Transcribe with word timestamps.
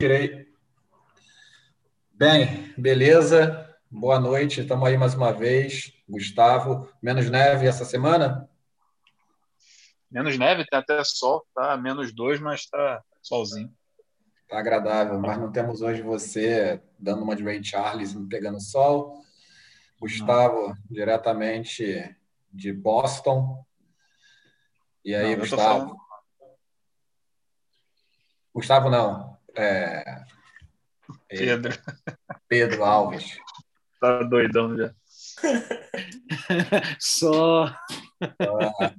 Tirei. 0.00 0.48
Bem, 2.10 2.72
beleza. 2.78 3.68
Boa 3.90 4.18
noite. 4.18 4.62
Estamos 4.62 4.88
aí 4.88 4.96
mais 4.96 5.12
uma 5.12 5.30
vez. 5.30 5.92
Gustavo, 6.08 6.90
menos 7.02 7.28
neve 7.28 7.66
essa 7.66 7.84
semana? 7.84 8.48
Menos 10.10 10.38
neve, 10.38 10.64
tem 10.64 10.78
até 10.78 11.04
sol, 11.04 11.46
tá? 11.54 11.76
Menos 11.76 12.14
dois, 12.14 12.40
mas 12.40 12.64
tá 12.64 13.04
solzinho. 13.20 13.70
Tá 14.48 14.58
agradável, 14.58 15.20
mas 15.20 15.36
não 15.36 15.52
temos 15.52 15.82
hoje 15.82 16.00
você 16.00 16.82
dando 16.98 17.22
uma 17.22 17.36
de 17.36 17.44
Ray 17.44 17.62
Charles 17.62 18.16
pegando 18.30 18.58
sol. 18.58 19.22
Gustavo, 20.00 20.68
não. 20.68 20.76
diretamente 20.90 22.16
de 22.50 22.72
Boston. 22.72 23.62
E 25.04 25.14
aí, 25.14 25.36
não, 25.36 25.40
Gustavo? 25.40 25.94
Gustavo 28.54 28.88
não. 28.88 29.38
É... 29.56 30.24
Pedro. 31.28 31.72
Pedro 32.48 32.84
Alves. 32.84 33.38
Tá 34.00 34.22
doidão 34.22 34.76
já. 34.76 34.92
Só. 36.98 37.74
Ah, 38.20 38.92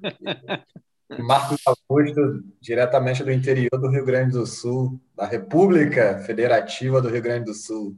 Marcos 1.20 1.60
Augusto, 1.66 2.44
diretamente 2.62 3.24
do 3.24 3.32
interior 3.32 3.70
do 3.80 3.90
Rio 3.90 4.06
Grande 4.06 4.34
do 4.34 4.46
Sul, 4.46 5.00
da 5.16 5.26
República 5.26 6.20
Federativa 6.26 7.02
do 7.02 7.10
Rio 7.10 7.22
Grande 7.22 7.46
do 7.46 7.54
Sul. 7.54 7.98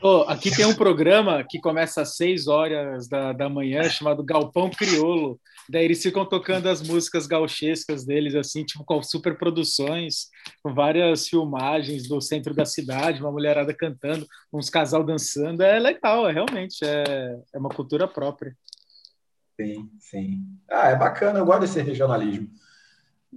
Oh, 0.00 0.24
aqui 0.28 0.54
tem 0.54 0.64
um 0.64 0.76
programa 0.76 1.44
que 1.48 1.60
começa 1.60 2.02
às 2.02 2.16
6 2.16 2.46
horas 2.46 3.08
da, 3.08 3.32
da 3.32 3.48
manhã, 3.48 3.82
chamado 3.88 4.22
Galpão 4.22 4.70
Criolo. 4.70 5.40
Daí 5.70 5.84
eles 5.84 6.02
ficam 6.02 6.24
tocando 6.24 6.68
as 6.68 6.80
músicas 6.80 7.26
gauchescas 7.26 8.04
deles, 8.04 8.34
assim, 8.34 8.64
tipo, 8.64 8.84
com 8.84 9.02
super 9.02 9.36
produções, 9.36 10.28
com 10.62 10.72
várias 10.72 11.28
filmagens 11.28 12.08
do 12.08 12.20
centro 12.20 12.54
da 12.54 12.64
cidade, 12.64 13.20
uma 13.20 13.30
mulherada 13.30 13.74
cantando, 13.74 14.26
uns 14.52 14.70
casal 14.70 15.04
dançando. 15.04 15.62
É 15.62 15.78
legal, 15.78 16.28
é 16.28 16.32
realmente, 16.32 16.84
é, 16.84 17.38
é 17.54 17.58
uma 17.58 17.68
cultura 17.68 18.08
própria. 18.08 18.56
Sim, 19.60 19.90
sim. 19.98 20.44
Ah, 20.70 20.88
é 20.88 20.96
bacana, 20.96 21.38
eu 21.38 21.44
gosto 21.44 21.60
desse 21.60 21.82
regionalismo. 21.82 22.48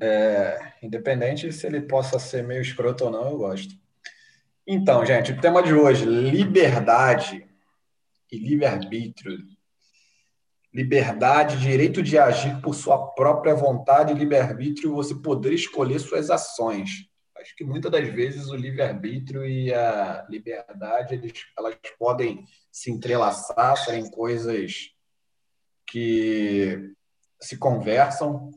É, 0.02 0.74
independente 0.82 1.52
se 1.52 1.68
ele 1.68 1.82
possa 1.82 2.18
ser 2.18 2.44
meio 2.44 2.62
escroto 2.62 3.06
ou 3.06 3.12
não, 3.12 3.30
eu 3.30 3.38
gosto. 3.38 3.76
Então, 4.66 5.06
gente, 5.06 5.32
o 5.34 5.42
tema 5.42 5.62
de 5.62 5.74
hoje: 5.74 6.06
liberdade 6.06 7.46
e 8.32 8.38
livre-arbítrio. 8.38 9.38
Liberdade, 10.74 11.60
direito 11.60 12.02
de 12.02 12.18
agir 12.18 12.62
por 12.62 12.74
sua 12.74 13.12
própria 13.14 13.54
vontade 13.54 14.14
livre-arbítrio, 14.14 14.94
você 14.94 15.14
poder 15.14 15.54
escolher 15.54 16.00
suas 16.00 16.30
ações. 16.30 17.10
Acho 17.38 17.56
que 17.56 17.64
muitas 17.64 17.92
das 17.92 18.08
vezes 18.08 18.48
o 18.48 18.56
livre-arbítrio 18.56 19.46
e 19.46 19.74
a 19.74 20.26
liberdade 20.30 21.16
eles, 21.16 21.34
elas 21.58 21.76
podem 21.98 22.46
se 22.72 22.92
entrelaçar, 22.92 23.76
serem 23.78 24.10
coisas 24.10 24.92
que 25.88 26.94
se 27.42 27.58
conversam. 27.58 28.52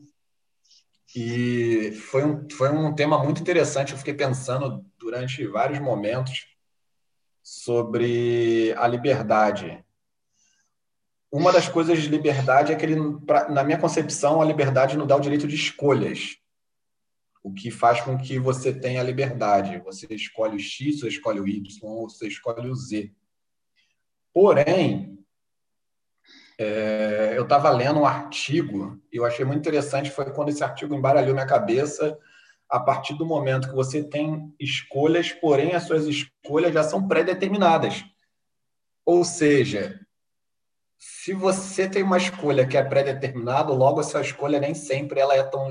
E 1.15 1.91
foi 1.93 2.23
um, 2.23 2.49
foi 2.49 2.69
um 2.69 2.93
tema 2.93 3.21
muito 3.23 3.41
interessante. 3.41 3.91
Eu 3.91 3.97
fiquei 3.97 4.13
pensando 4.13 4.85
durante 4.97 5.45
vários 5.47 5.79
momentos 5.79 6.47
sobre 7.41 8.73
a 8.77 8.87
liberdade. 8.87 9.84
Uma 11.35 11.51
das 11.51 11.67
coisas 11.67 12.01
de 12.01 12.07
liberdade 12.07 12.71
é 12.71 12.77
que, 12.77 12.85
ele, 12.85 12.95
na 13.49 13.61
minha 13.61 13.77
concepção, 13.77 14.41
a 14.41 14.45
liberdade 14.45 14.95
não 14.95 15.05
dá 15.05 15.17
o 15.17 15.19
direito 15.19 15.45
de 15.45 15.53
escolhas. 15.53 16.37
O 17.43 17.53
que 17.53 17.69
faz 17.69 17.99
com 17.99 18.17
que 18.17 18.39
você 18.39 18.71
tenha 18.71 19.03
liberdade. 19.03 19.79
Você 19.79 20.07
escolhe 20.11 20.55
o 20.55 20.59
X, 20.59 21.01
você 21.01 21.09
escolhe 21.09 21.41
o 21.41 21.45
Y, 21.45 21.61
ou 21.81 22.09
você 22.09 22.25
escolhe 22.29 22.69
o 22.69 22.73
Z. 22.73 23.11
Porém, 24.33 25.19
é, 26.57 27.33
eu 27.35 27.43
estava 27.43 27.69
lendo 27.69 27.99
um 27.99 28.05
artigo 28.05 28.97
e 29.11 29.17
eu 29.17 29.25
achei 29.25 29.43
muito 29.43 29.59
interessante. 29.59 30.11
Foi 30.11 30.31
quando 30.31 30.47
esse 30.47 30.63
artigo 30.63 30.95
embaralhou 30.95 31.33
minha 31.33 31.45
cabeça. 31.45 32.17
A 32.69 32.79
partir 32.79 33.13
do 33.15 33.25
momento 33.25 33.67
que 33.67 33.75
você 33.75 34.01
tem 34.01 34.55
escolhas, 34.57 35.33
porém 35.33 35.73
as 35.73 35.83
suas 35.83 36.05
escolhas 36.05 36.73
já 36.73 36.81
são 36.81 37.05
pré-determinadas. 37.05 38.05
Ou 39.05 39.25
seja, 39.25 39.99
se 41.07 41.33
você 41.33 41.87
tem 41.87 42.01
uma 42.01 42.17
escolha 42.17 42.65
que 42.65 42.75
é 42.75 42.83
pré-determinada, 42.83 43.71
logo 43.71 43.99
a 43.99 44.03
sua 44.03 44.21
escolha 44.21 44.59
nem 44.59 44.73
sempre 44.73 45.19
ela 45.19 45.35
é 45.35 45.43
tão 45.43 45.69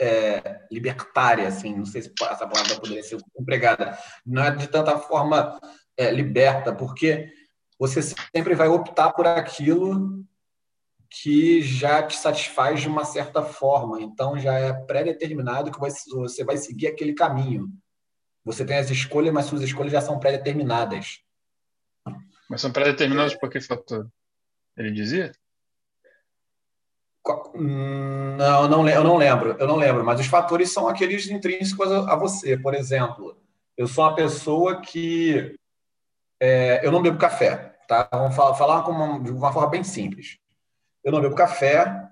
é, 0.00 0.60
libertária, 0.70 1.48
assim. 1.48 1.74
Não 1.74 1.84
sei 1.84 2.02
se 2.02 2.12
essa 2.22 2.46
palavra 2.46 2.76
poderia 2.76 3.02
ser 3.02 3.18
empregada. 3.36 3.98
Não 4.24 4.44
é 4.44 4.52
de 4.52 4.68
tanta 4.68 4.96
forma 4.96 5.58
é, 5.96 6.08
liberta, 6.12 6.72
porque 6.72 7.32
você 7.76 8.00
sempre 8.00 8.54
vai 8.54 8.68
optar 8.68 9.10
por 9.10 9.26
aquilo 9.26 10.24
que 11.10 11.60
já 11.60 12.00
te 12.04 12.16
satisfaz 12.16 12.80
de 12.80 12.86
uma 12.86 13.04
certa 13.04 13.42
forma. 13.42 14.00
Então, 14.00 14.38
já 14.38 14.56
é 14.56 14.72
pré-determinado 14.72 15.72
que 15.72 15.80
você 15.80 16.44
vai 16.44 16.56
seguir 16.58 16.86
aquele 16.86 17.12
caminho. 17.12 17.72
Você 18.44 18.64
tem 18.64 18.76
as 18.76 18.88
escolhas, 18.88 19.34
mas 19.34 19.46
suas 19.46 19.62
escolhas 19.62 19.90
já 19.90 20.00
são 20.00 20.20
pré-determinadas. 20.20 21.18
Mas 22.48 22.60
são 22.60 22.70
pré-determinadas 22.70 23.34
por 23.34 23.50
que 23.50 23.60
fator? 23.60 24.08
Ele 24.76 24.90
dizia? 24.90 25.32
Não, 27.54 28.68
não, 28.68 28.88
eu 28.88 29.02
não 29.02 29.16
lembro, 29.16 29.56
eu 29.58 29.66
não 29.66 29.76
lembro, 29.76 30.04
mas 30.04 30.20
os 30.20 30.26
fatores 30.26 30.70
são 30.70 30.88
aqueles 30.88 31.28
intrínsecos 31.28 31.90
a 31.90 32.14
você. 32.16 32.58
Por 32.58 32.74
exemplo, 32.74 33.36
eu 33.76 33.88
sou 33.88 34.04
uma 34.04 34.14
pessoa 34.14 34.80
que 34.80 35.56
é, 36.38 36.86
eu 36.86 36.92
não 36.92 37.00
bebo 37.00 37.18
café, 37.18 37.76
tá? 37.88 38.08
Vamos 38.12 38.36
falar, 38.36 38.54
falar 38.54 38.88
uma, 38.88 39.22
de 39.22 39.30
uma 39.30 39.52
forma 39.52 39.70
bem 39.70 39.82
simples. 39.82 40.38
Eu 41.02 41.12
não 41.12 41.20
bebo 41.20 41.34
café 41.34 42.08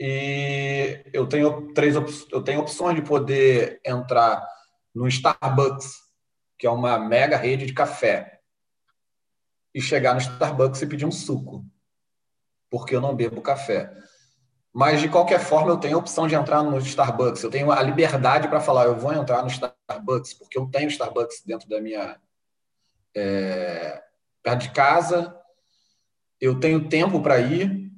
e 0.00 1.04
eu 1.12 1.28
tenho 1.28 1.72
três 1.72 1.94
eu 1.94 2.42
tenho 2.42 2.60
opções 2.60 2.96
de 2.96 3.02
poder 3.02 3.80
entrar 3.84 4.44
no 4.92 5.06
Starbucks, 5.06 6.02
que 6.58 6.66
é 6.66 6.70
uma 6.70 6.98
mega 6.98 7.36
rede 7.36 7.66
de 7.66 7.72
café, 7.72 8.40
e 9.74 9.80
chegar 9.80 10.14
no 10.14 10.20
Starbucks 10.20 10.82
e 10.82 10.86
pedir 10.86 11.04
um 11.04 11.12
suco, 11.12 11.64
porque 12.74 12.96
eu 12.96 13.00
não 13.00 13.14
bebo 13.14 13.40
café. 13.40 13.88
Mas, 14.72 15.00
de 15.00 15.08
qualquer 15.08 15.38
forma, 15.38 15.70
eu 15.70 15.76
tenho 15.76 15.94
a 15.94 16.00
opção 16.00 16.26
de 16.26 16.34
entrar 16.34 16.60
no 16.60 16.76
Starbucks. 16.78 17.40
Eu 17.44 17.48
tenho 17.48 17.70
a 17.70 17.80
liberdade 17.80 18.48
para 18.48 18.60
falar, 18.60 18.86
eu 18.86 18.96
vou 18.96 19.12
entrar 19.12 19.42
no 19.42 19.48
Starbucks, 19.48 20.34
porque 20.34 20.58
eu 20.58 20.66
tenho 20.66 20.88
Starbucks 20.88 21.44
dentro 21.46 21.68
da 21.68 21.80
minha, 21.80 22.18
é, 23.14 24.02
perto 24.42 24.62
de 24.62 24.70
casa, 24.72 25.38
eu 26.40 26.58
tenho 26.58 26.88
tempo 26.88 27.22
para 27.22 27.38
ir, 27.38 27.92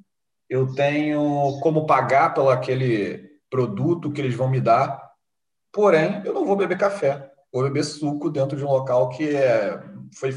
eu 0.46 0.74
tenho 0.74 1.58
como 1.62 1.86
pagar 1.86 2.34
pelo 2.34 2.50
aquele 2.50 3.30
produto 3.48 4.12
que 4.12 4.20
eles 4.20 4.34
vão 4.34 4.50
me 4.50 4.60
dar, 4.60 5.10
porém, 5.72 6.20
eu 6.22 6.34
não 6.34 6.44
vou 6.44 6.54
beber 6.54 6.76
café, 6.76 7.32
vou 7.50 7.62
beber 7.62 7.82
suco 7.82 8.28
dentro 8.28 8.58
de 8.58 8.64
um 8.64 8.70
local 8.70 9.08
que 9.08 9.34
é, 9.34 9.82
foi, 10.14 10.32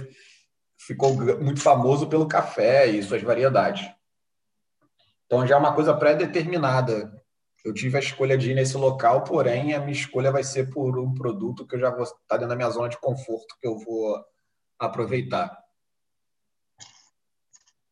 ficou 0.77 1.13
muito 1.13 1.59
famoso 1.59 2.07
pelo 2.07 2.25
café 2.25 2.85
e 2.85 3.03
suas 3.03 3.21
variedades. 3.21 3.98
Então 5.29 5.45
já 5.45 5.55
é 5.55 5.59
uma 5.59 5.75
coisa 5.75 5.93
pré-determinada. 5.93 7.13
Eu 7.63 7.71
tive 7.71 7.97
a 7.97 7.99
escolha 7.99 8.35
de 8.35 8.49
ir 8.49 8.55
nesse 8.55 8.75
local, 8.75 9.23
porém 9.23 9.75
a 9.75 9.79
minha 9.79 9.91
escolha 9.91 10.31
vai 10.31 10.43
ser 10.43 10.71
por 10.71 10.97
um 10.97 11.13
produto 11.13 11.67
que 11.67 11.75
eu 11.75 11.79
já 11.79 11.91
vou 11.91 12.01
estar 12.01 12.37
dentro 12.37 12.47
da 12.47 12.55
minha 12.55 12.69
zona 12.71 12.89
de 12.89 12.99
conforto, 12.99 13.55
que 13.61 13.67
eu 13.67 13.77
vou 13.77 14.19
aproveitar. 14.79 15.55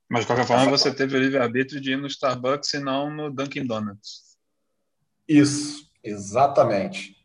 Mas, 0.10 0.22
de 0.22 0.28
qualquer 0.28 0.48
forma, 0.48 0.72
você 0.72 0.92
teve 0.92 1.16
o 1.16 1.20
livre-arbítrio 1.20 1.80
de 1.80 1.92
ir 1.92 1.98
no 1.98 2.08
Starbucks 2.08 2.74
e 2.74 2.80
não 2.80 3.12
no 3.12 3.30
Dunkin' 3.30 3.68
Donuts. 3.68 4.36
Isso, 5.28 5.92
exatamente. 6.04 7.24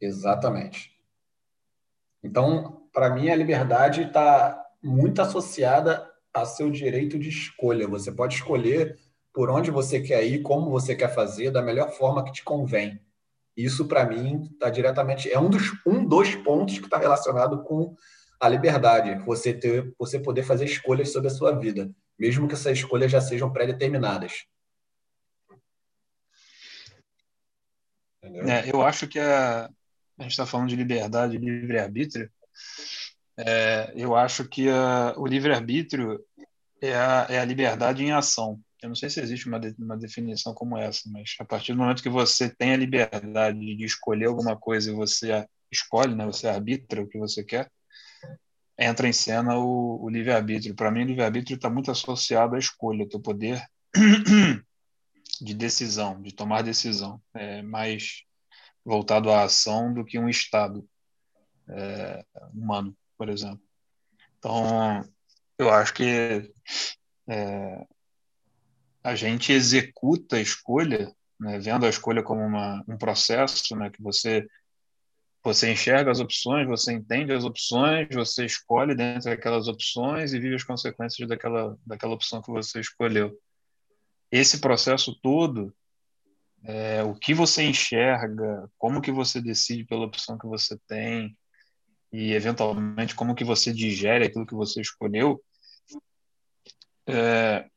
Exatamente. 0.00 0.96
Então, 2.22 2.88
para 2.94 3.10
mim, 3.10 3.28
a 3.28 3.36
liberdade 3.36 4.04
está 4.04 4.64
muito 4.82 5.20
associada 5.20 6.10
a 6.32 6.46
seu 6.46 6.70
direito 6.70 7.18
de 7.18 7.28
escolha. 7.28 7.86
Você 7.88 8.10
pode 8.10 8.36
escolher 8.36 8.96
por 9.38 9.50
onde 9.50 9.70
você 9.70 10.00
quer 10.00 10.26
ir, 10.26 10.42
como 10.42 10.68
você 10.68 10.96
quer 10.96 11.14
fazer, 11.14 11.52
da 11.52 11.62
melhor 11.62 11.92
forma 11.92 12.24
que 12.24 12.32
te 12.32 12.42
convém. 12.42 13.00
Isso, 13.56 13.86
para 13.86 14.04
mim, 14.04 14.50
está 14.52 14.68
diretamente. 14.68 15.30
É 15.30 15.38
um 15.38 15.48
dos, 15.48 15.80
um 15.86 16.04
dos 16.04 16.34
pontos 16.34 16.76
que 16.76 16.86
está 16.86 16.98
relacionado 16.98 17.62
com 17.62 17.94
a 18.40 18.48
liberdade, 18.48 19.14
você 19.24 19.54
ter, 19.54 19.94
você 19.96 20.18
poder 20.18 20.42
fazer 20.42 20.64
escolhas 20.64 21.12
sobre 21.12 21.28
a 21.28 21.30
sua 21.30 21.52
vida, 21.52 21.88
mesmo 22.18 22.48
que 22.48 22.54
essas 22.54 22.78
escolhas 22.78 23.12
já 23.12 23.20
sejam 23.20 23.52
pré-determinadas. 23.52 24.44
É, 28.24 28.68
eu 28.68 28.82
acho 28.82 29.06
que 29.06 29.20
a, 29.20 29.66
a 30.18 30.22
gente 30.24 30.32
está 30.32 30.46
falando 30.46 30.68
de 30.68 30.74
liberdade 30.74 31.36
e 31.36 31.38
livre-arbítrio. 31.38 32.28
É, 33.36 33.92
eu 33.94 34.16
acho 34.16 34.48
que 34.48 34.68
a, 34.68 35.14
o 35.16 35.28
livre-arbítrio 35.28 36.18
é 36.82 36.92
a, 36.92 37.26
é 37.30 37.38
a 37.38 37.44
liberdade 37.44 38.02
em 38.02 38.10
ação. 38.10 38.60
Eu 38.82 38.88
não 38.88 38.94
sei 38.94 39.10
se 39.10 39.20
existe 39.20 39.48
uma, 39.48 39.58
de, 39.58 39.74
uma 39.78 39.96
definição 39.96 40.54
como 40.54 40.78
essa, 40.78 41.10
mas 41.10 41.34
a 41.40 41.44
partir 41.44 41.72
do 41.72 41.78
momento 41.78 42.02
que 42.02 42.08
você 42.08 42.48
tem 42.48 42.72
a 42.72 42.76
liberdade 42.76 43.58
de 43.58 43.84
escolher 43.84 44.26
alguma 44.26 44.56
coisa 44.56 44.90
e 44.90 44.94
você 44.94 45.46
escolhe, 45.70 46.14
né? 46.14 46.24
Você 46.26 46.46
arbitra 46.48 47.02
o 47.02 47.08
que 47.08 47.18
você 47.18 47.42
quer. 47.42 47.70
Entra 48.78 49.08
em 49.08 49.12
cena 49.12 49.58
o, 49.58 50.04
o 50.04 50.08
livre-arbítrio. 50.08 50.74
Para 50.74 50.90
mim, 50.90 51.02
o 51.02 51.06
livre-arbítrio 51.06 51.56
está 51.56 51.68
muito 51.68 51.90
associado 51.90 52.54
à 52.54 52.58
escolha, 52.58 53.02
ao 53.02 53.08
teu 53.08 53.20
poder 53.20 53.60
de 55.40 55.54
decisão, 55.54 56.22
de 56.22 56.32
tomar 56.32 56.62
decisão. 56.62 57.20
É 57.34 57.62
mais 57.62 58.22
voltado 58.84 59.30
à 59.30 59.42
ação 59.42 59.92
do 59.92 60.04
que 60.04 60.18
um 60.18 60.28
estado 60.28 60.88
é, 61.68 62.24
humano, 62.54 62.96
por 63.16 63.28
exemplo. 63.28 63.60
Então, 64.38 65.04
eu 65.58 65.68
acho 65.70 65.92
que 65.92 66.52
é, 67.28 67.86
a 69.02 69.14
gente 69.14 69.52
executa 69.52 70.36
a 70.36 70.40
escolha, 70.40 71.12
né, 71.38 71.58
vendo 71.58 71.86
a 71.86 71.88
escolha 71.88 72.22
como 72.22 72.42
uma, 72.42 72.84
um 72.88 72.96
processo, 72.96 73.76
né, 73.76 73.90
que 73.90 74.02
você 74.02 74.46
você 75.42 75.70
enxerga 75.70 76.10
as 76.10 76.20
opções, 76.20 76.66
você 76.66 76.92
entende 76.92 77.32
as 77.32 77.44
opções, 77.44 78.08
você 78.12 78.44
escolhe 78.44 78.94
dentro 78.94 79.30
daquelas 79.30 79.68
opções 79.68 80.32
e 80.32 80.38
vive 80.38 80.56
as 80.56 80.64
consequências 80.64 81.26
daquela, 81.28 81.78
daquela 81.86 82.12
opção 82.12 82.42
que 82.42 82.50
você 82.50 82.80
escolheu. 82.80 83.38
Esse 84.30 84.60
processo 84.60 85.18
todo, 85.22 85.74
é, 86.64 87.02
o 87.02 87.14
que 87.14 87.32
você 87.32 87.62
enxerga, 87.62 88.70
como 88.76 89.00
que 89.00 89.12
você 89.12 89.40
decide 89.40 89.84
pela 89.84 90.04
opção 90.04 90.36
que 90.36 90.46
você 90.46 90.78
tem 90.86 91.36
e 92.12 92.32
eventualmente 92.32 93.14
como 93.14 93.34
que 93.34 93.44
você 93.44 93.72
digere 93.72 94.26
aquilo 94.26 94.46
que 94.46 94.54
você 94.54 94.80
escolheu, 94.80 95.42
é, 97.06 97.70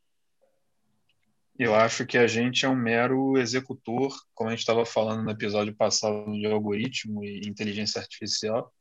eu 1.58 1.76
acho 1.76 2.06
que 2.06 2.18
a 2.18 2.28
gente 2.28 2.66
é 2.66 2.70
um 2.70 2.76
mero 2.76 3.38
executor, 3.38 4.16
como 4.34 4.50
a 4.50 4.54
gente 4.54 4.62
estava 4.62 4.86
falando 4.86 5.24
no 5.24 5.32
episódio 5.32 5.76
passado 5.76 6.32
de 6.34 6.46
algoritmo 6.46 7.24
e 7.24 7.48
inteligência 7.48 8.02
artificial. 8.02 8.74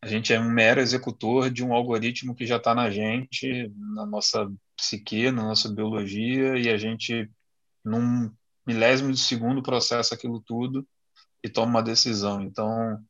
A 0.00 0.06
gente 0.06 0.32
é 0.32 0.40
um 0.40 0.50
mero 0.50 0.80
executor 0.80 1.50
de 1.50 1.64
um 1.64 1.72
algoritmo 1.72 2.34
que 2.34 2.46
já 2.46 2.56
está 2.56 2.74
na 2.74 2.88
gente, 2.88 3.70
na 3.76 4.06
nossa 4.06 4.50
psique, 4.76 5.30
na 5.30 5.42
nossa 5.42 5.68
biologia, 5.72 6.56
e 6.56 6.68
a 6.68 6.78
gente, 6.78 7.28
num 7.84 8.30
milésimo 8.66 9.12
de 9.12 9.18
segundo, 9.18 9.62
processa 9.62 10.14
aquilo 10.14 10.40
tudo 10.40 10.86
e 11.42 11.48
toma 11.48 11.70
uma 11.70 11.82
decisão. 11.82 12.42
Então, 12.42 13.02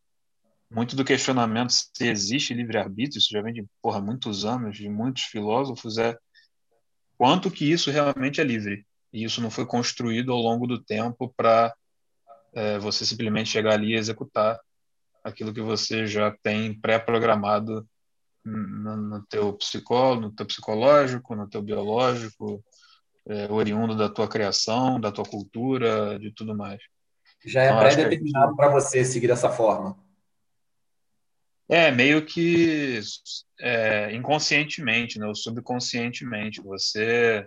muito 0.71 0.97
do 0.97 1.05
questionamento 1.05 1.73
se 1.73 2.09
existe 2.09 2.55
livre-arbítrio, 2.55 3.19
isso 3.19 3.29
já 3.31 3.43
vem 3.43 3.53
de 3.53 3.67
porra, 3.83 4.01
muitos 4.01 4.45
anos, 4.45 4.77
de 4.77 4.89
muitos 4.89 5.25
filósofos, 5.25 5.99
é 5.99 6.17
quanto 7.19 7.51
que 7.51 7.71
isso 7.71 7.91
realmente 7.91 8.41
é 8.41 8.45
livre. 8.45 8.87
E 9.13 9.25
isso 9.25 9.43
não 9.43 9.51
foi 9.51 9.67
construído 9.67 10.33
ao 10.33 10.39
longo 10.39 10.67
do 10.67 10.83
tempo 10.83 11.33
para 11.37 11.75
é, 12.55 12.79
você 12.79 13.05
simplesmente 13.05 13.51
chegar 13.51 13.73
ali 13.75 13.93
e 13.93 13.97
executar 13.97 14.59
aquilo 15.25 15.53
que 15.53 15.61
você 15.61 16.07
já 16.07 16.35
tem 16.43 16.79
pré-programado 16.79 17.87
no, 18.45 18.97
no 18.97 19.27
teu 19.27 19.53
psicólogo, 19.55 20.23
no 20.23 20.33
teu 20.33 20.47
psicológico, 20.47 21.35
no 21.35 21.49
teu 21.49 21.61
biológico, 21.61 22.65
é, 23.27 23.51
oriundo 23.53 23.97
da 23.97 24.09
tua 24.09 24.29
criação, 24.29 25.01
da 25.01 25.11
tua 25.11 25.25
cultura, 25.25 26.19
de 26.19 26.33
tudo 26.33 26.57
mais. 26.57 26.81
Já 27.45 27.63
é 27.63 27.67
então, 27.67 27.79
pré-determinado 27.81 28.57
para 28.57 28.71
você 28.71 29.05
seguir 29.05 29.27
dessa 29.27 29.51
forma. 29.51 29.97
É, 31.69 31.91
meio 31.91 32.25
que 32.25 32.99
é, 33.61 34.15
inconscientemente, 34.15 35.19
né, 35.19 35.27
ou 35.27 35.35
subconscientemente. 35.35 36.63
Você, 36.63 37.47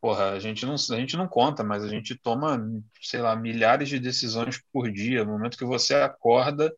porra, 0.00 0.32
a 0.32 0.38
gente, 0.38 0.66
não, 0.66 0.74
a 0.74 0.96
gente 0.96 1.16
não 1.16 1.26
conta, 1.26 1.64
mas 1.64 1.82
a 1.82 1.88
gente 1.88 2.14
toma, 2.14 2.58
sei 3.00 3.20
lá, 3.20 3.34
milhares 3.34 3.88
de 3.88 3.98
decisões 3.98 4.60
por 4.70 4.90
dia. 4.90 5.24
No 5.24 5.32
momento 5.32 5.56
que 5.56 5.64
você 5.64 5.94
acorda, 5.94 6.74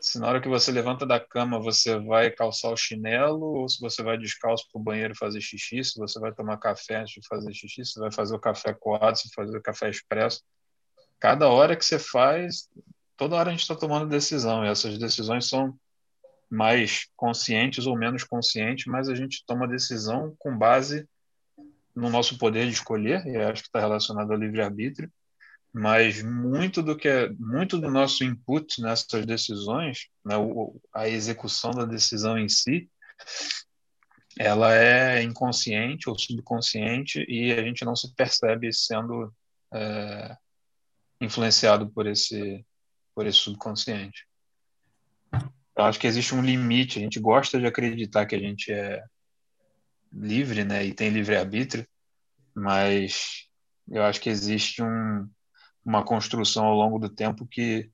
se 0.00 0.18
na 0.18 0.26
hora 0.26 0.40
que 0.40 0.48
você 0.48 0.72
levanta 0.72 1.06
da 1.06 1.20
cama 1.20 1.60
você 1.60 1.96
vai 2.00 2.28
calçar 2.32 2.70
o 2.70 2.76
chinelo, 2.76 3.60
ou 3.60 3.68
se 3.68 3.80
você 3.80 4.02
vai 4.02 4.18
descalço 4.18 4.66
para 4.72 4.80
o 4.80 4.82
banheiro 4.82 5.14
fazer 5.14 5.40
xixi, 5.40 5.84
se 5.84 5.96
você 5.96 6.18
vai 6.18 6.32
tomar 6.32 6.56
café 6.56 6.96
antes 6.96 7.14
de 7.14 7.28
fazer 7.28 7.54
xixi, 7.54 7.84
se 7.84 8.00
vai 8.00 8.10
fazer 8.10 8.34
o 8.34 8.40
café 8.40 8.74
coado, 8.74 9.16
se 9.16 9.28
vai 9.36 9.46
fazer 9.46 9.58
o 9.58 9.62
café 9.62 9.88
expresso. 9.88 10.42
Cada 11.20 11.48
hora 11.48 11.76
que 11.76 11.84
você 11.84 12.00
faz, 12.00 12.68
toda 13.16 13.36
hora 13.36 13.50
a 13.50 13.52
gente 13.52 13.62
está 13.62 13.76
tomando 13.76 14.08
decisão, 14.08 14.64
e 14.64 14.68
essas 14.68 14.98
decisões 14.98 15.46
são 15.46 15.78
mais 16.52 17.08
conscientes 17.16 17.86
ou 17.86 17.96
menos 17.96 18.24
conscientes, 18.24 18.84
mas 18.84 19.08
a 19.08 19.14
gente 19.14 19.42
toma 19.46 19.66
decisão 19.66 20.36
com 20.38 20.56
base 20.56 21.08
no 21.96 22.10
nosso 22.10 22.36
poder 22.36 22.66
de 22.66 22.74
escolher, 22.74 23.26
e 23.26 23.38
acho 23.38 23.62
que 23.62 23.68
está 23.68 23.80
relacionado 23.80 24.30
ao 24.30 24.38
livre-arbítrio, 24.38 25.10
mas 25.72 26.22
muito 26.22 26.82
do 26.82 26.94
que 26.94 27.08
é, 27.08 27.30
muito 27.30 27.78
do 27.78 27.90
nosso 27.90 28.22
input 28.22 28.82
nessas 28.82 29.24
decisões, 29.24 30.08
né, 30.22 30.34
a 30.94 31.08
execução 31.08 31.70
da 31.70 31.86
decisão 31.86 32.38
em 32.38 32.50
si, 32.50 32.90
ela 34.38 34.74
é 34.74 35.22
inconsciente 35.22 36.10
ou 36.10 36.18
subconsciente 36.18 37.24
e 37.26 37.50
a 37.50 37.62
gente 37.62 37.82
não 37.82 37.96
se 37.96 38.14
percebe 38.14 38.70
sendo 38.74 39.32
é, 39.72 40.36
influenciado 41.18 41.88
por 41.90 42.06
esse 42.06 42.62
por 43.14 43.26
esse 43.26 43.38
subconsciente. 43.38 44.26
Eu 45.76 45.84
acho 45.84 45.98
que 45.98 46.06
existe 46.06 46.34
um 46.34 46.42
limite. 46.42 46.98
A 46.98 47.02
gente 47.02 47.18
gosta 47.20 47.58
de 47.58 47.66
acreditar 47.66 48.26
que 48.26 48.34
a 48.34 48.38
gente 48.38 48.72
é 48.72 49.02
livre, 50.12 50.64
né, 50.64 50.84
e 50.84 50.92
tem 50.92 51.08
livre 51.08 51.36
arbítrio, 51.36 51.86
mas 52.54 53.48
eu 53.88 54.02
acho 54.02 54.20
que 54.20 54.28
existe 54.28 54.82
um, 54.82 55.28
uma 55.84 56.04
construção 56.04 56.66
ao 56.66 56.74
longo 56.74 56.98
do 56.98 57.08
tempo 57.08 57.46
que 57.46 57.90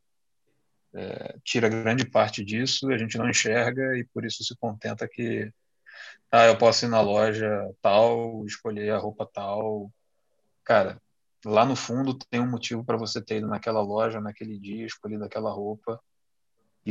é, 0.95 1.37
tira 1.45 1.69
grande 1.69 2.05
parte 2.05 2.45
disso, 2.45 2.91
a 2.91 2.99
gente 2.99 3.17
não 3.17 3.29
enxerga 3.29 3.97
e 3.97 4.05
por 4.05 4.25
isso 4.25 4.43
se 4.43 4.57
contenta 4.57 5.09
que 5.09 5.53
ah, 6.31 6.47
eu 6.47 6.59
posso 6.59 6.85
ir 6.85 6.89
na 6.89 7.01
loja 7.01 7.49
tal, 7.81 8.45
escolher 8.45 8.91
a 8.91 8.99
roupa 8.99 9.27
tal. 9.33 9.91
Cara, 10.65 11.01
lá 11.45 11.65
no 11.65 11.77
fundo 11.77 12.19
tem 12.31 12.41
um 12.41 12.51
motivo 12.51 12.85
para 12.85 12.97
você 12.97 13.23
ter 13.23 13.39
ido 13.39 13.47
naquela 13.47 13.81
loja, 13.81 14.21
naquele 14.21 14.59
dia, 14.59 14.87
escolhido 14.87 15.25
aquela 15.25 15.51
roupa 15.51 16.01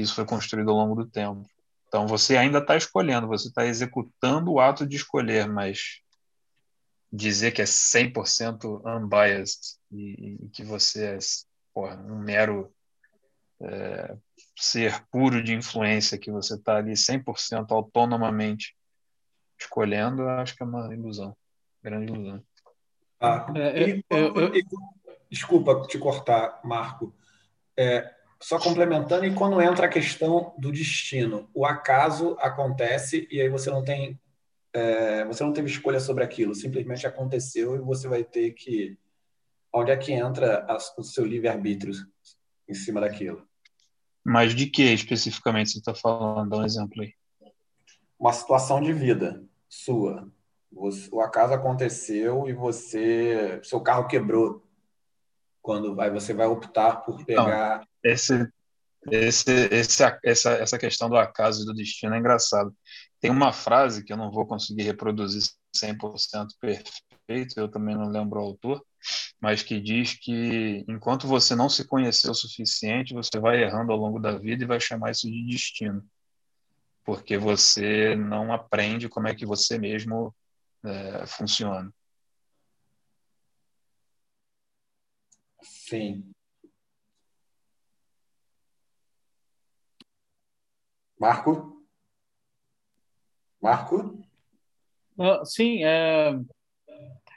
isso 0.01 0.15
foi 0.15 0.25
construído 0.25 0.69
ao 0.69 0.77
longo 0.77 0.95
do 0.95 1.09
tempo. 1.09 1.47
Então 1.87 2.07
você 2.07 2.35
ainda 2.37 2.59
está 2.59 2.75
escolhendo, 2.75 3.27
você 3.27 3.47
está 3.47 3.65
executando 3.65 4.51
o 4.51 4.59
ato 4.59 4.85
de 4.85 4.95
escolher, 4.95 5.47
mas 5.47 6.01
dizer 7.11 7.51
que 7.51 7.61
é 7.61 7.65
100% 7.65 8.81
unbiased 8.85 9.77
e, 9.91 10.37
e, 10.43 10.49
que 10.49 10.63
você 10.63 11.15
é 11.15 11.17
porra, 11.73 11.95
um 11.95 12.19
mero 12.19 12.73
é, 13.61 14.17
ser 14.55 15.05
puro 15.09 15.41
de 15.41 15.53
influência, 15.53 16.17
que 16.17 16.31
você 16.31 16.55
está 16.55 16.77
ali 16.77 16.93
100% 16.93 17.71
autonomamente 17.71 18.75
escolhendo, 19.59 20.27
acho 20.27 20.55
que 20.55 20.63
é 20.63 20.65
uma 20.65 20.93
ilusão, 20.93 21.35
grande 21.81 22.11
ilusão. 22.11 22.43
Ah, 23.19 23.47
é, 23.55 23.89
e, 23.89 24.05
eu, 24.09 24.35
eu, 24.35 24.53
eu... 24.53 24.63
Desculpa 25.29 25.85
te 25.87 25.97
cortar, 25.97 26.61
Marco. 26.63 27.13
É, 27.75 28.15
só 28.41 28.59
complementando, 28.59 29.25
e 29.25 29.33
quando 29.33 29.61
entra 29.61 29.87
a 29.87 29.89
questão 29.89 30.53
do 30.57 30.71
destino, 30.71 31.49
o 31.53 31.65
acaso 31.65 32.37
acontece 32.39 33.27
e 33.31 33.41
aí 33.41 33.49
você 33.49 33.69
não 33.69 33.83
tem 33.83 34.19
é, 34.73 35.25
você 35.25 35.43
não 35.43 35.53
teve 35.53 35.69
escolha 35.69 35.99
sobre 35.99 36.23
aquilo, 36.23 36.53
simplesmente 36.53 37.07
aconteceu 37.07 37.75
e 37.75 37.79
você 37.79 38.07
vai 38.07 38.23
ter 38.23 38.51
que 38.51 38.97
onde 39.73 39.91
é 39.91 39.97
que 39.97 40.11
entra 40.11 40.65
a, 40.67 40.77
o 40.97 41.03
seu 41.03 41.25
livre 41.25 41.47
arbítrio 41.47 41.93
em 42.67 42.73
cima 42.73 43.01
daquilo? 43.01 43.47
Mas 44.23 44.53
de 44.53 44.67
que 44.67 44.83
especificamente 44.83 45.71
você 45.71 45.79
está 45.79 45.95
falando? 45.95 46.49
Dá 46.49 46.57
um 46.57 46.65
exemplo 46.65 47.01
aí. 47.01 47.13
Uma 48.19 48.33
situação 48.33 48.81
de 48.81 48.91
vida 48.91 49.43
sua. 49.69 50.29
Você, 50.71 51.09
o 51.11 51.21
acaso 51.21 51.53
aconteceu 51.53 52.47
e 52.47 52.53
você, 52.53 53.59
seu 53.63 53.79
carro 53.79 54.07
quebrou. 54.07 54.66
Quando 55.67 55.99
aí 55.99 56.09
você 56.09 56.33
vai 56.33 56.47
optar 56.47 57.01
por 57.03 57.25
pegar 57.25 57.79
não 57.79 57.87
esse, 58.01 58.49
esse, 59.11 59.51
esse, 59.69 60.01
essa, 60.23 60.51
essa 60.51 60.77
questão 60.77 61.09
do 61.09 61.17
acaso 61.17 61.61
e 61.61 61.65
do 61.65 61.73
destino 61.73 62.15
é 62.15 62.19
engraçado. 62.19 62.73
Tem 63.19 63.29
uma 63.29 63.51
frase 63.51 64.01
que 64.01 64.13
eu 64.13 64.15
não 64.15 64.31
vou 64.31 64.47
conseguir 64.47 64.83
reproduzir 64.83 65.43
100% 65.75 66.47
perfeito, 66.61 67.59
eu 67.59 67.67
também 67.67 67.97
não 67.97 68.07
lembro 68.07 68.39
o 68.39 68.43
autor, 68.43 68.81
mas 69.41 69.61
que 69.61 69.81
diz 69.81 70.13
que 70.13 70.85
enquanto 70.87 71.27
você 71.27 71.53
não 71.53 71.67
se 71.67 71.85
conhecer 71.85 72.29
o 72.29 72.33
suficiente, 72.33 73.13
você 73.13 73.37
vai 73.37 73.61
errando 73.61 73.91
ao 73.91 73.97
longo 73.97 74.21
da 74.21 74.37
vida 74.37 74.63
e 74.63 74.67
vai 74.67 74.79
chamar 74.79 75.11
isso 75.11 75.29
de 75.29 75.47
destino, 75.47 76.01
porque 77.03 77.37
você 77.37 78.15
não 78.15 78.53
aprende 78.53 79.09
como 79.09 79.27
é 79.27 79.35
que 79.35 79.45
você 79.45 79.77
mesmo 79.77 80.33
é, 80.85 81.25
funciona. 81.27 81.93
Sim, 85.69 86.33
Marco? 91.19 91.83
Marco? 93.61 94.23
Uh, 95.17 95.43
sim, 95.43 95.83
é, 95.83 96.39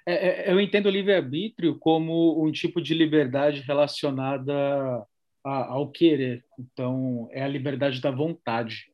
é, 0.07 0.15
é, 0.15 0.53
eu 0.53 0.61
entendo 0.61 0.87
o 0.87 0.91
livre-arbítrio 0.91 1.79
como 1.79 2.45
um 2.45 2.53
tipo 2.53 2.81
de 2.81 2.93
liberdade 2.93 3.63
relacionada 3.63 5.07
ao 5.43 5.91
querer. 5.91 6.45
Então, 6.59 7.29
é 7.33 7.43
a 7.43 7.49
liberdade 7.49 8.01
da 8.01 8.11
vontade. 8.11 8.85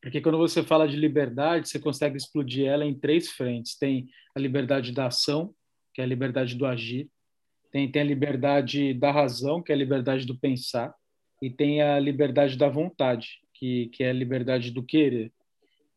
Porque 0.00 0.20
quando 0.20 0.38
você 0.38 0.64
fala 0.64 0.88
de 0.88 0.96
liberdade, 0.96 1.68
você 1.68 1.78
consegue 1.78 2.16
explodir 2.16 2.66
ela 2.66 2.84
em 2.84 2.98
três 2.98 3.30
frentes. 3.30 3.78
Tem 3.78 4.08
a 4.34 4.40
liberdade 4.40 4.90
da 4.90 5.06
ação, 5.06 5.54
que 5.94 6.00
é 6.00 6.04
a 6.04 6.08
liberdade 6.08 6.56
do 6.56 6.66
agir. 6.66 7.08
Tem, 7.72 7.90
tem 7.90 8.02
a 8.02 8.04
liberdade 8.04 8.92
da 8.92 9.10
razão, 9.10 9.62
que 9.62 9.72
é 9.72 9.74
a 9.74 9.78
liberdade 9.78 10.26
do 10.26 10.38
pensar. 10.38 10.94
E 11.40 11.50
tem 11.50 11.82
a 11.82 11.98
liberdade 11.98 12.56
da 12.56 12.68
vontade, 12.68 13.40
que, 13.54 13.88
que 13.88 14.04
é 14.04 14.10
a 14.10 14.12
liberdade 14.12 14.70
do 14.70 14.82
querer. 14.82 15.32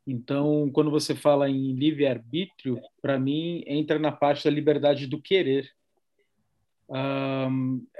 Então, 0.07 0.71
quando 0.71 0.89
você 0.89 1.13
fala 1.13 1.49
em 1.49 1.73
livre-arbítrio, 1.73 2.79
para 3.01 3.19
mim, 3.19 3.63
entra 3.67 3.99
na 3.99 4.11
parte 4.11 4.45
da 4.45 4.49
liberdade 4.49 5.05
do 5.05 5.21
querer. 5.21 5.69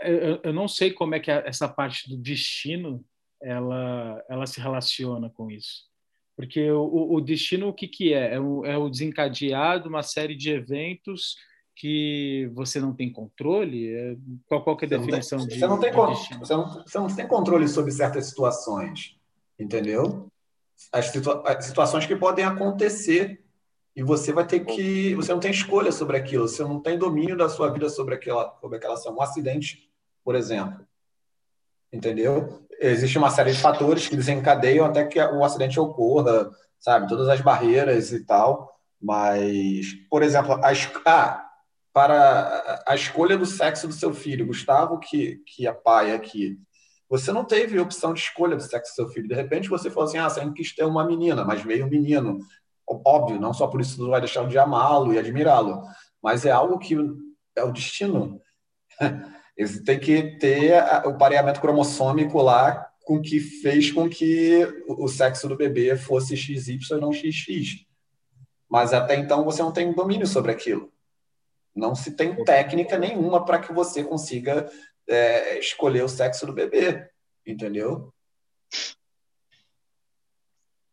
Eu, 0.04 0.40
eu, 0.44 0.54
não 0.54 0.68
sei 0.68 0.92
como 0.92 1.16
é 1.16 1.20
que 1.20 1.30
essa 1.30 1.68
parte 1.68 2.10
do 2.10 2.18
destino 2.18 3.04
ela, 3.42 4.24
ela 4.30 4.46
se 4.46 4.60
relaciona 4.60 5.30
com 5.30 5.52
isso. 5.52 5.84
Porque 6.36 6.70
o, 6.72 7.14
o 7.14 7.22
destino, 7.22 7.68
o 7.68 7.74
que, 7.74 7.88
que 7.88 8.14
é? 8.14 8.36
É 8.36 8.40
o, 8.40 8.66
é 8.66 8.78
o 8.78 8.90
uma 9.86 10.04
série 10.04 10.36
de 10.36 10.52
eventos 10.52 11.36
que 11.76 12.50
você 12.54 12.80
não 12.80 12.94
tem 12.94 13.12
controle? 13.12 13.94
É, 13.94 14.16
qual, 14.48 14.64
qual 14.64 14.78
é 14.82 14.86
a 14.86 14.90
definição 14.90 15.40
tem, 15.40 15.48
de, 15.48 15.60
você 15.60 15.68
não 15.68 15.80
tem 15.80 15.92
de? 15.92 16.40
Você 16.40 16.54
não, 16.56 16.84
você 16.84 16.98
não 16.98 17.08
tem 17.08 17.28
controle 17.28 17.68
sobre 17.68 17.92
certas 17.92 18.28
situações, 18.28 19.18
entendeu? 19.60 20.30
as, 20.92 21.08
situa 21.08 21.44
as 21.46 21.66
situações 21.66 22.06
que 22.06 22.16
podem 22.16 22.46
acontecer 22.46 23.42
e 23.96 24.04
você 24.04 24.34
vai 24.34 24.46
ter 24.46 24.62
que 24.62 25.16
você 25.16 25.32
não 25.32 25.40
tem 25.40 25.52
escolha 25.52 25.92
sobre 25.92 26.18
aquilo 26.18 26.48
você 26.48 26.64
não 26.64 26.80
tem 26.80 26.98
domínio 26.98 27.38
da 27.38 27.50
sua 27.50 27.72
vida 27.72 27.90
sobre 27.90 28.16
aquela 28.16 28.58
sobre 28.60 28.78
aquela 28.78 28.96
ação 28.96 29.16
um 29.16 29.22
acidente 29.22 29.90
por 30.24 30.36
exemplo 30.36 30.86
entendeu 31.92 32.66
existe 32.80 33.18
uma 33.18 33.30
série 33.30 33.54
de 33.54 33.60
fatores 33.60 34.08
que 34.08 34.16
desencadeiam 34.16 34.86
até 34.86 35.06
que 35.06 35.20
o 35.20 35.44
acidente 35.44 35.80
ocorra 35.80 36.52
sabe 36.80 37.08
todas 37.08 37.30
as 37.30 37.42
barreiras 37.42 38.12
e 38.12 38.26
tal 38.26 38.76
mas 39.02 39.94
por 40.10 40.24
exemplo 40.24 40.54
a, 40.54 40.72
ah, 41.06 41.45
para 41.96 42.84
a 42.86 42.94
escolha 42.94 43.38
do 43.38 43.46
sexo 43.46 43.88
do 43.88 43.94
seu 43.94 44.14
filho 44.14 44.46
Gustavo 44.46 45.00
que 45.00 45.38
que 45.48 45.66
é 45.66 45.72
pai 45.72 46.12
aqui 46.12 46.60
você 47.10 47.32
não 47.32 47.46
teve 47.46 47.80
opção 47.80 48.14
de 48.14 48.20
escolha 48.20 48.56
do 48.56 48.64
sexo 48.64 48.92
do 48.92 48.96
seu 48.96 49.08
filho. 49.10 49.28
De 49.28 49.36
repente 49.36 49.70
você 49.70 49.90
falou 49.90 50.10
assim: 50.10 50.18
ah, 50.18 50.30
você 50.30 50.52
quis 50.52 50.74
ter 50.74 50.84
uma 50.84 51.06
menina, 51.06 51.46
mas 51.46 51.62
veio 51.62 51.86
um 51.86 51.90
menino. 51.90 52.40
Óbvio, 52.88 53.40
não 53.40 53.54
só 53.54 53.68
por 53.68 53.82
isso 53.82 53.98
você 53.98 54.10
vai 54.10 54.20
deixar 54.20 54.48
de 54.48 54.58
amá-lo 54.58 55.14
e 55.14 55.20
admirá-lo, 55.20 55.82
mas 56.22 56.46
é 56.46 56.52
algo 56.52 56.78
que 56.78 56.96
é 57.56 57.64
o 57.64 57.72
destino. 57.72 58.42
Você 59.58 59.82
tem 59.86 59.98
que 59.98 60.38
ter 60.38 60.84
o 61.06 61.18
pareamento 61.18 61.62
cromossômico 61.62 62.42
lá 62.42 62.90
com 63.06 63.22
que 63.22 63.40
fez 63.40 63.90
com 63.90 64.10
que 64.10 64.68
o 64.86 65.08
sexo 65.08 65.48
do 65.48 65.56
bebê 65.56 65.96
fosse 65.96 66.36
XY 66.36 66.78
e 66.92 66.96
não 66.96 67.14
XX. 67.14 67.86
Mas 68.70 68.92
até 68.92 69.16
então 69.16 69.46
você 69.46 69.62
não 69.62 69.72
tem 69.72 69.94
domínio 69.94 70.28
sobre 70.28 70.52
aquilo. 70.52 70.92
Não 71.76 71.94
se 71.94 72.16
tem 72.16 72.44
técnica 72.44 72.98
nenhuma 72.98 73.44
para 73.44 73.60
que 73.60 73.74
você 73.74 74.04
consiga 74.04 74.70
é, 75.08 75.60
escolher 75.60 76.04
o 76.04 76.10
sexo 76.10 76.46
do 76.46 76.54
bebê, 76.54 77.10
entendeu? 77.46 78.14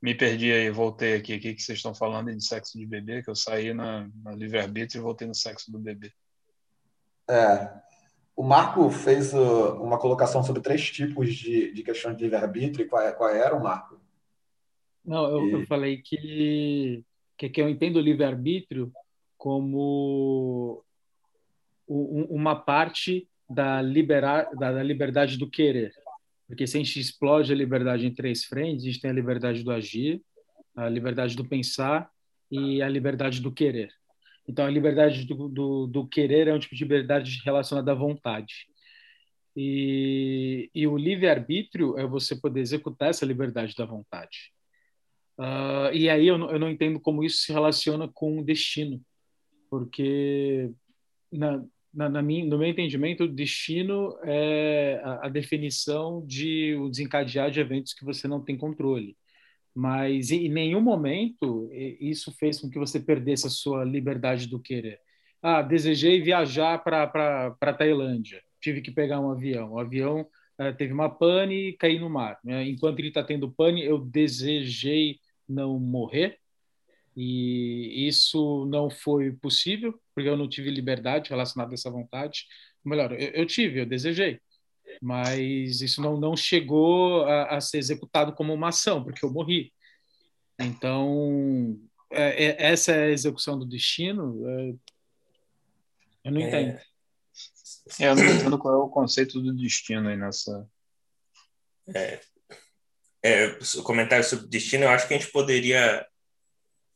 Me 0.03 0.17
perdi 0.17 0.51
aí, 0.51 0.69
voltei 0.69 1.15
aqui. 1.15 1.37
O 1.37 1.41
que, 1.41 1.55
que 1.55 1.63
vocês 1.63 1.79
estão 1.79 1.95
falando 1.95 2.35
de 2.35 2.45
sexo 2.45 2.77
de 2.77 2.85
bebê? 2.85 3.23
Que 3.23 3.31
eu 3.31 3.37
saí 3.37 3.73
na, 3.73 4.11
na 4.25 4.33
livre-arbítrio 4.33 4.99
e 4.99 5.03
voltei 5.03 5.29
no 5.29 5.35
sexo 5.35 5.71
do 5.71 5.79
bebê. 5.79 6.13
É. 7.31 7.73
O 8.35 8.43
Marco 8.43 8.91
fez 8.91 9.33
uh, 9.33 9.75
uma 9.81 9.99
colocação 10.01 10.43
sobre 10.43 10.61
três 10.61 10.91
tipos 10.91 11.33
de, 11.33 11.73
de 11.73 11.83
questões 11.85 12.17
de 12.17 12.25
livre-arbítrio. 12.25 12.89
Qual, 12.89 13.01
é, 13.01 13.13
qual 13.13 13.31
era 13.31 13.55
o 13.55 13.63
Marco? 13.63 14.01
Não, 15.05 15.31
eu, 15.31 15.47
e... 15.47 15.53
eu 15.53 15.67
falei 15.67 16.03
que, 16.03 17.05
que, 17.39 17.49
que 17.49 17.63
eu 17.63 17.69
entendo 17.69 17.97
o 17.97 18.03
livre-arbítrio 18.03 18.93
como 19.43 20.85
uma 21.89 22.55
parte 22.55 23.29
da, 23.51 23.83
liberar, 23.83 24.49
da, 24.55 24.71
da 24.71 24.83
liberdade 24.85 25.37
do 25.37 25.51
querer. 25.51 25.93
Porque 26.47 26.65
se 26.65 26.77
a 26.77 26.81
gente 26.81 27.01
explode 27.01 27.53
a 27.53 27.57
liberdade 27.57 28.07
em 28.07 28.15
três 28.15 28.45
frentes, 28.45 28.85
a 28.85 28.87
gente 28.87 29.01
tem 29.01 29.11
a 29.11 29.15
liberdade 29.15 29.65
do 29.65 29.73
agir, 29.73 30.23
a 30.77 30.89
liberdade 30.89 31.35
do 31.35 31.45
pensar 31.45 32.09
e 32.53 32.81
a 32.81 32.89
liberdade 32.89 33.41
do 33.41 33.51
querer. 33.51 33.93
Então, 34.49 34.65
a 34.65 34.71
liberdade 34.71 35.27
do, 35.27 35.49
do, 35.49 35.87
do 35.89 36.07
querer 36.07 36.47
é 36.47 36.55
um 36.55 36.61
tipo 36.61 36.77
de 36.77 36.85
liberdade 36.85 37.43
relacionada 37.45 37.91
à 37.91 37.97
vontade. 37.97 38.69
E, 39.57 40.71
e 40.73 40.87
o 40.87 40.97
livre-arbítrio 40.97 41.99
é 41.99 42.07
você 42.07 42.37
poder 42.37 42.61
executar 42.61 43.11
essa 43.11 43.27
liberdade 43.27 43.75
da 43.77 43.85
vontade. 43.85 44.53
Uh, 45.37 45.91
e 45.93 46.09
aí 46.09 46.29
eu 46.29 46.39
eu 46.39 46.61
não 46.61 46.71
entendo 46.71 47.01
como 47.01 47.25
isso 47.25 47.39
se 47.39 47.53
relaciona 47.53 48.07
com 48.07 48.39
o 48.39 48.45
destino, 48.45 49.05
porque 49.73 50.71
na, 51.33 51.65
na, 51.95 52.07
na 52.07 52.21
minha, 52.21 52.45
no 52.45 52.59
meu 52.59 52.69
entendimento, 52.69 53.25
o 53.25 53.29
destino 53.29 54.15
é 54.23 55.01
a, 55.03 55.27
a, 55.27 55.29
definição 55.31 56.23
de 56.27 56.75
o 56.77 56.91
desencadear 56.91 57.51
de 57.51 57.59
eventos 57.59 57.95
que 57.95 58.05
você 58.05 58.29
não 58.29 58.45
tem 58.45 58.55
controle. 58.55 59.17
Mas 59.75 60.31
em 60.31 60.51
nenhum 60.51 60.83
momento 60.83 61.71
isso 61.73 62.31
fez 62.33 62.61
com 62.61 62.69
que 62.69 62.79
você 62.79 63.01
perdesse 63.01 63.47
a 63.47 63.51
sua 63.51 63.83
liberdade 63.83 64.47
do 64.47 64.61
querer. 64.61 65.01
Ah, 65.41 65.63
desejei 65.63 66.21
viajar 66.21 66.85
para 66.85 67.57
a 67.59 67.73
Tailândia. 67.73 68.43
Tive 68.61 68.83
que 68.83 68.91
pegar 68.91 69.21
um 69.21 69.31
avião. 69.31 69.73
O 69.73 69.79
avião 69.79 70.21
uh, 70.61 70.77
teve 70.77 70.93
uma 70.93 71.09
pane 71.09 71.71
e 71.71 71.77
caí 71.79 71.99
no 71.99 72.11
mar. 72.11 72.39
Né? 72.45 72.69
Enquanto 72.69 72.99
ele 72.99 73.09
está 73.09 73.25
tendo 73.25 73.51
pane, 73.51 73.83
eu 73.83 73.99
desejei 73.99 75.19
não 75.49 75.81
morrer 75.81 76.42
e 77.17 78.07
isso 78.09 78.65
não 78.67 78.89
foi 78.91 79.33
possível, 79.33 79.99
porque 80.15 80.29
eu 80.29 80.37
não 80.37 80.49
tive 80.49 80.71
liberdade 80.71 81.31
relacionada 81.31 81.73
a 81.73 81.75
essa 81.75 81.91
vontade. 81.91 82.47
Melhor, 82.85 83.13
eu, 83.13 83.29
eu 83.31 83.47
tive, 83.47 83.81
eu 83.81 83.87
desejei, 83.87 84.41
mas 85.01 85.81
isso 85.81 86.01
não, 86.01 86.19
não 86.19 86.37
chegou 86.37 87.25
a, 87.25 87.57
a, 87.57 87.61
ser 87.61 87.79
executado 87.79 88.33
como 88.33 88.53
uma 88.53 88.69
ação, 88.69 89.05
porque 89.05 89.25
eu 89.25 89.31
morri. 89.31 89.73
Então, 90.59 91.79
é, 92.11 92.45
é, 92.45 92.57
essa 92.59 92.93
é 92.93 93.05
a 93.05 93.11
execução 93.11 93.59
do 93.59 93.67
destino. 93.67 94.49
É, 94.49 94.75
eu 96.25 96.33
não 96.33 96.41
é. 96.41 96.49
entendo. 96.49 96.81
É, 97.99 98.09
eu 98.09 98.15
não 98.15 98.25
entendo 98.25 98.59
qual 98.59 98.75
é 98.75 98.77
o 98.77 98.89
conceito 98.89 99.41
do 99.41 99.55
destino 99.55 100.09
aí 100.09 100.17
nessa. 100.17 100.67
É, 101.95 102.21
é, 103.23 103.47
o 103.77 103.83
comentário 103.83 104.25
sobre 104.25 104.47
destino, 104.49 104.85
eu 104.85 104.91
acho 104.91 105.07
que 105.07 105.15
a 105.15 105.19
gente 105.19 105.31
poderia 105.31 106.07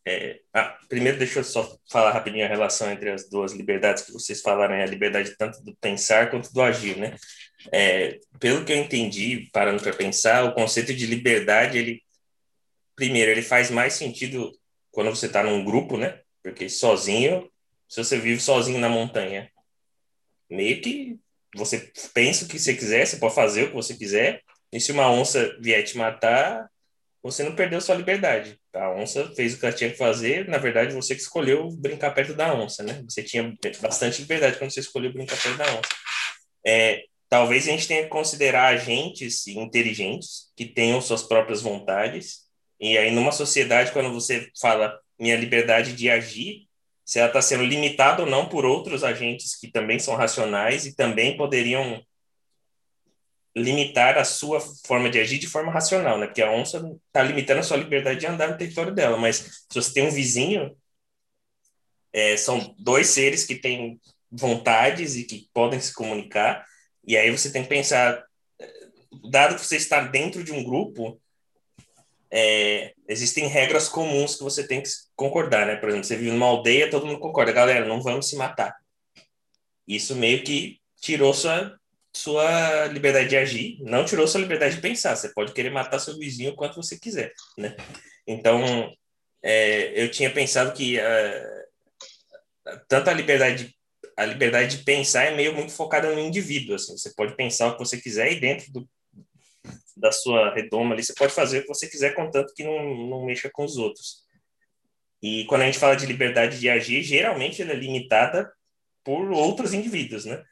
é, 0.07 0.41
ah, 0.55 0.79
primeiro, 0.89 1.19
deixa 1.19 1.41
eu 1.41 1.45
só 1.45 1.77
falar 1.91 2.13
rapidinho 2.13 2.45
a 2.45 2.49
relação 2.49 2.89
entre 2.93 3.11
as 3.11 3.29
duas 3.29 3.53
liberdades 3.53 4.05
que 4.05 4.13
vocês 4.13 4.41
falaram, 4.41 4.77
né? 4.77 4.85
a 4.85 4.87
liberdade 4.87 5.37
tanto 5.37 5.61
do 5.65 5.77
pensar 5.81 6.31
quanto 6.31 6.53
do 6.53 6.63
agir, 6.63 6.97
né? 6.97 7.17
É, 7.73 8.21
pelo 8.39 8.65
que 8.65 8.73
eu 8.73 8.77
entendi, 8.77 9.51
parando 9.53 9.83
para 9.83 9.93
pensar, 9.93 10.45
o 10.45 10.55
conceito 10.55 10.95
de 10.95 11.07
liberdade, 11.07 11.77
ele, 11.77 12.03
primeiro, 12.95 13.33
ele 13.33 13.43
faz 13.43 13.69
mais 13.69 13.95
sentido 13.95 14.53
quando 14.93 15.11
você 15.11 15.27
está 15.27 15.43
num 15.43 15.65
grupo, 15.65 15.97
né? 15.97 16.21
Porque 16.41 16.69
sozinho, 16.69 17.51
se 17.89 18.03
você 18.03 18.17
vive 18.17 18.41
sozinho 18.41 18.79
na 18.79 18.89
montanha, 18.89 19.51
meio 20.49 20.81
que 20.81 21.19
você 21.57 21.91
pensa 22.15 22.45
o 22.45 22.49
que 22.49 22.61
você 22.61 22.75
quiser, 22.75 23.05
você 23.05 23.17
pode 23.17 23.35
fazer 23.35 23.65
o 23.65 23.69
que 23.71 23.75
você 23.75 23.97
quiser, 23.97 24.41
e 24.73 24.81
se 24.81 24.93
uma 24.93 25.11
onça 25.11 25.57
vier 25.61 25.83
te 25.83 25.99
matar, 25.99 26.71
você 27.23 27.43
não 27.43 27.57
perdeu 27.57 27.81
sua 27.81 27.97
liberdade. 27.97 28.57
A 28.77 28.91
onça 28.91 29.33
fez 29.35 29.55
o 29.55 29.59
que 29.59 29.67
ela 29.67 29.75
tinha 29.75 29.91
que 29.91 29.97
fazer, 29.97 30.49
na 30.49 30.59
verdade, 30.59 30.95
você 30.95 31.15
que 31.15 31.21
escolheu 31.21 31.71
brincar 31.73 32.13
perto 32.13 32.35
da 32.35 32.55
onça, 32.55 32.83
né? 32.83 33.03
Você 33.09 33.23
tinha 33.23 33.55
bastante 33.81 34.21
liberdade 34.21 34.59
quando 34.59 34.71
você 34.71 34.81
escolheu 34.81 35.13
brincar 35.13 35.41
perto 35.41 35.57
da 35.57 35.65
onça. 35.65 35.89
É, 36.65 37.05
talvez 37.29 37.67
a 37.67 37.71
gente 37.71 37.89
tenha 37.89 38.03
que 38.05 38.09
considerar 38.09 38.75
agentes 38.75 39.47
inteligentes 39.47 40.51
que 40.57 40.65
tenham 40.65 41.01
suas 41.01 41.23
próprias 41.23 41.63
vontades. 41.63 42.47
E 42.81 42.99
aí, 42.99 43.11
numa 43.11 43.33
sociedade, 43.33 43.93
quando 43.93 44.13
você 44.13 44.51
fala 44.61 44.99
minha 45.19 45.37
liberdade 45.37 45.93
de 45.95 46.11
agir, 46.11 46.67
se 47.05 47.19
ela 47.19 47.29
está 47.29 47.41
sendo 47.41 47.65
limitada 47.65 48.23
ou 48.23 48.29
não 48.29 48.49
por 48.49 48.65
outros 48.65 49.05
agentes 49.05 49.57
que 49.59 49.71
também 49.71 49.99
são 49.99 50.17
racionais 50.17 50.85
e 50.87 50.95
também 50.95 51.37
poderiam 51.37 52.03
limitar 53.57 54.19
a 54.19 54.25
sua 54.25 54.61
forma 54.61 55.09
de 55.09 55.19
agir 55.19 55.39
de 55.39 55.47
forma 55.47 55.73
racional, 55.73 56.19
né? 56.19 56.27
Porque 56.27 56.43
a 56.43 56.53
onça 56.53 56.79
está 57.07 57.23
limitando 57.23 57.61
a 57.61 57.63
sua 57.63 57.79
liberdade 57.79 58.21
de 58.21 58.27
andar 58.27 58.51
no 58.51 58.59
território 58.59 58.95
dela, 58.95 59.17
mas 59.17 59.65
se 59.71 59.75
você 59.75 59.95
tem 59.95 60.07
um 60.07 60.11
vizinho, 60.11 60.77
é, 62.13 62.37
são 62.37 62.75
dois 62.79 63.09
seres 63.09 63.47
que 63.47 63.55
têm 63.55 63.99
vontades 64.31 65.17
e 65.17 65.25
que 65.25 65.49
podem 65.55 65.81
se 65.81 65.95
comunicar, 65.95 66.67
e 67.07 67.17
aí 67.17 67.31
você 67.31 67.51
tem 67.51 67.63
que 67.63 67.69
pensar, 67.69 68.23
dado 69.31 69.55
que 69.55 69.65
você 69.65 69.77
está 69.77 70.03
dentro 70.03 70.45
de 70.45 70.53
um 70.53 70.63
grupo, 70.63 71.19
é, 72.31 72.93
existem 73.09 73.47
regras 73.47 73.89
comuns 73.89 74.35
que 74.35 74.43
você 74.43 74.67
tem 74.67 74.83
que 74.83 74.91
concordar, 75.15 75.67
né? 75.67 75.77
Por 75.77 75.89
exemplo, 75.89 76.07
você 76.07 76.17
vive 76.17 76.31
numa 76.31 76.47
aldeia, 76.47 76.91
todo 76.91 77.07
mundo 77.07 77.21
concorda, 77.21 77.53
galera, 77.53 77.87
não 77.87 78.03
vamos 78.03 78.29
se 78.29 78.37
matar. 78.37 78.77
Isso 79.89 80.15
meio 80.15 80.43
que 80.45 80.79
tirou 81.01 81.33
sua 81.33 81.79
sua 82.17 82.87
liberdade 82.87 83.29
de 83.29 83.37
agir, 83.37 83.79
não 83.81 84.05
tirou 84.05 84.27
sua 84.27 84.41
liberdade 84.41 84.77
de 84.77 84.81
pensar. 84.81 85.15
Você 85.15 85.33
pode 85.33 85.53
querer 85.53 85.71
matar 85.71 85.99
seu 85.99 86.19
vizinho 86.19 86.53
o 86.53 86.57
quanto 86.57 86.77
você 86.77 86.99
quiser, 86.99 87.33
né? 87.59 87.77
Então, 88.27 88.91
é, 89.43 90.03
eu 90.03 90.11
tinha 90.11 90.31
pensado 90.31 90.73
que 90.73 90.99
uh, 90.99 91.67
tanto 92.89 93.11
a 93.11 93.13
liberdade 93.13 93.75
a 94.17 94.25
liberdade 94.25 94.79
de 94.79 94.85
pensar 94.85 95.25
é 95.25 95.37
meio 95.37 95.55
muito 95.55 95.73
focada 95.73 96.11
no 96.11 96.19
indivíduo, 96.19 96.77
assim. 96.77 96.97
Você 96.97 97.13
pode 97.15 97.37
pensar 97.37 97.69
o 97.69 97.73
que 97.73 97.81
você 97.81 98.01
quiser 98.01 98.33
e 98.33 98.41
dentro 98.41 98.73
do, 98.73 98.89
da 99.95 100.11
sua 100.11 100.55
redoma 100.55 100.95
ali 100.95 101.05
você 101.05 101.13
pode 101.13 101.35
fazer 101.35 101.59
o 101.59 101.63
que 101.63 101.69
você 101.69 101.87
quiser, 101.87 102.15
contanto 102.15 102.55
que 102.55 102.65
não, 102.65 102.95
não 103.09 103.27
mexa 103.27 103.51
com 103.53 103.63
os 103.63 103.77
outros. 103.77 104.25
E 105.23 105.45
quando 105.45 105.63
a 105.63 105.67
gente 105.67 105.79
fala 105.79 105.95
de 105.97 106.07
liberdade 106.07 106.59
de 106.59 106.71
agir, 106.71 107.03
geralmente 107.03 107.61
ela 107.61 107.73
é 107.73 107.77
limitada 107.77 108.51
por 109.05 109.31
outros 109.33 109.75
indivíduos, 109.75 110.25
né? 110.25 110.43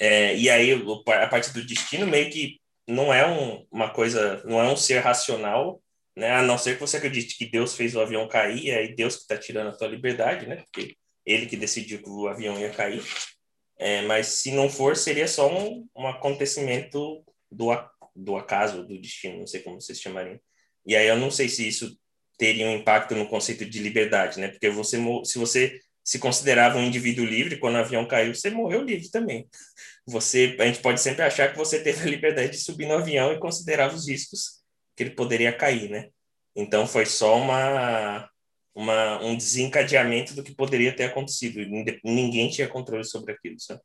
É, 0.00 0.34
e 0.34 0.48
aí, 0.48 0.72
a 0.72 1.26
partir 1.26 1.52
do 1.52 1.64
destino, 1.64 2.06
meio 2.06 2.30
que 2.30 2.58
não 2.88 3.12
é 3.12 3.26
um, 3.26 3.66
uma 3.70 3.90
coisa, 3.90 4.42
não 4.46 4.58
é 4.58 4.72
um 4.72 4.76
ser 4.76 5.00
racional, 5.00 5.82
né? 6.16 6.32
A 6.32 6.42
não 6.42 6.56
ser 6.56 6.74
que 6.74 6.80
você 6.80 6.96
acredite 6.96 7.36
que 7.36 7.44
Deus 7.46 7.76
fez 7.76 7.94
o 7.94 8.00
avião 8.00 8.26
cair, 8.26 8.64
e 8.64 8.70
aí 8.72 8.94
Deus 8.94 9.16
que 9.16 9.22
está 9.22 9.36
tirando 9.36 9.68
a 9.68 9.76
tua 9.76 9.88
liberdade, 9.88 10.46
né? 10.46 10.56
Porque 10.56 10.96
ele 11.24 11.46
que 11.46 11.56
decidiu 11.56 12.02
que 12.02 12.08
o 12.08 12.28
avião 12.28 12.58
ia 12.58 12.70
cair. 12.70 13.02
É, 13.78 14.02
mas 14.02 14.26
se 14.26 14.52
não 14.52 14.68
for, 14.70 14.96
seria 14.96 15.28
só 15.28 15.52
um, 15.52 15.86
um 15.96 16.06
acontecimento 16.06 17.22
do, 17.50 17.70
do 18.16 18.36
acaso, 18.36 18.86
do 18.86 18.98
destino, 19.00 19.38
não 19.38 19.46
sei 19.46 19.60
como 19.60 19.80
vocês 19.80 20.00
chamariam. 20.00 20.40
E 20.86 20.96
aí 20.96 21.06
eu 21.08 21.16
não 21.16 21.30
sei 21.30 21.48
se 21.48 21.68
isso 21.68 21.98
teria 22.38 22.66
um 22.66 22.76
impacto 22.76 23.14
no 23.14 23.28
conceito 23.28 23.66
de 23.66 23.80
liberdade, 23.80 24.40
né? 24.40 24.48
Porque 24.48 24.70
você, 24.70 24.98
se 25.24 25.38
você 25.38 25.78
se 26.04 26.18
considerava 26.18 26.78
um 26.78 26.82
indivíduo 26.84 27.24
livre, 27.24 27.58
quando 27.58 27.74
o 27.76 27.78
avião 27.78 28.06
caiu, 28.06 28.34
você 28.34 28.50
morreu 28.50 28.82
livre 28.82 29.10
também. 29.10 29.48
Você, 30.06 30.56
a 30.58 30.66
gente 30.66 30.80
pode 30.80 31.00
sempre 31.00 31.22
achar 31.22 31.50
que 31.50 31.58
você 31.58 31.82
teve 31.82 32.02
a 32.02 32.10
liberdade 32.10 32.52
de 32.52 32.58
subir 32.58 32.86
no 32.86 32.94
avião 32.94 33.32
e 33.32 33.38
considerava 33.38 33.94
os 33.94 34.08
riscos 34.08 34.62
que 34.96 35.04
ele 35.04 35.10
poderia 35.10 35.56
cair, 35.56 35.90
né? 35.90 36.08
Então 36.54 36.86
foi 36.86 37.06
só 37.06 37.36
uma, 37.38 38.28
uma 38.74 39.22
um 39.22 39.36
desencadeamento 39.36 40.34
do 40.34 40.42
que 40.42 40.54
poderia 40.54 40.94
ter 40.94 41.04
acontecido. 41.04 41.60
Ninguém 42.04 42.50
tinha 42.50 42.68
controle 42.68 43.04
sobre 43.04 43.32
aquilo, 43.32 43.58
sabe? 43.60 43.80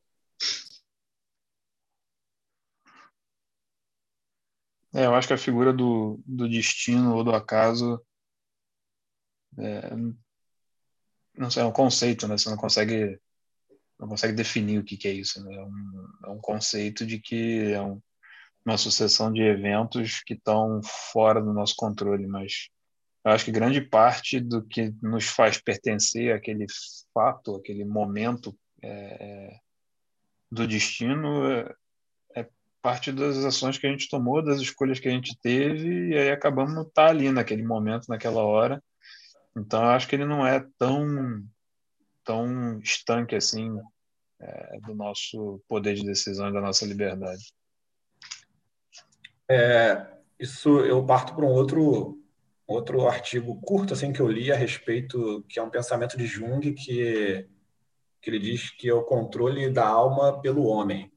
É, 4.94 5.06
eu 5.06 5.14
acho 5.14 5.28
que 5.28 5.34
a 5.34 5.38
figura 5.38 5.74
do, 5.74 6.22
do 6.26 6.48
destino 6.48 7.16
ou 7.16 7.24
do 7.24 7.36
acaso 7.36 8.02
é, 9.58 9.90
não 11.38 11.50
sei, 11.52 11.64
é 11.64 11.66
um 11.66 11.72
conceito, 11.72 12.28
né? 12.28 12.38
Você 12.38 12.50
não 12.50 12.58
consegue 12.58 13.20
não 14.00 14.10
consegue 14.10 14.34
definir 14.34 14.80
o 14.80 14.84
que, 14.84 14.98
que 14.98 15.08
é 15.08 15.12
isso. 15.12 15.44
Né? 15.44 15.56
É, 15.56 15.64
um, 15.64 16.08
é 16.26 16.30
um 16.30 16.40
conceito 16.40 17.06
de 17.06 17.20
que 17.20 17.72
é 17.72 17.82
um, 17.82 18.02
uma 18.66 18.78
sucessão 18.78 19.32
de 19.32 19.42
eventos 19.42 20.22
que 20.26 20.34
estão 20.34 20.82
fora 20.84 21.42
do 21.42 21.54
nosso 21.54 21.76
controle, 21.78 22.28
mas 22.28 22.70
eu 23.24 23.32
acho 23.32 23.46
que 23.46 23.52
grande 23.52 23.82
parte 23.82 24.40
do 24.40 24.64
que 24.66 24.94
nos 25.02 25.26
faz 25.26 25.62
pertencer 25.62 26.36
àquele 26.36 26.66
fato, 27.14 27.56
aquele 27.56 27.86
momento 27.86 28.56
é, 28.82 28.90
é 28.90 29.60
do 30.52 30.68
destino 30.68 31.52
é, 31.52 31.76
é, 32.36 32.50
parte 32.82 33.12
das 33.12 33.38
ações 33.38 33.78
que 33.78 33.88
a 33.88 33.90
gente 33.90 34.10
tomou, 34.10 34.44
das 34.44 34.62
escolhas 34.62 35.00
que 35.00 35.08
a 35.08 35.12
gente 35.12 35.38
teve, 35.42 36.10
e 36.10 36.18
aí 36.18 36.30
acabamos 36.32 36.88
tá 36.94 37.08
ali 37.08 37.32
naquele 37.32 37.64
momento, 37.64 38.08
naquela 38.08 38.44
hora, 38.44 38.82
então, 39.58 39.84
acho 39.86 40.08
que 40.08 40.16
ele 40.16 40.26
não 40.26 40.46
é 40.46 40.66
tão, 40.78 41.44
tão 42.24 42.80
estanque 42.80 43.36
assim 43.36 43.80
é, 44.40 44.80
do 44.82 44.94
nosso 44.94 45.62
poder 45.68 45.96
de 45.96 46.06
decisão 46.06 46.50
e 46.50 46.54
da 46.54 46.62
nossa 46.62 46.86
liberdade. 46.86 47.54
É, 49.50 50.06
isso 50.40 50.80
eu 50.82 51.06
parto 51.06 51.36
para 51.36 51.46
um 51.46 51.52
outro 51.52 52.22
outro 52.68 53.08
artigo 53.08 53.62
curto 53.62 53.94
assim 53.94 54.12
que 54.12 54.20
eu 54.20 54.28
li 54.28 54.52
a 54.52 54.56
respeito 54.56 55.46
que 55.48 55.60
é 55.60 55.62
um 55.62 55.70
pensamento 55.70 56.18
de 56.18 56.26
Jung 56.26 56.74
que 56.74 57.48
que 58.20 58.30
ele 58.32 58.40
diz 58.40 58.72
que 58.72 58.90
é 58.90 58.94
o 58.94 59.04
controle 59.04 59.70
da 59.70 59.88
alma 59.88 60.42
pelo 60.42 60.64
homem. 60.66 61.12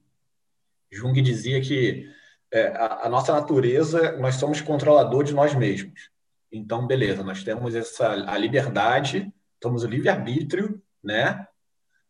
Jung 0.93 1.19
dizia 1.23 1.59
que 1.63 2.07
é, 2.51 2.67
a, 2.69 3.07
a, 3.07 3.09
nossa 3.09 3.33
natureza 3.33 4.13
nós 4.19 4.35
somos 4.35 4.61
controlador 4.61 5.25
de 5.25 5.33
nós 5.33 5.55
mesmos. 5.55 6.11
Então, 6.51 6.87
beleza, 6.87 7.23
nós 7.23 7.45
temos 7.45 7.75
essa 7.75 8.09
a 8.09 8.39
liberdade, 8.39 9.33
temos 9.61 9.85
o 9.85 9.89
livre-arbítrio, 9.89 10.83
né, 11.03 11.47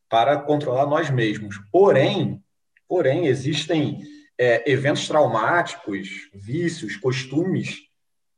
para 0.09 0.39
controlar 0.41 0.87
nós 0.87 1.11
mesmos. 1.11 1.59
Porém, 1.71 2.43
porém 2.89 3.27
existem 3.27 4.03
é, 4.39 4.71
eventos 4.71 5.07
traumáticos, 5.07 6.09
vícios, 6.33 6.97
costumes 6.97 7.89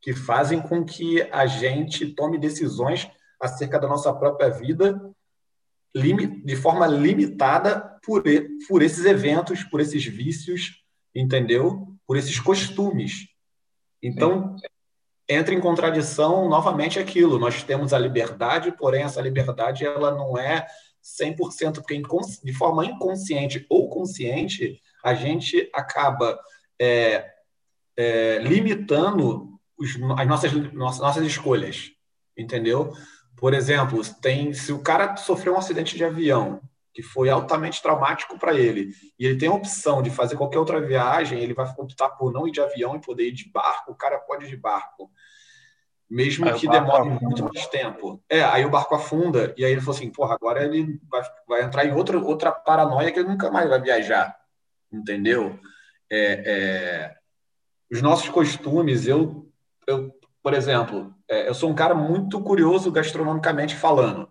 que 0.00 0.14
fazem 0.14 0.60
com 0.60 0.84
que 0.84 1.22
a 1.30 1.46
gente 1.46 2.14
tome 2.14 2.38
decisões 2.38 3.08
acerca 3.38 3.78
da 3.78 3.86
nossa 3.86 4.12
própria 4.12 4.48
vida 4.48 5.00
de 5.92 6.56
forma 6.56 6.86
limitada 6.86 7.98
por, 8.04 8.22
por 8.68 8.82
esses 8.82 9.04
eventos, 9.04 9.64
por 9.64 9.80
esses 9.80 10.04
vícios, 10.04 10.82
entendeu? 11.14 11.96
Por 12.06 12.16
esses 12.16 12.38
costumes. 12.38 13.28
Então, 14.02 14.56
entra 15.30 15.54
em 15.54 15.60
contradição 15.60 16.48
novamente 16.48 16.98
aquilo. 16.98 17.38
Nós 17.38 17.62
temos 17.62 17.92
a 17.92 17.98
liberdade, 17.98 18.72
porém 18.72 19.04
essa 19.04 19.20
liberdade 19.20 19.84
ela 19.84 20.10
não 20.10 20.36
é 20.36 20.66
100%, 21.02 21.74
porque 21.74 22.02
de 22.42 22.52
forma 22.52 22.84
inconsciente 22.84 23.64
ou 23.70 23.88
consciente, 23.88 24.80
a 25.04 25.14
gente 25.14 25.70
acaba 25.72 26.38
é, 26.78 27.30
é, 27.96 28.38
limitando 28.38 29.58
os, 29.78 29.90
as 30.18 30.26
nossas, 30.26 30.52
nossas 30.72 31.24
escolhas, 31.24 31.90
entendeu? 32.36 32.92
Por 33.36 33.54
exemplo, 33.54 34.02
tem, 34.20 34.52
se 34.52 34.72
o 34.72 34.82
cara 34.82 35.16
sofreu 35.16 35.54
um 35.54 35.58
acidente 35.58 35.96
de 35.96 36.04
avião, 36.04 36.60
que 37.00 37.02
foi 37.02 37.30
altamente 37.30 37.82
traumático 37.82 38.38
para 38.38 38.52
ele, 38.52 38.90
e 39.18 39.24
ele 39.24 39.38
tem 39.38 39.48
a 39.48 39.54
opção 39.54 40.02
de 40.02 40.10
fazer 40.10 40.36
qualquer 40.36 40.58
outra 40.58 40.80
viagem, 40.80 41.40
ele 41.40 41.54
vai 41.54 41.66
optar 41.78 42.10
por 42.10 42.30
não 42.30 42.46
ir 42.46 42.50
de 42.50 42.60
avião 42.60 42.94
e 42.94 43.00
poder 43.00 43.28
ir 43.28 43.32
de 43.32 43.50
barco, 43.50 43.92
o 43.92 43.94
cara 43.94 44.18
pode 44.18 44.44
ir 44.44 44.50
de 44.50 44.56
barco. 44.56 45.10
Mesmo 46.08 46.46
aí 46.46 46.58
que 46.58 46.68
demore 46.68 47.08
muito 47.08 47.44
mais 47.44 47.66
tempo. 47.68 48.22
É, 48.28 48.42
aí 48.42 48.64
o 48.64 48.70
barco 48.70 48.94
afunda, 48.94 49.54
e 49.56 49.64
aí 49.64 49.72
ele 49.72 49.80
falou 49.80 49.96
assim, 49.96 50.10
porra, 50.10 50.34
agora 50.34 50.64
ele 50.64 51.00
vai, 51.08 51.22
vai 51.48 51.62
entrar 51.62 51.86
em 51.86 51.94
outra, 51.94 52.18
outra 52.18 52.52
paranoia 52.52 53.10
que 53.10 53.20
ele 53.20 53.28
nunca 53.28 53.50
mais 53.50 53.68
vai 53.68 53.80
viajar. 53.80 54.36
Entendeu? 54.92 55.58
É, 56.10 56.42
é... 56.46 57.14
Os 57.90 58.02
nossos 58.02 58.28
costumes, 58.28 59.06
eu, 59.06 59.48
eu 59.86 60.12
por 60.42 60.52
exemplo, 60.52 61.14
é, 61.28 61.48
eu 61.48 61.54
sou 61.54 61.70
um 61.70 61.74
cara 61.74 61.94
muito 61.94 62.42
curioso 62.42 62.90
gastronomicamente 62.90 63.76
falando. 63.76 64.28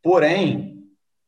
Porém, 0.00 0.79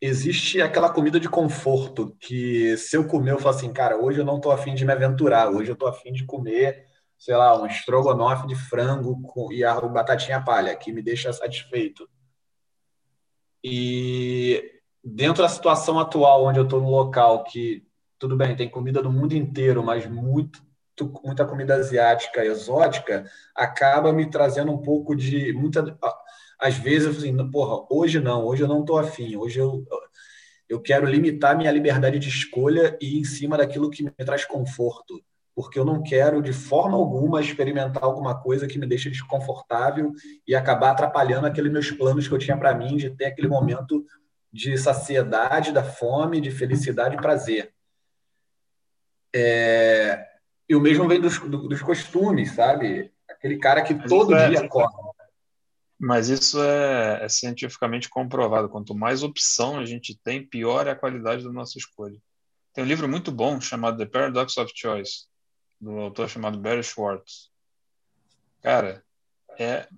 existe 0.03 0.61
aquela 0.61 0.91
comida 0.91 1.21
de 1.21 1.29
conforto 1.29 2.17
que 2.19 2.77
se 2.77 2.97
eu 2.97 3.07
comer, 3.07 3.31
eu 3.31 3.39
falo 3.39 3.55
assim, 3.55 3.73
cara, 3.73 3.97
hoje 3.97 4.19
eu 4.19 4.25
não 4.25 4.37
estou 4.37 4.51
afim 4.51 4.75
de 4.75 4.85
me 4.85 4.93
aventurar, 4.93 5.49
hoje 5.49 5.71
eu 5.71 5.75
estou 5.75 5.87
afim 5.87 6.13
de 6.13 6.25
comer, 6.25 6.89
sei 7.17 7.37
lá, 7.37 7.57
um 7.57 7.67
estrogonofe 7.67 8.49
de 8.49 8.57
frango 8.57 9.23
com, 9.23 9.53
e 9.53 9.63
a 9.63 9.81
batatinha 9.81 10.43
palha, 10.43 10.75
que 10.75 10.93
me 10.93 11.01
deixa 11.01 11.33
satisfeito. 11.33 12.11
E 13.63 14.61
dentro 15.05 15.45
da 15.45 15.49
situação 15.49 16.01
atual, 16.01 16.47
onde 16.47 16.59
eu 16.59 16.65
estou 16.65 16.81
no 16.81 16.91
local 16.91 17.45
que, 17.45 17.87
tudo 18.19 18.37
bem, 18.37 18.57
tem 18.57 18.69
comida 18.69 19.01
do 19.01 19.13
mundo 19.13 19.35
inteiro, 19.37 19.85
mas 19.85 20.05
muito, 20.05 20.61
muita 21.25 21.45
comida 21.45 21.77
asiática 21.77 22.45
exótica, 22.45 23.25
acaba 23.55 24.13
me 24.13 24.29
trazendo 24.29 24.73
um 24.73 24.83
pouco 24.83 25.15
de 25.15 25.53
muita 25.53 25.97
às 26.63 26.77
vezes 26.77 27.09
eu 27.09 27.13
falo 27.13 27.25
assim, 27.25 27.51
porra, 27.51 27.87
hoje 27.91 28.21
não, 28.21 28.47
hoje 28.47 28.63
eu 28.63 28.69
não 28.69 28.83
estou 28.83 28.97
afim, 28.97 29.35
hoje 29.35 29.59
eu, 29.59 29.85
eu 30.69 30.81
quero 30.81 31.05
limitar 31.05 31.59
minha 31.59 31.73
liberdade 31.73 32.21
de 32.21 32.29
escolha 32.29 32.97
e 33.01 33.17
ir 33.17 33.19
em 33.19 33.25
cima 33.25 33.59
daquilo 33.59 33.91
que 33.91 34.05
me 34.05 34.13
traz 34.13 34.45
conforto, 34.45 35.21
porque 35.57 35.77
eu 35.77 35.85
não 35.85 36.05
quero 36.05 36.41
de 36.41 36.53
forma 36.53 36.97
alguma 36.97 37.41
experimentar 37.41 38.05
alguma 38.05 38.41
coisa 38.41 38.69
que 38.69 38.79
me 38.79 38.87
deixe 38.87 39.11
desconfortável 39.11 40.13
e 40.47 40.55
acabar 40.55 40.93
atrapalhando 40.93 41.49
aqueles 41.49 41.73
meus 41.73 41.91
planos 41.91 42.29
que 42.29 42.35
eu 42.35 42.39
tinha 42.39 42.57
para 42.57 42.73
mim 42.77 42.97
de 42.97 43.11
ter 43.11 43.25
aquele 43.25 43.49
momento 43.49 44.07
de 44.53 44.79
saciedade 44.79 45.73
da 45.73 45.83
fome, 45.83 46.41
de 46.41 46.53
felicidade 46.53 47.17
e 47.17 47.21
prazer. 47.21 47.73
É... 49.35 50.29
E 50.69 50.77
o 50.77 50.81
mesmo 50.81 51.09
vem 51.09 51.21
dos, 51.21 51.41
dos 51.41 51.83
costumes, 51.83 52.53
sabe? 52.53 53.13
Aquele 53.29 53.59
cara 53.59 53.83
que 53.83 53.95
todo 54.07 54.33
é, 54.33 54.49
dia 54.49 54.61
acorda 54.61 55.02
mas 56.03 56.29
isso 56.29 56.61
é, 56.61 57.25
é, 57.25 57.29
cientificamente 57.29 58.09
comprovado. 58.09 58.69
Quanto 58.69 58.93
mais 58.93 59.23
opção 59.23 59.79
a 59.79 59.85
gente 59.87 60.19
tem, 60.19 60.45
pior 60.45 60.89
é 60.89 60.91
a 60.91 60.97
qualidade 60.97 61.45
da 61.45 61.53
nossa 61.53 61.79
escolha. 61.79 62.21
Tem 62.73 62.83
um 62.83 62.87
livro 62.89 63.09
muito 63.09 63.31
bom 63.31 63.61
chamado 63.61 63.99
The 63.99 64.07
Paradox 64.07 64.57
of 64.57 64.73
Choice, 64.75 65.29
do 65.81 65.93
autor 66.01 66.29
chamado 66.29 66.59
Barry 66.59 66.83
Schwartz. 66.83 67.53
Cara, 68.61 69.05
é, 69.57 69.89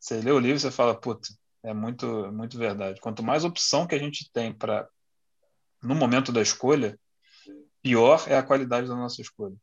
você 0.00 0.20
lê 0.20 0.32
o 0.32 0.40
livro 0.40 0.56
e 0.56 0.60
você 0.60 0.72
fala, 0.72 1.00
puta, 1.00 1.28
é 1.62 1.72
muito, 1.72 2.32
muito 2.32 2.58
verdade. 2.58 3.00
Quanto 3.00 3.22
mais 3.22 3.44
opção 3.44 3.86
que 3.86 3.94
a 3.94 3.98
gente 3.98 4.28
tem 4.32 4.52
para 4.52 4.88
no 5.80 5.94
momento 5.94 6.32
da 6.32 6.42
escolha, 6.42 6.98
pior 7.80 8.24
é 8.26 8.36
a 8.36 8.42
qualidade 8.42 8.88
da 8.88 8.96
nossa 8.96 9.22
escolha. 9.22 9.54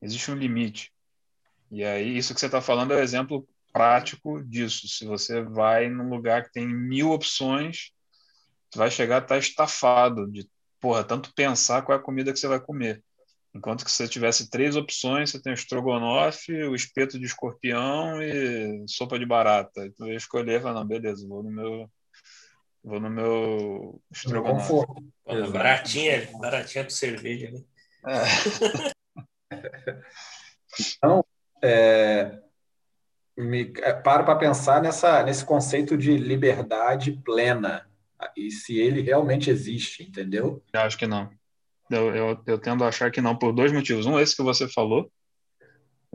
Existe 0.00 0.32
um 0.32 0.34
limite. 0.34 0.92
E 1.70 1.84
aí, 1.84 2.18
isso 2.18 2.34
que 2.34 2.40
você 2.40 2.46
está 2.46 2.60
falando 2.60 2.92
é 2.92 2.96
o 2.96 3.02
exemplo 3.02 3.46
prático 3.72 4.42
disso. 4.44 4.86
Se 4.88 5.04
você 5.04 5.42
vai 5.42 5.88
num 5.88 6.08
lugar 6.08 6.44
que 6.44 6.52
tem 6.52 6.66
mil 6.66 7.10
opções, 7.10 7.92
você 8.70 8.78
vai 8.78 8.90
chegar 8.90 9.16
a 9.16 9.18
estar 9.18 9.34
tá 9.34 9.38
estafado 9.38 10.30
de, 10.30 10.48
porra, 10.80 11.04
tanto 11.04 11.32
pensar 11.34 11.82
qual 11.82 11.96
é 11.96 12.00
a 12.00 12.04
comida 12.04 12.32
que 12.32 12.38
você 12.38 12.48
vai 12.48 12.60
comer. 12.60 13.02
Enquanto 13.54 13.84
que 13.84 13.90
se 13.90 13.98
você 13.98 14.08
tivesse 14.08 14.48
três 14.48 14.76
opções, 14.76 15.30
você 15.30 15.40
tem 15.40 15.52
o 15.52 15.54
estrogonofe, 15.54 16.52
o 16.64 16.74
espeto 16.74 17.18
de 17.18 17.26
escorpião 17.26 18.22
e 18.22 18.82
sopa 18.88 19.18
de 19.18 19.26
barata. 19.26 19.84
E 19.84 19.90
tu 19.90 20.06
ia 20.06 20.16
escolher 20.16 20.58
e 20.58 20.62
falar, 20.62 20.80
não, 20.80 20.86
beleza, 20.86 21.28
vou 21.28 21.42
no 21.42 21.50
meu 21.50 21.90
vou 22.82 22.98
no 22.98 23.10
meu 23.10 24.02
estrogonofe. 24.10 24.72
baratinha, 25.52 26.30
baratinha 26.40 26.84
com 26.84 26.90
cerveja, 26.90 27.50
né? 27.50 27.62
É. 28.06 28.22
então, 30.80 31.24
é, 31.62 32.42
me, 33.36 33.72
é, 33.78 33.92
paro 33.92 34.24
para 34.24 34.36
pensar 34.36 34.82
nessa, 34.82 35.22
nesse 35.22 35.44
conceito 35.44 35.96
de 35.96 36.16
liberdade 36.16 37.12
plena 37.24 37.86
e 38.36 38.50
se 38.50 38.78
ele 38.78 39.00
realmente 39.00 39.50
existe, 39.50 40.02
entendeu? 40.02 40.62
Eu 40.72 40.80
acho 40.80 40.98
que 40.98 41.06
não. 41.06 41.30
Eu, 41.90 42.14
eu, 42.14 42.42
eu, 42.46 42.58
tendo 42.58 42.84
a 42.84 42.88
achar 42.88 43.10
que 43.10 43.20
não, 43.20 43.36
por 43.36 43.52
dois 43.52 43.72
motivos. 43.72 44.06
Um, 44.06 44.18
esse 44.18 44.36
que 44.36 44.42
você 44.42 44.68
falou, 44.68 45.10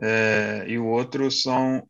é, 0.00 0.64
e 0.66 0.78
o 0.78 0.86
outro 0.86 1.30
são 1.30 1.88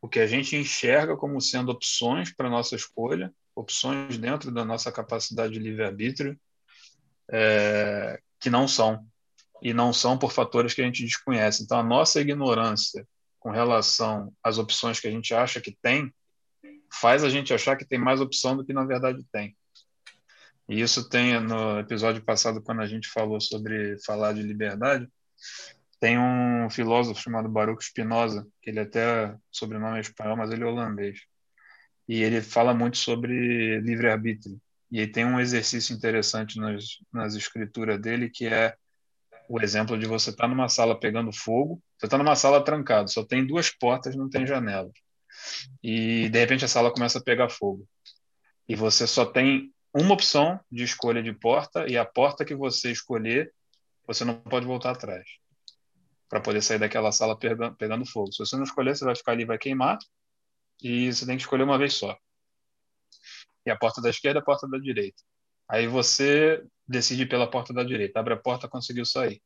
o 0.00 0.08
que 0.08 0.20
a 0.20 0.26
gente 0.26 0.56
enxerga 0.56 1.16
como 1.16 1.40
sendo 1.40 1.72
opções 1.72 2.32
para 2.34 2.50
nossa 2.50 2.76
escolha, 2.76 3.32
opções 3.54 4.18
dentro 4.18 4.50
da 4.50 4.64
nossa 4.64 4.92
capacidade 4.92 5.54
de 5.54 5.58
livre-arbítrio, 5.58 6.38
é, 7.30 8.20
que 8.38 8.50
não 8.50 8.68
são. 8.68 9.04
E 9.62 9.72
não 9.72 9.92
são 9.92 10.18
por 10.18 10.30
fatores 10.30 10.74
que 10.74 10.82
a 10.82 10.84
gente 10.84 11.04
desconhece. 11.04 11.62
Então, 11.62 11.78
a 11.78 11.82
nossa 11.82 12.20
ignorância 12.20 13.06
com 13.44 13.50
relação 13.50 14.32
às 14.42 14.56
opções 14.56 14.98
que 14.98 15.06
a 15.06 15.10
gente 15.10 15.34
acha 15.34 15.60
que 15.60 15.76
tem, 15.82 16.10
faz 16.90 17.22
a 17.22 17.28
gente 17.28 17.52
achar 17.52 17.76
que 17.76 17.84
tem 17.84 17.98
mais 17.98 18.18
opção 18.18 18.56
do 18.56 18.64
que 18.64 18.72
na 18.72 18.86
verdade 18.86 19.22
tem. 19.30 19.54
E 20.66 20.80
isso 20.80 21.06
tem 21.10 21.38
no 21.40 21.78
episódio 21.78 22.24
passado, 22.24 22.62
quando 22.62 22.80
a 22.80 22.86
gente 22.86 23.06
falou 23.06 23.38
sobre 23.38 24.02
falar 24.02 24.32
de 24.32 24.42
liberdade, 24.42 25.06
tem 26.00 26.18
um 26.18 26.70
filósofo 26.70 27.20
chamado 27.20 27.46
Baruch 27.46 27.84
Spinoza, 27.84 28.46
que 28.62 28.70
ele 28.70 28.80
até 28.80 29.36
sobrenome 29.52 29.98
é 29.98 30.00
espanhol, 30.00 30.38
mas 30.38 30.50
ele 30.50 30.62
é 30.62 30.66
holandês. 30.66 31.20
E 32.08 32.22
ele 32.22 32.40
fala 32.40 32.72
muito 32.72 32.96
sobre 32.96 33.78
livre-arbítrio. 33.80 34.58
E 34.90 35.00
aí 35.00 35.06
tem 35.06 35.26
um 35.26 35.38
exercício 35.38 35.94
interessante 35.94 36.58
nas, 36.58 36.98
nas 37.12 37.34
escrituras 37.34 38.00
dele, 38.00 38.30
que 38.30 38.46
é 38.46 38.74
o 39.48 39.60
exemplo 39.60 39.98
de 39.98 40.06
você 40.06 40.30
estar 40.30 40.44
tá 40.44 40.48
numa 40.48 40.68
sala 40.68 40.98
pegando 40.98 41.32
fogo, 41.32 41.82
você 41.98 42.06
está 42.06 42.18
numa 42.18 42.36
sala 42.36 42.64
trancada, 42.64 43.08
só 43.08 43.24
tem 43.24 43.46
duas 43.46 43.70
portas, 43.70 44.16
não 44.16 44.28
tem 44.28 44.46
janela. 44.46 44.90
E 45.82 46.28
de 46.28 46.38
repente 46.38 46.64
a 46.64 46.68
sala 46.68 46.92
começa 46.92 47.18
a 47.18 47.22
pegar 47.22 47.48
fogo. 47.48 47.86
E 48.68 48.74
você 48.74 49.06
só 49.06 49.26
tem 49.26 49.72
uma 49.92 50.14
opção 50.14 50.58
de 50.70 50.82
escolha 50.82 51.22
de 51.22 51.32
porta 51.32 51.86
e 51.88 51.96
a 51.96 52.04
porta 52.04 52.44
que 52.44 52.54
você 52.54 52.90
escolher, 52.90 53.52
você 54.06 54.24
não 54.24 54.34
pode 54.40 54.66
voltar 54.66 54.90
atrás 54.90 55.24
para 56.28 56.40
poder 56.40 56.62
sair 56.62 56.78
daquela 56.78 57.12
sala 57.12 57.38
pegando, 57.38 58.06
fogo. 58.06 58.32
Se 58.32 58.38
você 58.38 58.56
não 58.56 58.64
escolher, 58.64 58.96
você 58.96 59.04
vai 59.04 59.14
ficar 59.14 59.32
ali, 59.32 59.44
vai 59.44 59.58
queimar 59.58 59.98
e 60.82 61.12
você 61.12 61.26
tem 61.26 61.36
que 61.36 61.42
escolher 61.42 61.62
uma 61.62 61.78
vez 61.78 61.94
só. 61.94 62.16
E 63.66 63.70
a 63.70 63.76
porta 63.76 64.00
da 64.02 64.10
esquerda, 64.10 64.40
a 64.40 64.44
porta 64.44 64.66
da 64.68 64.78
direita. 64.78 65.22
Aí 65.68 65.86
você 65.86 66.62
decide 66.86 67.26
pela 67.26 67.50
porta 67.50 67.72
da 67.72 67.82
direita, 67.82 68.20
abre 68.20 68.34
a 68.34 68.38
porta, 68.38 68.68
conseguiu 68.68 69.04
sair. 69.04 69.42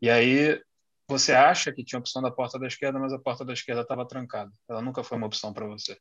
E 0.00 0.08
aí 0.08 0.60
você 1.08 1.32
acha 1.32 1.72
que 1.72 1.84
tinha 1.84 1.98
opção 1.98 2.22
da 2.22 2.30
porta 2.30 2.58
da 2.58 2.66
esquerda, 2.66 2.98
mas 2.98 3.12
a 3.12 3.18
porta 3.18 3.44
da 3.44 3.52
esquerda 3.52 3.82
estava 3.82 4.06
trancada. 4.06 4.52
Ela 4.68 4.82
nunca 4.82 5.02
foi 5.02 5.16
uma 5.16 5.26
opção 5.26 5.52
para 5.52 5.66
você. 5.66 5.98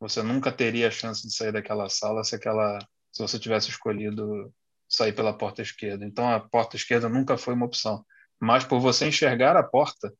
Você 0.00 0.22
nunca 0.22 0.50
teria 0.50 0.88
a 0.88 0.90
chance 0.90 1.26
de 1.26 1.34
sair 1.34 1.52
daquela 1.52 1.88
sala 1.88 2.24
se 2.24 2.34
aquela 2.34 2.78
se 3.12 3.22
você 3.22 3.38
tivesse 3.38 3.70
escolhido 3.70 4.52
sair 4.88 5.12
pela 5.12 5.36
porta 5.36 5.62
esquerda. 5.62 6.04
Então 6.04 6.28
a 6.28 6.40
porta 6.40 6.76
esquerda 6.76 7.08
nunca 7.08 7.38
foi 7.38 7.54
uma 7.54 7.66
opção. 7.66 8.04
Mas 8.40 8.64
por 8.64 8.80
você 8.80 9.06
enxergar 9.06 9.56
a 9.56 9.62
porta 9.62 10.12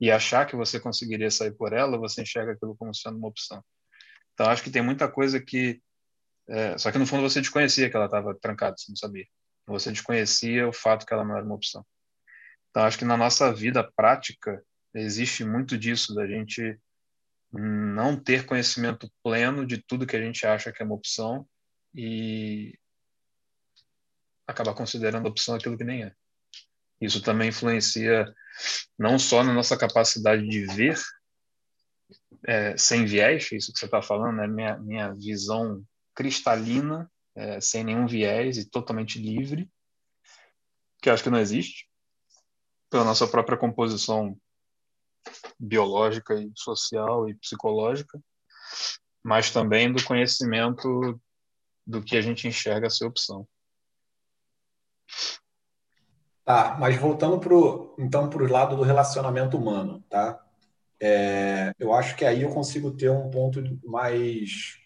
e 0.00 0.10
achar 0.10 0.46
que 0.46 0.54
você 0.54 0.78
conseguiria 0.78 1.30
sair 1.30 1.52
por 1.52 1.72
ela, 1.72 1.98
você 1.98 2.22
enxerga 2.22 2.52
aquilo 2.52 2.76
como 2.76 2.94
sendo 2.94 3.18
uma 3.18 3.28
opção. 3.28 3.62
Então 4.32 4.46
acho 4.46 4.62
que 4.62 4.70
tem 4.70 4.82
muita 4.82 5.08
coisa 5.10 5.40
que 5.40 5.80
é, 6.48 6.78
só 6.78 6.92
que 6.92 6.98
no 6.98 7.06
fundo 7.06 7.22
você 7.22 7.40
desconhecia 7.40 7.90
que 7.90 7.96
ela 7.96 8.06
estava 8.06 8.34
trancada, 8.34 8.76
você 8.76 8.90
não 8.90 8.96
sabia. 8.96 9.26
Você 9.66 9.90
desconhecia 9.90 10.68
o 10.68 10.72
fato 10.72 11.04
que 11.04 11.12
ela 11.12 11.24
não 11.24 11.36
era 11.36 11.44
uma 11.44 11.54
opção. 11.54 11.84
Então 12.70 12.84
acho 12.84 12.98
que 12.98 13.04
na 13.04 13.16
nossa 13.16 13.52
vida 13.52 13.90
prática 13.96 14.62
existe 14.94 15.44
muito 15.44 15.76
disso 15.76 16.14
da 16.14 16.26
gente 16.26 16.78
não 17.52 18.18
ter 18.18 18.44
conhecimento 18.44 19.10
pleno 19.22 19.66
de 19.66 19.82
tudo 19.82 20.06
que 20.06 20.16
a 20.16 20.22
gente 20.22 20.46
acha 20.46 20.72
que 20.72 20.82
é 20.82 20.86
uma 20.86 20.94
opção 20.94 21.46
e 21.94 22.78
acabar 24.46 24.74
considerando 24.74 25.26
a 25.26 25.30
opção 25.30 25.54
aquilo 25.54 25.76
que 25.76 25.84
nem 25.84 26.04
é. 26.04 26.12
Isso 27.00 27.22
também 27.22 27.48
influencia 27.48 28.32
não 28.98 29.18
só 29.18 29.42
na 29.42 29.52
nossa 29.52 29.76
capacidade 29.76 30.46
de 30.46 30.66
ver 30.66 30.98
é, 32.46 32.76
sem 32.76 33.04
viés, 33.04 33.50
isso 33.52 33.72
que 33.72 33.78
você 33.78 33.86
está 33.86 34.00
falando, 34.00 34.36
né? 34.36 34.46
minha, 34.46 34.78
minha 34.78 35.12
visão 35.14 35.84
cristalina, 36.16 37.10
é, 37.36 37.60
sem 37.60 37.84
nenhum 37.84 38.06
viés 38.06 38.56
e 38.56 38.68
totalmente 38.68 39.18
livre, 39.20 39.70
que 41.00 41.10
acho 41.10 41.22
que 41.22 41.30
não 41.30 41.38
existe, 41.38 41.88
pela 42.90 43.04
nossa 43.04 43.28
própria 43.28 43.58
composição 43.58 44.36
biológica 45.60 46.34
e 46.34 46.50
social 46.56 47.28
e 47.28 47.34
psicológica, 47.34 48.18
mas 49.22 49.50
também 49.50 49.92
do 49.92 50.02
conhecimento 50.04 51.20
do 51.86 52.02
que 52.02 52.16
a 52.16 52.20
gente 52.20 52.48
enxerga 52.48 52.88
ser 52.88 53.04
opção. 53.04 53.46
Tá, 56.44 56.76
mas 56.78 56.96
voltando 56.96 57.38
pro, 57.40 57.94
então 57.98 58.30
para 58.30 58.42
o 58.42 58.50
lado 58.50 58.76
do 58.76 58.82
relacionamento 58.82 59.58
humano, 59.58 60.02
tá? 60.08 60.42
É, 61.00 61.72
eu 61.78 61.92
acho 61.92 62.16
que 62.16 62.24
aí 62.24 62.42
eu 62.42 62.50
consigo 62.50 62.96
ter 62.96 63.10
um 63.10 63.30
ponto 63.30 63.60
mais 63.84 64.78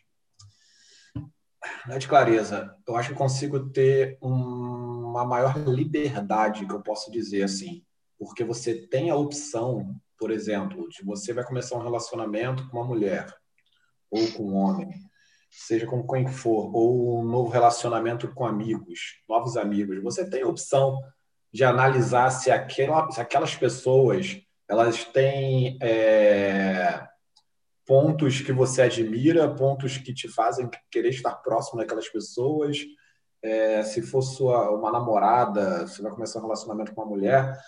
não 1.86 1.94
é 1.94 1.98
de 1.98 2.08
clareza. 2.08 2.74
Eu 2.86 2.96
acho 2.96 3.10
que 3.10 3.14
consigo 3.14 3.70
ter 3.70 4.18
um, 4.22 5.10
uma 5.10 5.24
maior 5.24 5.56
liberdade, 5.66 6.66
que 6.66 6.72
eu 6.72 6.82
posso 6.82 7.10
dizer 7.10 7.42
assim, 7.42 7.84
porque 8.18 8.44
você 8.44 8.86
tem 8.86 9.10
a 9.10 9.16
opção 9.16 10.00
por 10.20 10.30
exemplo, 10.30 10.86
de 10.90 11.02
você 11.02 11.32
vai 11.32 11.42
começar 11.42 11.76
um 11.76 11.82
relacionamento 11.82 12.68
com 12.68 12.76
uma 12.76 12.86
mulher 12.86 13.34
ou 14.10 14.30
com 14.32 14.50
um 14.50 14.54
homem, 14.54 14.90
seja 15.50 15.86
com 15.86 16.06
quem 16.06 16.28
for, 16.28 16.70
ou 16.76 17.20
um 17.20 17.24
novo 17.24 17.48
relacionamento 17.48 18.32
com 18.34 18.44
amigos, 18.44 19.22
novos 19.26 19.56
amigos, 19.56 20.02
você 20.02 20.28
tem 20.28 20.42
a 20.42 20.46
opção 20.46 21.00
de 21.50 21.64
analisar 21.64 22.28
se, 22.30 22.50
aquela, 22.50 23.10
se 23.10 23.20
aquelas 23.20 23.56
pessoas 23.56 24.42
elas 24.68 25.04
têm 25.04 25.78
é, 25.80 27.02
pontos 27.86 28.40
que 28.40 28.52
você 28.52 28.82
admira, 28.82 29.52
pontos 29.54 29.98
que 29.98 30.14
te 30.14 30.28
fazem 30.28 30.68
querer 30.90 31.10
estar 31.10 31.34
próximo 31.36 31.78
daquelas 31.78 32.08
pessoas. 32.08 32.78
É, 33.42 33.82
se 33.82 34.02
for 34.02 34.22
sua, 34.22 34.70
uma 34.70 34.92
namorada, 34.92 35.86
você 35.86 36.02
vai 36.02 36.12
começar 36.12 36.38
um 36.38 36.42
relacionamento 36.42 36.94
com 36.94 37.00
uma 37.00 37.08
mulher, 37.08 37.58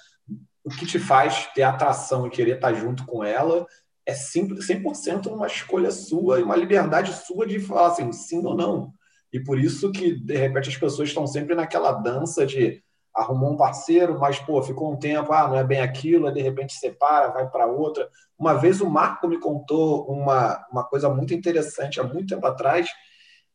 o 0.64 0.70
que 0.70 0.86
te 0.86 0.98
faz 0.98 1.46
ter 1.54 1.62
atração 1.62 2.26
e 2.26 2.30
querer 2.30 2.56
estar 2.56 2.72
junto 2.74 3.04
com 3.06 3.24
ela 3.24 3.66
é 4.06 4.12
100% 4.12 5.26
uma 5.26 5.46
escolha 5.46 5.90
sua 5.90 6.40
e 6.40 6.42
uma 6.42 6.56
liberdade 6.56 7.12
sua 7.24 7.46
de 7.46 7.58
falar 7.60 7.88
assim, 7.88 8.12
sim 8.12 8.44
ou 8.44 8.56
não. 8.56 8.92
E 9.32 9.40
por 9.40 9.58
isso 9.58 9.90
que, 9.90 10.14
de 10.14 10.36
repente, 10.36 10.68
as 10.68 10.76
pessoas 10.76 11.08
estão 11.08 11.26
sempre 11.26 11.54
naquela 11.54 11.92
dança 11.92 12.44
de 12.44 12.82
arrumou 13.14 13.52
um 13.52 13.56
parceiro, 13.56 14.18
mas, 14.18 14.38
pô, 14.38 14.62
ficou 14.62 14.92
um 14.92 14.96
tempo, 14.96 15.32
ah, 15.32 15.48
não 15.48 15.56
é 15.56 15.64
bem 15.64 15.80
aquilo, 15.80 16.26
aí 16.26 16.34
de 16.34 16.40
repente 16.40 16.72
separa, 16.72 17.28
vai 17.28 17.48
para 17.48 17.66
outra. 17.66 18.08
Uma 18.38 18.54
vez 18.54 18.80
o 18.80 18.88
Marco 18.88 19.28
me 19.28 19.38
contou 19.38 20.06
uma, 20.06 20.66
uma 20.70 20.84
coisa 20.84 21.08
muito 21.08 21.34
interessante 21.34 22.00
há 22.00 22.04
muito 22.04 22.34
tempo 22.34 22.46
atrás, 22.46 22.88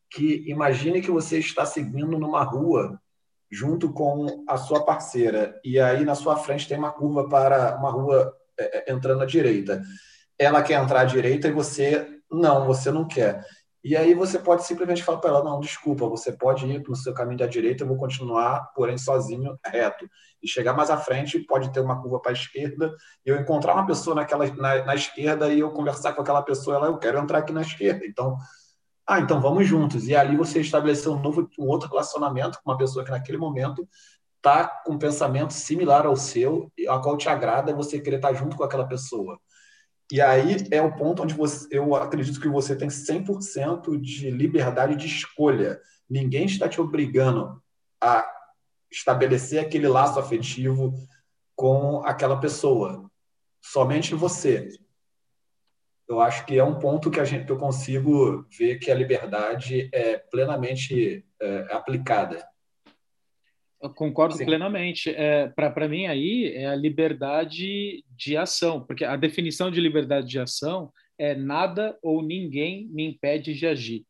que 0.09 0.43
imagine 0.49 1.01
que 1.01 1.11
você 1.11 1.39
está 1.39 1.65
seguindo 1.65 2.17
numa 2.17 2.43
rua 2.43 2.99
junto 3.49 3.91
com 3.91 4.43
a 4.47 4.57
sua 4.57 4.83
parceira. 4.85 5.59
E 5.63 5.79
aí 5.79 6.03
na 6.03 6.15
sua 6.15 6.35
frente 6.35 6.67
tem 6.67 6.77
uma 6.77 6.91
curva 6.91 7.27
para 7.27 7.77
uma 7.77 7.91
rua 7.91 8.33
é, 8.57 8.89
é, 8.89 8.93
entrando 8.93 9.23
à 9.23 9.25
direita. 9.25 9.81
Ela 10.37 10.61
quer 10.61 10.81
entrar 10.81 11.01
à 11.01 11.05
direita 11.05 11.47
e 11.47 11.51
você 11.51 12.07
não, 12.29 12.65
você 12.65 12.91
não 12.91 13.07
quer. 13.07 13.43
E 13.87 13.95
aí 13.95 14.13
você 14.13 14.37
pode 14.37 14.65
simplesmente 14.65 15.01
falar 15.01 15.19
para 15.19 15.29
ela, 15.29 15.43
não, 15.43 15.61
desculpa, 15.61 16.05
você 16.09 16.31
pode 16.33 16.65
ir 16.65 16.83
para 16.83 16.91
o 16.91 16.95
seu 16.95 17.13
caminho 17.13 17.37
da 17.37 17.47
direita, 17.47 17.83
eu 17.83 17.87
vou 17.87 17.97
continuar, 17.97 18.71
porém 18.75 18.97
sozinho, 18.97 19.57
reto. 19.65 20.05
E 20.43 20.47
chegar 20.47 20.73
mais 20.73 20.89
à 20.89 20.97
frente, 20.97 21.39
pode 21.39 21.71
ter 21.71 21.79
uma 21.79 22.01
curva 22.01 22.19
para 22.19 22.31
a 22.31 22.33
esquerda, 22.33 22.93
e 23.25 23.29
eu 23.29 23.39
encontrar 23.39 23.73
uma 23.75 23.85
pessoa 23.85 24.15
naquela, 24.15 24.45
na, 24.55 24.83
na 24.83 24.95
esquerda 24.95 25.53
e 25.53 25.59
eu 25.61 25.71
conversar 25.71 26.11
com 26.13 26.21
aquela 26.21 26.41
pessoa, 26.41 26.75
ela, 26.75 26.87
eu 26.87 26.97
quero 26.97 27.17
entrar 27.17 27.39
aqui 27.39 27.53
na 27.53 27.61
esquerda. 27.61 28.05
Então, 28.05 28.37
Ah, 29.07 29.19
então 29.21 29.39
vamos 29.41 29.65
juntos. 29.67 30.07
E 30.07 30.15
ali 30.15 30.35
você 30.35 30.59
estabeleceu 30.59 31.13
um 31.13 31.21
novo, 31.21 31.49
um 31.57 31.67
outro 31.67 31.89
relacionamento 31.89 32.59
com 32.61 32.71
uma 32.71 32.77
pessoa 32.77 33.05
que 33.05 33.11
naquele 33.11 33.37
momento 33.37 33.87
está 34.37 34.67
com 34.67 34.93
um 34.93 34.99
pensamento 34.99 35.53
similar 35.53 36.05
ao 36.05 36.15
seu, 36.15 36.71
a 36.89 36.99
qual 36.99 37.17
te 37.17 37.29
agrada 37.29 37.73
você 37.73 37.99
querer 38.01 38.17
estar 38.17 38.33
junto 38.33 38.57
com 38.57 38.63
aquela 38.63 38.85
pessoa. 38.87 39.39
E 40.11 40.21
aí 40.21 40.55
é 40.71 40.81
o 40.81 40.95
ponto 40.95 41.23
onde 41.23 41.33
você, 41.33 41.67
eu 41.69 41.93
acredito 41.95 42.39
que 42.39 42.47
você 42.47 42.75
tem 42.75 42.87
100% 42.87 43.99
de 43.99 44.31
liberdade 44.31 44.95
de 44.95 45.05
escolha. 45.05 45.81
Ninguém 46.09 46.45
está 46.45 46.69
te 46.69 46.79
obrigando 46.79 47.61
a 48.01 48.25
estabelecer 48.89 49.59
aquele 49.59 49.87
laço 49.87 50.17
afetivo 50.17 50.93
com 51.55 52.01
aquela 52.05 52.39
pessoa. 52.39 53.09
Somente 53.61 54.15
você. 54.15 54.69
Eu 56.07 56.21
acho 56.21 56.45
que 56.45 56.57
é 56.57 56.63
um 56.63 56.79
ponto 56.79 57.11
que 57.11 57.19
a 57.19 57.25
gente 57.25 57.45
que 57.45 57.51
eu 57.51 57.57
consigo 57.57 58.45
ver 58.57 58.79
que 58.79 58.89
a 58.89 58.95
liberdade 58.95 59.89
é 59.93 60.17
plenamente 60.17 61.25
é, 61.41 61.67
aplicada. 61.69 62.47
Eu 63.81 63.91
concordo 63.91 64.35
Sim. 64.35 64.45
plenamente. 64.45 65.09
É, 65.09 65.47
Para 65.49 65.87
mim, 65.87 66.07
aí, 66.07 66.51
é 66.53 66.67
a 66.67 66.75
liberdade 66.75 68.03
de 68.15 68.37
ação, 68.37 68.83
porque 68.83 69.05
a 69.05 69.15
definição 69.15 69.69
de 69.69 69.79
liberdade 69.79 70.27
de 70.27 70.39
ação 70.39 70.91
é 71.17 71.35
nada 71.35 71.97
ou 72.01 72.21
ninguém 72.21 72.87
me 72.87 73.05
impede 73.05 73.53
de 73.53 73.65
agir. 73.67 74.05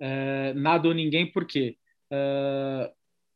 É, 0.00 0.52
nada 0.54 0.88
ou 0.88 0.94
ninguém, 0.94 1.30
por 1.30 1.46
quê? 1.46 1.76
É, 2.10 2.92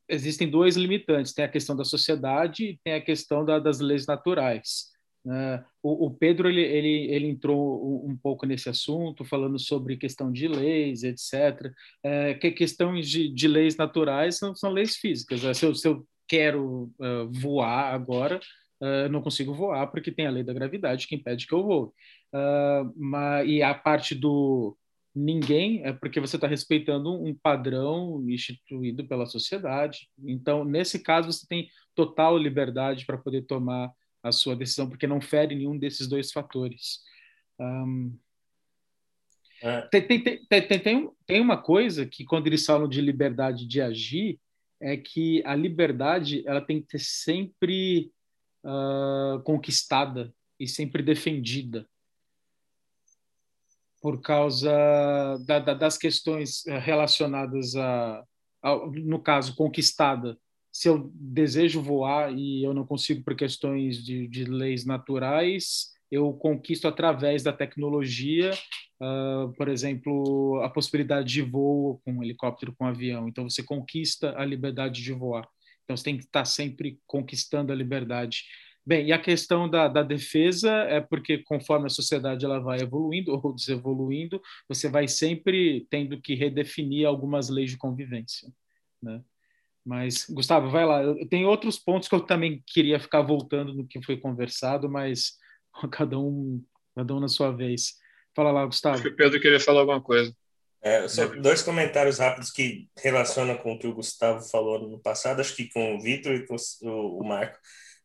existem 0.08 0.48
dois 0.48 0.76
limitantes: 0.76 1.32
tem 1.32 1.44
a 1.44 1.48
questão 1.48 1.76
da 1.76 1.84
sociedade 1.84 2.64
e 2.64 2.80
tem 2.84 2.94
a 2.94 3.00
questão 3.00 3.44
da, 3.44 3.58
das 3.58 3.80
leis 3.80 4.06
naturais. 4.06 4.91
Uh, 5.24 5.64
o, 5.80 6.06
o, 6.06 6.10
Pedro 6.10 6.48
ele, 6.48 6.62
ele, 6.62 7.12
ele 7.12 7.26
entrou 7.28 8.04
um, 8.04 8.16
pouco 8.16 8.44
nesse 8.44 8.68
assunto, 8.68 9.24
falando 9.24 9.58
sobre 9.58 9.96
questão 9.96 10.32
de 10.32 10.48
leis, 10.48 11.04
etc. 11.04 11.72
Uh, 12.04 12.38
que 12.40 12.50
questões 12.50 13.08
de, 13.08 13.28
de 13.28 13.46
leis 13.46 13.76
naturais 13.76 14.38
são, 14.38 14.54
são 14.54 14.70
leis 14.70 14.96
físicas. 14.96 15.44
Uh, 15.44 15.54
se, 15.54 15.64
eu, 15.64 15.74
se 15.74 15.86
eu 15.86 16.06
quero 16.26 16.92
uh, 16.98 17.30
voar 17.30 17.94
agora, 17.94 18.40
eu 18.80 19.08
não 19.08 19.22
consigo 19.22 19.54
voar 19.54 19.86
porque 19.86 20.10
tem 20.10 20.26
a 20.26 20.30
lei 20.30 20.42
da 20.42 20.52
gravidade 20.52 21.06
que 21.06 21.14
impede 21.14 21.46
que 21.46 21.54
eu 21.54 21.62
voe. 21.62 21.90
Mas, 22.96 23.48
e 23.48 23.62
a 23.62 23.72
parte 23.72 24.12
do 24.12 24.76
ninguém 25.14 25.84
é 25.84 25.92
porque 25.92 26.18
você 26.18 26.36
está 26.36 26.48
respeitando 26.48 27.12
um 27.12 27.32
padrão 27.32 28.24
instituído 28.28 29.06
pela 29.06 29.26
sociedade. 29.26 30.08
Então, 30.24 30.64
nesse 30.64 31.00
caso, 31.00 31.30
você 31.30 31.46
tem 31.46 31.68
total 31.94 32.36
liberdade 32.36 33.04
para 33.06 33.18
poder 33.18 33.42
tomar 33.42 33.92
a 34.22 34.30
sua 34.32 34.54
decisão, 34.54 34.88
porque 34.88 35.06
não 35.06 35.20
fere 35.20 35.54
nenhum 35.54 35.76
desses 35.76 36.06
dois 36.06 36.30
fatores. 36.30 37.00
Um, 37.58 38.16
é. 39.62 39.82
tem, 39.82 40.06
tem, 40.06 40.46
tem, 40.46 40.68
tem, 40.68 41.10
tem 41.26 41.40
uma 41.40 41.60
coisa 41.60 42.06
que, 42.06 42.24
quando 42.24 42.46
eles 42.46 42.64
falam 42.64 42.88
de 42.88 43.00
liberdade 43.00 43.66
de 43.66 43.80
agir, 43.80 44.40
é 44.80 44.96
que 44.96 45.42
a 45.44 45.54
liberdade 45.54 46.42
ela 46.46 46.60
tem 46.60 46.82
que 46.82 46.98
ser 46.98 47.04
sempre 47.04 48.12
uh, 48.64 49.40
conquistada 49.44 50.34
e 50.58 50.66
sempre 50.66 51.02
defendida 51.02 51.88
por 54.00 54.20
causa 54.20 54.68
da, 55.46 55.60
da, 55.60 55.74
das 55.74 55.96
questões 55.96 56.64
relacionadas 56.66 57.76
a, 57.76 58.24
a, 58.60 58.76
no 58.86 59.22
caso, 59.22 59.54
conquistada 59.54 60.36
se 60.72 60.88
eu 60.88 61.10
desejo 61.14 61.82
voar 61.82 62.32
e 62.32 62.64
eu 62.64 62.72
não 62.72 62.86
consigo 62.86 63.22
por 63.22 63.36
questões 63.36 64.02
de, 64.02 64.26
de 64.26 64.44
leis 64.44 64.86
naturais, 64.86 65.92
eu 66.10 66.32
conquisto 66.32 66.88
através 66.88 67.42
da 67.42 67.52
tecnologia, 67.52 68.50
uh, 69.00 69.52
por 69.56 69.68
exemplo, 69.68 70.60
a 70.62 70.70
possibilidade 70.70 71.32
de 71.32 71.42
voo 71.42 72.00
com 72.04 72.12
um 72.12 72.22
helicóptero, 72.22 72.74
com 72.76 72.84
um 72.84 72.88
avião. 72.88 73.28
Então, 73.28 73.48
você 73.48 73.62
conquista 73.62 74.34
a 74.38 74.44
liberdade 74.44 75.02
de 75.02 75.12
voar. 75.12 75.46
Então, 75.84 75.96
você 75.96 76.04
tem 76.04 76.16
que 76.16 76.24
estar 76.24 76.44
sempre 76.44 76.98
conquistando 77.06 77.72
a 77.72 77.76
liberdade. 77.76 78.44
Bem, 78.84 79.06
e 79.06 79.12
a 79.12 79.18
questão 79.18 79.68
da, 79.68 79.88
da 79.88 80.02
defesa 80.02 80.70
é 80.70 81.00
porque 81.00 81.38
conforme 81.38 81.86
a 81.86 81.90
sociedade 81.90 82.44
ela 82.44 82.58
vai 82.58 82.80
evoluindo 82.80 83.32
ou 83.42 83.54
desevoluindo, 83.54 84.40
você 84.68 84.88
vai 84.88 85.06
sempre 85.06 85.86
tendo 85.88 86.20
que 86.20 86.34
redefinir 86.34 87.06
algumas 87.06 87.48
leis 87.48 87.70
de 87.70 87.76
convivência, 87.76 88.52
né? 89.02 89.22
Mas, 89.84 90.26
Gustavo, 90.30 90.70
vai 90.70 90.84
lá. 90.84 91.02
Eu 91.02 91.28
tenho 91.28 91.48
outros 91.48 91.78
pontos 91.78 92.08
que 92.08 92.14
eu 92.14 92.20
também 92.20 92.62
queria 92.66 93.00
ficar 93.00 93.22
voltando 93.22 93.74
no 93.74 93.86
que 93.86 94.02
foi 94.02 94.16
conversado, 94.16 94.88
mas 94.88 95.32
cada 95.90 96.18
um, 96.18 96.62
cada 96.94 97.14
um 97.14 97.20
na 97.20 97.28
sua 97.28 97.50
vez. 97.50 97.94
Fala 98.34 98.52
lá, 98.52 98.64
Gustavo. 98.64 98.94
Acho 98.94 99.02
que 99.02 99.10
o 99.10 99.16
Pedro 99.16 99.40
queria 99.40 99.60
falar 99.60 99.80
alguma 99.80 100.00
coisa. 100.00 100.34
É, 100.80 101.06
só 101.06 101.26
dois 101.26 101.62
comentários 101.62 102.18
rápidos 102.18 102.50
que 102.50 102.88
relacionam 102.98 103.56
com 103.56 103.74
o 103.74 103.78
que 103.78 103.86
o 103.86 103.94
Gustavo 103.94 104.42
falou 104.48 104.80
no 104.80 104.98
passado, 104.98 105.40
acho 105.40 105.54
que 105.54 105.70
com 105.70 105.94
o 105.94 106.00
Vitor 106.00 106.32
e 106.32 106.44
com 106.44 106.56
o 106.82 107.22
Marco, 107.24 107.56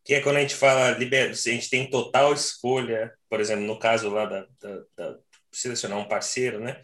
que 0.06 0.14
é 0.14 0.22
quando 0.22 0.38
a 0.38 0.42
gente 0.42 0.54
fala, 0.54 0.96
a 0.96 1.34
gente 1.34 1.72
tem 1.72 1.90
total 1.90 2.34
escolha, 2.34 3.12
por 3.28 3.40
exemplo, 3.40 3.66
no 3.66 3.80
caso 3.80 4.10
lá 4.10 4.26
da, 4.26 4.48
da, 4.62 4.84
da 4.96 5.18
selecionar 5.52 5.98
um 5.98 6.08
parceiro, 6.08 6.60
né? 6.60 6.80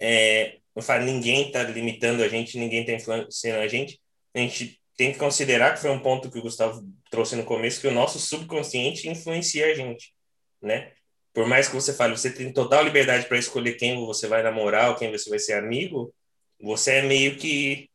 É, 0.00 0.58
não 0.74 0.82
fala, 0.82 1.04
ninguém 1.04 1.46
está 1.46 1.62
limitando 1.62 2.24
a 2.24 2.28
gente, 2.28 2.58
ninguém 2.58 2.80
está 2.80 2.92
influenciando 2.92 3.60
a 3.60 3.68
gente 3.68 4.01
a 4.34 4.38
gente 4.38 4.80
tem 4.96 5.12
que 5.12 5.18
considerar 5.18 5.74
que 5.74 5.80
foi 5.80 5.90
um 5.90 6.00
ponto 6.00 6.30
que 6.30 6.38
o 6.38 6.42
Gustavo 6.42 6.82
trouxe 7.10 7.36
no 7.36 7.44
começo, 7.44 7.80
que 7.80 7.86
o 7.86 7.92
nosso 7.92 8.18
subconsciente 8.18 9.08
influencia 9.08 9.66
a 9.66 9.74
gente, 9.74 10.12
né? 10.60 10.92
Por 11.32 11.46
mais 11.46 11.66
que 11.66 11.74
você 11.74 11.92
fale, 11.92 12.16
você 12.16 12.30
tem 12.30 12.52
total 12.52 12.84
liberdade 12.84 13.26
para 13.26 13.38
escolher 13.38 13.74
quem 13.74 14.04
você 14.04 14.26
vai 14.28 14.42
namorar 14.42 14.90
ou 14.90 14.96
quem 14.96 15.10
você 15.10 15.30
vai 15.30 15.38
ser 15.38 15.54
amigo, 15.54 16.14
você 16.60 16.96
é 16.96 17.02
meio 17.02 17.36
que 17.36 17.90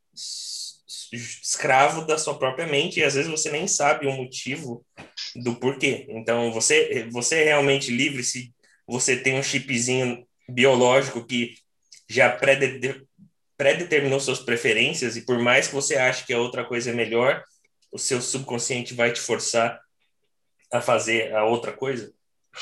escravo 1.14 2.06
da 2.06 2.18
sua 2.18 2.38
própria 2.38 2.68
mente 2.68 3.00
e 3.00 3.04
às 3.04 3.14
vezes 3.14 3.30
você 3.30 3.50
nem 3.52 3.68
sabe 3.68 4.08
o 4.08 4.12
motivo 4.12 4.86
do 5.36 5.56
porquê. 5.56 6.06
Então, 6.10 6.52
você, 6.52 7.08
você 7.12 7.42
é 7.42 7.46
realmente 7.46 7.92
livre 7.92 8.24
se 8.24 8.52
você 8.88 9.16
tem 9.16 9.38
um 9.38 9.44
chipzinho 9.44 10.26
biológico 10.50 11.26
que 11.26 11.56
já 12.10 12.32
pré-determinou 13.58 14.20
suas 14.20 14.40
preferências 14.40 15.18
e 15.18 15.26
por 15.26 15.40
mais 15.40 15.68
que 15.68 15.74
você 15.74 15.96
ache 15.96 16.26
que 16.26 16.34
a 16.34 16.40
outra 16.40 16.64
coisa 16.64 16.92
é 16.92 16.94
melhor, 16.94 17.44
o 17.92 17.98
seu 17.98 18.22
subconsciente 18.22 18.94
vai 18.94 19.12
te 19.12 19.20
forçar 19.20 19.80
a 20.72 20.80
fazer 20.80 21.34
a 21.36 21.46
outra 21.46 21.74
coisa. 21.74 22.14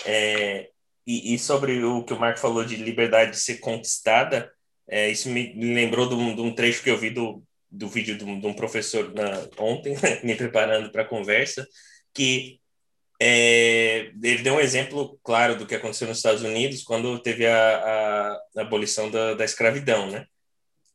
É, 0.06 0.70
e, 1.06 1.34
e, 1.34 1.40
sobre 1.40 1.84
o 1.84 2.04
que 2.04 2.14
o 2.14 2.20
Marco 2.20 2.40
falou 2.40 2.64
de 2.64 2.76
liberdade 2.76 3.32
de 3.32 3.40
ser 3.40 3.58
conquistada, 3.58 4.52
é, 4.88 5.10
isso 5.10 5.30
me, 5.30 5.54
lembrou 5.74 6.08
de 6.08 6.16
um, 6.16 6.36
de 6.36 6.42
um, 6.42 6.54
trecho 6.54 6.84
que 6.84 6.90
eu 6.90 6.98
vi 6.98 7.10
do, 7.10 7.44
do 7.70 7.88
vídeo 7.88 8.18
de 8.18 8.24
um, 8.24 8.40
de 8.40 8.48
um 8.48 8.54
professor 8.54 9.14
na, 9.14 9.48
ontem, 9.58 9.96
me 10.24 10.36
preparando 10.36 10.92
para 10.92 11.04
a 11.04 11.08
conversa, 11.08 11.68
que 12.14 12.60
é, 13.22 14.12
ele 14.22 14.44
deu 14.44 14.56
um 14.56 14.60
exemplo 14.60 15.20
claro 15.24 15.56
do 15.58 15.66
que 15.66 15.76
aconteceu 15.76 16.08
nos 16.08 16.18
Estados 16.18 16.44
Unidos 16.44 16.84
quando 16.84 17.20
teve 17.20 17.46
a, 17.48 17.78
a, 17.78 18.42
a 18.58 18.62
abolição 18.62 19.10
da, 19.10 19.34
da 19.34 19.46
escravidão, 19.46 20.10
né? 20.10 20.26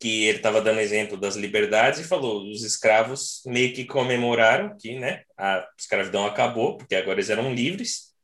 Que 0.01 0.25
ele 0.25 0.39
estava 0.39 0.63
dando 0.63 0.81
exemplo 0.81 1.17
das 1.17 1.37
liberdades 1.37 2.01
e 2.01 2.09
falou 2.09 2.51
os 2.51 2.65
escravos 2.65 3.43
meio 3.45 3.75
que 3.75 3.85
comemoraram 3.85 4.75
que 4.79 4.99
né 4.99 5.23
a 5.37 5.67
escravidão 5.79 6.25
acabou 6.25 6.79
porque 6.79 6.95
agora 6.95 7.19
eles 7.19 7.29
eram 7.29 7.53
livres 7.53 8.15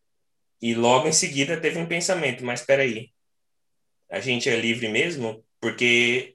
e 0.60 0.74
logo 0.74 1.06
em 1.06 1.12
seguida 1.12 1.60
teve 1.60 1.78
um 1.78 1.86
pensamento 1.86 2.42
mas 2.44 2.60
espera 2.60 2.82
aí 2.82 3.10
a 4.10 4.20
gente 4.20 4.48
é 4.48 4.56
livre 4.56 4.88
mesmo? 4.88 5.44
Porque 5.60 6.34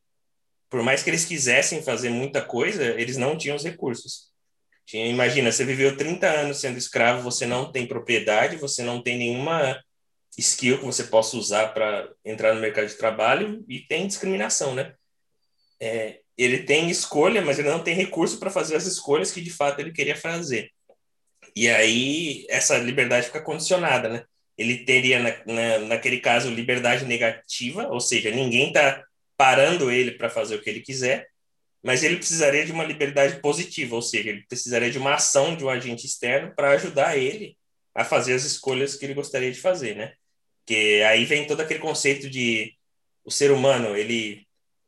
por 0.70 0.84
mais 0.84 1.04
que 1.04 1.10
eles 1.10 1.26
quisessem 1.26 1.82
fazer 1.82 2.10
muita 2.10 2.42
coisa 2.42 2.84
eles 2.84 3.18
não 3.18 3.38
tinham 3.38 3.56
os 3.56 3.64
recursos. 3.64 4.32
Imagina 4.94 5.52
você 5.52 5.64
viveu 5.64 5.96
30 5.96 6.28
anos 6.28 6.60
sendo 6.60 6.78
escravo 6.78 7.24
você 7.24 7.46
não 7.46 7.72
tem 7.72 7.88
propriedade 7.88 8.58
você 8.58 8.84
não 8.84 9.02
tem 9.02 9.18
nenhuma 9.18 9.82
skill 10.38 10.80
que 10.80 10.86
você 10.86 11.06
possa 11.06 11.38
usar 11.38 11.74
para 11.74 12.10
entrar 12.26 12.54
no 12.54 12.62
mercado 12.62 12.88
de 12.88 12.96
trabalho 12.96 13.64
e 13.68 13.80
tem 13.80 14.08
discriminação 14.08 14.76
né 14.76 14.94
é, 15.82 16.20
ele 16.38 16.60
tem 16.63 16.89
escolha, 16.89 17.41
mas 17.41 17.58
ele 17.58 17.70
não 17.70 17.84
tem 17.84 17.96
recurso 17.96 18.39
para 18.39 18.52
fazer 18.52 18.76
as 18.76 18.86
escolhas 18.86 19.32
que 19.32 19.41
de 19.41 19.50
fato 19.50 19.80
ele 19.80 19.91
queria 19.91 20.15
fazer. 20.15 20.72
E 21.56 21.67
aí 21.67 22.46
essa 22.50 22.78
liberdade 22.78 23.28
fica 23.28 23.41
condicionada, 23.41 24.08
né? 24.08 24.24
Ele 24.58 24.86
teria, 24.86 25.20
na, 25.20 25.30
na, 25.46 25.80
naquele 25.80 26.20
caso, 26.20 26.50
liberdade 26.50 27.06
negativa, 27.06 27.88
ou 27.88 28.00
seja, 28.00 28.30
ninguém 28.32 28.67
está 28.67 29.04
parando 29.36 29.89
ele 29.91 30.12
para 30.12 30.30
fazer 30.30 30.56
o 30.56 30.62
que 30.62 30.70
ele 30.70 30.82
quiser, 30.82 31.28
mas 31.84 32.04
ele 32.04 32.17
precisaria 32.17 32.65
de 32.65 32.72
uma 32.72 32.84
liberdade 32.84 33.41
positiva, 33.41 33.96
ou 33.96 34.02
seja, 34.02 34.30
ele 34.30 34.46
precisaria 34.48 34.91
de 34.91 35.00
uma 35.00 35.15
ação 35.15 35.56
de 35.56 35.65
um 35.65 35.70
agente 35.70 36.06
externo 36.06 36.54
para 36.56 36.72
ajudar 36.72 37.17
ele 37.17 37.58
a 37.96 38.06
fazer 38.06 38.34
as 38.34 38.44
escolhas 38.44 38.96
que 38.96 39.06
ele 39.06 39.15
gostaria 39.15 39.52
de 39.52 39.60
fazer, 39.60 39.96
né? 39.96 40.13
Que 40.65 41.02
aí 41.04 41.26
vem 41.26 41.48
todo 41.48 41.62
aquele 41.62 41.80
conceito 41.80 42.30
de 42.30 42.76
o 43.26 43.32
ser 43.32 43.52
humano, 43.52 43.96
ele 43.96 44.48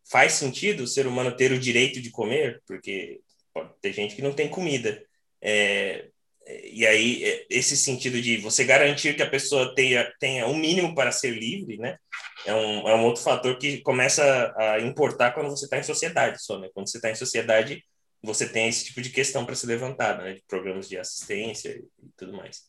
faz 0.10 0.34
sentido 0.34 0.84
o 0.84 0.88
ser 0.88 1.08
humano 1.08 1.36
ter 1.36 1.52
o 1.52 1.60
direito 1.60 2.02
de 2.02 2.12
comer, 2.12 2.62
porque 2.68 3.22
pode 3.54 3.72
ter 3.82 3.94
gente 3.94 4.16
que 4.16 4.22
não 4.22 4.34
tem 4.34 4.50
comida. 4.50 5.04
É, 5.42 6.10
e 6.46 6.86
aí, 6.86 7.24
é, 7.24 7.46
esse 7.50 7.78
sentido 7.78 8.22
de 8.22 8.38
você 8.38 8.63
garantir 8.66 9.16
que 9.16 9.24
a 9.24 9.30
pessoa 9.30 9.74
tenha, 9.74 10.12
tenha 10.20 10.48
um 10.48 10.56
mínimo 10.56 10.94
para 10.94 11.12
ser 11.12 11.32
livre, 11.32 11.78
né? 11.78 11.98
É 12.46 12.54
um, 12.54 12.89
é 12.89 12.96
um 12.96 13.06
outro 13.06 13.24
fator 13.24 13.58
que 13.58 13.82
começa 13.82 14.54
a 14.58 14.80
importar 14.82 15.32
quando 15.32 15.50
você 15.50 15.66
está 15.66 15.78
em 15.78 15.84
sociedade 15.84 16.44
só, 16.44 16.60
né? 16.60 16.70
Quando 16.74 16.89
você 16.89 16.98
está 16.98 17.10
em 17.10 17.16
sociedade, 17.16 17.84
você 18.22 18.48
tem 18.48 18.68
esse 18.68 18.86
tipo 18.86 19.02
de 19.02 19.10
questão 19.10 19.46
para 19.46 19.56
ser 19.56 19.68
levantada, 19.68 20.24
né? 20.24 20.34
De 20.34 20.44
programas 20.48 20.89
de 20.89 20.98
assistência 20.98 21.70
e 21.72 21.86
tudo 22.18 22.34
mais. 22.34 22.63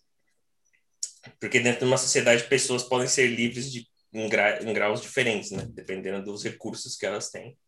Porque 1.40 1.58
dentro 1.58 1.80
de 1.80 1.86
uma 1.86 1.96
sociedade, 1.96 2.44
pessoas 2.44 2.84
podem 2.84 3.08
ser 3.08 3.26
livres 3.26 3.72
de, 3.72 3.86
em, 4.14 4.28
gra, 4.28 4.62
em 4.62 4.72
graus 4.72 5.02
diferentes, 5.02 5.50
né? 5.50 5.66
Dependendo 5.66 6.24
dos 6.24 6.44
recursos 6.44 6.96
que 6.96 7.04
elas 7.04 7.30
têm. 7.30 7.58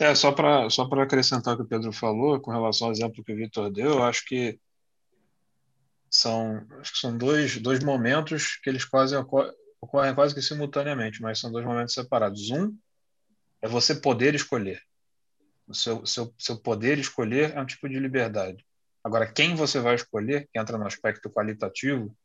É, 0.00 0.14
só 0.14 0.32
para 0.32 0.70
só 0.70 0.82
acrescentar 0.84 1.54
o 1.54 1.56
que 1.58 1.62
o 1.64 1.68
Pedro 1.68 1.92
falou, 1.92 2.40
com 2.40 2.50
relação 2.50 2.86
ao 2.86 2.92
exemplo 2.92 3.22
que 3.22 3.32
o 3.32 3.36
Vitor 3.36 3.70
deu, 3.70 3.90
eu 3.90 4.02
acho 4.02 4.24
que 4.24 4.58
são, 6.10 6.66
acho 6.80 6.92
que 6.92 6.98
são 6.98 7.18
dois, 7.18 7.58
dois 7.58 7.82
momentos 7.82 8.56
que 8.62 8.70
eles 8.70 8.84
quase 8.84 9.14
ocorrem 9.80 10.14
quase 10.14 10.34
que 10.34 10.40
simultaneamente, 10.40 11.20
mas 11.20 11.38
são 11.38 11.52
dois 11.52 11.66
momentos 11.66 11.94
separados. 11.94 12.50
Um 12.50 12.76
é 13.60 13.68
você 13.68 13.94
poder 13.94 14.34
escolher. 14.34 14.80
O 15.66 15.74
seu, 15.74 16.06
seu, 16.06 16.34
seu 16.38 16.56
poder 16.56 16.98
escolher 16.98 17.54
é 17.54 17.60
um 17.60 17.66
tipo 17.66 17.88
de 17.88 17.98
liberdade. 17.98 18.64
Agora, 19.04 19.30
quem 19.30 19.54
você 19.54 19.80
vai 19.80 19.96
escolher, 19.96 20.48
que 20.52 20.58
entra 20.58 20.78
no 20.78 20.86
aspecto 20.86 21.28
qualitativo, 21.28 22.16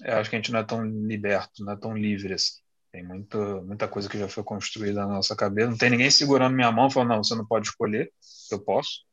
eu 0.00 0.16
acho 0.18 0.30
que 0.30 0.36
a 0.36 0.38
gente 0.38 0.52
não 0.52 0.60
é 0.60 0.64
tão 0.64 0.84
liberto, 0.84 1.64
não 1.64 1.72
é 1.72 1.76
tão 1.76 1.96
livre 1.96 2.34
assim. 2.34 2.60
Tem 2.92 3.02
muita, 3.02 3.38
muita 3.62 3.88
coisa 3.88 4.08
que 4.08 4.18
já 4.18 4.28
foi 4.28 4.42
construída 4.42 5.06
na 5.06 5.14
nossa 5.14 5.36
cabeça. 5.36 5.70
Não 5.70 5.76
tem 5.76 5.90
ninguém 5.90 6.10
segurando 6.10 6.54
minha 6.54 6.72
mão 6.72 6.90
falando, 6.90 7.10
não, 7.10 7.24
você 7.24 7.34
não 7.34 7.46
pode 7.46 7.68
escolher, 7.68 8.12
eu 8.50 8.58
posso. 8.60 9.04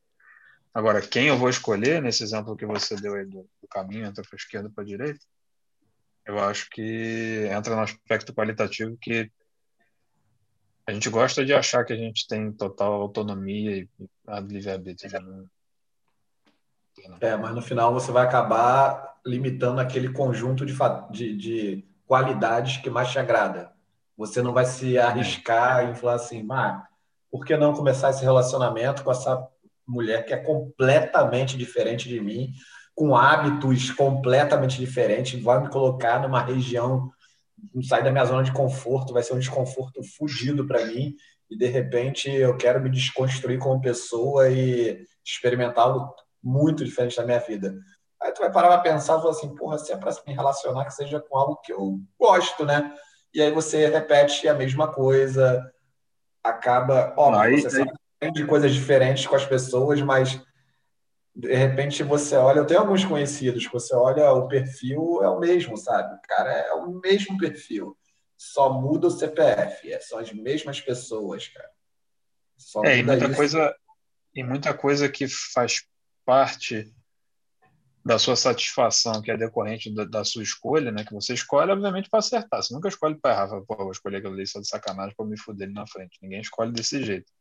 Agora, 0.73 1.01
quem 1.01 1.27
eu 1.27 1.37
vou 1.37 1.49
escolher, 1.49 2.01
nesse 2.01 2.23
exemplo 2.23 2.55
que 2.55 2.65
você 2.65 2.95
deu 2.95 3.13
aí 3.15 3.25
do, 3.25 3.47
do 3.61 3.67
caminho, 3.69 4.05
entra 4.05 4.23
para 4.23 4.35
a 4.35 4.37
esquerda 4.37 4.69
para 4.69 4.83
a 4.83 4.87
direita, 4.87 5.19
eu 6.25 6.39
acho 6.39 6.69
que 6.69 7.47
entra 7.51 7.75
no 7.75 7.81
aspecto 7.81 8.33
qualitativo 8.33 8.97
que 9.01 9.29
a 10.87 10.93
gente 10.93 11.09
gosta 11.09 11.45
de 11.45 11.53
achar 11.53 11.85
que 11.85 11.93
a 11.93 11.97
gente 11.97 12.27
tem 12.27 12.51
total 12.51 12.93
autonomia 12.93 13.77
e 13.77 13.89
livre-arbítrio. 14.47 15.21
Né? 15.21 15.45
É, 17.21 17.35
mas 17.35 17.53
no 17.53 17.61
final 17.61 17.93
você 17.93 18.11
vai 18.11 18.25
acabar 18.25 19.12
limitando 19.25 19.79
aquele 19.79 20.09
conjunto 20.09 20.65
de, 20.65 20.75
de, 21.11 21.37
de 21.37 21.85
qualidades 22.05 22.77
que 22.77 22.89
mais 22.89 23.09
te 23.09 23.19
agrada. 23.19 23.71
Você 24.17 24.41
não 24.41 24.53
vai 24.53 24.65
se 24.65 24.97
arriscar 24.97 25.89
e 25.89 25.95
falar 25.95 26.15
assim, 26.15 26.45
ah, 26.51 26.85
por 27.31 27.45
que 27.45 27.57
não 27.57 27.73
começar 27.73 28.11
esse 28.11 28.23
relacionamento 28.23 29.03
com 29.03 29.11
essa 29.11 29.47
mulher 29.87 30.25
que 30.25 30.33
é 30.33 30.37
completamente 30.37 31.57
diferente 31.57 32.07
de 32.07 32.19
mim, 32.19 32.53
com 32.95 33.15
hábitos 33.15 33.91
completamente 33.91 34.77
diferentes, 34.77 35.41
vai 35.41 35.61
me 35.61 35.69
colocar 35.69 36.21
numa 36.21 36.43
região, 36.43 37.11
sair 37.87 38.03
da 38.03 38.11
minha 38.11 38.25
zona 38.25 38.43
de 38.43 38.51
conforto, 38.51 39.13
vai 39.13 39.23
ser 39.23 39.33
um 39.33 39.39
desconforto 39.39 40.01
fudido 40.15 40.67
para 40.67 40.85
mim, 40.85 41.15
e 41.49 41.57
de 41.57 41.65
repente 41.65 42.29
eu 42.29 42.55
quero 42.55 42.81
me 42.81 42.89
desconstruir 42.89 43.57
como 43.57 43.81
pessoa 43.81 44.49
e 44.49 45.05
experimentar 45.25 45.85
algo 45.85 46.13
muito 46.41 46.83
diferente 46.83 47.17
da 47.17 47.25
minha 47.25 47.39
vida. 47.39 47.75
Aí 48.23 48.31
tu 48.31 48.39
vai 48.39 48.49
parar 48.49 48.69
para 48.69 48.93
pensar 48.93 49.17
e 49.17 49.21
falar 49.21 49.31
assim, 49.31 49.53
porra, 49.53 49.77
se 49.77 49.91
é 49.91 49.97
para 49.97 50.15
me 50.25 50.33
relacionar, 50.33 50.85
que 50.85 50.93
seja 50.93 51.19
com 51.19 51.37
algo 51.37 51.57
que 51.57 51.73
eu 51.73 51.99
gosto, 52.17 52.65
né? 52.65 52.95
E 53.33 53.41
aí 53.41 53.51
você 53.51 53.85
repete 53.87 54.47
a 54.47 54.53
mesma 54.53 54.87
coisa, 54.91 55.69
acaba. 56.41 57.13
Ó, 57.17 57.35
aí, 57.35 57.61
você 57.61 57.81
aí... 57.81 57.87
aprende 58.15 58.45
coisas 58.45 58.73
diferentes 58.73 59.27
com 59.27 59.35
as 59.35 59.45
pessoas, 59.45 60.01
mas 60.01 60.41
de 61.35 61.53
repente 61.53 62.01
você 62.01 62.37
olha, 62.37 62.59
eu 62.59 62.65
tenho 62.65 62.79
alguns 62.79 63.03
conhecidos, 63.03 63.67
você 63.67 63.93
olha, 63.93 64.31
o 64.31 64.47
perfil 64.47 65.21
é 65.21 65.27
o 65.27 65.39
mesmo, 65.39 65.75
sabe? 65.75 66.17
Cara, 66.25 66.49
é 66.49 66.73
o 66.73 66.91
mesmo 67.01 67.37
perfil. 67.37 67.97
Só 68.37 68.71
muda 68.71 69.07
o 69.07 69.11
CPF, 69.11 69.91
é, 69.91 69.99
são 69.99 70.19
as 70.19 70.31
mesmas 70.31 70.79
pessoas, 70.79 71.49
cara. 71.49 71.69
Só 72.57 72.83
é, 72.85 72.99
e 72.99 73.03
muita 73.03 73.25
isso. 73.25 73.35
coisa, 73.35 73.75
e 74.33 74.43
muita 74.43 74.73
coisa 74.73 75.09
que 75.09 75.27
faz 75.27 75.85
parte 76.23 76.93
da 78.05 78.19
sua 78.19 78.35
satisfação, 78.35 79.21
que 79.21 79.31
é 79.31 79.37
decorrente 79.37 79.93
da, 79.93 80.03
da, 80.03 80.23
sua 80.25 80.43
escolha, 80.43 80.91
né? 80.91 81.05
Que 81.05 81.13
você 81.13 81.33
escolhe, 81.33 81.71
obviamente, 81.71 82.09
para 82.09 82.19
acertar. 82.19 82.61
Você 82.61 82.73
nunca 82.73 82.89
escolhe 82.89 83.15
para 83.15 83.31
errar. 83.31 83.61
Pô, 83.61 83.75
vou 83.77 83.91
escolher 83.91 84.17
aquilo 84.17 84.33
ali 84.33 84.45
só 84.45 84.59
de 84.59 84.67
sacanagem 84.67 85.15
para 85.15 85.25
me 85.25 85.39
fuder 85.39 85.71
na 85.71 85.87
frente. 85.87 86.19
Ninguém 86.21 86.41
escolhe 86.41 86.71
desse 86.73 87.03
jeito. 87.03 87.31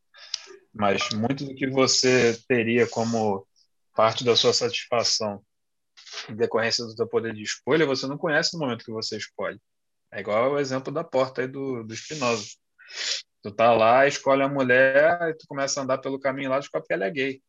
Mas 0.73 1.11
muito 1.11 1.45
do 1.45 1.55
que 1.55 1.67
você 1.67 2.39
teria 2.47 2.87
como 2.87 3.47
parte 3.95 4.25
da 4.25 4.37
sua 4.37 4.53
satisfação 4.53 5.43
em 6.29 6.37
decorrência 6.37 6.85
do 6.85 6.93
seu 6.93 7.09
poder 7.09 7.35
de 7.35 7.43
escolha, 7.43 7.85
você 7.85 8.07
não 8.07 8.17
conhece 8.17 8.55
no 8.55 8.61
momento 8.61 8.85
que 8.85 8.93
você 8.93 9.17
escolhe. 9.17 9.61
É 10.13 10.21
igual 10.21 10.53
o 10.53 10.59
exemplo 10.59 10.93
da 10.93 11.03
porta 11.03 11.41
aí 11.41 11.49
do, 11.49 11.83
do 11.83 11.95
Spinoza. 11.97 12.47
Tu 13.43 13.51
tá 13.51 13.73
lá, 13.73 14.07
escolhe 14.07 14.43
a 14.43 14.49
mulher, 14.49 15.31
e 15.31 15.35
tu 15.35 15.47
começa 15.49 15.81
a 15.81 15.83
andar 15.83 15.99
pelo 15.99 16.21
caminho 16.21 16.51
lá, 16.51 16.61
descobre 16.61 16.87
que 16.87 16.93
ela 16.93 17.07
é 17.07 17.11
gay. 17.11 17.43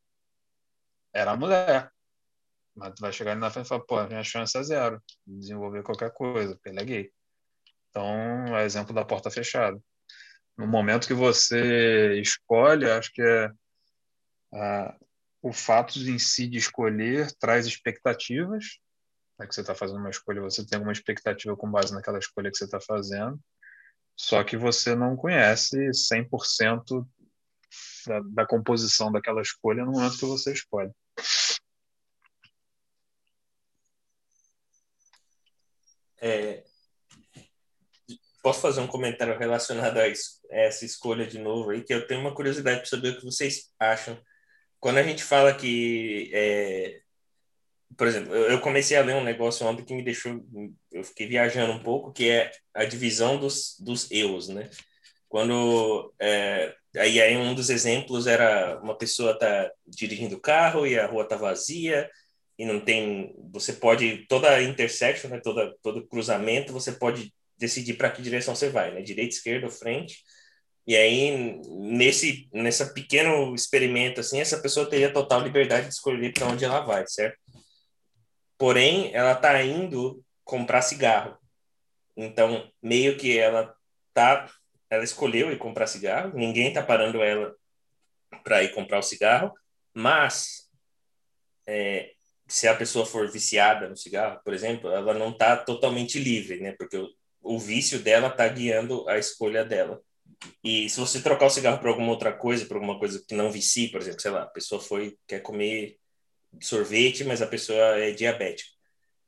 Era 1.13 1.32
a 1.34 1.38
mulher 1.38 1.93
mas 2.76 2.94
tu 2.96 3.02
vai 3.02 3.12
chegar 3.12 3.32
ali 3.32 3.40
na 3.40 3.52
frente 3.52 3.66
e 3.66 3.70
falar, 3.70 3.84
pô, 3.86 4.04
minha 4.08 4.24
chance 4.24 4.58
é 4.58 4.64
zero 4.64 5.02
de 5.26 5.40
desenvolver 5.40 5.84
qualquer 5.84 6.12
coisa, 6.12 6.56
porque 6.56 6.70
ele 6.70 6.82
é 6.82 6.86
gay. 6.86 7.12
Então, 7.90 8.58
é 8.58 8.66
exemplo 8.66 8.94
da 8.94 9.06
porta 9.06 9.30
fechada. 9.30 9.80
No 10.58 10.68
momento 10.68 11.08
que 11.08 11.14
você 11.14 12.20
escolhe, 12.20 12.90
acho 12.90 13.12
que 13.14 13.22
é, 13.22 13.52
é 14.54 14.96
o 15.42 15.52
fato 15.52 16.00
em 16.00 16.18
si 16.18 16.48
de 16.48 16.58
escolher 16.58 17.32
traz 17.40 17.68
expectativas. 17.68 18.80
É 19.40 19.48
que 19.48 19.54
você 19.54 19.62
está 19.62 19.76
fazendo 19.76 20.00
uma 20.00 20.10
escolha, 20.10 20.42
você 20.42 20.66
tem 20.66 20.78
alguma 20.78 20.94
expectativa 20.94 21.56
com 21.56 21.70
base 21.70 21.94
naquela 21.94 22.20
escolha 22.20 22.52
que 22.52 22.58
você 22.58 22.66
está 22.66 22.80
fazendo, 22.80 23.40
só 24.16 24.44
que 24.44 24.56
você 24.56 24.96
não 24.96 25.16
conhece 25.16 25.76
100% 25.90 27.06
da, 28.08 28.20
da 28.32 28.46
composição 28.46 29.12
daquela 29.12 29.42
escolha 29.42 29.84
no 29.84 29.92
momento 29.92 30.18
que 30.18 30.26
você 30.26 30.54
escolhe. 30.54 30.92
É, 36.26 36.64
posso 38.42 38.62
fazer 38.62 38.80
um 38.80 38.88
comentário 38.88 39.38
relacionado 39.38 39.98
a, 39.98 40.08
isso, 40.08 40.40
a 40.50 40.56
essa 40.56 40.86
escolha 40.86 41.28
de 41.28 41.38
novo 41.38 41.72
aí, 41.72 41.84
que 41.84 41.94
eu 41.94 42.08
tenho 42.08 42.22
uma 42.22 42.34
curiosidade 42.34 42.78
para 42.78 42.90
saber 42.90 43.10
o 43.10 43.18
que 43.18 43.26
vocês 43.26 43.74
acham. 43.78 44.18
Quando 44.80 45.00
a 45.00 45.04
gente 45.04 45.22
fala 45.22 45.54
que, 45.54 46.32
é, 46.34 47.02
por 47.98 48.08
exemplo, 48.08 48.34
eu 48.34 48.62
comecei 48.62 48.96
a 48.96 49.04
ler 49.04 49.16
um 49.16 49.24
negócio 49.24 49.68
ontem 49.68 49.84
que 49.84 49.94
me 49.94 50.02
deixou, 50.02 50.42
eu 50.94 51.04
fiquei 51.04 51.28
viajando 51.28 51.74
um 51.74 51.84
pouco, 51.84 52.14
que 52.14 52.30
é 52.30 52.52
a 52.74 52.86
divisão 52.86 53.38
dos, 53.38 53.76
dos 53.80 54.10
eus, 54.10 54.48
né? 54.48 54.70
Quando 55.28 56.14
é, 56.22 56.74
aí, 56.96 57.22
aí 57.22 57.36
um 57.36 57.54
dos 57.54 57.70
exemplos 57.70 58.28
era 58.28 58.80
uma 58.82 58.98
pessoa 58.98 59.38
tá 59.38 59.70
dirigindo 59.86 60.38
o 60.38 60.42
carro 60.42 60.88
e 60.88 60.98
a 60.98 61.06
rua 61.06 61.28
tá 61.28 61.36
vazia 61.36 62.10
e 62.58 62.66
não 62.66 62.80
tem, 62.80 63.36
você 63.52 63.74
pode 63.74 64.26
toda 64.28 64.62
intersection, 64.62 65.30
né, 65.30 65.39
toda 65.44 65.76
todo 65.82 66.08
cruzamento, 66.08 66.74
você 66.74 66.92
pode 66.92 67.34
decidir 67.58 67.96
para 67.96 68.12
que 68.12 68.22
direção 68.22 68.56
você 68.56 68.70
vai, 68.70 68.94
né, 68.94 69.02
direita, 69.02 69.36
esquerda, 69.36 69.70
frente. 69.70 70.20
E 70.86 70.96
aí 70.96 71.60
nesse 71.70 72.50
nessa 72.54 72.94
pequeno 72.94 73.56
experimento 73.56 74.20
assim, 74.20 74.39
essa 74.39 74.60
pessoa 74.60 74.89
teria 74.89 75.13
total 75.13 75.42
liberdade 75.42 75.88
de 75.88 75.94
escolher 75.94 76.34
para 76.34 76.48
onde 76.48 76.66
ela 76.66 76.82
vai, 76.82 77.06
certo? 77.08 77.38
Porém, 78.58 79.13
ela 79.13 79.34
está 79.34 79.62
indo 79.63 80.24
comprar 80.44 80.82
cigarro. 80.82 81.38
Então, 82.16 82.70
meio 82.82 83.18
que 83.18 83.38
ela 83.38 83.74
tá 84.13 84.50
ela 84.89 85.04
escolheu 85.04 85.52
ir 85.52 85.58
comprar 85.58 85.88
cigarro, 85.88 86.32
ninguém 86.36 86.68
está 86.68 86.84
parando 86.84 87.22
ela 87.22 87.56
para 88.44 88.62
ir 88.63 88.74
comprar 88.74 89.00
o 89.00 89.04
cigarro, 89.04 89.52
mas 89.94 90.70
é, 91.68 92.12
se 92.54 92.68
a 92.68 92.76
pessoa 92.76 93.04
for 93.04 93.28
viciada 93.32 93.89
no 93.89 93.98
cigarro, 93.98 94.39
por 94.46 94.54
exemplo, 94.54 94.88
ela 94.92 95.16
não 95.16 95.32
está 95.32 95.58
totalmente 95.58 96.20
livre, 96.20 96.60
né? 96.60 96.72
Porque 96.74 96.96
o, 96.96 97.10
o 97.42 97.58
vício 97.58 97.98
dela 97.98 98.28
está 98.28 98.48
guiando 98.48 99.10
a 99.10 99.18
escolha 99.18 99.66
dela. 99.66 100.00
E 100.64 100.88
se 100.88 100.99
você 100.99 101.20
trocar 101.20 101.47
o 101.47 101.49
cigarro 101.49 101.80
por 101.80 101.88
alguma 101.88 102.12
outra 102.12 102.32
coisa, 102.32 102.64
por 102.68 102.76
alguma 102.76 102.99
coisa 102.99 103.24
que 103.28 103.34
não 103.34 103.51
vicie, 103.51 103.89
por 103.89 103.99
exemplo, 103.99 104.22
sei 104.22 104.30
lá, 104.30 104.43
a 104.43 104.47
pessoa 104.47 104.80
foi 104.80 105.18
quer 105.28 105.39
comer 105.39 105.97
sorvete, 106.62 107.24
mas 107.24 107.41
a 107.41 107.47
pessoa 107.47 107.97
é 107.97 108.12
diabética. 108.12 108.70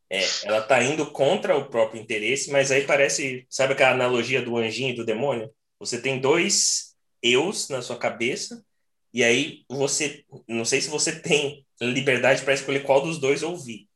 É, 0.08 0.22
ela 0.44 0.60
está 0.60 0.84
indo 0.84 1.10
contra 1.10 1.58
o 1.58 1.68
próprio 1.68 2.00
interesse, 2.00 2.52
mas 2.52 2.72
aí 2.72 2.86
parece, 2.86 3.48
sabe 3.50 3.74
aquela 3.74 3.94
analogia 3.94 4.40
do 4.40 4.56
anjinho 4.56 4.92
e 4.92 4.96
do 4.96 5.04
demônio? 5.04 5.52
Você 5.80 6.00
tem 6.00 6.22
dois 6.22 6.96
eus 7.24 7.70
na 7.70 7.82
sua 7.82 7.98
cabeça 7.98 8.64
e 9.12 9.24
aí 9.24 9.66
você, 9.68 10.24
não 10.48 10.64
sei 10.64 10.80
se 10.80 10.90
você 10.90 11.18
tem 11.20 11.65
liberdade 11.82 12.44
para 12.44 12.54
escolher 12.54 12.84
qual 12.84 13.02
dos 13.02 13.20
dois 13.20 13.44
ouvir, 13.44 13.88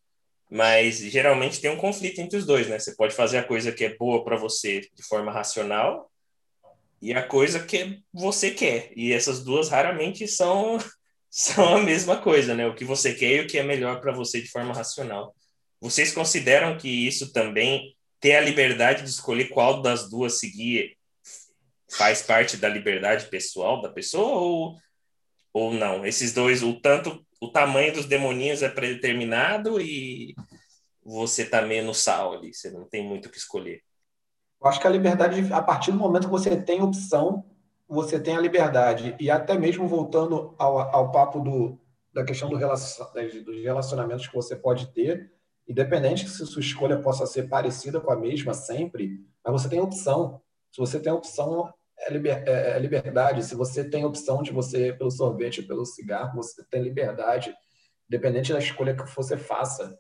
mas 0.49 0.97
geralmente 0.97 1.61
tem 1.61 1.69
um 1.69 1.77
conflito 1.77 2.19
entre 2.19 2.37
os 2.37 2.45
dois, 2.45 2.67
né? 2.67 2.79
Você 2.79 2.95
pode 2.95 3.13
fazer 3.13 3.37
a 3.37 3.43
coisa 3.43 3.71
que 3.71 3.85
é 3.85 3.95
boa 3.95 4.23
para 4.23 4.35
você 4.35 4.81
de 4.81 5.03
forma 5.03 5.31
racional 5.31 6.11
e 7.01 7.13
a 7.13 7.25
coisa 7.25 7.59
que 7.63 8.01
você 8.11 8.51
quer. 8.51 8.91
E 8.95 9.13
essas 9.13 9.43
duas 9.43 9.69
raramente 9.69 10.27
são 10.27 10.77
são 11.31 11.77
a 11.77 11.83
mesma 11.83 12.17
coisa, 12.17 12.55
né? 12.55 12.67
O 12.67 12.73
que 12.73 12.83
você 12.83 13.13
quer 13.13 13.35
e 13.35 13.39
o 13.41 13.47
que 13.47 13.57
é 13.57 13.63
melhor 13.63 14.01
para 14.01 14.11
você 14.11 14.41
de 14.41 14.49
forma 14.49 14.73
racional. 14.73 15.35
Vocês 15.79 16.11
consideram 16.11 16.77
que 16.77 16.89
isso 16.89 17.31
também 17.31 17.95
ter 18.19 18.35
a 18.35 18.41
liberdade 18.41 19.03
de 19.03 19.09
escolher 19.09 19.49
qual 19.49 19.81
das 19.81 20.09
duas 20.09 20.39
seguir 20.39 20.97
faz 21.91 22.21
parte 22.21 22.57
da 22.57 22.67
liberdade 22.67 23.27
pessoal 23.27 23.81
da 23.81 23.89
pessoa 23.89 24.41
ou, 24.41 24.75
ou 25.53 25.73
não? 25.73 26.05
Esses 26.05 26.33
dois, 26.33 26.63
o 26.63 26.79
tanto 26.79 27.25
o 27.41 27.47
tamanho 27.47 27.93
dos 27.93 28.05
demoninhos 28.05 28.61
é 28.61 28.69
predeterminado 28.69 29.79
e 29.79 30.35
você 31.03 31.45
tá 31.45 31.61
meio 31.61 31.93
sal 31.93 32.33
ali, 32.33 32.53
você 32.53 32.69
não 32.69 32.83
tem 32.85 33.03
muito 33.03 33.27
o 33.27 33.31
que 33.31 33.37
escolher. 33.37 33.81
Eu 34.61 34.67
acho 34.67 34.79
que 34.79 34.87
a 34.87 34.89
liberdade, 34.89 35.53
a 35.53 35.61
partir 35.61 35.91
do 35.91 35.97
momento 35.97 36.25
que 36.25 36.31
você 36.31 36.61
tem 36.61 36.81
opção, 36.81 37.45
você 37.87 38.19
tem 38.19 38.35
a 38.35 38.41
liberdade. 38.41 39.15
E 39.19 39.31
até 39.31 39.57
mesmo 39.57 39.87
voltando 39.87 40.53
ao, 40.59 40.79
ao 40.79 41.11
papo 41.11 41.39
do, 41.39 41.79
da 42.13 42.25
questão 42.25 42.49
do 42.49 42.57
relacion, 42.57 43.05
dos 43.45 43.63
relacionamentos 43.63 44.27
que 44.27 44.35
você 44.35 44.55
pode 44.55 44.87
ter, 44.87 45.31
independente 45.67 46.27
se 46.27 46.45
sua 46.45 46.61
escolha 46.61 46.99
possa 46.99 47.25
ser 47.25 47.47
parecida 47.47 48.01
com 48.01 48.11
a 48.11 48.17
mesma 48.17 48.53
sempre, 48.53 49.25
mas 49.43 49.61
você 49.61 49.69
tem 49.69 49.79
opção. 49.79 50.41
Se 50.71 50.79
você 50.79 50.99
tem 50.99 51.11
opção, 51.11 51.73
é, 52.01 52.11
liber, 52.11 52.43
é, 52.47 52.71
é 52.71 52.79
liberdade. 52.79 53.45
Se 53.45 53.55
você 53.55 53.83
tem 53.83 54.05
opção 54.05 54.41
de 54.41 54.51
você 54.51 54.93
pelo 54.93 55.11
sorvete, 55.11 55.63
pelo 55.63 55.85
cigarro, 55.85 56.35
você 56.35 56.63
tem 56.69 56.81
liberdade, 56.81 57.53
independente 58.09 58.53
da 58.53 58.59
escolha 58.59 58.95
que 58.95 59.03
você 59.15 59.37
faça. 59.37 59.83
Entendeu? 59.83 59.97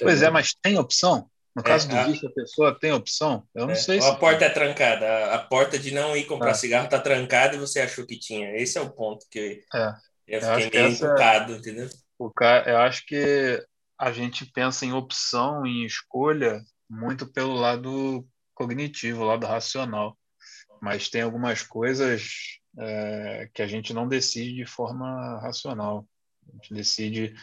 Pois 0.00 0.22
é, 0.22 0.30
mas 0.30 0.54
tem 0.54 0.78
opção? 0.78 1.30
No 1.54 1.62
caso 1.62 1.88
é, 1.88 1.90
do 1.90 1.96
a... 1.96 2.04
vício, 2.04 2.28
a 2.28 2.32
pessoa 2.32 2.78
tem 2.78 2.92
opção? 2.92 3.44
Eu 3.54 3.66
não 3.66 3.72
é, 3.72 3.76
sei. 3.76 4.00
Se 4.00 4.08
a 4.08 4.14
porta 4.14 4.44
é 4.44 4.50
trancada. 4.50 5.06
A, 5.06 5.34
a, 5.34 5.38
porta 5.38 5.78
de 5.78 5.92
não 5.92 6.16
ir 6.16 6.24
comprar 6.24 6.50
é. 6.50 6.54
cigarro 6.54 6.84
está 6.84 6.98
trancada 6.98 7.56
e 7.56 7.58
você 7.58 7.80
achou 7.80 8.06
que 8.06 8.18
tinha. 8.18 8.56
Esse 8.56 8.78
é 8.78 8.80
o 8.80 8.90
ponto 8.90 9.26
que 9.30 9.62
é. 9.74 9.94
eu 10.28 10.40
fiquei 10.40 10.82
meio 10.82 10.92
encucado, 10.92 11.56
entendeu? 11.56 11.88
O 12.18 12.30
cara, 12.30 12.70
eu 12.70 12.76
acho 12.78 13.04
que 13.06 13.62
a 13.98 14.12
gente 14.12 14.46
pensa 14.46 14.86
em 14.86 14.92
opção, 14.92 15.66
em 15.66 15.84
escolha, 15.84 16.62
muito 16.88 17.26
pelo 17.26 17.54
lado 17.54 18.26
cognitivo, 18.54 19.24
lado 19.24 19.46
racional. 19.46 20.16
Mas 20.80 21.08
tem 21.08 21.22
algumas 21.22 21.62
coisas 21.62 22.58
é, 22.78 23.50
que 23.52 23.62
a 23.62 23.66
gente 23.66 23.92
não 23.92 24.08
decide 24.08 24.54
de 24.54 24.66
forma 24.66 25.38
racional. 25.40 26.06
A 26.48 26.52
gente 26.56 26.74
decide 26.74 27.34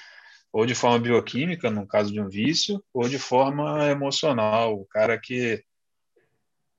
ou 0.52 0.66
de 0.66 0.74
forma 0.74 1.00
bioquímica, 1.00 1.70
no 1.70 1.86
caso 1.86 2.12
de 2.12 2.20
um 2.20 2.28
vício, 2.28 2.84
ou 2.94 3.08
de 3.08 3.20
forma 3.20 3.86
emocional. 3.90 4.80
O 4.80 4.86
cara 4.86 5.20
que 5.20 5.64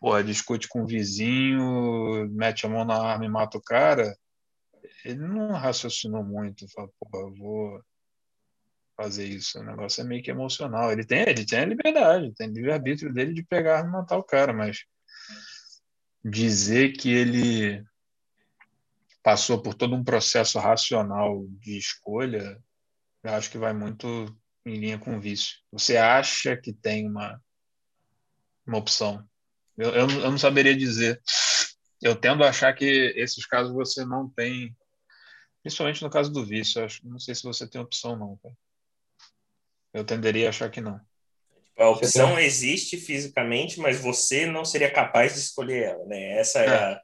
porra, 0.00 0.22
discute 0.22 0.68
com 0.68 0.82
o 0.82 0.86
vizinho, 0.86 2.28
mete 2.30 2.66
a 2.66 2.68
mão 2.68 2.84
na 2.84 3.00
arma 3.00 3.24
e 3.24 3.28
mata 3.28 3.58
o 3.58 3.62
cara, 3.62 4.16
ele 5.04 5.26
não 5.26 5.52
raciocinou 5.52 6.24
muito, 6.24 6.70
fala, 6.72 6.88
porra, 6.98 7.24
eu 7.24 7.34
vou 7.34 7.82
fazer 8.96 9.24
isso. 9.26 9.58
O 9.60 9.64
negócio 9.64 10.00
é 10.00 10.04
meio 10.04 10.22
que 10.22 10.30
emocional. 10.30 10.90
Ele 10.90 11.04
tem, 11.04 11.22
ele 11.22 11.46
tem 11.46 11.60
a 11.60 11.64
liberdade, 11.64 12.34
tem 12.34 12.48
livre-arbítrio 12.48 13.12
dele 13.12 13.32
de 13.32 13.42
pegar 13.44 13.84
e 13.84 13.88
matar 13.88 14.18
o 14.18 14.24
cara, 14.24 14.52
mas 14.52 14.84
dizer 16.24 16.92
que 16.92 17.10
ele 17.10 17.84
passou 19.22 19.60
por 19.60 19.74
todo 19.74 19.94
um 19.94 20.04
processo 20.04 20.58
racional 20.58 21.46
de 21.60 21.76
escolha, 21.76 22.62
eu 23.22 23.32
acho 23.32 23.50
que 23.50 23.58
vai 23.58 23.72
muito 23.72 24.06
em 24.64 24.76
linha 24.76 24.98
com 24.98 25.16
o 25.16 25.20
vício. 25.20 25.58
Você 25.72 25.96
acha 25.96 26.56
que 26.56 26.72
tem 26.72 27.08
uma, 27.08 27.40
uma 28.66 28.78
opção. 28.78 29.26
Eu, 29.76 29.90
eu, 29.90 30.10
eu 30.10 30.30
não 30.30 30.38
saberia 30.38 30.76
dizer. 30.76 31.20
Eu 32.00 32.16
tendo 32.16 32.44
a 32.44 32.48
achar 32.48 32.72
que 32.74 32.84
esses 33.16 33.44
casos 33.46 33.72
você 33.72 34.04
não 34.04 34.28
tem, 34.28 34.76
principalmente 35.62 36.02
no 36.02 36.10
caso 36.10 36.30
do 36.30 36.44
vício. 36.44 36.80
Eu 36.80 36.84
acho, 36.84 37.06
não 37.06 37.18
sei 37.18 37.34
se 37.34 37.42
você 37.42 37.68
tem 37.68 37.80
opção, 37.80 38.16
não. 38.16 38.36
Cara. 38.38 38.54
Eu 39.92 40.04
tenderia 40.04 40.46
a 40.46 40.50
achar 40.50 40.70
que 40.70 40.80
não. 40.80 41.00
A 41.78 41.88
opção 41.90 42.38
existe 42.38 42.96
fisicamente, 42.96 43.78
mas 43.78 44.00
você 44.00 44.46
não 44.46 44.64
seria 44.64 44.90
capaz 44.90 45.34
de 45.34 45.38
escolher 45.38 45.84
ela, 45.84 46.04
né? 46.06 46.38
Essa 46.38 46.60
é, 46.60 46.66
é. 46.66 46.74
a... 46.74 47.00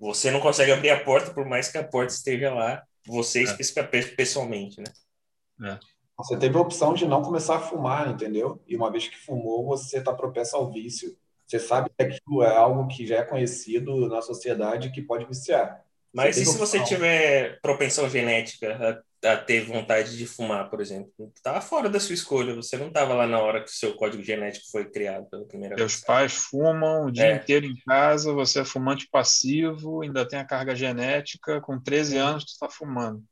Você 0.00 0.30
não 0.30 0.40
consegue 0.40 0.72
abrir 0.72 0.90
a 0.90 1.04
porta, 1.04 1.32
por 1.32 1.44
mais 1.46 1.68
que 1.68 1.78
a 1.78 1.84
porta 1.84 2.12
esteja 2.12 2.52
lá, 2.52 2.82
você 3.06 3.40
é. 3.40 3.42
especificamente 3.42 4.16
pessoalmente, 4.16 4.80
né? 4.80 5.70
É. 5.70 5.78
Você 6.16 6.38
teve 6.38 6.56
a 6.56 6.60
opção 6.60 6.94
de 6.94 7.06
não 7.06 7.22
começar 7.22 7.56
a 7.56 7.60
fumar, 7.60 8.08
entendeu? 8.08 8.62
E 8.66 8.76
uma 8.76 8.90
vez 8.90 9.08
que 9.08 9.18
fumou, 9.18 9.66
você 9.66 9.98
está 9.98 10.12
propenso 10.12 10.56
ao 10.56 10.72
vício. 10.72 11.16
Você 11.46 11.58
sabe 11.58 11.90
que 11.90 12.02
aquilo 12.02 12.42
é 12.42 12.56
algo 12.56 12.86
que 12.88 13.06
já 13.06 13.18
é 13.18 13.24
conhecido 13.24 14.08
na 14.08 14.22
sociedade 14.22 14.90
que 14.90 15.02
pode 15.02 15.26
viciar. 15.26 15.84
Mas 16.12 16.36
e 16.36 16.46
se 16.46 16.56
você 16.56 16.82
tiver 16.82 17.60
propensão 17.60 18.08
genética 18.08 19.04
a, 19.24 19.32
a, 19.32 19.36
ter 19.36 19.64
vontade 19.64 20.16
de 20.16 20.26
fumar, 20.26 20.68
por 20.70 20.80
exemplo? 20.80 21.12
Estava 21.34 21.60
fora 21.60 21.88
da 21.88 22.00
sua 22.00 22.14
escolha, 22.14 22.54
você 22.54 22.76
não 22.76 22.88
estava 22.88 23.14
lá 23.14 23.26
na 23.26 23.40
hora 23.40 23.62
que 23.62 23.70
o 23.70 23.74
seu 23.74 23.94
código 23.94 24.22
genético 24.22 24.66
foi 24.70 24.84
criado 24.90 25.26
pela 25.30 25.44
primeira 25.44 25.76
Seus 25.76 25.92
vez. 25.92 25.92
Seus 25.92 26.04
pais 26.04 26.32
fumam 26.34 27.06
o 27.06 27.10
dia 27.10 27.26
é. 27.26 27.36
inteiro 27.36 27.66
em 27.66 27.76
casa, 27.86 28.32
você 28.32 28.60
é 28.60 28.64
fumante 28.64 29.08
passivo, 29.10 30.02
ainda 30.02 30.26
tem 30.26 30.38
a 30.38 30.44
carga 30.44 30.74
genética, 30.74 31.60
com 31.60 31.80
13 31.80 32.16
anos 32.16 32.44
tu 32.44 32.50
está 32.50 32.68
fumando. 32.68 33.22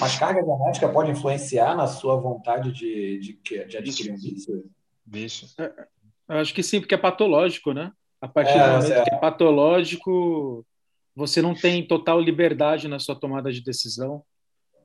Mas 0.00 0.18
carga 0.18 0.40
genética 0.44 0.88
pode 0.88 1.10
influenciar 1.12 1.76
na 1.76 1.86
sua 1.86 2.16
vontade 2.16 2.72
de, 2.72 3.18
de, 3.20 3.64
de 3.66 3.76
adquirir 3.76 4.12
um 4.12 4.16
vício? 4.16 4.64
Vício. 5.06 5.48
É, 5.58 5.72
eu 6.28 6.36
acho 6.38 6.52
que 6.52 6.62
sim, 6.62 6.80
porque 6.80 6.94
é 6.94 6.98
patológico, 6.98 7.72
né? 7.72 7.92
A 8.20 8.26
partir 8.26 8.58
é, 8.58 8.64
do 8.64 8.72
momento 8.72 8.92
é. 8.92 9.04
que 9.04 9.14
é 9.14 9.18
patológico, 9.18 10.66
você 11.14 11.40
não 11.40 11.54
tem 11.54 11.86
total 11.86 12.20
liberdade 12.20 12.88
na 12.88 12.98
sua 12.98 13.14
tomada 13.14 13.52
de 13.52 13.62
decisão. 13.62 14.22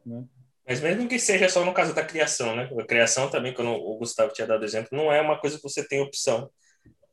Né? 0.06 0.24
Mas 0.68 0.80
mesmo 0.80 1.08
que 1.08 1.20
seja 1.20 1.50
só 1.50 1.66
no 1.66 1.74
caso 1.74 1.94
da 1.94 2.06
criação, 2.06 2.56
né? 2.56 2.70
A 2.80 2.86
criação 2.86 3.30
também, 3.30 3.54
quando 3.54 3.72
o 3.72 3.98
Gustavo 3.98 4.34
tinha 4.34 4.48
dado 4.48 4.64
exemplo, 4.64 4.90
não 4.98 5.12
é 5.12 5.20
uma 5.20 5.40
coisa 5.40 5.58
que 5.58 5.64
você 5.64 5.86
tem 5.88 6.02
opção. 6.02 6.50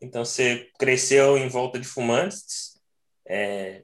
Então, 0.00 0.24
você 0.24 0.68
cresceu 0.78 1.36
em 1.36 1.48
volta 1.48 1.78
de 1.78 1.86
fumantes, 1.86 2.78
é, 3.26 3.82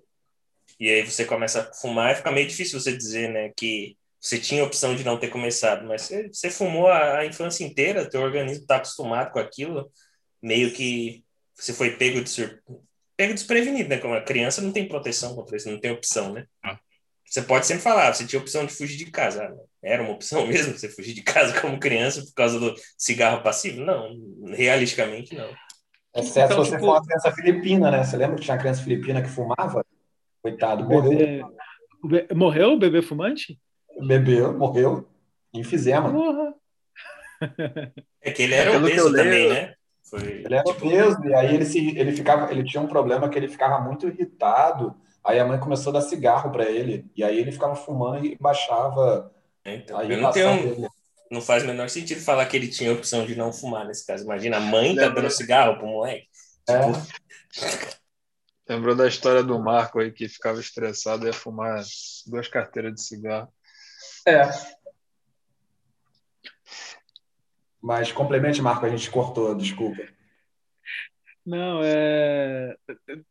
e 0.79 0.89
aí 0.91 1.03
você 1.03 1.25
começa 1.25 1.63
a 1.63 1.75
fumar 1.75 2.13
e 2.13 2.17
fica 2.17 2.31
meio 2.31 2.47
difícil 2.47 2.81
você 2.81 2.97
dizer, 2.97 3.31
né, 3.31 3.53
que 3.57 3.97
você 4.21 4.39
tinha 4.39 4.65
opção 4.65 4.97
de 4.97 5.05
não 5.05 5.19
ter 5.19 5.29
começado, 5.29 5.87
mas 5.87 6.03
você, 6.03 6.29
você 6.29 6.51
fumou 6.51 6.89
a, 6.89 7.19
a, 7.19 7.27
infância 7.27 7.65
inteira, 7.65 8.09
teu 8.09 8.23
organismo 8.23 8.63
está 8.63 8.77
acostumado 8.77 9.31
com 9.33 9.39
aquilo, 9.39 9.91
meio 10.43 10.73
que 10.73 11.23
você 11.55 11.73
foi 11.73 11.97
pego 11.97 12.23
de 12.23 12.31
sur... 12.31 12.63
pego 13.17 13.35
desprevenido, 13.35 13.89
né? 13.89 13.99
Como 13.99 14.15
a 14.15 14.23
criança 14.23 14.63
não 14.63 14.73
tem 14.73 14.89
proteção 14.89 15.35
contra 15.35 15.57
isso, 15.57 15.71
não 15.71 15.79
tem 15.79 15.91
opção, 15.91 16.33
né? 16.33 16.47
Você 17.27 17.43
pode 17.43 17.67
sempre 17.67 17.83
falar, 17.83 18.15
você 18.15 18.27
tinha 18.27 18.41
opção 18.41 18.65
de 18.65 18.73
fugir 18.73 18.97
de 18.97 19.11
casa. 19.11 19.55
Era 19.83 20.03
uma 20.03 20.13
opção 20.13 20.47
mesmo 20.49 20.77
você 20.77 20.89
fugir 20.89 21.15
de 21.15 21.23
casa 21.23 21.61
como 21.61 21.81
criança 21.81 22.23
por 22.23 22.35
causa 22.35 22.59
do 22.61 22.75
cigarro 22.97 23.43
passivo? 23.43 23.81
Não, 23.81 24.11
realisticamente 24.49 25.35
não. 25.35 25.51
Exceto 26.15 26.53
então, 26.53 26.65
se 26.65 26.71
você 26.71 26.77
tipo... 26.77 26.87
for 26.87 26.93
uma 26.93 27.05
criança 27.05 27.33
filipina, 27.33 27.91
né? 27.91 28.05
Você 28.05 28.17
lembra 28.17 28.37
que 28.37 28.43
tinha 28.43 28.55
uma 28.55 28.61
criança 28.61 28.83
filipina 28.83 29.21
que 29.21 29.29
fumava? 29.29 29.85
Coitado, 30.41 30.85
morreu. 30.85 31.51
Bebê... 32.05 32.35
Morreu 32.35 32.73
o 32.75 32.79
bebê 32.79 33.03
fumante? 33.03 33.59
Bebeu, 34.07 34.57
morreu. 34.57 35.09
Enfisema. 35.53 36.13
Porra. 36.13 36.55
É 38.21 38.31
que 38.31 38.43
ele 38.43 38.55
era 38.55 38.77
obeso 38.77 39.13
também, 39.13 39.49
né? 39.49 39.75
Foi, 40.09 40.21
ele 40.21 40.55
era 40.55 40.63
tipo... 40.65 40.87
obeso, 40.87 41.25
e 41.25 41.35
aí 41.35 41.55
ele, 41.55 41.65
se, 41.65 41.99
ele, 41.99 42.13
ficava, 42.13 42.51
ele 42.53 42.63
tinha 42.63 42.83
um 42.83 42.87
problema 42.87 43.29
que 43.29 43.39
ele 43.39 43.49
ficava 43.49 43.83
muito 43.83 44.07
irritado. 44.07 44.95
Aí 45.25 45.41
a 45.41 45.45
mãe 45.47 45.59
começou 45.59 45.91
a 45.91 45.95
dar 45.95 46.03
cigarro 46.03 46.51
para 46.53 46.65
ele. 46.65 47.11
E 47.17 47.25
aí 47.25 47.39
ele 47.39 47.53
ficava 47.53 47.75
fumando 47.75 48.27
e 48.27 48.37
baixava. 48.39 49.33
Então, 49.65 50.03
eu 50.03 50.21
não 50.21 50.31
tenho. 50.31 50.89
Não 51.31 51.41
faz 51.41 51.63
o 51.63 51.67
menor 51.67 51.89
sentido 51.89 52.21
falar 52.21 52.45
que 52.47 52.57
ele 52.57 52.69
tinha 52.69 52.91
a 52.91 52.95
opção 52.95 53.25
de 53.25 53.35
não 53.35 53.53
fumar 53.53 53.87
nesse 53.87 54.07
caso. 54.07 54.25
Imagina, 54.25 54.59
a 54.59 54.61
mãe 54.61 54.95
tá 54.95 55.09
dando 55.09 55.31
cigarro 55.31 55.79
pro 55.79 55.87
moleque. 55.87 56.29
É. 56.69 56.81
Tipo... 56.81 58.05
Lembrou 58.69 58.95
da 58.95 59.09
história 59.09 59.43
do 59.43 59.59
Marco 59.59 59.99
aí 59.99 60.13
que 60.13 60.29
ficava 60.29 60.61
estressado 60.61 61.25
e 61.25 61.29
ia 61.29 61.33
fumar 61.33 61.83
duas 62.27 62.49
carteiras 62.49 62.95
de 62.95 63.03
cigarro. 63.03 63.49
É. 64.27 64.43
Mas 67.81 68.13
complemente, 68.13 68.63
Marco, 68.63 68.87
a 68.87 68.89
gente 68.89 69.11
cortou, 69.11 69.55
desculpa. 69.55 70.03
Não, 71.45 71.81
é 71.83 72.77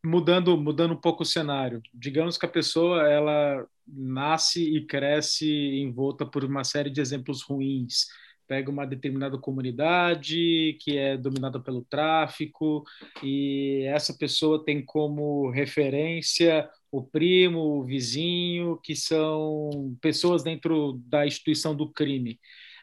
mudando, 0.04 0.56
mudando 0.56 0.92
um 0.94 1.00
pouco 1.00 1.22
o 1.22 1.26
cenário. 1.26 1.82
Digamos 1.92 2.38
que 2.38 2.46
a 2.46 2.48
pessoa 2.48 3.08
ela 3.08 3.66
nasce 3.86 4.62
e 4.76 4.86
cresce 4.86 5.48
envolta 5.80 6.24
por 6.24 6.44
uma 6.44 6.64
série 6.64 6.90
de 6.90 7.00
exemplos 7.00 7.42
ruins 7.42 8.06
pega 8.46 8.70
uma 8.70 8.86
determinada 8.86 9.38
comunidade 9.38 10.76
que 10.80 10.96
é 10.96 11.16
dominada 11.16 11.60
pelo 11.60 11.84
tráfico 11.84 12.84
e 13.22 13.84
essa 13.86 14.14
pessoa 14.14 14.64
tem 14.64 14.84
como 14.84 15.50
referência 15.50 16.68
o 16.90 17.02
primo, 17.02 17.58
o 17.80 17.84
vizinho, 17.84 18.78
que 18.82 18.94
são 18.94 19.96
pessoas 20.00 20.42
dentro 20.44 21.00
da 21.06 21.26
instituição 21.26 21.74
do 21.74 21.90
crime. 21.92 22.38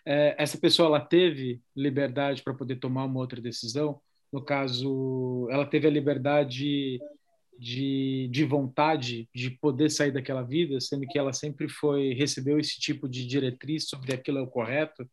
É, 0.05 0.35
essa 0.37 0.57
pessoa 0.57 0.87
ela 0.87 0.99
teve 0.99 1.61
liberdade 1.75 2.41
para 2.43 2.53
poder 2.53 2.77
tomar 2.77 3.05
uma 3.05 3.19
outra 3.19 3.39
decisão. 3.39 4.01
No 4.31 4.43
caso, 4.43 5.47
ela 5.51 5.65
teve 5.65 5.87
a 5.87 5.91
liberdade 5.91 6.99
de, 7.59 8.27
de 8.31 8.43
vontade 8.45 9.29
de 9.35 9.51
poder 9.51 9.89
sair 9.91 10.11
daquela 10.11 10.41
vida, 10.41 10.79
sendo 10.79 11.05
que 11.05 11.19
ela 11.19 11.33
sempre 11.33 11.69
foi 11.69 12.13
recebeu 12.13 12.59
esse 12.59 12.79
tipo 12.79 13.07
de 13.07 13.25
diretriz 13.25 13.87
sobre 13.87 14.13
aquilo 14.13 14.39
é 14.39 14.41
o 14.41 14.47
correto. 14.47 15.03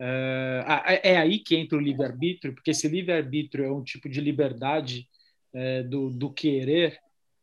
Uh, 0.00 0.62
é 1.02 1.16
aí 1.16 1.38
que 1.38 1.56
entra 1.56 1.78
o 1.78 1.80
livre-arbítrio, 1.80 2.54
porque 2.54 2.70
esse 2.70 2.86
livre-arbítrio 2.88 3.64
é 3.64 3.72
um 3.72 3.82
tipo 3.82 4.08
de 4.08 4.20
liberdade 4.20 5.08
é, 5.52 5.82
do, 5.82 6.10
do 6.10 6.30
querer. 6.30 6.98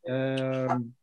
Uh, 0.05 0.93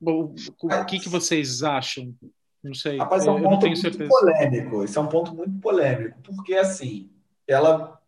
o, 0.00 0.34
o 0.62 0.84
que, 0.84 0.98
que 0.98 1.08
vocês 1.08 1.62
acham? 1.62 2.14
Não 2.62 2.74
sei. 2.74 2.98
Rapaz, 2.98 3.26
é 3.26 3.30
um 3.30 3.42
ponto 3.42 3.66
muito 3.66 3.80
certeza. 3.80 4.08
polêmico. 4.08 4.84
Esse 4.84 4.98
é 4.98 5.00
um 5.00 5.08
ponto 5.08 5.34
muito 5.34 5.58
polêmico, 5.60 6.20
porque 6.22 6.54
assim, 6.54 7.10
ela, 7.46 8.00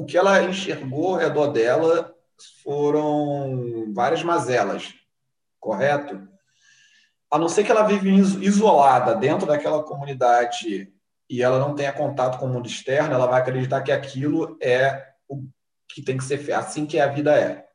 o 0.00 0.06
que 0.06 0.16
ela 0.16 0.42
enxergou 0.42 1.08
ao 1.08 1.20
redor 1.20 1.48
dela 1.48 2.14
foram 2.64 3.92
várias 3.92 4.22
mazelas, 4.22 4.94
correto? 5.60 6.26
A 7.30 7.38
não 7.38 7.50
ser 7.50 7.64
que 7.64 7.70
ela 7.70 7.82
vive 7.82 8.10
isolada 8.10 9.14
dentro 9.14 9.46
daquela 9.46 9.82
comunidade 9.82 10.90
e 11.28 11.42
ela 11.42 11.58
não 11.58 11.74
tenha 11.74 11.92
contato 11.92 12.38
com 12.38 12.46
o 12.46 12.48
mundo 12.48 12.66
externo, 12.66 13.12
ela 13.12 13.26
vai 13.26 13.42
acreditar 13.42 13.82
que 13.82 13.92
aquilo 13.92 14.56
é 14.58 15.06
o 15.28 15.44
que 15.86 16.00
tem 16.00 16.16
que 16.16 16.24
ser 16.24 16.38
feito, 16.38 16.56
assim 16.56 16.86
que 16.86 16.98
a 16.98 17.06
vida 17.06 17.38
é. 17.38 17.66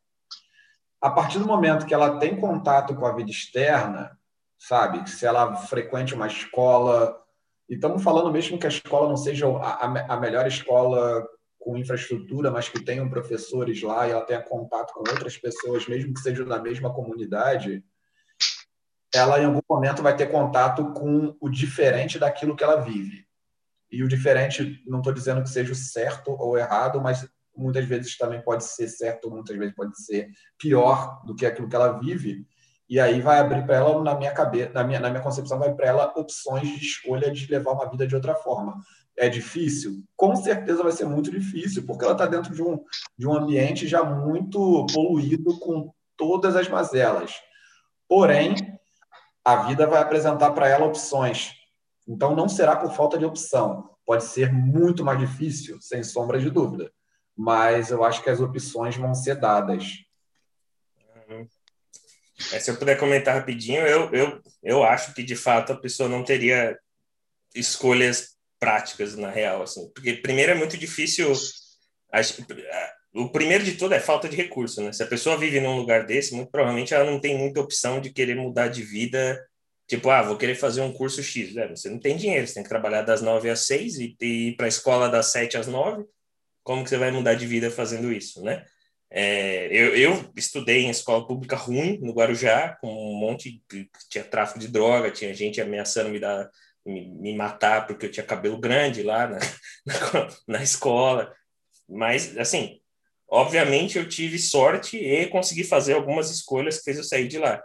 A 0.99 1.11
partir 1.11 1.38
do 1.38 1.45
momento 1.45 1.86
que 1.86 1.93
ela 1.93 2.17
tem 2.17 2.36
contato 2.36 2.95
com 2.95 3.05
a 3.05 3.13
vida 3.13 3.30
externa, 3.30 4.17
sabe? 4.57 5.07
Se 5.07 5.28
ela 5.28 5.55
frequente 5.55 6.15
uma 6.15 6.26
escola, 6.26 7.21
e 7.69 7.76
estamos 7.76 8.01
falando 8.01 8.32
mesmo 8.32 8.57
que 8.57 8.65
a 8.65 8.69
escola 8.69 9.07
não 9.07 9.15
seja 9.15 9.47
a, 9.47 10.15
a 10.15 10.19
melhor 10.19 10.47
escola 10.47 11.23
com 11.66 11.76
infraestrutura, 11.76 12.51
mas 12.51 12.70
que 12.70 12.80
tenham 12.80 13.09
professores 13.09 13.82
lá 13.82 14.07
e 14.07 14.11
ela 14.11 14.24
tenha 14.24 14.39
contato 14.39 14.93
com 14.93 14.99
outras 14.99 15.36
pessoas, 15.36 15.88
mesmo 15.88 16.13
que 16.13 16.20
sejam 16.20 16.45
da 16.45 16.61
mesma 16.61 16.93
comunidade, 16.93 17.84
ela 19.11 19.39
em 19.39 19.45
algum 19.45 19.61
momento 19.68 20.03
vai 20.03 20.16
ter 20.16 20.28
contato 20.28 20.93
com 20.93 21.36
o 21.41 21.49
diferente 21.49 22.20
daquilo 22.20 22.55
que 22.55 22.63
ela 22.63 22.82
vive. 22.82 23.26
E 23.91 24.03
o 24.03 24.07
diferente, 24.07 24.84
não 24.86 24.99
estou 24.99 25.11
dizendo 25.11 25.41
que 25.41 25.49
seja 25.49 25.74
certo 25.74 26.36
ou 26.39 26.55
errado, 26.55 27.01
mas 27.01 27.28
muitas 27.57 27.84
vezes 27.86 28.16
também 28.16 28.43
pode 28.43 28.63
ser 28.63 28.88
certo, 28.88 29.32
muitas 29.32 29.57
vezes 29.57 29.74
pode 29.74 29.99
ser 29.99 30.30
pior 30.59 31.24
do 31.26 31.34
que 31.34 31.47
aquilo 31.47 31.68
que 31.68 31.76
ela 31.76 31.97
vive. 31.97 32.45
E 32.88 32.99
aí 32.99 33.20
vai 33.22 33.39
abrir 33.39 33.66
para 33.66 33.78
ela, 33.78 34.03
na 34.03 34.13
minha 34.13 34.32
cabeça, 34.32 34.72
na 34.72 34.84
minha, 34.84 34.99
na 34.99 35.09
minha 35.09 35.24
concepção, 35.24 35.57
vai 35.57 35.74
para 35.74 35.88
ela 35.88 36.13
opções 36.16 36.68
de 36.68 36.86
escolha 36.86 37.32
de 37.32 37.49
levar 37.49 37.72
uma 37.72 37.89
vida 37.89 38.05
de 38.05 38.13
outra 38.13 38.36
forma 38.36 38.80
é 39.18 39.30
difícil? 39.30 40.03
Com 40.16 40.36
certeza 40.36 40.84
vai 40.84 40.91
ser 40.91 41.05
muito 41.05 41.32
difícil, 41.32 41.86
porque 41.86 42.03
ela 42.03 42.13
está 42.13 42.26
dentro 42.26 42.53
de 42.53 42.61
um, 42.61 42.84
de 43.18 43.28
um 43.28 43.34
ambiente 43.34 43.88
já 43.88 44.03
muito 44.03 44.86
poluído 44.93 45.57
com 45.59 45.93
todas 46.18 46.55
as 46.55 46.68
mazelas. 46.68 47.34
Porém, 48.07 48.55
a 49.43 49.68
vida 49.68 49.88
vai 49.88 50.01
apresentar 50.01 50.51
para 50.51 50.68
ela 50.68 50.86
opções. 50.86 51.53
Então, 52.07 52.36
não 52.36 52.47
será 52.47 52.76
por 52.76 52.91
falta 52.91 53.18
de 53.18 53.26
opção. 53.26 53.89
Pode 54.05 54.24
ser 54.26 54.51
muito 54.53 55.03
mais 55.03 55.20
difícil, 55.20 55.80
sem 55.82 56.03
sombra 56.03 56.39
de 56.39 56.49
dúvida. 56.49 56.91
Mas 57.36 57.89
eu 57.89 58.03
acho 58.03 58.22
que 58.22 58.30
as 58.30 58.39
opções 58.39 58.95
vão 58.95 59.13
ser 59.13 59.36
dadas. 59.36 59.86
É, 62.51 62.59
se 62.59 62.70
eu 62.70 62.78
puder 62.78 62.99
comentar 62.99 63.34
rapidinho, 63.34 63.82
eu, 63.82 64.11
eu, 64.13 64.41
eu 64.61 64.84
acho 64.84 65.13
que, 65.13 65.24
de 65.24 65.36
fato, 65.36 65.72
a 65.74 65.78
pessoa 65.78 66.07
não 66.07 66.24
teria 66.24 66.78
escolhas 67.55 68.34
práticas 68.66 69.16
na 69.16 69.30
real, 69.30 69.61
assim, 69.61 69.88
porque 69.93 70.13
primeiro 70.13 70.51
é 70.51 70.55
muito 70.55 70.76
difícil. 70.76 71.32
O 73.13 73.30
primeiro 73.30 73.63
de 73.63 73.74
tudo 73.74 73.93
é 73.93 73.99
falta 73.99 74.28
de 74.28 74.36
recurso, 74.36 74.82
né? 74.82 74.91
Se 74.91 75.03
a 75.03 75.07
pessoa 75.07 75.38
vive 75.38 75.59
num 75.61 75.78
lugar 75.78 76.05
desse, 76.05 76.34
muito 76.34 76.49
provavelmente 76.49 76.93
ela 76.93 77.09
não 77.09 77.20
tem 77.20 77.38
muita 77.38 77.61
opção 77.61 78.01
de 78.01 78.11
querer 78.11 78.36
mudar 78.36 78.68
de 78.68 78.82
vida. 78.82 79.39
Tipo, 79.88 80.09
ah, 80.09 80.24
vou 80.24 80.38
querer 80.38 80.55
fazer 80.55 80.82
um 80.82 80.91
curso 80.91 81.22
X. 81.22 81.55
É, 81.55 81.68
você 81.68 81.89
não 81.89 81.99
tem 81.99 82.18
dinheiro, 82.18 82.47
você 82.47 82.55
tem 82.55 82.63
que 82.63 82.70
trabalhar 82.70 83.03
das 83.03 83.22
nove 83.22 83.49
às 83.49 83.68
seis 83.68 83.97
e 83.99 84.16
ir 84.22 84.55
para 84.55 84.66
a 84.66 84.70
escola 84.70 85.07
das 85.07 85.32
sete 85.32 85.57
às 85.57 85.68
nove. 85.68 86.03
Como 86.63 86.84
que 86.84 86.89
você 86.89 86.97
vai 86.97 87.11
mudar 87.11 87.36
de 87.36 87.45
vida 87.45 87.70
fazendo 87.70 88.11
isso, 88.11 88.41
né? 88.43 88.66
É, 89.09 89.68
eu, 89.68 89.95
eu, 89.95 90.32
estudei 90.36 90.84
em 90.84 90.89
escola 90.89 91.26
pública 91.26 91.55
ruim, 91.55 91.99
no 92.01 92.11
Guarujá, 92.11 92.76
com 92.82 92.88
um 92.88 93.18
monte 93.18 93.61
de. 93.70 93.89
tinha 94.09 94.24
tráfico 94.24 94.59
de 94.59 94.68
droga, 94.68 95.11
tinha 95.11 95.34
gente 95.34 95.61
ameaçando 95.61 96.09
me 96.09 96.20
dar 96.20 96.49
me, 96.86 97.07
me 97.07 97.36
matar 97.36 97.88
porque 97.88 98.05
eu 98.05 98.11
tinha 98.11 98.25
cabelo 98.25 98.57
grande 98.57 99.03
lá 99.03 99.27
na, 99.27 99.39
na, 99.86 100.29
na 100.47 100.63
escola. 100.63 101.33
Mas, 101.88 102.38
assim, 102.38 102.79
obviamente 103.27 103.97
eu 103.97 104.07
tive 104.07 104.38
sorte 104.38 104.97
e 104.97 105.27
consegui 105.27 105.63
fazer 105.63 105.93
algumas 105.93 106.29
escolhas 106.29 106.77
que 106.77 106.83
fez 106.86 106.97
eu 106.97 107.03
sair 107.03 107.27
de 107.27 107.38
lá. 107.38 107.63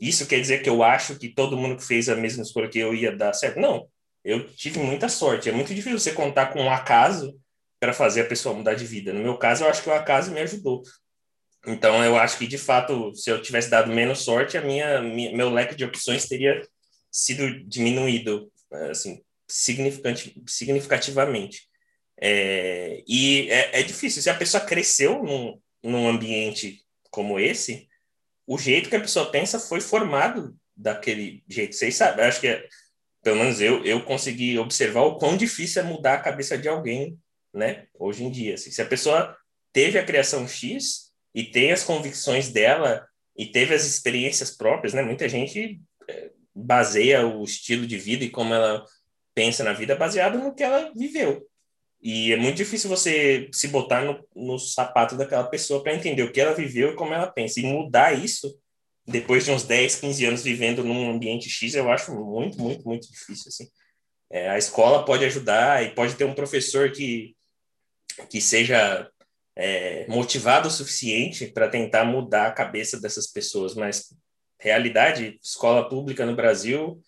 Isso 0.00 0.26
quer 0.26 0.40
dizer 0.40 0.62
que 0.62 0.68
eu 0.68 0.82
acho 0.82 1.18
que 1.18 1.28
todo 1.28 1.56
mundo 1.56 1.76
que 1.76 1.84
fez 1.84 2.08
a 2.08 2.16
mesma 2.16 2.42
escolha 2.42 2.68
que 2.68 2.78
eu 2.78 2.94
ia 2.94 3.14
dar 3.14 3.32
certo? 3.32 3.58
Não. 3.58 3.88
Eu 4.24 4.46
tive 4.48 4.78
muita 4.78 5.08
sorte. 5.08 5.48
É 5.48 5.52
muito 5.52 5.74
difícil 5.74 5.98
você 5.98 6.12
contar 6.12 6.52
com 6.52 6.62
um 6.62 6.70
acaso 6.70 7.36
para 7.80 7.92
fazer 7.92 8.22
a 8.22 8.26
pessoa 8.26 8.54
mudar 8.54 8.74
de 8.74 8.84
vida. 8.84 9.12
No 9.12 9.20
meu 9.20 9.36
caso, 9.36 9.64
eu 9.64 9.68
acho 9.68 9.82
que 9.82 9.88
o 9.88 9.94
acaso 9.94 10.30
me 10.30 10.40
ajudou. 10.40 10.82
Então, 11.66 12.04
eu 12.04 12.16
acho 12.16 12.38
que, 12.38 12.46
de 12.46 12.58
fato, 12.58 13.14
se 13.14 13.30
eu 13.30 13.42
tivesse 13.42 13.70
dado 13.70 13.92
menos 13.92 14.20
sorte, 14.20 14.56
a 14.56 14.60
minha, 14.60 15.00
minha 15.00 15.36
meu 15.36 15.50
leque 15.50 15.74
de 15.74 15.84
opções 15.84 16.26
teria 16.26 16.60
sido 17.18 17.64
diminuído 17.64 18.50
assim 18.90 19.22
significativamente. 19.48 21.68
É, 22.20 23.02
e 23.06 23.48
é, 23.50 23.80
é, 23.80 23.82
difícil. 23.82 24.22
Se 24.22 24.28
a 24.28 24.34
pessoa 24.34 24.64
cresceu 24.64 25.22
num, 25.22 25.58
num 25.82 26.08
ambiente 26.08 26.84
como 27.10 27.40
esse, 27.40 27.88
o 28.46 28.58
jeito 28.58 28.90
que 28.90 28.96
a 28.96 29.00
pessoa 29.00 29.30
pensa 29.30 29.58
foi 29.58 29.80
formado 29.80 30.56
daquele 30.76 31.42
jeito. 31.48 31.74
Vocês 31.74 31.96
sabem, 31.96 32.24
acho 32.24 32.40
que, 32.40 32.48
é, 32.48 32.66
pelo 33.22 33.38
menos 33.38 33.60
eu, 33.60 33.84
eu 33.84 34.04
consegui 34.04 34.58
observar 34.58 35.02
o 35.02 35.18
quão 35.18 35.36
difícil 35.36 35.82
é 35.82 35.84
mudar 35.84 36.14
a 36.14 36.20
cabeça 36.20 36.58
de 36.58 36.68
alguém, 36.68 37.18
né? 37.54 37.86
Hoje 37.94 38.24
em 38.24 38.30
dia. 38.30 38.54
Assim, 38.54 38.70
se 38.70 38.82
a 38.82 38.86
pessoa 38.86 39.36
teve 39.72 39.98
a 39.98 40.04
criação 40.04 40.46
X 40.46 41.10
e 41.34 41.44
tem 41.44 41.72
as 41.72 41.84
convicções 41.84 42.50
dela 42.50 43.06
e 43.36 43.46
teve 43.46 43.74
as 43.74 43.84
experiências 43.84 44.50
próprias, 44.50 44.92
né? 44.92 45.02
Muita 45.02 45.28
gente 45.28 45.80
é, 46.08 46.30
baseia 46.64 47.26
o 47.26 47.44
estilo 47.44 47.86
de 47.86 47.98
vida 47.98 48.24
e 48.24 48.30
como 48.30 48.52
ela 48.54 48.84
pensa 49.34 49.62
na 49.62 49.72
vida 49.72 49.94
baseado 49.94 50.38
no 50.38 50.54
que 50.54 50.62
ela 50.62 50.92
viveu. 50.94 51.46
E 52.00 52.32
é 52.32 52.36
muito 52.36 52.56
difícil 52.56 52.88
você 52.88 53.48
se 53.52 53.68
botar 53.68 54.04
no, 54.04 54.24
no 54.34 54.58
sapato 54.58 55.16
daquela 55.16 55.44
pessoa 55.44 55.82
para 55.82 55.94
entender 55.94 56.22
o 56.22 56.32
que 56.32 56.40
ela 56.40 56.54
viveu 56.54 56.92
e 56.92 56.94
como 56.94 57.12
ela 57.12 57.26
pensa. 57.26 57.60
E 57.60 57.64
mudar 57.64 58.12
isso 58.12 58.56
depois 59.06 59.44
de 59.44 59.50
uns 59.50 59.64
10, 59.64 59.96
15 59.96 60.24
anos 60.26 60.42
vivendo 60.42 60.84
num 60.84 61.10
ambiente 61.10 61.48
X, 61.48 61.74
eu 61.74 61.90
acho 61.90 62.12
muito, 62.12 62.60
muito, 62.60 62.86
muito 62.86 63.10
difícil. 63.10 63.48
Assim. 63.48 63.68
É, 64.30 64.50
a 64.50 64.58
escola 64.58 65.04
pode 65.04 65.24
ajudar 65.24 65.82
e 65.82 65.94
pode 65.94 66.14
ter 66.14 66.24
um 66.24 66.34
professor 66.34 66.92
que, 66.92 67.34
que 68.28 68.40
seja 68.40 69.10
é, 69.56 70.06
motivado 70.08 70.68
o 70.68 70.70
suficiente 70.70 71.46
para 71.46 71.68
tentar 71.68 72.04
mudar 72.04 72.46
a 72.46 72.52
cabeça 72.52 73.00
dessas 73.00 73.26
pessoas, 73.26 73.74
mas 73.74 74.14
realidade, 74.58 75.38
escola 75.42 75.88
pública 75.88 76.26
no 76.26 76.34
Brasil, 76.34 77.00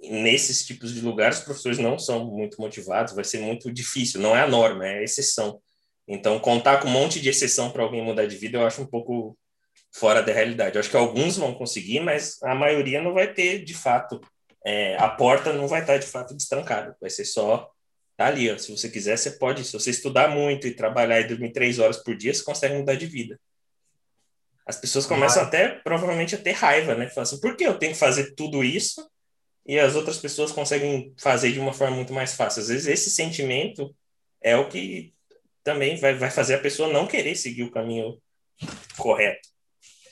nesses 0.00 0.64
tipos 0.64 0.92
de 0.92 1.00
lugares, 1.00 1.38
os 1.38 1.44
professores 1.44 1.78
não 1.78 1.98
são 1.98 2.24
muito 2.26 2.60
motivados, 2.60 3.14
vai 3.14 3.24
ser 3.24 3.38
muito 3.38 3.72
difícil, 3.72 4.20
não 4.20 4.36
é 4.36 4.42
a 4.42 4.46
norma, 4.46 4.86
é 4.86 4.98
a 4.98 5.02
exceção. 5.02 5.60
Então, 6.06 6.38
contar 6.40 6.78
com 6.80 6.88
um 6.88 6.92
monte 6.92 7.20
de 7.20 7.28
exceção 7.28 7.70
para 7.70 7.82
alguém 7.82 8.02
mudar 8.02 8.26
de 8.26 8.36
vida, 8.36 8.58
eu 8.58 8.66
acho 8.66 8.82
um 8.82 8.86
pouco 8.86 9.36
fora 9.92 10.22
da 10.22 10.32
realidade. 10.32 10.76
Eu 10.76 10.80
acho 10.80 10.90
que 10.90 10.96
alguns 10.96 11.36
vão 11.36 11.54
conseguir, 11.54 12.00
mas 12.00 12.42
a 12.42 12.54
maioria 12.54 13.00
não 13.00 13.14
vai 13.14 13.32
ter, 13.32 13.64
de 13.64 13.74
fato, 13.74 14.20
é, 14.64 14.96
a 14.96 15.08
porta 15.08 15.52
não 15.52 15.68
vai 15.68 15.80
estar, 15.80 15.98
de 15.98 16.06
fato, 16.06 16.34
destrancada, 16.34 16.96
vai 17.00 17.10
ser 17.10 17.24
só 17.24 17.70
tá 18.16 18.26
ali, 18.26 18.50
ó. 18.50 18.58
se 18.58 18.70
você 18.70 18.90
quiser, 18.90 19.16
você 19.16 19.30
pode, 19.32 19.64
se 19.64 19.72
você 19.72 19.90
estudar 19.90 20.28
muito 20.28 20.66
e 20.66 20.74
trabalhar 20.74 21.20
e 21.20 21.28
dormir 21.28 21.50
três 21.50 21.78
horas 21.78 21.96
por 21.96 22.14
dia, 22.14 22.32
você 22.32 22.44
consegue 22.44 22.74
mudar 22.74 22.94
de 22.94 23.06
vida 23.06 23.38
as 24.66 24.76
pessoas 24.76 25.06
começam 25.06 25.42
até 25.42 25.68
provavelmente 25.68 26.34
a 26.34 26.38
ter 26.38 26.52
raiva, 26.52 26.94
né? 26.94 27.08
Falam 27.08 27.22
assim, 27.22 27.40
por 27.40 27.56
que 27.56 27.64
eu 27.64 27.78
tenho 27.78 27.92
que 27.92 27.98
fazer 27.98 28.34
tudo 28.34 28.62
isso 28.62 29.08
e 29.66 29.78
as 29.78 29.94
outras 29.94 30.18
pessoas 30.18 30.52
conseguem 30.52 31.12
fazer 31.18 31.52
de 31.52 31.60
uma 31.60 31.72
forma 31.72 31.96
muito 31.96 32.12
mais 32.12 32.34
fácil? 32.34 32.62
Às 32.62 32.68
vezes 32.68 32.86
esse 32.86 33.10
sentimento 33.10 33.94
é 34.40 34.56
o 34.56 34.68
que 34.68 35.12
também 35.64 35.96
vai, 35.96 36.14
vai 36.14 36.30
fazer 36.30 36.54
a 36.54 36.60
pessoa 36.60 36.92
não 36.92 37.06
querer 37.06 37.34
seguir 37.34 37.64
o 37.64 37.70
caminho 37.70 38.20
correto. 38.96 39.48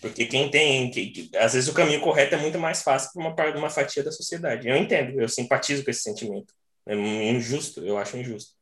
Porque 0.01 0.25
quem 0.27 0.51
tem. 0.51 0.91
Que, 0.91 1.07
que, 1.11 1.37
às 1.37 1.53
vezes 1.53 1.69
o 1.69 1.75
caminho 1.75 2.01
correto 2.01 2.35
é 2.35 2.39
muito 2.39 2.59
mais 2.59 2.83
fácil 2.83 3.11
para 3.13 3.51
uma, 3.51 3.59
uma 3.59 3.71
fatia 3.71 4.03
da 4.03 4.11
sociedade. 4.11 4.67
Eu 4.67 4.77
entendo, 4.77 5.21
eu 5.21 5.29
simpatizo 5.29 5.85
com 5.85 5.91
esse 5.91 6.03
sentimento. 6.03 6.55
É 6.87 6.95
injusto, 6.95 7.85
eu 7.85 7.99
acho 7.99 8.17
injusto. 8.17 8.53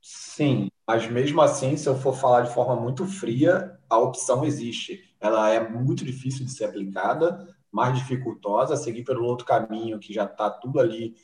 Sim, 0.00 0.70
mas 0.86 1.10
mesmo 1.10 1.42
assim, 1.42 1.76
se 1.76 1.88
eu 1.88 1.98
for 1.98 2.16
falar 2.16 2.42
de 2.42 2.54
forma 2.54 2.76
muito 2.76 3.04
fria, 3.06 3.78
a 3.88 3.98
opção 3.98 4.44
existe. 4.44 5.09
Ela 5.20 5.50
é 5.50 5.68
muito 5.68 6.04
difícil 6.04 6.44
de 6.44 6.52
ser 6.52 6.64
aplicada, 6.64 7.46
mais 7.70 7.96
dificultosa, 7.98 8.76
seguir 8.76 9.04
pelo 9.04 9.24
outro 9.24 9.46
caminho 9.46 9.98
que 9.98 10.12
já 10.12 10.24
está 10.24 10.50
tudo 10.50 10.80
ali, 10.80 11.14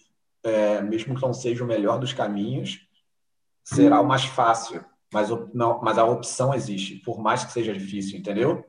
é, 0.42 0.80
mesmo 0.80 1.14
que 1.14 1.22
não 1.22 1.32
seja 1.32 1.64
o 1.64 1.66
melhor 1.66 1.99
dos 1.99 2.12
caminhos, 2.12 2.80
será 3.64 4.01
o 4.01 4.07
mais 4.07 4.24
fácil. 4.24 4.84
Mas, 5.12 5.28
não, 5.55 5.80
mas 5.82 5.99
a 5.99 6.05
opção 6.05 6.53
existe, 6.55 6.97
por 6.97 7.18
mais 7.20 7.44
que 7.44 7.53
seja 7.53 7.72
difícil, 7.72 8.18
entendeu? 8.18 8.64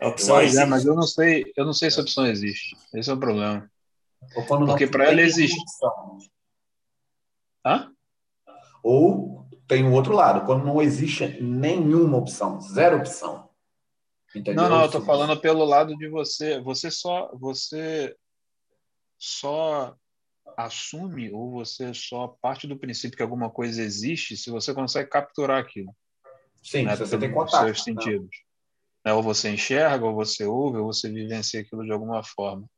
A 0.00 0.08
opção 0.08 0.36
Mas, 0.36 0.46
existe. 0.46 0.62
é, 0.62 0.66
mas 0.66 0.84
eu 0.84 0.94
não 0.94 1.02
sei, 1.02 1.52
eu 1.56 1.64
não 1.64 1.72
sei 1.72 1.90
se 1.90 1.98
a 1.98 2.02
opção 2.02 2.26
existe. 2.26 2.76
Esse 2.92 3.10
é 3.10 3.12
o 3.12 3.18
problema. 3.18 3.70
Porque 4.66 4.86
tem 4.86 5.00
ela 5.02 5.20
existe. 5.20 5.58
opção. 5.60 6.18
Hã? 7.64 7.92
Ou 8.82 9.46
tem 9.66 9.84
o 9.84 9.92
outro 9.92 10.14
lado, 10.14 10.44
quando 10.44 10.64
não 10.64 10.82
existe 10.82 11.40
nenhuma 11.42 12.18
opção, 12.18 12.60
zero 12.60 12.98
opção. 12.98 13.43
Entendeu? 14.34 14.64
Não, 14.64 14.68
não, 14.68 14.82
eu 14.82 14.90
tô 14.90 15.00
falando 15.00 15.40
pelo 15.40 15.64
lado 15.64 15.96
de 15.96 16.08
você. 16.08 16.60
Você 16.60 16.90
só, 16.90 17.30
você 17.34 18.16
só 19.16 19.96
assume 20.56 21.30
ou 21.32 21.50
você 21.50 21.94
só 21.94 22.28
parte 22.40 22.66
do 22.66 22.78
princípio 22.78 23.16
que 23.16 23.22
alguma 23.22 23.50
coisa 23.50 23.82
existe 23.82 24.36
se 24.36 24.50
você 24.50 24.74
consegue 24.74 25.08
capturar 25.08 25.60
aquilo. 25.60 25.94
Sim, 26.62 26.84
né, 26.84 26.96
você 26.96 27.18
tem 27.18 27.32
contato. 27.32 27.64
seus 27.64 27.78
né? 27.78 27.84
sentidos. 27.84 28.36
Né, 29.04 29.12
Ou 29.12 29.22
você 29.22 29.50
enxerga, 29.50 30.04
ou 30.04 30.14
você 30.14 30.44
ouve, 30.44 30.78
ou 30.78 30.86
você 30.86 31.10
vivencia 31.10 31.60
aquilo 31.60 31.84
de 31.84 31.92
alguma 31.92 32.22
forma. 32.22 32.68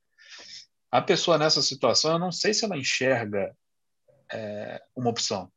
A 0.91 1.01
pessoa 1.01 1.39
nessa 1.39 1.63
situação, 1.63 2.13
eu 2.13 2.19
não 2.19 2.33
sei 2.33 2.53
se 2.53 2.65
ela 2.65 2.77
enxerga 2.77 3.55
é, 4.33 4.83
uma 4.95 5.11
opção, 5.11 5.51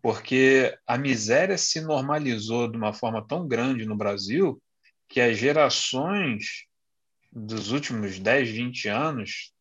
porque 0.00 0.76
a 0.86 0.96
miséria 0.96 1.58
se 1.58 1.80
normalizou 1.80 2.70
de 2.70 2.76
uma 2.76 2.92
forma 2.92 3.26
tão 3.26 3.46
grande 3.46 3.84
no 3.84 3.96
Brasil 3.96 4.60
que 5.12 5.20
as 5.20 5.36
gerações 5.36 6.64
dos 7.30 7.70
últimos 7.70 8.18
10, 8.18 8.48
20 8.48 8.88
anos, 8.88 9.52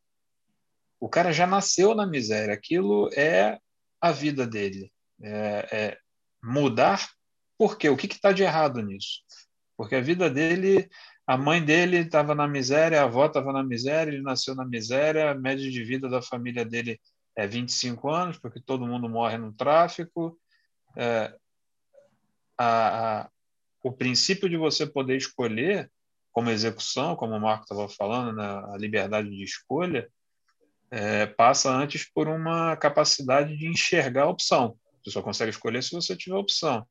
o 0.98 1.10
cara 1.10 1.34
já 1.34 1.46
nasceu 1.46 1.94
na 1.94 2.08
miséria. 2.08 2.54
Aquilo 2.54 3.10
é 3.14 3.60
a 4.00 4.12
vida 4.14 4.48
dele. 4.48 4.92
É, 5.22 5.68
é 5.72 5.98
mudar 6.42 7.06
por 7.58 7.78
quê? 7.78 7.90
O 7.90 7.98
que 7.98 8.08
está 8.08 8.32
de 8.32 8.44
errado 8.44 8.82
nisso? 8.82 9.20
Porque 9.76 9.96
a 9.96 10.02
vida 10.02 10.30
dele, 10.30 10.90
a 11.28 11.38
mãe 11.38 11.64
dele 11.64 11.98
estava 11.98 12.34
na 12.34 12.48
miséria, 12.48 13.02
a 13.02 13.04
avó 13.04 13.26
estava 13.26 13.52
na 13.52 13.62
miséria, 13.62 14.10
ele 14.10 14.24
nasceu 14.24 14.56
na 14.56 14.66
miséria, 14.66 15.32
a 15.32 15.36
média 15.36 15.70
de 15.70 15.84
vida 15.84 16.10
da 16.10 16.22
família 16.22 16.64
dele 16.64 17.00
é 17.36 17.46
25 17.46 18.10
anos, 18.10 18.40
porque 18.40 18.62
todo 18.62 18.88
mundo 18.88 19.10
morre 19.10 19.38
no 19.38 19.54
tráfico. 19.54 20.40
É, 20.98 21.36
a, 22.58 23.30
o 23.84 23.92
princípio 23.92 24.50
de 24.50 24.58
você 24.58 24.86
poder 24.86 25.18
escolher 25.18 25.92
como 26.32 26.50
execução, 26.50 27.16
como 27.16 27.36
o 27.36 27.40
Marco 27.40 27.64
estava 27.64 27.90
falando, 27.90 28.38
né, 28.38 28.46
a 28.74 28.78
liberdade 28.78 29.30
de 29.30 29.44
escolha, 29.44 30.10
é, 30.90 31.26
passa 31.26 31.72
antes 31.72 32.10
por 32.10 32.28
uma 32.28 32.76
capacidade 32.78 33.58
de 33.58 33.68
enxergar 33.68 34.24
a 34.24 34.30
opção. 34.30 34.78
Você 35.04 35.12
só 35.12 35.22
consegue 35.22 35.52
escolher 35.52 35.82
se 35.84 35.92
você 35.92 36.16
tiver 36.16 36.36
opção. 36.36 36.86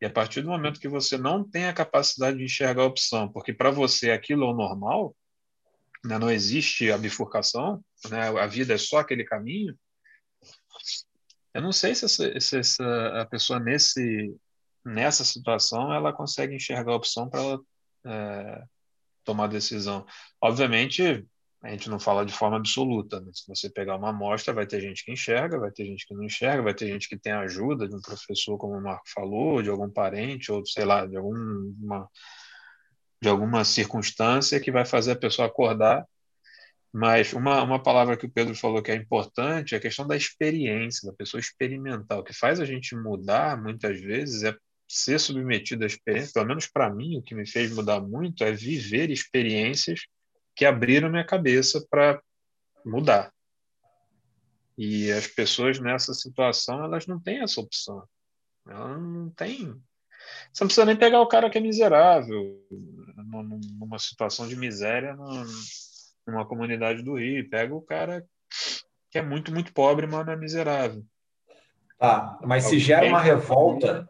E 0.00 0.06
a 0.06 0.10
partir 0.10 0.42
do 0.42 0.48
momento 0.48 0.80
que 0.80 0.88
você 0.88 1.18
não 1.18 1.42
tem 1.42 1.66
a 1.66 1.72
capacidade 1.72 2.38
de 2.38 2.44
enxergar 2.44 2.82
a 2.82 2.86
opção, 2.86 3.30
porque 3.32 3.52
para 3.52 3.70
você 3.70 4.10
aquilo 4.10 4.44
é 4.44 4.48
o 4.48 4.56
normal, 4.56 5.14
né, 6.04 6.18
não 6.18 6.30
existe 6.30 6.92
a 6.92 6.98
bifurcação, 6.98 7.82
né, 8.08 8.28
a 8.28 8.46
vida 8.46 8.74
é 8.74 8.78
só 8.78 8.98
aquele 8.98 9.24
caminho, 9.24 9.76
eu 11.52 11.62
não 11.62 11.72
sei 11.72 11.94
se, 11.94 12.04
essa, 12.04 12.40
se 12.40 12.58
essa, 12.58 13.20
a 13.20 13.26
pessoa 13.26 13.58
nesse, 13.58 14.36
nessa 14.84 15.24
situação 15.24 15.92
ela 15.92 16.12
consegue 16.12 16.54
enxergar 16.54 16.92
a 16.92 16.96
opção 16.96 17.28
para 17.28 17.40
ela 17.40 17.60
é, 18.06 18.64
tomar 19.24 19.46
decisão. 19.46 20.06
Obviamente, 20.40 21.26
a 21.62 21.70
gente 21.70 21.90
não 21.90 21.98
fala 21.98 22.24
de 22.24 22.32
forma 22.32 22.56
absoluta. 22.56 23.20
Né? 23.20 23.30
Se 23.32 23.46
você 23.48 23.68
pegar 23.68 23.96
uma 23.96 24.10
amostra, 24.10 24.54
vai 24.54 24.66
ter 24.66 24.80
gente 24.80 25.04
que 25.04 25.12
enxerga, 25.12 25.58
vai 25.58 25.70
ter 25.70 25.84
gente 25.84 26.06
que 26.06 26.14
não 26.14 26.24
enxerga, 26.24 26.62
vai 26.62 26.74
ter 26.74 26.86
gente 26.86 27.08
que 27.08 27.18
tem 27.18 27.32
ajuda 27.32 27.88
de 27.88 27.94
um 27.94 28.00
professor, 28.00 28.56
como 28.56 28.74
o 28.76 28.82
Marco 28.82 29.04
falou, 29.12 29.62
de 29.62 29.68
algum 29.68 29.90
parente, 29.90 30.52
ou 30.52 30.64
sei 30.64 30.84
lá, 30.84 31.04
de 31.04 31.16
alguma, 31.16 32.08
de 33.20 33.28
alguma 33.28 33.64
circunstância 33.64 34.60
que 34.60 34.70
vai 34.70 34.84
fazer 34.84 35.12
a 35.12 35.16
pessoa 35.16 35.48
acordar. 35.48 36.06
Mas 36.92 37.32
uma, 37.32 37.62
uma 37.62 37.82
palavra 37.82 38.16
que 38.16 38.26
o 38.26 38.30
Pedro 38.30 38.54
falou 38.54 38.82
que 38.82 38.90
é 38.90 38.94
importante 38.94 39.74
é 39.74 39.78
a 39.78 39.80
questão 39.80 40.06
da 40.06 40.16
experiência, 40.16 41.10
da 41.10 41.16
pessoa 41.16 41.40
experimentar. 41.40 42.18
O 42.18 42.24
que 42.24 42.32
faz 42.32 42.60
a 42.60 42.64
gente 42.64 42.96
mudar, 42.96 43.60
muitas 43.60 44.00
vezes, 44.00 44.42
é 44.42 44.56
ser 44.88 45.20
submetido 45.20 45.84
à 45.84 45.86
experiência. 45.86 46.32
Pelo 46.32 46.46
menos 46.46 46.66
para 46.66 46.88
mim, 46.88 47.18
o 47.18 47.22
que 47.22 47.34
me 47.34 47.46
fez 47.46 47.70
mudar 47.72 48.00
muito 48.00 48.42
é 48.42 48.50
viver 48.50 49.10
experiências 49.10 50.00
que 50.56 50.64
abriram 50.64 51.10
minha 51.10 51.26
cabeça 51.26 51.86
para 51.88 52.20
mudar. 52.84 53.32
E 54.76 55.10
as 55.12 55.26
pessoas 55.26 55.78
nessa 55.78 56.14
situação, 56.14 56.82
elas 56.82 57.06
não 57.06 57.20
têm 57.20 57.42
essa 57.42 57.60
opção. 57.60 58.02
Elas 58.66 59.00
não 59.00 59.30
têm. 59.30 59.74
Você 60.52 60.64
não 60.64 60.68
precisa 60.68 60.86
nem 60.86 60.96
pegar 60.96 61.20
o 61.20 61.28
cara 61.28 61.50
que 61.50 61.58
é 61.58 61.60
miserável, 61.60 62.64
numa 63.16 63.98
situação 63.98 64.48
de 64.48 64.56
miséria 64.56 65.16
numa 66.26 66.46
comunidade 66.46 67.02
do 67.02 67.16
Rio. 67.16 67.48
Pega 67.48 67.74
o 67.74 67.82
cara 67.82 68.24
que 69.10 69.18
é 69.18 69.22
muito, 69.22 69.52
muito 69.52 69.72
pobre, 69.72 70.06
mas 70.06 70.24
não 70.24 70.32
é 70.32 70.36
miserável. 70.36 71.04
Tá, 71.98 72.38
mas 72.44 72.64
se 72.64 72.78
gera 72.78 73.06
uma 73.06 73.20
revolta, 73.20 74.08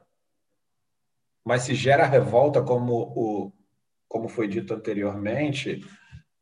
mas 1.48 1.62
se 1.62 1.74
gera 1.74 2.04
revolta, 2.04 2.60
como, 2.60 2.92
o, 3.16 3.52
como 4.06 4.28
foi 4.28 4.46
dito 4.46 4.74
anteriormente, 4.74 5.82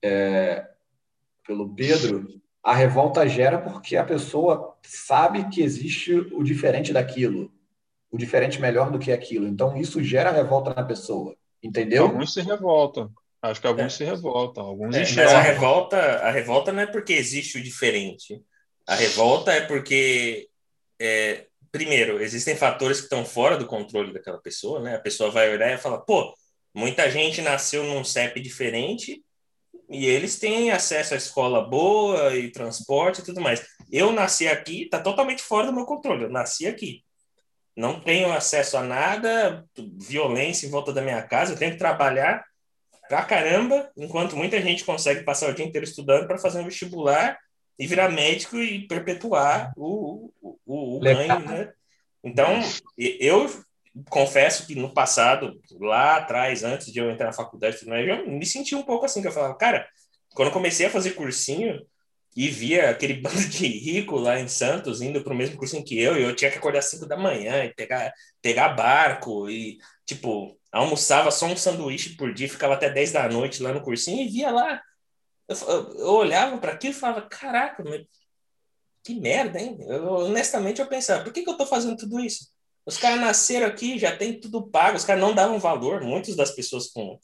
é, 0.03 0.67
pelo 1.47 1.73
Pedro, 1.73 2.27
a 2.61 2.75
revolta 2.75 3.29
gera 3.29 3.57
porque 3.57 3.97
a 3.97 4.03
pessoa 4.03 4.77
sabe 4.83 5.49
que 5.49 5.63
existe 5.63 6.13
o 6.13 6.43
diferente 6.43 6.93
daquilo, 6.93 7.53
o 8.11 8.19
diferente 8.19 8.61
melhor 8.61 8.91
do 8.91 8.99
que 8.99 9.13
aquilo. 9.13 9.47
Então, 9.47 9.77
isso 9.77 10.03
gera 10.03 10.33
revolta 10.33 10.75
na 10.75 10.83
pessoa, 10.83 11.37
entendeu? 11.63 12.03
Alguns 12.03 12.35
se 12.35 12.43
revoltam. 12.43 13.09
Acho 13.41 13.61
que 13.61 13.67
alguns 13.69 13.95
é. 13.95 13.97
se 13.99 14.05
revoltam, 14.05 14.65
alguns 14.65 14.97
é, 14.97 15.03
Mas 15.03 15.19
a 15.19 15.41
revolta, 15.41 15.97
a 15.99 16.33
revolta 16.33 16.73
não 16.73 16.83
é 16.83 16.87
porque 16.87 17.13
existe 17.13 17.59
o 17.59 17.63
diferente. 17.63 18.43
A 18.85 18.97
revolta 18.97 19.53
é 19.53 19.61
porque, 19.61 20.49
é, 21.01 21.47
primeiro, 21.77 22.22
existem 22.22 22.57
fatores 22.57 22.99
que 22.99 23.05
estão 23.05 23.22
fora 23.22 23.59
do 23.59 23.66
controle 23.66 24.11
daquela 24.11 24.41
pessoa, 24.41 24.81
né? 24.81 24.97
A 24.97 25.01
pessoa 25.01 25.31
vai 25.31 25.53
olhar 25.53 25.70
e 25.70 25.77
fala, 25.77 26.01
pô, 26.01 26.35
muita 26.74 27.11
gente 27.11 27.43
nasceu 27.43 27.85
num 27.85 28.03
CEP 28.03 28.41
diferente 28.41 29.22
e 29.91 30.07
eles 30.07 30.39
têm 30.39 30.70
acesso 30.70 31.12
à 31.12 31.18
escola 31.18 31.68
boa 31.68 32.35
e 32.35 32.51
transporte 32.51 33.20
e 33.20 33.24
tudo 33.24 33.43
mais. 33.43 33.62
Eu 33.93 34.11
nasci 34.11 34.49
aqui, 34.49 34.85
está 34.85 35.01
totalmente 35.01 35.43
fora 35.43 35.66
do 35.66 35.72
meu 35.74 35.85
controle. 35.85 36.24
Eu 36.24 36.31
nasci 36.31 36.66
aqui. 36.66 37.05
Não 37.77 38.01
tenho 38.01 38.33
acesso 38.33 38.79
a 38.79 38.83
nada, 38.83 39.62
violência 39.99 40.66
em 40.66 40.70
volta 40.70 40.95
da 40.95 41.03
minha 41.03 41.22
casa, 41.22 41.53
eu 41.53 41.59
tenho 41.59 41.72
que 41.72 41.79
trabalhar 41.79 42.43
pra 43.07 43.22
caramba, 43.22 43.91
enquanto 43.95 44.35
muita 44.35 44.61
gente 44.62 44.83
consegue 44.83 45.24
passar 45.24 45.51
o 45.51 45.55
dia 45.55 45.66
inteiro 45.66 45.85
estudando 45.85 46.27
para 46.27 46.39
fazer 46.39 46.59
um 46.59 46.64
vestibular 46.64 47.39
e 47.79 47.87
virar 47.87 48.09
médico 48.09 48.57
e 48.57 48.87
perpetuar 48.87 49.72
o, 49.77 50.33
o, 50.41 50.59
o, 50.64 50.97
o 50.97 51.01
ganho, 51.01 51.41
né? 51.41 51.72
Então, 52.24 52.61
eu 52.97 53.49
confesso 54.09 54.66
que 54.66 54.74
no 54.74 54.93
passado, 54.93 55.61
lá 55.79 56.16
atrás, 56.16 56.64
antes 56.64 56.93
de 56.93 56.99
eu 56.99 57.11
entrar 57.11 57.27
na 57.27 57.33
faculdade, 57.33 57.79
eu 57.87 58.29
me 58.29 58.45
senti 58.45 58.74
um 58.74 58.83
pouco 58.83 59.05
assim, 59.05 59.20
que 59.20 59.29
eu 59.29 59.33
falava, 59.33 59.55
cara, 59.57 59.89
quando 60.35 60.49
eu 60.49 60.53
comecei 60.53 60.87
a 60.87 60.91
fazer 60.91 61.12
cursinho 61.12 61.81
e 62.37 62.49
via 62.49 62.91
aquele 62.91 63.14
bando 63.20 63.49
de 63.49 63.66
rico 63.66 64.16
lá 64.16 64.39
em 64.39 64.49
Santos 64.49 65.01
indo 65.01 65.22
para 65.22 65.33
o 65.33 65.37
mesmo 65.37 65.57
cursinho 65.57 65.85
que 65.85 65.99
eu, 65.99 66.16
e 66.16 66.22
eu 66.22 66.37
tinha 66.37 66.51
que 66.51 66.59
acordar 66.59 66.81
às 66.81 66.91
5 66.91 67.07
da 67.07 67.16
manhã 67.16 67.64
e 67.64 67.74
pegar, 67.74 68.12
pegar 68.43 68.68
barco 68.70 69.49
e, 69.49 69.79
tipo, 70.05 70.59
almoçava 70.70 71.31
só 71.31 71.47
um 71.47 71.57
sanduíche 71.57 72.16
por 72.16 72.35
dia, 72.35 72.49
ficava 72.49 72.74
até 72.74 72.91
10 72.91 73.12
da 73.12 73.29
noite 73.29 73.62
lá 73.62 73.72
no 73.72 73.83
cursinho 73.83 74.22
e 74.22 74.29
via 74.29 74.51
lá. 74.51 74.81
Eu, 75.49 75.57
eu, 75.95 76.09
olhava 76.09 76.59
para 76.59 76.73
aquilo 76.73 76.93
e 76.93 76.97
falava, 76.97 77.23
caraca, 77.23 77.85
mas 77.85 78.05
que 79.05 79.15
merda, 79.15 79.61
hein? 79.61 79.79
Eu, 79.81 80.05
honestamente, 80.15 80.81
eu 80.81 80.89
pensava, 80.89 81.23
por 81.23 81.33
que, 81.33 81.43
que 81.43 81.49
eu 81.49 81.53
estou 81.53 81.67
fazendo 81.67 81.97
tudo 81.97 82.19
isso? 82.19 82.49
Os 82.85 82.97
caras 82.97 83.21
nasceram 83.21 83.67
aqui, 83.67 83.99
já 83.99 84.17
tem 84.17 84.41
tudo 84.41 84.69
pago, 84.69 84.97
os 84.97 85.05
caras 85.05 85.23
não 85.23 85.35
davam 85.35 85.59
valor. 85.59 86.03
Muitas 86.03 86.37
das 86.37 86.51
pessoas 86.53 86.89
com, 86.89 87.19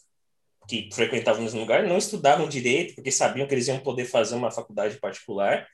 que 0.68 0.88
frequentavam 0.92 1.44
esse 1.44 1.56
lugar 1.56 1.84
não 1.84 1.98
estudavam 1.98 2.48
direito, 2.48 2.94
porque 2.94 3.10
sabiam 3.10 3.46
que 3.46 3.54
eles 3.54 3.68
iam 3.68 3.78
poder 3.80 4.04
fazer 4.04 4.34
uma 4.34 4.50
faculdade 4.50 4.98
particular. 4.98 5.66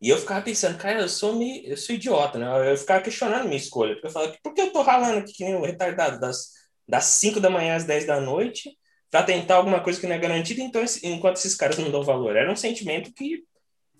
E 0.00 0.08
eu 0.08 0.18
ficava 0.18 0.42
pensando, 0.42 0.78
cara, 0.78 1.00
eu 1.00 1.08
sou, 1.08 1.36
me, 1.36 1.66
eu 1.66 1.76
sou 1.76 1.94
idiota, 1.94 2.38
né? 2.38 2.72
Eu 2.72 2.76
ficava 2.76 3.02
questionando 3.02 3.44
minha 3.44 3.56
escolha. 3.56 3.94
Porque 3.94 4.06
eu 4.06 4.10
falava, 4.10 4.38
por 4.42 4.54
que 4.54 4.60
eu 4.62 4.72
tô 4.72 4.82
ralando 4.82 5.18
aqui 5.18 5.32
que 5.34 5.44
nem 5.44 5.54
um 5.54 5.64
retardado 5.64 6.18
das, 6.18 6.52
das 6.88 7.04
5 7.04 7.38
da 7.40 7.50
manhã 7.50 7.76
às 7.76 7.84
10 7.84 8.06
da 8.06 8.20
noite 8.20 8.78
para 9.10 9.24
tentar 9.24 9.56
alguma 9.56 9.80
coisa 9.80 10.00
que 10.00 10.06
não 10.06 10.14
é 10.14 10.18
garantida, 10.18 10.62
então, 10.62 10.84
enquanto 11.02 11.36
esses 11.36 11.54
caras 11.54 11.78
não 11.78 11.90
dão 11.90 12.02
valor? 12.02 12.36
Era 12.36 12.50
um 12.50 12.56
sentimento 12.56 13.12
que, 13.12 13.42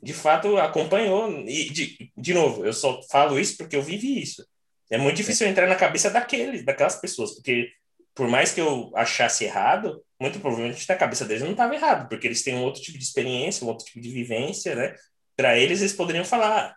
de 0.03 0.15
fato, 0.15 0.57
acompanhou. 0.57 1.29
E, 1.47 1.71
de, 1.71 2.13
de 2.17 2.35
novo, 2.35 2.65
eu 2.65 2.73
só 2.73 3.03
falo 3.11 3.39
isso 3.39 3.57
porque 3.57 3.77
eu 3.77 3.83
vivi 3.83 4.23
isso. 4.23 4.47
É 4.89 4.99
muito 4.99 5.17
difícil 5.17 5.47
entrar 5.47 5.69
na 5.69 5.77
cabeça 5.77 6.11
daquele, 6.11 6.63
daquelas 6.63 6.97
pessoas, 6.97 7.35
porque 7.35 7.71
por 8.15 8.29
mais 8.29 8.53
que 8.53 8.61
eu 8.61 8.91
achasse 8.95 9.45
errado, 9.45 10.03
muito 10.21 10.41
provavelmente 10.41 10.89
na 10.89 10.97
cabeça 10.97 11.25
deles 11.25 11.43
não 11.43 11.53
estava 11.53 11.75
errado, 11.75 12.09
porque 12.09 12.27
eles 12.27 12.43
têm 12.43 12.55
um 12.55 12.63
outro 12.63 12.83
tipo 12.83 12.99
de 12.99 13.05
experiência, 13.05 13.65
um 13.65 13.69
outro 13.69 13.87
tipo 13.87 14.01
de 14.01 14.11
vivência, 14.11 14.75
né? 14.75 14.95
Para 15.37 15.57
eles, 15.57 15.81
eles 15.81 15.93
poderiam 15.93 16.25
falar: 16.25 16.77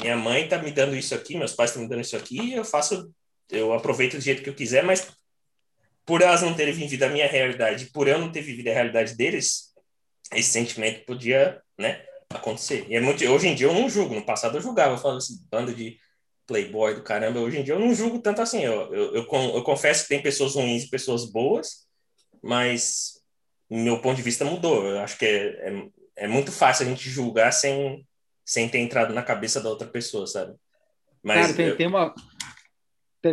minha 0.00 0.16
mãe 0.16 0.44
está 0.44 0.58
me 0.58 0.70
dando 0.70 0.96
isso 0.96 1.14
aqui, 1.14 1.36
meus 1.36 1.52
pais 1.52 1.70
estão 1.70 1.82
me 1.82 1.88
dando 1.88 2.00
isso 2.00 2.16
aqui, 2.16 2.52
eu 2.52 2.64
faço, 2.64 3.12
eu 3.50 3.72
aproveito 3.72 4.16
do 4.16 4.20
jeito 4.20 4.42
que 4.42 4.48
eu 4.48 4.54
quiser, 4.54 4.82
mas 4.82 5.06
por 6.06 6.22
elas 6.22 6.40
não 6.40 6.54
terem 6.54 6.72
vivido 6.72 7.02
a 7.02 7.08
minha 7.08 7.26
realidade, 7.26 7.86
por 7.86 8.06
eu 8.06 8.18
não 8.18 8.30
ter 8.30 8.40
vivido 8.40 8.68
a 8.68 8.72
realidade 8.72 9.16
deles, 9.16 9.74
esse 10.32 10.50
sentimento 10.50 11.04
podia, 11.04 11.60
né, 11.76 12.02
acontecer. 12.30 12.86
E 12.88 12.94
é 12.94 13.00
muito, 13.00 13.24
hoje 13.24 13.48
em 13.48 13.54
dia 13.54 13.66
eu 13.66 13.74
não 13.74 13.90
julgo, 13.90 14.14
no 14.14 14.24
passado 14.24 14.56
eu 14.56 14.62
julgava, 14.62 14.94
eu 14.94 14.98
falava 14.98 15.18
assim, 15.18 15.36
bando 15.50 15.74
de 15.74 15.98
playboy 16.46 16.94
do 16.94 17.02
caramba, 17.02 17.40
hoje 17.40 17.58
em 17.58 17.64
dia 17.64 17.74
eu 17.74 17.80
não 17.80 17.92
julgo 17.92 18.20
tanto 18.20 18.40
assim, 18.40 18.62
eu, 18.62 18.94
eu, 18.94 19.14
eu, 19.16 19.26
eu 19.26 19.62
confesso 19.64 20.04
que 20.04 20.08
tem 20.08 20.22
pessoas 20.22 20.54
ruins 20.54 20.84
e 20.84 20.90
pessoas 20.90 21.24
boas, 21.24 21.86
mas 22.40 23.14
meu 23.68 24.00
ponto 24.00 24.16
de 24.16 24.22
vista 24.22 24.44
mudou, 24.44 24.86
eu 24.86 25.00
acho 25.00 25.18
que 25.18 25.24
é, 25.24 25.70
é, 25.70 25.88
é 26.24 26.28
muito 26.28 26.52
fácil 26.52 26.86
a 26.86 26.88
gente 26.88 27.10
julgar 27.10 27.52
sem, 27.52 28.06
sem 28.44 28.68
ter 28.68 28.78
entrado 28.78 29.12
na 29.12 29.24
cabeça 29.24 29.60
da 29.60 29.68
outra 29.68 29.88
pessoa, 29.88 30.24
sabe? 30.24 30.54
Mas 31.20 31.40
Cara, 31.40 31.54
tem, 31.54 31.66
eu... 31.66 31.76
tem 31.76 31.88
uma 31.88 32.14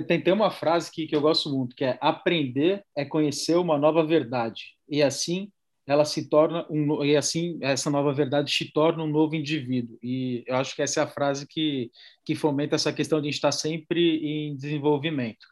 tem, 0.01 0.21
tem 0.21 0.33
uma 0.33 0.49
frase 0.49 0.91
que, 0.91 1.05
que 1.05 1.15
eu 1.15 1.21
gosto 1.21 1.49
muito, 1.49 1.75
que 1.75 1.85
é 1.85 1.97
aprender 2.01 2.83
é 2.95 3.05
conhecer 3.05 3.55
uma 3.55 3.77
nova 3.77 4.05
verdade. 4.05 4.75
E 4.89 5.03
assim 5.03 5.51
ela 5.85 6.05
se 6.05 6.29
torna 6.29 6.65
um 6.69 7.03
e 7.03 7.15
assim 7.15 7.57
essa 7.61 7.89
nova 7.89 8.13
verdade 8.13 8.51
te 8.51 8.71
torna 8.71 9.03
um 9.03 9.07
novo 9.07 9.35
indivíduo 9.35 9.97
e 10.01 10.43
eu 10.47 10.55
acho 10.55 10.75
que 10.75 10.81
essa 10.81 11.01
é 11.01 11.03
a 11.03 11.07
frase 11.07 11.45
que 11.47 11.91
que 12.25 12.35
fomenta 12.35 12.75
essa 12.75 12.93
questão 12.93 13.21
de 13.21 13.29
estar 13.29 13.51
sempre 13.51 14.17
em 14.17 14.55
desenvolvimento 14.55 15.45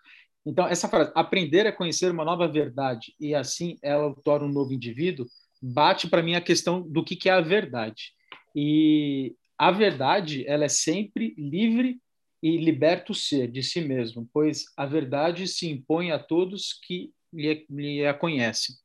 então 0.46 0.66
essa 0.68 0.88
frase 0.88 1.12
aprender 1.16 1.68
a 1.68 1.74
conhecer 1.74 2.12
uma 2.12 2.24
nova 2.24 2.48
verdade 2.48 3.14
e 3.20 3.36
assim 3.36 3.78
ela 3.82 4.16
torna 4.24 4.46
um 4.46 4.52
novo 4.52 4.74
indivíduo 4.74 5.26
bate 5.62 6.08
para 6.08 6.24
mim 6.24 6.36
a 6.36 6.42
questão 6.42 6.82
do 6.82 7.04
que 7.04 7.16
que 7.16 7.30
é 7.30 7.34
a 7.34 7.42
verdade 7.42 8.14
e 8.56 9.36
a 9.58 9.70
verdade 9.70 10.48
ela 10.48 10.64
é 10.64 10.70
sempre 10.70 11.36
livre 11.38 12.00
e 12.42 12.58
liberta 12.58 13.12
o 13.12 13.16
ser 13.16 13.50
de 13.50 13.62
si 13.62 13.82
mesmo 13.82 14.30
pois 14.34 14.66
a 14.76 14.86
verdade 14.86 15.48
se 15.48 15.70
impõe 15.70 16.12
a 16.12 16.20
todos 16.20 16.80
que 16.86 17.12
lhe, 17.34 17.66
lhe 17.70 18.06
a 18.06 18.14
conhecem 18.14 18.76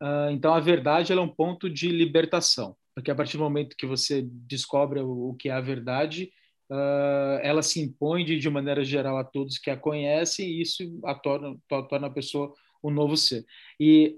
Uh, 0.00 0.30
então, 0.30 0.54
a 0.54 0.60
verdade 0.60 1.12
é 1.12 1.20
um 1.20 1.28
ponto 1.28 1.68
de 1.68 1.88
libertação, 1.88 2.76
porque 2.94 3.10
a 3.10 3.14
partir 3.14 3.36
do 3.36 3.42
momento 3.42 3.76
que 3.76 3.86
você 3.86 4.22
descobre 4.22 5.00
o, 5.00 5.30
o 5.30 5.34
que 5.34 5.48
é 5.48 5.52
a 5.52 5.60
verdade, 5.60 6.30
uh, 6.70 7.40
ela 7.42 7.62
se 7.62 7.80
impõe 7.80 8.24
de, 8.24 8.38
de, 8.38 8.48
maneira 8.48 8.84
geral 8.84 9.18
a 9.18 9.24
todos 9.24 9.58
que 9.58 9.70
a 9.70 9.76
conhecem 9.76 10.48
e 10.48 10.62
isso 10.62 11.00
a 11.04 11.14
torna, 11.14 11.56
torna 11.68 12.06
a 12.06 12.10
pessoa 12.10 12.54
um 12.82 12.90
novo 12.90 13.16
ser. 13.16 13.44
E 13.80 14.16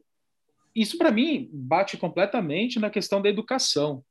isso, 0.76 0.98
para 0.98 1.10
mim, 1.10 1.48
bate 1.50 1.96
completamente 1.96 2.78
na 2.78 2.90
questão 2.90 3.22
da 3.22 3.30
educação. 3.30 4.04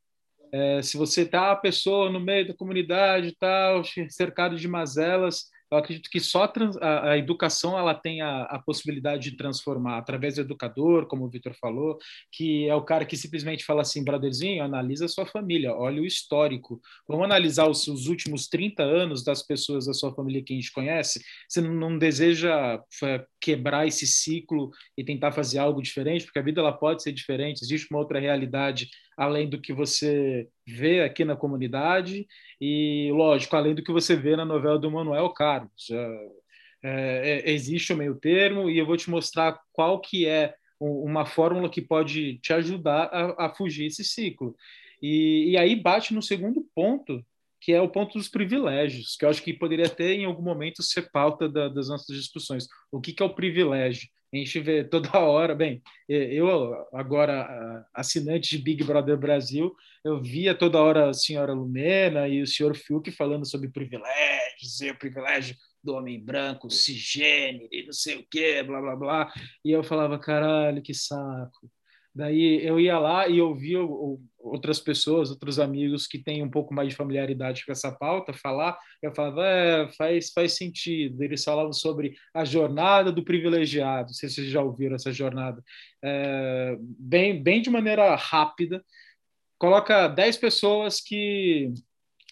É, 0.51 0.81
se 0.81 0.97
você 0.97 1.21
está 1.21 1.51
a 1.51 1.55
pessoa 1.55 2.09
no 2.09 2.19
meio 2.19 2.47
da 2.47 2.53
comunidade, 2.53 3.35
tal, 3.39 3.83
cercado 4.09 4.55
de 4.55 4.67
mazelas, 4.67 5.45
eu 5.71 5.77
acredito 5.77 6.09
que 6.09 6.19
só 6.19 6.51
a, 6.81 7.11
a, 7.11 7.17
educação 7.17 7.77
ela 7.77 7.93
tem 7.93 8.21
a, 8.21 8.43
a, 8.43 8.59
possibilidade 8.59 9.29
de 9.29 9.37
transformar 9.37 9.99
através 9.99 10.35
do 10.35 10.41
educador, 10.41 11.05
como 11.05 11.25
o 11.25 11.29
Vitor 11.29 11.53
falou, 11.53 11.97
que 12.31 12.67
é 12.67 12.73
o 12.73 12.83
cara 12.83 13.05
que 13.05 13.15
simplesmente 13.15 13.63
fala 13.63 13.81
assim, 13.81 14.03
brotherzinho, 14.03 14.63
analisa 14.63 15.05
a 15.05 15.07
sua 15.07 15.27
família, 15.27 15.73
olha 15.73 16.01
o 16.01 16.05
histórico. 16.05 16.81
Vamos 17.07 17.25
analisar 17.25 17.69
os, 17.69 17.87
os 17.87 18.07
últimos 18.07 18.47
30 18.47 18.81
anos 18.81 19.23
das 19.23 19.43
pessoas 19.43 19.85
da 19.85 19.93
sua 19.93 20.13
família 20.13 20.43
que 20.43 20.53
a 20.53 20.55
gente 20.55 20.71
conhece. 20.71 21.23
Você 21.47 21.61
não, 21.61 21.73
não 21.73 21.97
deseja 21.97 22.81
é, 23.03 23.25
quebrar 23.39 23.87
esse 23.87 24.07
ciclo 24.07 24.71
e 24.97 25.03
tentar 25.03 25.31
fazer 25.31 25.59
algo 25.59 25.83
diferente, 25.83 26.25
porque 26.25 26.39
a 26.39 26.43
vida 26.43 26.61
ela 26.61 26.73
pode 26.73 27.03
ser 27.03 27.11
diferente, 27.11 27.61
existe 27.61 27.87
uma 27.91 27.99
outra 27.99 28.19
realidade 28.19 28.89
além 29.20 29.49
do 29.49 29.59
que 29.59 29.74
você 29.74 30.47
vê 30.65 31.01
aqui 31.01 31.26
na 31.26 31.36
comunidade 31.36 32.26
e, 32.59 33.09
lógico, 33.11 33.53
além 33.53 33.76
do 33.76 33.84
que 33.84 33.91
você 33.91 34.15
vê 34.15 34.34
na 34.38 34.45
novela 34.45 34.80
do 34.80 34.89
Manuel 34.89 35.30
Carlos. 35.32 35.89
É, 36.82 37.43
é, 37.45 37.51
existe 37.51 37.91
o 37.91 37.97
meio 37.97 38.15
termo 38.15 38.70
e 38.70 38.78
eu 38.78 38.86
vou 38.86 38.95
te 38.95 39.09
mostrar 39.09 39.59
qual 39.74 39.99
que 39.99 40.26
é 40.26 40.55
uma 40.80 41.26
fórmula 41.26 41.70
que 41.70 41.82
pode 41.82 42.38
te 42.38 42.53
ajudar 42.53 43.09
a, 43.11 43.47
a 43.47 43.53
fugir 43.53 43.88
esse 43.88 44.05
ciclo. 44.05 44.55
E, 45.01 45.51
e, 45.51 45.57
aí 45.57 45.76
bate 45.76 46.13
no 46.13 46.22
segundo 46.22 46.65
ponto, 46.74 47.22
que 47.59 47.74
é 47.74 47.82
o 47.82 47.89
ponto 47.89 48.17
dos 48.17 48.30
privilégios, 48.30 49.17
que 49.17 49.26
eu 49.26 49.30
acho 49.30 49.43
que 49.43 49.51
poderia 49.53 49.89
ter 49.89 50.13
em 50.13 50.24
algum 50.24 50.41
momento 50.41 50.82
ser 50.82 51.11
pauta 51.11 51.49
da, 51.49 51.67
das 51.67 51.89
nossas 51.89 52.15
discussões. 52.15 52.67
O 52.89 53.01
que, 53.01 53.11
que 53.11 53.22
é 53.22 53.26
o 53.26 53.36
privilégio? 53.36 54.07
A 54.32 54.38
gente 54.38 54.59
vê 54.59 54.84
toda 54.84 55.09
hora, 55.19 55.55
bem, 55.55 55.82
eu 56.07 56.75
agora 56.93 57.86
assinante 57.93 58.57
de 58.57 58.63
Big 58.63 58.84
Brother 58.84 59.17
Brasil, 59.17 59.75
eu 60.03 60.21
via 60.21 60.53
toda 60.53 60.82
hora 60.82 61.09
a 61.09 61.13
senhora 61.13 61.53
Lumena 61.53 62.27
e 62.27 62.41
o 62.41 62.47
senhor 62.47 62.75
Fiuk 62.75 63.11
falando 63.11 63.45
sobre 63.45 63.69
privilégios, 63.69 64.82
e 64.82 64.91
o 64.91 64.97
privilégio 64.97 65.55
do 65.84 65.93
homem 65.93 66.23
branco, 66.23 66.69
cisgênero 66.69 67.67
e 67.71 67.86
não 67.86 67.93
sei 67.93 68.17
o 68.17 68.27
quê, 68.30 68.61
blá, 68.63 68.82
blá, 68.82 68.95
blá. 68.95 69.34
E 69.63 69.71
eu 69.71 69.84
falava, 69.84 70.19
caralho, 70.19 70.82
que 70.82 70.93
saco. 70.93 71.71
Daí 72.13 72.65
eu 72.65 72.80
ia 72.80 72.99
lá 72.99 73.27
e 73.27 73.41
ouvia 73.41 73.80
outras 74.39 74.79
pessoas, 74.79 75.29
outros 75.29 75.59
amigos 75.59 76.07
que 76.07 76.17
têm 76.17 76.43
um 76.43 76.49
pouco 76.49 76.73
mais 76.73 76.89
de 76.89 76.95
familiaridade 76.95 77.65
com 77.65 77.71
essa 77.71 77.91
pauta 77.91 78.33
falar. 78.33 78.77
Eu 79.01 79.13
falava, 79.13 79.45
é, 79.45 79.87
faz, 79.93 80.31
faz 80.31 80.53
sentido. 80.53 81.21
Eles 81.23 81.43
falavam 81.43 81.73
sobre 81.73 82.15
a 82.33 82.45
jornada 82.45 83.11
do 83.11 83.23
privilegiado. 83.23 84.07
Não 84.07 84.13
sei 84.13 84.29
se 84.29 84.35
vocês 84.35 84.47
já 84.47 84.61
ouviram 84.61 84.95
essa 84.95 85.11
jornada. 85.11 85.63
É, 86.03 86.77
bem, 86.79 87.41
bem 87.41 87.61
de 87.61 87.69
maneira 87.69 88.15
rápida. 88.15 88.83
Coloca 89.57 90.07
10 90.07 90.37
pessoas 90.37 91.01
que 91.01 91.73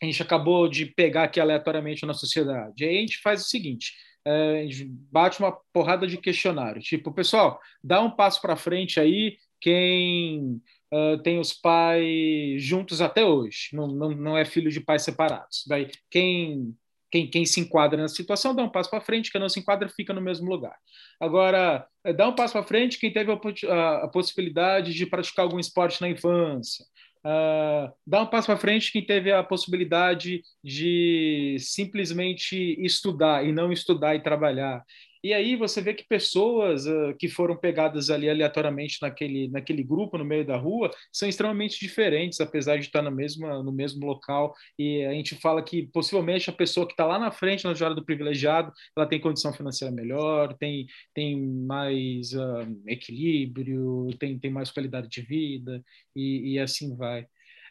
a 0.01 0.05
gente 0.05 0.22
acabou 0.22 0.70
de 0.70 0.86
pegar 0.86 1.24
aqui 1.24 1.39
aleatoriamente 1.39 2.05
na 2.05 2.14
sociedade. 2.14 2.86
Aí 2.86 2.97
a 2.97 3.01
gente 3.01 3.20
faz 3.20 3.41
o 3.41 3.49
seguinte: 3.49 3.93
é, 4.26 4.62
a 4.62 4.64
gente 4.64 4.86
bate 5.12 5.39
uma 5.39 5.51
porrada 5.74 6.08
de 6.08 6.18
questionário. 6.18 6.82
Tipo, 6.82 7.12
pessoal, 7.12 7.60
dá 7.84 8.01
um 8.01 8.12
passo 8.12 8.41
para 8.41 8.55
frente 8.55 8.99
aí 8.99 9.38
quem 9.60 10.62
uh, 10.94 11.18
tem 11.22 11.40
os 11.40 11.54
pais 11.54 12.62
juntos 12.64 13.02
até 13.02 13.24
hoje, 13.24 13.70
não, 13.74 13.88
não, 13.88 14.12
não 14.12 14.38
é 14.38 14.46
filho 14.46 14.72
de 14.72 14.80
pais 14.80 15.04
separados. 15.04 15.64
Daí, 15.68 15.90
quem, 16.10 16.76
quem, 17.12 17.30
quem 17.30 17.46
se 17.46 17.60
enquadra 17.60 18.02
nessa 18.02 18.16
situação 18.16 18.56
dá 18.56 18.64
um 18.64 18.70
passo 18.70 18.90
para 18.90 19.02
frente, 19.02 19.32
quem 19.32 19.42
não 19.42 19.50
se 19.50 19.60
enquadra 19.60 19.90
fica 19.90 20.14
no 20.14 20.22
mesmo 20.22 20.50
lugar. 20.50 20.76
Agora, 21.20 21.88
eh, 22.04 22.14
dá 22.14 22.28
um 22.28 22.36
passo 22.36 22.54
para 22.54 22.64
frente 22.64 23.00
quem 23.00 23.12
teve 23.12 23.32
a, 23.32 23.36
a, 23.36 24.06
a, 24.06 24.08
possibilidade 24.08 24.94
de 24.94 25.06
praticar 25.06 25.44
algum 25.44 25.60
esporte 25.60 26.02
na 26.02 26.10
infância. 26.10 26.86
Uh, 27.20 27.92
dá 28.06 28.22
um 28.22 28.28
passo 28.28 28.48
para 28.48 28.58
frente 28.58 28.92
quem 28.92 29.06
teve 29.06 29.32
a 29.32 29.44
possibilidade 29.44 30.42
de 30.64 31.58
simplesmente 31.60 32.56
estudar 32.80 33.46
e 33.46 33.52
não 33.52 33.72
estudar 33.72 34.16
e 34.16 34.24
trabalhar. 34.24 34.84
E 35.24 35.34
aí 35.34 35.55
você 35.55 35.82
vê 35.82 35.93
que 35.93 36.07
pessoas 36.07 36.86
uh, 36.86 37.15
que 37.18 37.28
foram 37.28 37.55
pegadas 37.57 38.09
ali 38.09 38.30
aleatoriamente 38.30 38.97
naquele, 39.01 39.47
naquele 39.49 39.84
grupo 39.84 40.18
no 40.18 40.26
meio 40.26 40.45
da 40.45 40.57
rua 40.57 40.91
são 41.11 41.28
extremamente 41.28 41.80
diferentes, 41.80 42.39
apesar 42.39 42.78
de 42.78 42.86
estar 42.86 43.01
no 43.01 43.11
mesmo, 43.11 43.47
no 43.63 43.72
mesmo 43.72 44.05
local. 44.05 44.53
E 44.78 45.03
a 45.05 45.11
gente 45.11 45.36
fala 45.36 45.61
que 45.63 45.88
possivelmente 45.88 46.49
a 46.49 46.53
pessoa 46.53 46.86
que 46.86 46.93
está 46.93 47.05
lá 47.05 47.20
na 47.20 47.32
frente 47.32 47.65
na 47.65 47.74
jornada 47.74 47.99
do 47.99 48.05
privilegiado, 48.05 48.72
ela 48.95 49.07
tem 49.07 49.20
condição 49.20 49.53
financeira 49.53 49.93
melhor, 49.93 50.53
tem, 50.57 50.86
tem 51.13 51.39
mais 51.39 52.34
uh, 52.34 52.68
equilíbrio, 52.88 54.09
tem, 54.20 54.38
tem 54.39 54.51
mais 54.51 54.72
qualidade 54.72 55.07
de 55.09 55.22
vida 55.22 55.84
e, 56.15 56.53
e 56.53 56.59
assim 56.59 56.95
vai. 56.95 57.26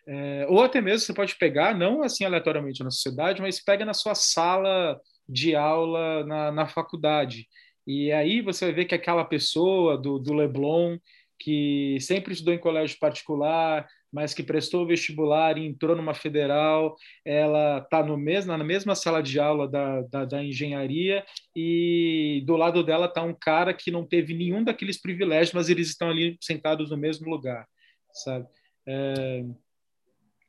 É, 0.08 0.46
ou 0.48 0.62
até 0.62 0.80
mesmo 0.80 1.00
você 1.00 1.12
pode 1.12 1.36
pegar, 1.36 1.76
não 1.76 2.02
assim 2.02 2.24
aleatoriamente 2.24 2.82
na 2.84 2.90
sociedade, 2.92 3.42
mas 3.42 3.62
pega 3.62 3.84
na 3.84 3.92
sua 3.92 4.14
sala 4.14 5.00
de 5.28 5.54
aula 5.54 6.24
na, 6.24 6.52
na 6.52 6.66
faculdade. 6.66 7.46
E 7.86 8.10
aí 8.12 8.40
você 8.40 8.66
vai 8.66 8.74
ver 8.74 8.84
que 8.86 8.94
aquela 8.94 9.24
pessoa 9.24 9.96
do, 9.96 10.18
do 10.18 10.34
Leblon, 10.34 10.98
que 11.38 11.98
sempre 12.00 12.32
estudou 12.32 12.54
em 12.54 12.58
colégio 12.58 12.98
particular, 12.98 13.86
mas 14.12 14.32
que 14.32 14.42
prestou 14.42 14.86
vestibular 14.86 15.58
e 15.58 15.66
entrou 15.66 15.94
numa 15.94 16.14
federal, 16.14 16.96
ela 17.24 17.78
está 17.78 18.02
mesmo, 18.16 18.56
na 18.56 18.64
mesma 18.64 18.94
sala 18.94 19.22
de 19.22 19.38
aula 19.38 19.68
da, 19.68 20.00
da, 20.02 20.24
da 20.24 20.42
engenharia 20.42 21.24
e 21.54 22.42
do 22.46 22.56
lado 22.56 22.82
dela 22.82 23.06
está 23.06 23.22
um 23.22 23.34
cara 23.34 23.74
que 23.74 23.90
não 23.90 24.06
teve 24.06 24.34
nenhum 24.34 24.64
daqueles 24.64 25.00
privilégios, 25.00 25.52
mas 25.52 25.68
eles 25.68 25.88
estão 25.88 26.08
ali 26.08 26.36
sentados 26.40 26.90
no 26.90 26.96
mesmo 26.96 27.28
lugar, 27.28 27.66
sabe? 28.12 28.46
É, 28.86 29.44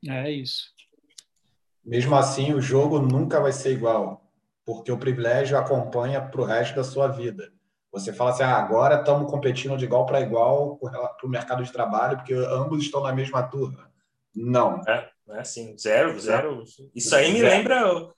é 0.07 0.32
isso. 0.32 0.71
Mesmo 1.86 2.15
assim, 2.15 2.53
o 2.53 2.61
jogo 2.61 2.99
nunca 2.99 3.39
vai 3.39 3.51
ser 3.51 3.73
igual 3.73 4.26
porque 4.68 4.91
o 4.91 4.97
privilégio 4.97 5.57
acompanha 5.57 6.22
para 6.22 6.41
o 6.41 6.43
resto 6.43 6.76
da 6.76 6.84
sua 6.84 7.07
vida. 7.07 7.49
Você 7.89 8.11
fala 8.11 8.32
assim, 8.32 8.43
ah, 8.43 8.57
agora 8.57 8.99
estamos 8.99 9.32
competindo 9.32 9.78
de 9.78 9.86
igual 9.86 10.05
para 10.05 10.20
igual 10.20 10.76
para 10.78 11.26
o 11.26 11.30
mercado 11.30 11.63
de 11.63 11.72
trabalho, 11.72 12.18
porque 12.18 12.34
ambos 12.34 12.84
estão 12.84 13.01
na 13.01 13.13
mesma 13.13 13.43
turma. 13.43 13.89
Não. 14.36 14.82
É, 14.86 15.09
é 15.30 15.39
assim, 15.39 15.74
zero, 15.78 16.20
zero. 16.20 16.65
Isso 16.93 17.15
aí 17.15 17.32
me 17.32 17.41
lembra 17.41 18.11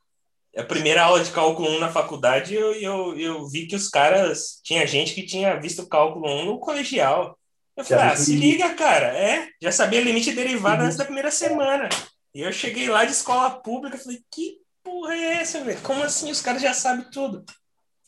a 0.57 0.63
primeira 0.63 1.03
aula 1.03 1.23
de 1.23 1.29
cálculo 1.29 1.69
1 1.69 1.79
na 1.79 1.91
faculdade, 1.91 2.55
eu, 2.55 2.73
eu, 2.73 3.19
eu 3.19 3.47
vi 3.47 3.67
que 3.67 3.75
os 3.75 3.87
caras, 3.87 4.59
tinha 4.63 4.87
gente 4.87 5.13
que 5.13 5.21
tinha 5.21 5.59
visto 5.59 5.87
cálculo 5.87 6.27
1 6.27 6.45
no 6.45 6.59
colegial. 6.59 7.37
Eu 7.77 7.85
falei, 7.85 8.05
ah, 8.05 8.15
se 8.15 8.35
liga, 8.35 8.73
cara, 8.73 9.15
é, 9.15 9.49
já 9.61 9.71
sabia 9.71 10.01
limite 10.01 10.31
derivado 10.31 10.81
antes 10.81 10.97
da 10.97 11.05
primeira 11.05 11.29
semana. 11.29 11.87
E 12.33 12.41
eu 12.41 12.51
cheguei 12.51 12.89
lá 12.89 13.05
de 13.05 13.11
escola 13.11 13.51
pública, 13.51 13.99
falei, 13.99 14.19
que 14.31 14.57
porra 14.83 15.13
é 15.13 15.33
essa, 15.35 15.63
velho? 15.63 15.81
Como 15.81 16.03
assim? 16.03 16.31
Os 16.31 16.41
caras 16.41 16.61
já 16.61 16.73
sabem 16.73 17.09
tudo. 17.11 17.43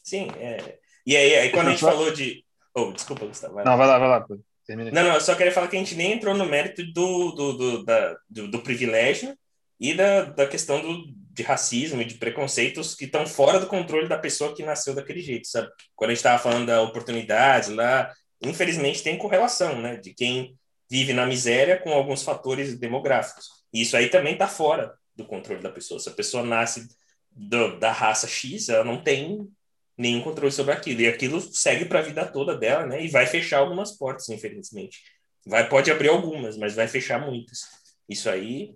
Sim, 0.03 0.27
é... 0.37 0.79
E 1.05 1.15
aí, 1.15 1.35
aí 1.35 1.49
quando 1.51 1.67
a 1.67 1.71
gente 1.71 1.81
falou 1.81 2.11
de. 2.11 2.45
Oh, 2.75 2.91
desculpa, 2.91 3.25
Gustavo. 3.25 3.55
Vai 3.55 3.65
não, 3.65 3.77
vai 3.77 3.87
lá, 3.87 3.97
vai 3.97 4.07
lá. 4.07 4.25
Termina. 4.65 4.91
Não, 4.91 5.03
não, 5.03 5.15
eu 5.15 5.21
só 5.21 5.35
queria 5.35 5.51
falar 5.51 5.67
que 5.67 5.75
a 5.75 5.79
gente 5.79 5.95
nem 5.95 6.13
entrou 6.13 6.35
no 6.35 6.45
mérito 6.45 6.83
do, 6.93 7.31
do, 7.31 7.53
do, 7.53 7.83
da, 7.83 8.17
do, 8.29 8.47
do 8.47 8.61
privilégio 8.61 9.35
e 9.79 9.93
da, 9.93 10.25
da 10.25 10.47
questão 10.47 10.79
do, 10.79 11.03
de 11.33 11.43
racismo 11.43 12.01
e 12.01 12.05
de 12.05 12.15
preconceitos 12.15 12.93
que 12.93 13.05
estão 13.05 13.25
fora 13.25 13.59
do 13.59 13.67
controle 13.67 14.07
da 14.07 14.17
pessoa 14.17 14.55
que 14.55 14.63
nasceu 14.63 14.93
daquele 14.93 15.21
jeito, 15.21 15.47
sabe? 15.47 15.69
Quando 15.95 16.11
a 16.11 16.13
gente 16.13 16.19
estava 16.19 16.41
falando 16.41 16.67
da 16.67 16.81
oportunidade 16.81 17.73
lá, 17.73 18.13
infelizmente 18.41 19.03
tem 19.03 19.17
correlação, 19.17 19.81
né? 19.81 19.97
De 19.97 20.13
quem 20.13 20.55
vive 20.89 21.13
na 21.13 21.25
miséria 21.25 21.79
com 21.79 21.91
alguns 21.91 22.21
fatores 22.21 22.77
demográficos. 22.77 23.47
E 23.73 23.81
isso 23.81 23.97
aí 23.97 24.09
também 24.09 24.33
está 24.33 24.47
fora 24.47 24.93
do 25.15 25.25
controle 25.25 25.61
da 25.61 25.69
pessoa. 25.69 25.99
Se 25.99 26.09
a 26.09 26.13
pessoa 26.13 26.43
nasce 26.43 26.87
do, 27.31 27.79
da 27.79 27.91
raça 27.91 28.27
X, 28.27 28.69
ela 28.69 28.83
não 28.83 29.03
tem 29.03 29.49
nenhum 29.97 30.21
controle 30.21 30.51
sobre 30.51 30.73
aquilo. 30.73 31.01
E 31.01 31.07
aquilo 31.07 31.39
segue 31.41 31.85
para 31.85 31.99
a 31.99 32.03
vida 32.03 32.25
toda 32.25 32.57
dela, 32.57 32.85
né? 32.85 33.03
E 33.03 33.07
vai 33.07 33.25
fechar 33.25 33.59
algumas 33.59 33.91
portas, 33.91 34.29
infelizmente. 34.29 35.01
Vai, 35.45 35.67
pode 35.67 35.91
abrir 35.91 36.09
algumas, 36.09 36.57
mas 36.57 36.75
vai 36.75 36.87
fechar 36.87 37.19
muitas. 37.19 37.61
Isso 38.07 38.29
aí 38.29 38.75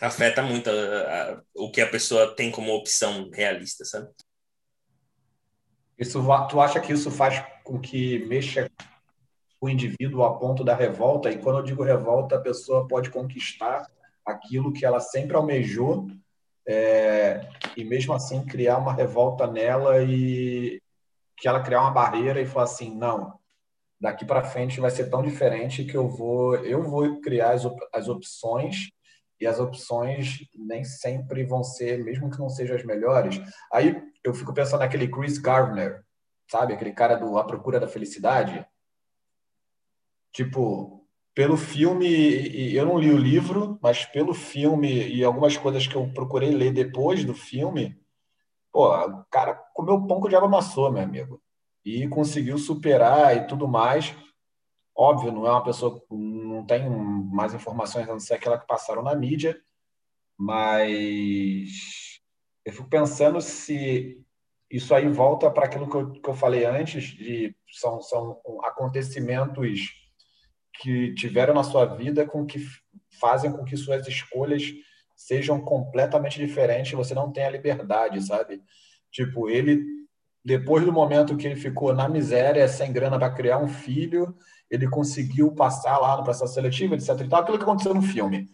afeta 0.00 0.42
muito 0.42 0.70
a, 0.70 0.72
a, 0.72 1.42
o 1.54 1.70
que 1.70 1.80
a 1.80 1.88
pessoa 1.88 2.34
tem 2.34 2.50
como 2.50 2.72
opção 2.72 3.28
realista, 3.32 3.84
sabe? 3.84 4.08
Isso, 5.98 6.18
tu 6.48 6.60
acha 6.60 6.80
que 6.80 6.92
isso 6.92 7.10
faz 7.10 7.44
com 7.62 7.78
que 7.78 8.20
mexa 8.20 8.70
o 9.60 9.68
indivíduo 9.68 10.24
a 10.24 10.38
ponto 10.38 10.64
da 10.64 10.74
revolta? 10.74 11.30
E 11.30 11.38
quando 11.38 11.58
eu 11.58 11.62
digo 11.62 11.82
revolta, 11.82 12.36
a 12.36 12.40
pessoa 12.40 12.88
pode 12.88 13.10
conquistar 13.10 13.86
aquilo 14.24 14.72
que 14.72 14.84
ela 14.84 15.00
sempre 15.00 15.36
almejou 15.36 16.08
é, 16.66 17.48
e 17.76 17.84
mesmo 17.84 18.12
assim 18.12 18.44
criar 18.44 18.78
uma 18.78 18.92
revolta 18.92 19.46
nela 19.46 20.02
e 20.02 20.80
que 21.36 21.48
ela 21.48 21.62
criar 21.62 21.80
uma 21.80 21.90
barreira 21.90 22.40
e 22.40 22.46
falar 22.46 22.64
assim, 22.64 22.94
não, 22.94 23.38
daqui 24.00 24.24
para 24.24 24.44
frente 24.44 24.80
vai 24.80 24.90
ser 24.90 25.10
tão 25.10 25.22
diferente 25.22 25.84
que 25.84 25.96
eu 25.96 26.08
vou 26.08 26.56
eu 26.56 26.82
vou 26.82 27.20
criar 27.20 27.52
as, 27.52 27.64
op 27.64 27.78
as 27.92 28.08
opções 28.08 28.90
e 29.40 29.46
as 29.46 29.58
opções 29.58 30.46
nem 30.54 30.84
sempre 30.84 31.44
vão 31.44 31.64
ser, 31.64 32.04
mesmo 32.04 32.30
que 32.30 32.38
não 32.38 32.50
sejam 32.50 32.76
as 32.76 32.84
melhores. 32.84 33.40
Aí 33.72 34.02
eu 34.22 34.34
fico 34.34 34.52
pensando 34.52 34.80
naquele 34.80 35.08
Chris 35.08 35.38
Gardner, 35.38 36.04
sabe? 36.50 36.74
Aquele 36.74 36.92
cara 36.92 37.14
do 37.14 37.38
A 37.38 37.44
Procura 37.44 37.80
da 37.80 37.88
Felicidade. 37.88 38.66
Tipo, 40.30 40.99
pelo 41.34 41.56
filme, 41.56 42.06
e 42.06 42.76
eu 42.76 42.84
não 42.84 42.98
li 42.98 43.10
o 43.10 43.16
livro, 43.16 43.78
mas 43.82 44.04
pelo 44.04 44.34
filme 44.34 45.08
e 45.08 45.24
algumas 45.24 45.56
coisas 45.56 45.86
que 45.86 45.94
eu 45.94 46.12
procurei 46.12 46.50
ler 46.50 46.72
depois 46.72 47.24
do 47.24 47.34
filme, 47.34 48.00
pô, 48.72 48.88
o 48.88 49.24
cara 49.30 49.54
comeu 49.74 50.06
pão 50.06 50.20
que 50.20 50.26
o 50.26 50.28
diabo 50.28 50.46
amassou, 50.46 50.90
meu 50.90 51.02
amigo. 51.02 51.40
E 51.84 52.06
conseguiu 52.08 52.58
superar 52.58 53.36
e 53.36 53.46
tudo 53.46 53.66
mais. 53.68 54.14
Óbvio, 54.94 55.32
não 55.32 55.46
é 55.46 55.50
uma 55.50 55.64
pessoa, 55.64 56.02
não 56.10 56.66
tem 56.66 56.88
mais 56.90 57.54
informações 57.54 58.08
a 58.08 58.12
não 58.12 58.20
ser 58.20 58.34
aquela 58.34 58.58
que 58.58 58.66
passaram 58.66 59.02
na 59.02 59.14
mídia, 59.14 59.58
mas 60.36 62.20
eu 62.64 62.72
fico 62.72 62.88
pensando 62.88 63.40
se 63.40 64.20
isso 64.70 64.94
aí 64.94 65.08
volta 65.08 65.50
para 65.50 65.64
aquilo 65.64 65.88
que 65.88 65.96
eu, 65.96 66.12
que 66.12 66.28
eu 66.28 66.34
falei 66.34 66.64
antes, 66.64 67.04
de 67.04 67.56
são, 67.72 68.00
são 68.00 68.40
acontecimentos 68.62 69.99
que 70.80 71.14
tiveram 71.14 71.54
na 71.54 71.62
sua 71.62 71.84
vida 71.84 72.26
com 72.26 72.46
que 72.46 72.58
fazem 73.20 73.52
com 73.52 73.64
que 73.64 73.76
suas 73.76 74.06
escolhas 74.08 74.72
sejam 75.14 75.60
completamente 75.60 76.38
diferentes, 76.38 76.92
você 76.92 77.14
não 77.14 77.30
tem 77.30 77.44
a 77.44 77.50
liberdade, 77.50 78.24
sabe? 78.24 78.62
Tipo, 79.10 79.48
ele 79.50 79.84
depois 80.42 80.84
do 80.84 80.92
momento 80.92 81.36
que 81.36 81.46
ele 81.46 81.56
ficou 81.56 81.94
na 81.94 82.08
miséria, 82.08 82.66
sem 82.66 82.92
grana 82.92 83.18
para 83.18 83.30
criar 83.30 83.58
um 83.58 83.68
filho, 83.68 84.34
ele 84.70 84.88
conseguiu 84.88 85.52
passar 85.52 85.98
lá 85.98 86.16
no 86.16 86.24
processo 86.24 86.54
seletivo, 86.54 86.94
etc. 86.94 87.10
E 87.20 87.28
tal, 87.28 87.42
aquilo 87.42 87.58
que 87.58 87.64
aconteceu 87.64 87.92
no 87.92 88.00
filme. 88.00 88.48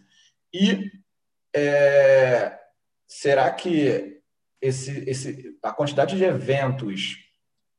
E 0.53 0.91
é, 1.55 2.59
será 3.07 3.49
que 3.51 4.21
esse, 4.61 5.09
esse, 5.09 5.57
a 5.63 5.71
quantidade 5.71 6.17
de 6.17 6.25
eventos 6.25 7.26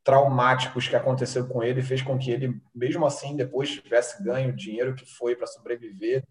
traumáticos 0.09 0.89
que 0.89 0.97
aconteceu 0.97 1.47
com 1.47 1.63
ele 1.63 1.83
fez 1.83 2.01
com 2.01 2.17
que 2.17 2.31
ele, 2.31 2.59
mesmo 2.75 3.05
assim, 3.05 3.37
depois 3.37 3.71
tivesse 3.71 4.25
ganho 4.25 4.49
o 4.49 4.57
dinheiro 4.57 4.95
que 4.95 5.05
foi 5.05 5.37
para 5.37 5.47
sobreviver, 5.47 6.25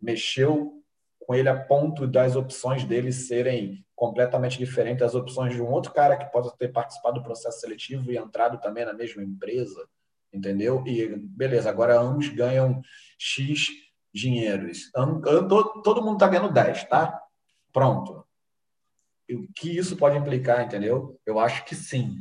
mexeu 0.00 0.82
com 1.18 1.34
ele 1.34 1.50
a 1.50 1.62
ponto 1.62 2.06
das 2.06 2.36
opções 2.36 2.84
dele 2.84 3.12
serem 3.12 3.84
completamente 3.94 4.56
diferentes 4.56 5.00
das 5.00 5.14
opções 5.14 5.52
de 5.54 5.60
um 5.60 5.70
outro 5.70 5.92
cara 5.92 6.16
que 6.16 6.32
possa 6.32 6.56
ter 6.56 6.68
participado 6.68 7.16
do 7.20 7.22
processo 7.22 7.60
seletivo 7.60 8.10
e 8.10 8.16
entrado 8.16 8.58
também 8.58 8.86
na 8.86 8.94
mesma 8.94 9.22
empresa 9.22 9.86
entendeu? 10.32 10.82
E 10.86 11.14
beleza, 11.14 11.68
agora 11.68 12.00
ambos 12.00 12.30
ganham 12.30 12.80
X 13.18 13.66
dinheiros. 14.14 14.90
Todo 15.84 16.02
mundo 16.02 16.14
está 16.14 16.28
ganhando 16.28 16.50
10, 16.50 16.88
tá? 16.88 17.20
Pronto. 17.70 18.26
O 19.30 19.52
que 19.54 19.76
isso 19.76 19.98
pode 19.98 20.16
implicar, 20.16 20.64
entendeu? 20.64 21.20
Eu 21.26 21.38
acho 21.38 21.66
que 21.66 21.74
sim. 21.74 22.16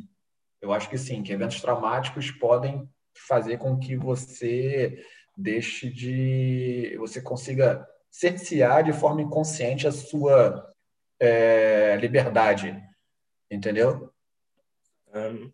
Eu 0.62 0.72
acho 0.72 0.90
que 0.90 0.98
sim, 0.98 1.24
que 1.24 1.32
eventos 1.32 1.62
traumáticos 1.62 2.30
podem 2.32 2.88
fazer 3.28 3.58
com 3.58 3.80
que 3.80 3.96
você 3.96 5.04
deixe 5.36 5.90
de. 5.90 6.96
você 6.98 7.22
consiga 7.22 7.88
cercear 8.10 8.84
de 8.84 8.94
forma 8.94 9.22
inconsciente 9.22 9.88
a 9.88 9.92
sua 9.92 10.72
é, 11.20 11.98
liberdade. 12.00 12.80
Entendeu? 13.50 14.14
Um, 15.14 15.52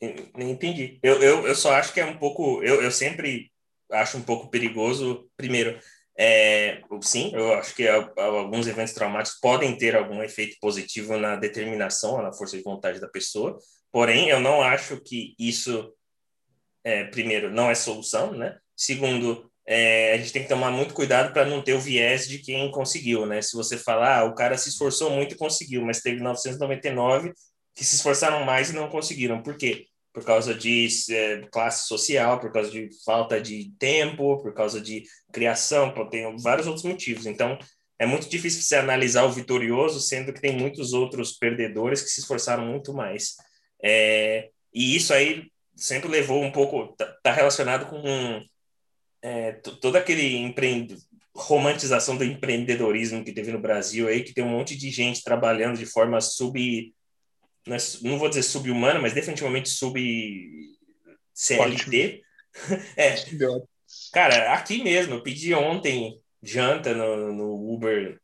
Entendi. 0.00 0.98
Eu, 1.02 1.22
eu, 1.22 1.46
eu 1.46 1.54
só 1.54 1.72
acho 1.72 1.92
que 1.92 2.00
é 2.00 2.04
um 2.04 2.18
pouco. 2.18 2.62
Eu, 2.62 2.82
eu 2.82 2.90
sempre 2.90 3.50
acho 3.90 4.18
um 4.18 4.22
pouco 4.22 4.50
perigoso. 4.50 5.30
Primeiro, 5.36 5.78
é, 6.18 6.82
sim, 7.02 7.30
eu 7.34 7.54
acho 7.54 7.74
que 7.74 7.86
alguns 7.88 8.66
eventos 8.66 8.92
traumáticos 8.92 9.38
podem 9.40 9.76
ter 9.76 9.96
algum 9.96 10.22
efeito 10.22 10.56
positivo 10.60 11.16
na 11.16 11.36
determinação, 11.36 12.20
na 12.22 12.32
força 12.32 12.56
de 12.56 12.62
vontade 12.62 13.00
da 13.00 13.08
pessoa. 13.08 13.58
Porém, 13.96 14.28
eu 14.28 14.38
não 14.38 14.60
acho 14.60 15.00
que 15.00 15.34
isso, 15.38 15.90
é, 16.84 17.04
primeiro, 17.04 17.50
não 17.50 17.70
é 17.70 17.74
solução, 17.74 18.30
né? 18.30 18.58
Segundo, 18.76 19.50
é, 19.66 20.12
a 20.12 20.18
gente 20.18 20.34
tem 20.34 20.42
que 20.42 20.50
tomar 20.50 20.70
muito 20.70 20.92
cuidado 20.92 21.32
para 21.32 21.46
não 21.46 21.62
ter 21.62 21.72
o 21.72 21.80
viés 21.80 22.28
de 22.28 22.40
quem 22.40 22.70
conseguiu, 22.70 23.24
né? 23.24 23.40
Se 23.40 23.56
você 23.56 23.78
falar, 23.78 24.18
ah, 24.18 24.24
o 24.24 24.34
cara 24.34 24.58
se 24.58 24.68
esforçou 24.68 25.08
muito 25.08 25.34
e 25.34 25.38
conseguiu, 25.38 25.80
mas 25.80 26.02
teve 26.02 26.20
999 26.22 27.32
que 27.74 27.82
se 27.82 27.96
esforçaram 27.96 28.44
mais 28.44 28.68
e 28.68 28.74
não 28.74 28.90
conseguiram. 28.90 29.42
Por 29.42 29.56
quê? 29.56 29.86
Por 30.12 30.22
causa 30.22 30.54
de 30.54 30.88
é, 31.08 31.48
classe 31.50 31.88
social, 31.88 32.38
por 32.38 32.52
causa 32.52 32.70
de 32.70 32.90
falta 33.02 33.40
de 33.40 33.72
tempo, 33.78 34.42
por 34.42 34.52
causa 34.52 34.78
de 34.78 35.04
criação, 35.32 35.94
tem 36.10 36.36
vários 36.36 36.66
outros 36.66 36.84
motivos. 36.84 37.24
Então, 37.24 37.58
é 37.98 38.04
muito 38.04 38.28
difícil 38.28 38.60
você 38.60 38.76
analisar 38.76 39.24
o 39.24 39.32
vitorioso, 39.32 40.02
sendo 40.02 40.34
que 40.34 40.40
tem 40.42 40.54
muitos 40.54 40.92
outros 40.92 41.32
perdedores 41.32 42.02
que 42.02 42.10
se 42.10 42.20
esforçaram 42.20 42.66
muito 42.66 42.92
mais. 42.92 43.36
É, 43.82 44.50
e 44.72 44.96
isso 44.96 45.12
aí 45.12 45.50
sempre 45.74 46.08
levou 46.08 46.42
um 46.42 46.50
pouco, 46.50 46.94
tá, 46.96 47.06
tá 47.22 47.32
relacionado 47.32 47.86
com 47.86 48.42
é, 49.22 49.52
todo 49.52 49.96
aquele 49.96 50.36
empreende, 50.36 50.96
romantização 51.34 52.16
do 52.16 52.24
empreendedorismo 52.24 53.24
que 53.24 53.32
teve 53.32 53.52
no 53.52 53.60
Brasil 53.60 54.08
aí, 54.08 54.22
que 54.22 54.32
tem 54.32 54.44
um 54.44 54.50
monte 54.50 54.76
de 54.76 54.90
gente 54.90 55.22
trabalhando 55.22 55.76
de 55.76 55.86
forma 55.86 56.20
sub 56.20 56.94
é 57.68 57.76
não 58.02 58.18
vou 58.18 58.28
dizer 58.28 58.44
sub-humana, 58.44 59.00
mas 59.00 59.12
definitivamente 59.12 59.68
sub-CLT. 59.70 60.62
é. 62.96 63.16
Cara, 64.12 64.52
aqui 64.54 64.82
mesmo, 64.82 65.14
eu 65.14 65.22
pedi 65.22 65.52
ontem 65.52 66.20
janta 66.42 66.94
no, 66.94 67.32
no 67.32 67.74
Uber, 67.74 68.20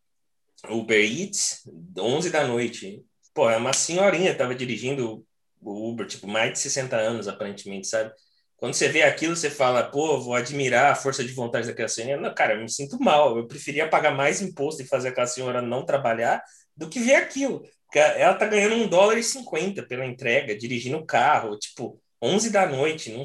Uber 0.68 1.00
Eats, 1.00 1.68
11 1.98 2.30
da 2.30 2.46
noite. 2.46 3.02
Pô, 3.34 3.50
é 3.50 3.56
uma 3.56 3.72
senhorinha, 3.72 4.32
tava 4.34 4.54
dirigindo 4.54 5.26
o 5.62 5.90
Uber, 5.90 6.06
tipo, 6.06 6.26
mais 6.26 6.52
de 6.52 6.58
60 6.58 6.96
anos, 6.96 7.28
aparentemente, 7.28 7.86
sabe? 7.86 8.12
Quando 8.56 8.74
você 8.74 8.88
vê 8.88 9.02
aquilo, 9.02 9.34
você 9.34 9.50
fala, 9.50 9.82
pô, 9.82 10.20
vou 10.20 10.34
admirar 10.34 10.92
a 10.92 10.94
força 10.94 11.24
de 11.24 11.32
vontade 11.32 11.66
daquela 11.66 11.88
senhora. 11.88 12.20
Não, 12.20 12.32
cara, 12.32 12.54
eu 12.54 12.60
me 12.60 12.70
sinto 12.70 12.96
mal. 13.00 13.36
Eu 13.36 13.46
preferia 13.46 13.88
pagar 13.88 14.12
mais 14.12 14.40
imposto 14.40 14.82
e 14.82 14.86
fazer 14.86 15.08
aquela 15.08 15.26
senhora 15.26 15.60
não 15.60 15.84
trabalhar 15.84 16.40
do 16.76 16.88
que 16.88 17.00
ver 17.00 17.16
aquilo. 17.16 17.62
Ela 17.92 18.34
tá 18.34 18.46
ganhando 18.46 18.76
um 18.76 18.86
dólar 18.86 19.18
e 19.18 19.22
cinquenta 19.22 19.82
pela 19.82 20.06
entrega, 20.06 20.56
dirigindo 20.56 20.96
o 20.96 21.04
carro, 21.04 21.58
tipo, 21.58 22.00
11 22.22 22.50
da 22.50 22.64
noite. 22.64 23.10
Não, 23.10 23.24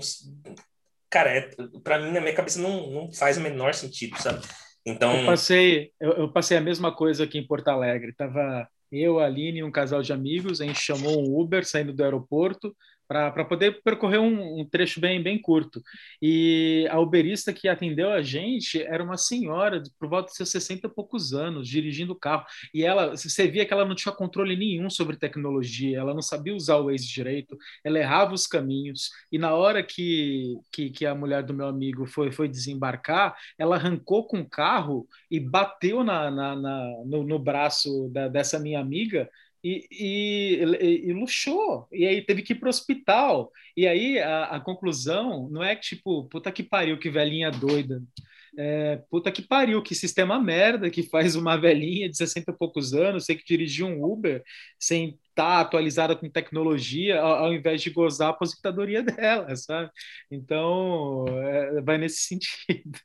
cara, 1.10 1.30
é, 1.30 1.50
para 1.84 2.00
mim, 2.00 2.12
na 2.12 2.20
minha 2.20 2.34
cabeça, 2.34 2.60
não, 2.60 2.90
não 2.90 3.14
faz 3.14 3.38
o 3.38 3.42
menor 3.42 3.74
sentido, 3.74 4.20
sabe? 4.20 4.42
Então. 4.86 5.20
Eu 5.20 5.26
passei, 5.26 5.92
eu, 6.00 6.12
eu, 6.14 6.32
passei 6.32 6.58
a 6.58 6.62
mesma 6.62 6.94
coisa 6.96 7.26
aqui 7.26 7.38
em 7.38 7.46
Porto 7.46 7.68
Alegre. 7.68 8.14
Tava 8.14 8.68
eu, 8.92 9.20
a 9.20 9.26
Aline 9.26 9.60
e 9.60 9.64
um 9.64 9.72
casal 9.72 10.02
de 10.02 10.14
amigos, 10.14 10.62
a 10.62 10.66
gente 10.66 10.80
chamou 10.80 11.22
um 11.22 11.40
Uber 11.40 11.66
saindo 11.66 11.94
do 11.94 12.04
aeroporto, 12.04 12.76
para 13.08 13.46
poder 13.46 13.82
percorrer 13.84 14.20
um, 14.20 14.60
um, 14.60 14.66
trecho 14.66 15.00
bem, 15.00 15.22
bem 15.24 15.40
curto. 15.40 15.82
E 16.22 16.86
a 16.90 17.00
uberista 17.00 17.54
que 17.54 17.68
atendeu 17.68 18.12
a 18.12 18.22
gente 18.22 18.82
era 18.82 19.04
uma 19.04 19.18
senhora 19.18 19.82
por 19.98 20.10
volta 20.10 20.30
de 20.30 20.36
seus 20.36 20.50
60 20.50 20.88
e 20.88 20.90
poucos 20.90 21.34
anos, 21.34 21.68
dirigindo 21.68 22.14
o 22.14 22.20
carro. 22.20 22.46
E 22.74 22.84
ela, 22.84 23.16
você 23.16 23.48
via 23.48 23.66
que 23.66 23.74
ela 23.74 23.86
não 23.86 23.96
tinha 23.96 24.14
controle 24.14 24.56
nenhum 24.58 24.90
sobre 24.90 25.16
tecnologia, 25.16 26.00
ela 26.00 26.14
não 26.14 26.22
sabia 26.22 26.56
usar 26.56 26.78
o 26.78 26.86
Waze 26.86 27.08
direito, 27.08 27.58
ela 27.84 27.98
errava 28.00 28.34
os 28.34 28.46
caminhos. 28.46 29.10
E 29.32 29.38
na 29.38 29.56
hora 29.56 29.82
que, 29.82 30.58
que, 30.72 30.90
que 30.90 31.06
a 31.06 31.16
mulher 31.16 31.44
do 31.44 31.54
meu 31.54 31.68
amigo 31.68 32.06
foi, 32.06 32.32
foi 32.32 32.50
desembarcar, 32.50 33.36
ela 33.58 33.78
arrancou 33.78 34.28
com 34.28 34.42
o 34.42 34.50
carro 34.50 35.08
e 35.32 35.40
bateu 35.40 36.04
na, 36.04 36.30
na, 36.30 36.56
na 36.56 37.04
no, 37.06 37.24
no, 37.24 37.40
braço 37.40 38.10
da, 38.12 38.28
dessa 38.28 38.60
minha 38.60 38.80
amiga 38.80 39.30
e, 39.64 39.88
e, 39.92 41.10
e, 41.10 41.14
luxou. 41.14 41.88
E 41.92 42.06
aí 42.06 42.22
teve 42.22 42.42
que 42.42 42.54
ir 42.54 42.56
para 42.56 42.68
o 42.68 42.70
hospital. 42.70 43.52
E 43.76 43.88
aí 43.88 44.20
a, 44.20 44.46
a, 44.46 44.60
conclusão 44.60 45.50
não 45.50 45.64
é 45.64 45.76
que, 45.76 45.96
tipo, 45.96 46.26
puta 46.26 46.52
que 46.52 46.64
pariu, 46.64 47.00
que 47.00 47.10
velhinha 47.10 47.52
doida. 47.52 48.02
É, 48.58 48.98
puta 49.10 49.32
que 49.32 49.42
pariu, 49.42 49.84
que 49.84 49.94
sistema 49.94 50.40
merda 50.42 50.90
que 50.90 51.04
faz 51.04 51.36
uma 51.36 51.58
velhinha 51.58 52.10
de 52.10 52.18
60 52.18 52.52
e 52.52 52.58
poucos 52.58 52.94
anos, 52.94 53.26
sei 53.26 53.36
que 53.36 53.46
dirigir 53.46 53.86
um 53.86 54.04
Uber 54.04 54.44
sem 54.80 55.10
estar 55.30 55.58
tá 55.58 55.60
atualizada 55.60 56.16
com 56.16 56.30
tecnologia, 56.30 57.22
ao, 57.22 57.46
ao, 57.46 57.54
invés 57.54 57.82
de 57.82 57.92
gozar 57.92 58.30
a 58.30 58.32
aposentadoria 58.32 59.04
dela, 59.04 59.56
sabe? 59.56 59.92
Então, 60.32 61.26
é, 61.28 61.82
vai 61.82 61.98
nesse 61.98 62.22
sentido. 62.26 63.00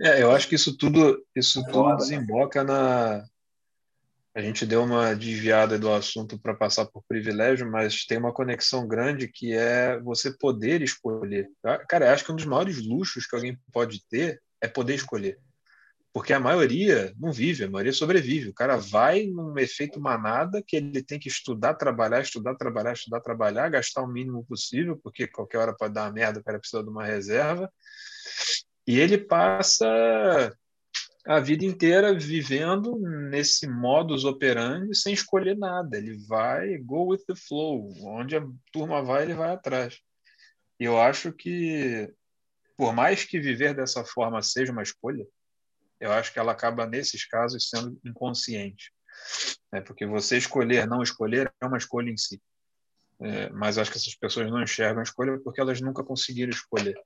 É, 0.00 0.22
eu 0.22 0.32
acho 0.32 0.48
que 0.48 0.54
isso 0.54 0.76
tudo, 0.76 1.22
isso 1.36 1.62
tudo 1.66 1.94
desemboca 1.96 2.64
na, 2.64 3.22
a 4.34 4.40
gente 4.40 4.64
deu 4.64 4.84
uma 4.84 5.14
desviada 5.14 5.78
do 5.78 5.92
assunto 5.92 6.38
para 6.38 6.54
passar 6.54 6.86
por 6.86 7.02
privilégio, 7.08 7.70
mas 7.70 8.04
tem 8.04 8.18
uma 8.18 8.32
conexão 8.32 8.86
grande 8.86 9.26
que 9.26 9.52
é 9.52 9.98
você 10.00 10.30
poder 10.30 10.82
escolher. 10.82 11.48
Tá? 11.60 11.78
Cara, 11.86 12.12
acho 12.12 12.24
que 12.24 12.32
um 12.32 12.36
dos 12.36 12.44
maiores 12.44 12.78
luxos 12.78 13.26
que 13.26 13.34
alguém 13.34 13.58
pode 13.72 14.06
ter 14.08 14.40
é 14.60 14.68
poder 14.68 14.94
escolher. 14.94 15.38
Porque 16.12 16.32
a 16.32 16.40
maioria 16.40 17.12
não 17.18 17.32
vive, 17.32 17.64
a 17.64 17.70
maioria 17.70 17.92
sobrevive. 17.92 18.48
O 18.48 18.54
cara 18.54 18.76
vai 18.76 19.26
num 19.26 19.56
efeito 19.58 20.00
manada 20.00 20.62
que 20.64 20.76
ele 20.76 21.02
tem 21.02 21.18
que 21.18 21.28
estudar, 21.28 21.74
trabalhar, 21.74 22.20
estudar, 22.20 22.56
trabalhar, 22.56 22.92
estudar, 22.92 23.20
trabalhar, 23.20 23.68
gastar 23.68 24.02
o 24.02 24.08
mínimo 24.08 24.44
possível, 24.44 24.98
porque 25.02 25.26
qualquer 25.26 25.58
hora 25.58 25.76
pode 25.76 25.94
dar 25.94 26.04
uma 26.04 26.12
merda, 26.12 26.40
o 26.40 26.44
cara 26.44 26.58
precisa 26.58 26.82
de 26.82 26.88
uma 26.88 27.04
reserva. 27.04 27.70
E 28.86 28.98
ele 28.98 29.18
passa 29.18 30.52
a 31.26 31.38
vida 31.38 31.64
inteira 31.64 32.18
vivendo 32.18 32.98
nesse 33.30 33.68
modus 33.68 34.24
operandi 34.24 34.96
sem 34.96 35.12
escolher 35.12 35.56
nada. 35.56 35.96
Ele 35.96 36.16
vai 36.26 36.78
go 36.78 37.08
with 37.08 37.24
the 37.26 37.34
flow. 37.34 37.92
Onde 38.02 38.36
a 38.36 38.46
turma 38.72 39.02
vai, 39.02 39.24
ele 39.24 39.34
vai 39.34 39.50
atrás. 39.50 39.98
Eu 40.78 40.98
acho 41.00 41.32
que, 41.32 42.10
por 42.76 42.94
mais 42.94 43.24
que 43.24 43.38
viver 43.38 43.74
dessa 43.74 44.04
forma 44.04 44.40
seja 44.42 44.72
uma 44.72 44.82
escolha, 44.82 45.26
eu 46.00 46.10
acho 46.10 46.32
que 46.32 46.38
ela 46.38 46.52
acaba, 46.52 46.86
nesses 46.86 47.26
casos, 47.26 47.68
sendo 47.68 48.00
inconsciente. 48.02 48.90
É 49.70 49.80
porque 49.80 50.06
você 50.06 50.38
escolher, 50.38 50.86
não 50.86 51.02
escolher, 51.02 51.52
é 51.60 51.66
uma 51.66 51.76
escolha 51.76 52.10
em 52.10 52.16
si. 52.16 52.40
É, 53.20 53.50
mas 53.50 53.76
acho 53.76 53.90
que 53.90 53.98
essas 53.98 54.14
pessoas 54.14 54.50
não 54.50 54.62
enxergam 54.62 55.00
a 55.00 55.02
escolha 55.02 55.38
porque 55.44 55.60
elas 55.60 55.80
nunca 55.82 56.02
conseguiram 56.02 56.50
escolher. 56.50 56.98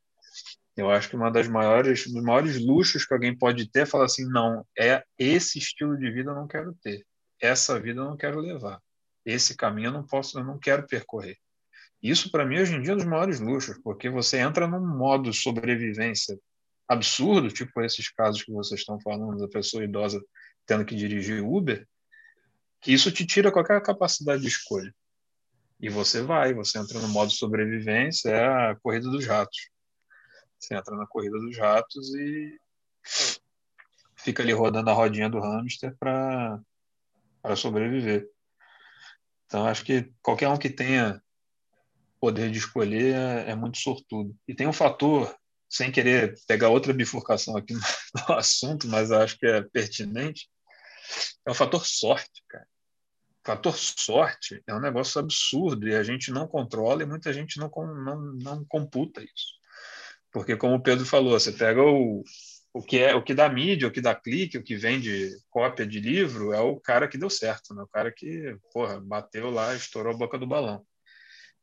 Eu 0.76 0.90
acho 0.90 1.08
que 1.08 1.16
uma 1.16 1.30
das 1.30 1.46
maiores, 1.46 2.04
dos 2.10 2.22
maiores 2.22 2.60
luxos 2.60 3.06
que 3.06 3.14
alguém 3.14 3.36
pode 3.36 3.70
ter 3.70 3.80
é 3.80 3.86
falar 3.86 4.06
assim, 4.06 4.26
não, 4.26 4.66
é 4.76 5.04
esse 5.18 5.58
estilo 5.58 5.96
de 5.96 6.10
vida 6.10 6.30
eu 6.30 6.34
não 6.34 6.48
quero 6.48 6.74
ter, 6.82 7.06
essa 7.40 7.78
vida 7.78 8.00
eu 8.00 8.04
não 8.04 8.16
quero 8.16 8.40
levar, 8.40 8.80
esse 9.24 9.56
caminho 9.56 9.88
eu 9.88 9.92
não 9.92 10.04
posso, 10.04 10.38
eu 10.38 10.44
não 10.44 10.58
quero 10.58 10.86
percorrer. 10.86 11.36
Isso 12.02 12.30
para 12.30 12.44
mim 12.44 12.58
hoje 12.58 12.74
em 12.74 12.82
dia 12.82 12.90
é 12.90 12.94
um 12.94 12.98
dos 12.98 13.06
maiores 13.06 13.38
luxos, 13.38 13.78
porque 13.82 14.10
você 14.10 14.38
entra 14.38 14.66
num 14.66 14.84
modo 14.84 15.32
sobrevivência 15.32 16.36
absurdo, 16.88 17.48
tipo 17.48 17.80
esses 17.80 18.10
casos 18.10 18.42
que 18.42 18.52
vocês 18.52 18.80
estão 18.80 19.00
falando 19.00 19.38
da 19.38 19.48
pessoa 19.48 19.84
idosa 19.84 20.22
tendo 20.66 20.84
que 20.84 20.94
dirigir 20.94 21.42
Uber, 21.42 21.86
que 22.80 22.92
isso 22.92 23.10
te 23.12 23.24
tira 23.24 23.52
qualquer 23.52 23.80
capacidade 23.82 24.42
de 24.42 24.48
escolha. 24.48 24.94
E 25.80 25.88
você 25.88 26.22
vai, 26.22 26.52
você 26.52 26.78
entra 26.78 26.98
no 27.00 27.08
modo 27.08 27.30
sobrevivência, 27.30 28.28
é 28.30 28.70
a 28.70 28.76
corrida 28.76 29.08
dos 29.10 29.26
ratos. 29.26 29.70
Você 30.64 30.74
entra 30.74 30.96
na 30.96 31.06
corrida 31.06 31.38
dos 31.38 31.58
ratos 31.58 32.14
e 32.14 32.58
fica 34.16 34.42
ali 34.42 34.52
rodando 34.52 34.88
a 34.88 34.94
rodinha 34.94 35.28
do 35.28 35.38
hamster 35.38 35.94
para 35.98 36.58
sobreviver. 37.54 38.26
Então, 39.44 39.66
acho 39.66 39.84
que 39.84 40.10
qualquer 40.22 40.48
um 40.48 40.56
que 40.56 40.70
tenha 40.70 41.22
poder 42.18 42.50
de 42.50 42.58
escolher 42.58 43.14
é, 43.14 43.50
é, 43.50 43.54
muito 43.54 43.76
sortudo. 43.76 44.34
E 44.48 44.54
tem 44.54 44.66
um 44.66 44.72
fator, 44.72 45.36
sem 45.68 45.92
querer 45.92 46.34
pegar 46.48 46.70
outra 46.70 46.94
bifurcação 46.94 47.54
aqui 47.54 47.74
no, 47.74 47.80
no 48.26 48.34
assunto, 48.34 48.88
mas 48.88 49.12
acho 49.12 49.38
que 49.38 49.46
é 49.46 49.60
pertinente, 49.60 50.48
é 51.46 51.50
o 51.50 51.54
fator 51.54 51.84
sorte, 51.84 52.42
cara. 52.48 52.66
O 52.66 53.46
fator 53.46 53.76
sorte 53.76 54.62
é 54.66 54.74
um 54.74 54.80
negócio 54.80 55.20
absurdo 55.20 55.86
e 55.86 55.94
a 55.94 56.02
gente 56.02 56.30
não 56.30 56.48
controla 56.48 57.02
e 57.02 57.06
muita 57.06 57.30
gente 57.30 57.58
não, 57.60 57.70
não, 57.76 58.22
não 58.36 58.64
computa 58.64 59.22
isso. 59.22 59.63
Porque, 60.34 60.56
como 60.56 60.74
o 60.74 60.82
Pedro 60.82 61.06
falou, 61.06 61.38
você 61.38 61.52
pega 61.52 61.80
o, 61.80 62.24
o 62.72 62.82
que 62.82 62.98
é 62.98 63.14
o 63.14 63.22
que 63.22 63.32
dá 63.32 63.48
mídia, 63.48 63.86
o 63.86 63.90
que 63.92 64.00
dá 64.00 64.12
clique, 64.16 64.58
o 64.58 64.64
que 64.64 64.74
vende 64.74 65.30
cópia 65.48 65.86
de 65.86 66.00
livro, 66.00 66.52
é 66.52 66.58
o 66.58 66.80
cara 66.80 67.06
que 67.06 67.16
deu 67.16 67.30
certo, 67.30 67.72
né? 67.72 67.84
o 67.84 67.86
cara 67.86 68.10
que 68.10 68.56
porra, 68.72 69.00
bateu 69.00 69.48
lá, 69.48 69.72
estourou 69.76 70.12
a 70.12 70.16
boca 70.16 70.36
do 70.36 70.44
balão. 70.44 70.84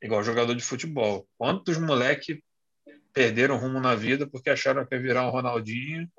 Igual 0.01 0.23
jogador 0.23 0.55
de 0.55 0.63
futebol. 0.63 1.27
Quantos 1.37 1.77
moleque 1.77 2.41
perderam 3.11 3.57
rumo 3.57 3.81
na 3.81 3.93
vida 3.93 4.25
porque 4.25 4.49
acharam 4.49 4.85
que 4.85 4.95
ia 4.95 5.01
virar 5.01 5.27
um 5.27 5.31
Ronaldinho 5.31 6.09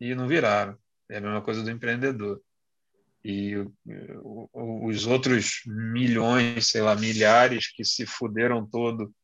e 0.00 0.16
não 0.16 0.26
viraram? 0.26 0.76
É 1.08 1.18
a 1.18 1.20
mesma 1.20 1.42
coisa 1.42 1.62
do 1.62 1.70
empreendedor. 1.70 2.42
E 3.24 3.54
os 4.52 5.06
outros 5.06 5.62
milhões, 5.64 6.66
sei 6.66 6.82
lá, 6.82 6.96
milhares 6.96 7.72
que 7.72 7.84
se 7.84 8.04
fuderam 8.04 8.68
todo 8.68 9.14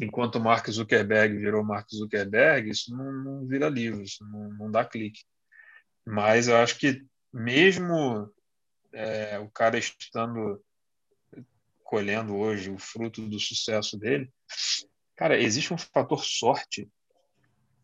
enquanto 0.00 0.40
Mark 0.40 0.68
Zuckerberg 0.70 1.36
virou 1.36 1.64
Mark 1.64 1.88
Zuckerberg, 1.90 2.70
isso 2.70 2.96
não, 2.96 3.12
não 3.12 3.46
vira 3.46 3.68
livro, 3.68 4.02
isso 4.02 4.24
não, 4.24 4.50
não, 4.52 4.70
dá 4.70 4.84
clique. 4.84 5.24
Mas 6.06 6.48
eu 6.48 6.56
acho 6.56 6.78
que 6.78 7.04
mesmo 7.32 8.30
é, 8.92 9.38
o 9.38 9.48
cara 9.50 9.78
estando 9.78 10.62
colhendo 11.82 12.36
hoje 12.36 12.70
o 12.70 12.78
fruto 12.78 13.26
do 13.26 13.38
sucesso 13.38 13.98
dele, 13.98 14.30
cara, 15.16 15.40
existe 15.40 15.72
um 15.72 15.78
fator 15.78 16.24
sorte. 16.24 16.88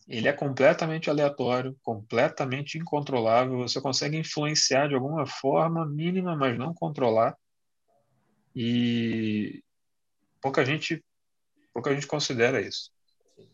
Ele 0.06 0.28
é 0.28 0.32
completamente 0.32 1.08
aleatório, 1.08 1.76
completamente 1.82 2.76
incontrolável. 2.76 3.58
Você 3.58 3.80
consegue 3.80 4.18
influenciar 4.18 4.88
de 4.88 4.94
alguma 4.94 5.26
forma 5.26 5.86
mínima, 5.86 6.36
mas 6.36 6.58
não 6.58 6.74
controlar. 6.74 7.34
E 8.54 9.62
pouca 10.42 10.64
gente 10.64 11.02
pouca 11.74 11.92
gente 11.92 12.06
considera 12.06 12.60
isso. 12.60 12.90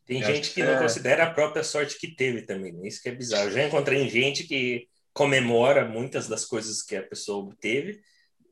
Tem 0.04 0.22
gente 0.22 0.50
que, 0.50 0.62
não 0.62 0.74
é... 0.74 0.78
considera 0.78 1.24
a 1.24 1.30
própria 1.30 1.64
sorte 1.64 1.98
que 1.98 2.14
teve 2.14 2.42
também, 2.42 2.72
né? 2.72 2.86
Isso 2.86 3.02
que 3.02 3.08
é 3.08 3.14
bizarro. 3.14 3.44
Eu 3.44 3.52
já 3.52 3.64
encontrei 3.64 4.08
gente 4.08 4.44
que 4.44 4.86
comemora 5.12 5.84
muitas 5.84 6.28
das 6.28 6.44
coisas 6.44 6.82
que 6.82 6.96
a 6.96 7.02
pessoa 7.02 7.44
obteve, 7.44 8.00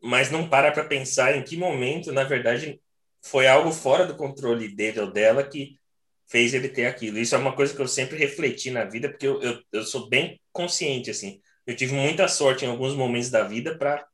mas 0.03 0.31
não 0.31 0.49
para 0.49 0.73
para 0.73 0.85
pensar 0.85 1.37
em 1.37 1.43
que 1.43 1.57
momento, 1.57 2.13
na 2.13 2.25
verdade, 2.25 2.81
foi 3.21 3.47
algo 3.47 3.71
fora 3.73 4.07
do 4.07 4.17
controle 4.17 4.69
dele 4.75 5.01
ou 5.01 5.13
dela 5.13 5.45
que 5.45 5.79
fez 6.27 6.55
ele 6.55 6.69
ter 6.69 6.87
aquilo. 6.87 7.19
Isso 7.19 7.35
é 7.35 7.39
uma 7.39 7.55
coisa 7.55 7.75
que 7.75 7.81
eu 7.81 7.89
sempre 7.89 8.17
refleti 8.17 8.71
na 8.71 8.85
vida, 8.85 9.09
porque 9.09 9.27
eu, 9.27 9.43
eu, 9.43 9.61
eu 9.73 9.83
sou 9.83 10.09
bem 10.09 10.41
consciente, 10.53 11.11
assim. 11.11 11.41
Eu 11.67 11.77
tive 11.77 11.95
muita 11.95 12.29
sorte 12.29 12.65
em 12.65 12.69
alguns 12.69 12.95
momentos 12.95 13.31
da 13.31 13.43
vida 13.43 13.77
para 13.77 14.07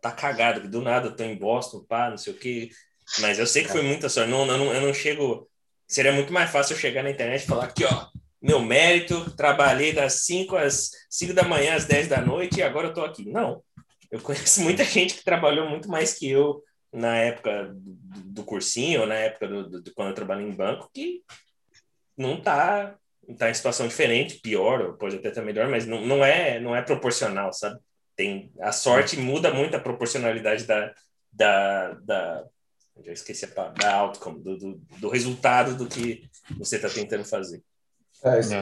tá 0.00 0.12
cagado, 0.12 0.60
que 0.60 0.68
do 0.68 0.80
nada 0.80 1.08
eu 1.08 1.16
tô 1.16 1.24
em 1.24 1.36
Boston, 1.36 1.84
pá, 1.84 2.10
não 2.10 2.18
sei 2.18 2.32
o 2.32 2.36
que, 2.36 2.70
mas 3.20 3.38
eu 3.38 3.46
sei 3.46 3.64
que 3.64 3.70
foi 3.70 3.82
muita 3.82 4.08
sorte. 4.08 4.30
Não, 4.30 4.44
não, 4.44 4.72
eu 4.72 4.80
não 4.80 4.94
chego. 4.94 5.48
Seria 5.86 6.12
muito 6.12 6.32
mais 6.32 6.50
fácil 6.50 6.74
eu 6.74 6.80
chegar 6.80 7.02
na 7.02 7.10
internet 7.10 7.42
e 7.42 7.46
falar 7.46 7.64
aqui, 7.64 7.84
ó, 7.84 8.06
meu 8.40 8.60
mérito, 8.60 9.30
trabalhei 9.34 9.92
das 9.92 10.24
5 10.24 10.56
às 10.56 10.90
5 11.10 11.32
da 11.32 11.42
manhã 11.42 11.74
às 11.74 11.86
10 11.86 12.08
da 12.08 12.20
noite 12.20 12.58
e 12.58 12.62
agora 12.62 12.88
eu 12.88 12.94
tô 12.94 13.04
aqui. 13.04 13.28
Não. 13.28 13.62
Eu 14.10 14.20
conheço 14.20 14.62
muita 14.62 14.84
gente 14.84 15.14
que 15.14 15.24
trabalhou 15.24 15.68
muito 15.68 15.88
mais 15.88 16.14
que 16.14 16.30
eu 16.30 16.62
na 16.92 17.16
época 17.16 17.74
do, 17.74 17.98
do 18.24 18.44
cursinho, 18.44 19.06
na 19.06 19.14
época 19.14 19.48
do, 19.48 19.68
do, 19.68 19.94
quando 19.94 20.08
eu 20.08 20.14
trabalhei 20.14 20.46
em 20.46 20.54
banco, 20.54 20.90
que 20.92 21.22
não 22.16 22.40
tá, 22.40 22.96
tá 23.36 23.50
em 23.50 23.54
situação 23.54 23.86
diferente, 23.86 24.40
pior, 24.40 24.80
ou 24.80 24.92
pode 24.94 25.16
até 25.16 25.28
estar 25.28 25.42
melhor, 25.42 25.68
mas 25.68 25.86
não, 25.86 26.00
não, 26.00 26.24
é, 26.24 26.58
não 26.58 26.74
é 26.74 26.82
proporcional, 26.82 27.52
sabe? 27.52 27.78
Tem, 28.16 28.50
a 28.60 28.72
sorte 28.72 29.16
muda 29.16 29.52
muito 29.52 29.76
a 29.76 29.80
proporcionalidade 29.80 30.64
da, 30.64 30.92
da, 31.32 31.92
da, 32.02 32.44
já 33.04 33.12
esqueci 33.12 33.44
a 33.44 33.48
palavra, 33.48 33.78
da 33.78 33.94
outcome, 33.94 34.40
do, 34.40 34.56
do, 34.56 34.80
do 34.98 35.08
resultado 35.08 35.76
do 35.76 35.86
que 35.86 36.28
você 36.56 36.76
está 36.76 36.88
tentando 36.88 37.24
fazer. 37.24 37.62
É, 38.22 38.40
isso, 38.40 38.54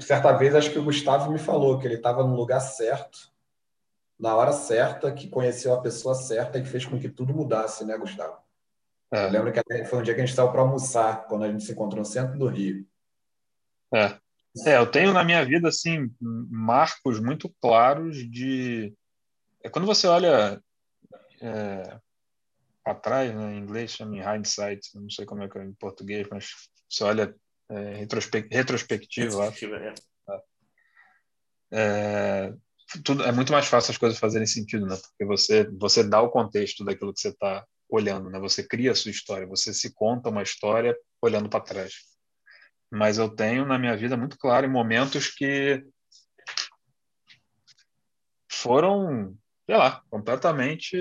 certa 0.00 0.32
vez, 0.32 0.54
acho 0.54 0.70
que 0.70 0.78
o 0.78 0.84
Gustavo 0.84 1.32
me 1.32 1.38
falou 1.38 1.78
que 1.78 1.86
ele 1.86 1.94
estava 1.94 2.22
no 2.22 2.36
lugar 2.36 2.60
certo, 2.60 3.32
na 4.18 4.34
hora 4.36 4.52
certa, 4.52 5.10
que 5.12 5.28
conheceu 5.28 5.72
a 5.72 5.80
pessoa 5.80 6.14
certa 6.14 6.58
e 6.58 6.62
que 6.62 6.68
fez 6.68 6.84
com 6.84 6.98
que 6.98 7.08
tudo 7.08 7.34
mudasse, 7.34 7.84
né, 7.84 7.96
Gustavo? 7.96 8.36
É. 9.10 9.26
Eu 9.26 9.30
lembro 9.30 9.52
que 9.52 9.84
foi 9.86 9.98
um 9.98 10.02
dia 10.02 10.14
que 10.14 10.20
a 10.20 10.24
gente 10.24 10.32
estava 10.32 10.50
para 10.50 10.60
almoçar, 10.60 11.26
quando 11.26 11.44
a 11.44 11.50
gente 11.50 11.64
se 11.64 11.72
encontrou 11.72 12.00
no 12.00 12.06
centro 12.06 12.38
do 12.38 12.46
Rio. 12.46 12.86
É. 13.94 14.18
é, 14.66 14.76
eu 14.78 14.90
tenho 14.90 15.12
na 15.12 15.24
minha 15.24 15.44
vida 15.44 15.68
assim 15.68 16.10
marcos 16.20 17.20
muito 17.20 17.48
claros 17.60 18.16
de. 18.30 18.94
É 19.62 19.68
quando 19.68 19.86
você 19.86 20.06
olha 20.06 20.62
é, 21.40 22.00
para 22.82 22.94
trás, 22.94 23.34
né, 23.34 23.54
em 23.54 23.58
inglês 23.58 23.92
chama 23.92 24.16
hindsight, 24.36 24.80
não 24.94 25.08
sei 25.08 25.24
como 25.24 25.42
é 25.42 25.48
que 25.48 25.58
é 25.58 25.64
em 25.64 25.74
português, 25.74 26.26
mas 26.30 26.50
você 26.88 27.04
olha 27.04 27.34
é, 27.70 27.94
retrospe 27.94 28.46
retrospectiva. 28.50 29.44
retrospectiva 29.44 29.76
é. 29.76 29.94
É, 31.74 32.54
tudo, 33.02 33.22
é 33.24 33.32
muito 33.32 33.50
mais 33.50 33.66
fácil 33.66 33.92
as 33.92 33.98
coisas 33.98 34.18
fazerem 34.18 34.46
sentido, 34.46 34.86
né? 34.86 34.96
Porque 34.96 35.24
você, 35.24 35.66
você 35.70 36.04
dá 36.04 36.20
o 36.20 36.30
contexto 36.30 36.84
daquilo 36.84 37.14
que 37.14 37.20
você 37.20 37.30
está 37.30 37.66
olhando, 37.88 38.28
né? 38.28 38.38
Você 38.38 38.62
cria 38.62 38.92
a 38.92 38.94
sua 38.94 39.10
história, 39.10 39.46
você 39.46 39.72
se 39.72 39.92
conta 39.94 40.28
uma 40.28 40.42
história 40.42 40.94
olhando 41.20 41.48
para 41.48 41.64
trás. 41.64 41.94
Mas 42.90 43.16
eu 43.16 43.34
tenho 43.34 43.64
na 43.64 43.78
minha 43.78 43.96
vida 43.96 44.16
muito 44.16 44.36
claro 44.36 44.68
momentos 44.68 45.28
que 45.28 45.82
foram, 48.50 49.34
sei 49.66 49.76
lá, 49.76 50.02
completamente 50.10 50.96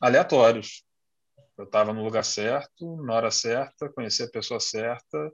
aleatórios. 0.00 0.84
Eu 1.56 1.64
estava 1.64 1.92
no 1.92 2.04
lugar 2.04 2.24
certo, 2.24 3.02
na 3.02 3.14
hora 3.14 3.30
certa, 3.30 3.88
conheci 3.88 4.22
a 4.22 4.30
pessoa 4.30 4.60
certa. 4.60 5.32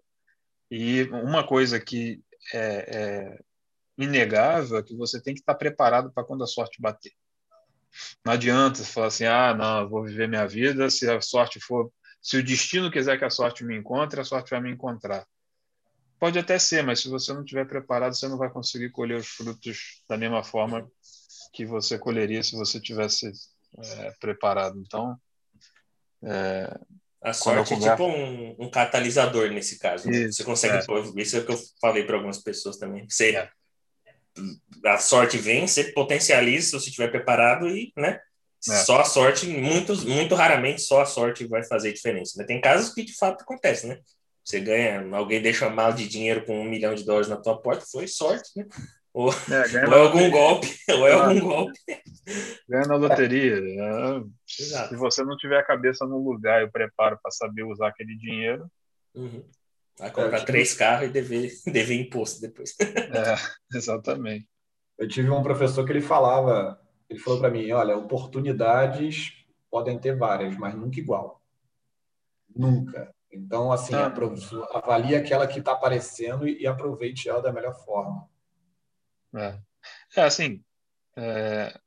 E 0.71 1.03
uma 1.05 1.47
coisa 1.47 1.81
que 1.81 2.23
é, 2.53 2.97
é 2.97 3.39
inegável 3.99 4.79
é 4.79 4.83
que 4.83 4.97
você 4.97 5.21
tem 5.21 5.35
que 5.35 5.41
estar 5.41 5.55
preparado 5.55 6.13
para 6.13 6.25
quando 6.25 6.45
a 6.45 6.47
sorte 6.47 6.81
bater. 6.81 7.13
Não 8.25 8.33
adianta 8.33 8.79
você 8.79 8.91
falar 8.91 9.07
assim, 9.09 9.25
ah, 9.25 9.55
não, 9.55 9.89
vou 9.89 10.05
viver 10.05 10.29
minha 10.29 10.47
vida, 10.47 10.89
se 10.89 11.09
a 11.11 11.21
sorte 11.21 11.61
for, 11.61 11.93
se 12.21 12.37
o 12.37 12.45
destino 12.45 12.91
quiser 12.91 13.19
que 13.19 13.25
a 13.25 13.31
sorte 13.31 13.65
me 13.65 13.77
encontre, 13.77 14.21
a 14.21 14.25
sorte 14.25 14.51
vai 14.51 14.61
me 14.61 14.71
encontrar. 14.71 15.27
Pode 16.19 16.39
até 16.39 16.59
ser, 16.59 16.83
mas 16.85 17.01
se 17.01 17.09
você 17.09 17.33
não 17.35 17.43
estiver 17.43 17.67
preparado, 17.67 18.15
você 18.15 18.29
não 18.29 18.39
vai 18.39 18.49
conseguir 18.49 18.91
colher 18.91 19.19
os 19.19 19.27
frutos 19.27 20.03
da 20.09 20.17
mesma 20.17 20.43
forma 20.43 20.89
que 21.53 21.67
você 21.67 21.99
colheria 21.99 22.43
se 22.43 22.57
você 22.57 22.81
tivesse 22.81 23.33
é, 23.79 24.13
preparado. 24.21 24.79
Então, 24.79 25.17
é, 26.25 26.79
a 27.23 27.33
sorte 27.33 27.75
é 27.75 27.79
tipo 27.79 28.05
um, 28.05 28.57
um, 28.59 28.71
catalisador 28.71 29.51
nesse 29.51 29.79
caso. 29.79 30.09
Né? 30.09 30.19
Isso, 30.19 30.39
você 30.39 30.45
consegue. 30.45 30.77
É. 30.77 31.23
Isso 31.23 31.37
é 31.37 31.41
o 31.41 31.47
que 31.47 31.53
eu 31.53 31.61
falei 31.81 32.05
para 32.05 32.17
algumas 32.17 32.39
pessoas 32.39 32.77
também. 32.77 33.07
Você, 33.09 33.37
é 33.37 33.51
a 34.85 34.99
sorte 34.99 35.37
vem, 35.39 35.67
você 35.67 35.85
potencializa 35.93 36.67
se 36.67 36.73
você 36.73 36.89
estiver 36.89 37.11
preparado 37.11 37.69
e, 37.69 37.93
né? 37.97 38.19
É. 38.69 38.75
Só 38.85 39.01
a 39.01 39.05
sorte, 39.05 39.47
muito, 39.47 39.95
muito 40.07 40.35
raramente, 40.37 40.83
só 40.83 41.03
a 41.03 41.07
sorte 41.07 41.47
vai 41.47 41.65
fazer 41.65 41.93
diferença. 41.93 42.39
Né? 42.39 42.45
Tem 42.45 42.61
casos 42.61 42.95
que 42.95 43.03
de 43.03 43.15
fato 43.17 43.43
acontece, 43.43 43.89
né? 43.89 43.99
Você 44.45 44.61
ganha, 44.61 45.05
alguém 45.17 45.43
deixa 45.43 45.67
uma 45.67 45.75
mala 45.75 45.93
de 45.93 46.07
dinheiro 46.09 46.45
com 46.45 46.61
um 46.61 46.69
milhão 46.69 46.95
de 46.95 47.05
dólares 47.05 47.29
na 47.29 47.37
tua 47.37 47.61
porta, 47.61 47.85
foi 47.91 48.07
sorte, 48.07 48.51
né? 48.57 48.67
Ou 49.15 49.31
é, 49.31 49.33
ou 49.89 49.95
é 49.95 50.01
algum 50.01 50.31
golpe, 50.31 50.69
ou 50.89 51.07
é 51.07 51.13
algum 51.13 51.41
golpe. 51.41 51.79
Ganha 52.69 52.87
na 52.87 52.97
loteria. 52.97 53.61
Né? 53.61 54.25
Se 54.47 54.97
você 54.97 55.23
não 55.23 55.37
tiver 55.37 55.59
a 55.59 55.65
cabeça 55.65 56.07
no 56.07 56.19
lugar 56.19 56.63
e 56.63 56.65
o 56.65 56.73
preparo 56.73 57.19
para 57.23 57.31
saber 57.31 57.65
usar 57.65 57.89
aquele 57.89 58.17
dinheiro, 58.17 58.71
uhum. 59.15 59.45
Vai 59.99 60.11
comprar 60.11 60.41
tive... 60.41 60.47
três 60.47 60.75
carros 60.75 61.09
e 61.09 61.13
dever, 61.13 61.51
dever 61.67 62.01
imposto 62.01 62.41
depois. 62.41 62.75
É, 62.81 63.37
exatamente. 63.77 64.49
Eu 64.99 65.09
tive 65.09 65.31
um 65.31 65.43
professor 65.43 65.85
que 65.85 65.93
ele 65.93 66.01
falava, 66.01 66.81
ele 67.09 67.19
falou 67.19 67.41
para 67.41 67.51
mim, 67.51 67.71
olha, 67.73 67.97
oportunidades 67.97 69.33
podem 69.71 69.99
ter 69.99 70.17
várias, 70.17 70.57
mas 70.57 70.75
nunca 70.75 70.99
igual. 70.99 71.41
Nunca. 72.55 73.15
Então, 73.33 73.73
assim, 73.73 73.95
ah. 73.95 74.13
avalie 74.75 75.15
aquela 75.15 75.47
que 75.47 75.59
está 75.59 75.73
aparecendo 75.73 76.47
e 76.47 76.67
aproveite 76.67 77.29
ela 77.29 77.41
da 77.41 77.53
melhor 77.53 77.75
forma. 77.85 78.29
É, 79.35 79.59
é 80.17 80.23
assim, 80.23 80.63
é... 81.17 81.79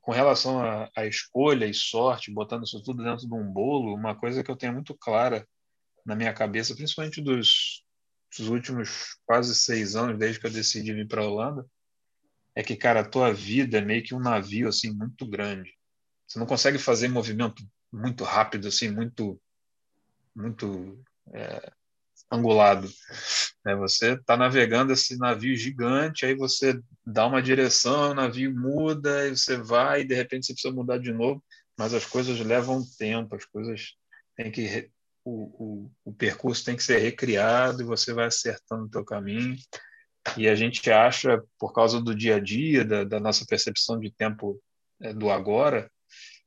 com 0.00 0.12
relação 0.12 0.60
à 0.94 1.06
escolha 1.06 1.66
e 1.66 1.74
sorte, 1.74 2.30
botando 2.30 2.64
isso 2.64 2.82
tudo 2.82 3.02
dentro 3.02 3.26
de 3.26 3.34
um 3.34 3.50
bolo, 3.50 3.94
uma 3.94 4.14
coisa 4.14 4.42
que 4.44 4.50
eu 4.50 4.56
tenho 4.56 4.72
muito 4.72 4.94
clara 4.94 5.46
na 6.04 6.14
minha 6.14 6.34
cabeça, 6.34 6.74
principalmente 6.74 7.22
dos, 7.22 7.84
dos 8.36 8.48
últimos 8.48 9.16
quase 9.24 9.54
seis 9.54 9.96
anos, 9.96 10.18
desde 10.18 10.38
que 10.38 10.46
eu 10.46 10.50
decidi 10.50 10.92
vir 10.92 11.08
para 11.08 11.22
a 11.22 11.26
Holanda, 11.26 11.66
é 12.54 12.62
que, 12.62 12.76
cara, 12.76 13.00
a 13.00 13.08
tua 13.08 13.32
vida 13.32 13.78
é 13.78 13.80
meio 13.80 14.02
que 14.02 14.14
um 14.14 14.20
navio, 14.20 14.68
assim, 14.68 14.92
muito 14.92 15.26
grande. 15.26 15.74
Você 16.26 16.38
não 16.38 16.46
consegue 16.46 16.78
fazer 16.78 17.08
movimento 17.08 17.64
muito 17.92 18.24
rápido, 18.24 18.68
assim, 18.68 18.90
muito, 18.90 19.40
muito 20.34 21.02
é, 21.32 21.72
angulado. 22.34 22.88
É, 23.66 23.74
você 23.74 24.12
está 24.12 24.36
navegando 24.36 24.92
esse 24.92 25.16
navio 25.16 25.56
gigante, 25.56 26.26
aí 26.26 26.34
você 26.34 26.78
dá 27.06 27.26
uma 27.26 27.42
direção, 27.42 28.10
o 28.10 28.14
navio 28.14 28.54
muda, 28.54 29.26
e 29.26 29.36
você 29.36 29.56
vai, 29.56 30.02
e 30.02 30.06
de 30.06 30.14
repente 30.14 30.46
você 30.46 30.52
precisa 30.52 30.74
mudar 30.74 30.98
de 30.98 31.12
novo, 31.12 31.42
mas 31.78 31.94
as 31.94 32.04
coisas 32.04 32.38
levam 32.40 32.84
tempo, 32.98 33.34
as 33.34 33.44
coisas 33.44 33.94
têm 34.36 34.50
que 34.50 34.90
o, 35.24 35.86
o, 35.86 35.90
o 36.04 36.12
percurso 36.12 36.64
tem 36.64 36.76
que 36.76 36.82
ser 36.82 36.98
recriado 36.98 37.80
e 37.80 37.86
você 37.86 38.12
vai 38.12 38.26
acertando 38.26 38.84
o 38.84 38.90
teu 38.90 39.04
caminho. 39.04 39.56
E 40.36 40.48
a 40.48 40.54
gente 40.54 40.90
acha, 40.90 41.42
por 41.58 41.72
causa 41.72 42.00
do 42.00 42.14
dia 42.14 42.36
a 42.36 42.40
dia, 42.40 42.84
da, 42.84 43.04
da 43.04 43.20
nossa 43.20 43.44
percepção 43.46 43.98
de 43.98 44.10
tempo 44.10 44.60
é, 45.00 45.12
do 45.12 45.30
agora, 45.30 45.90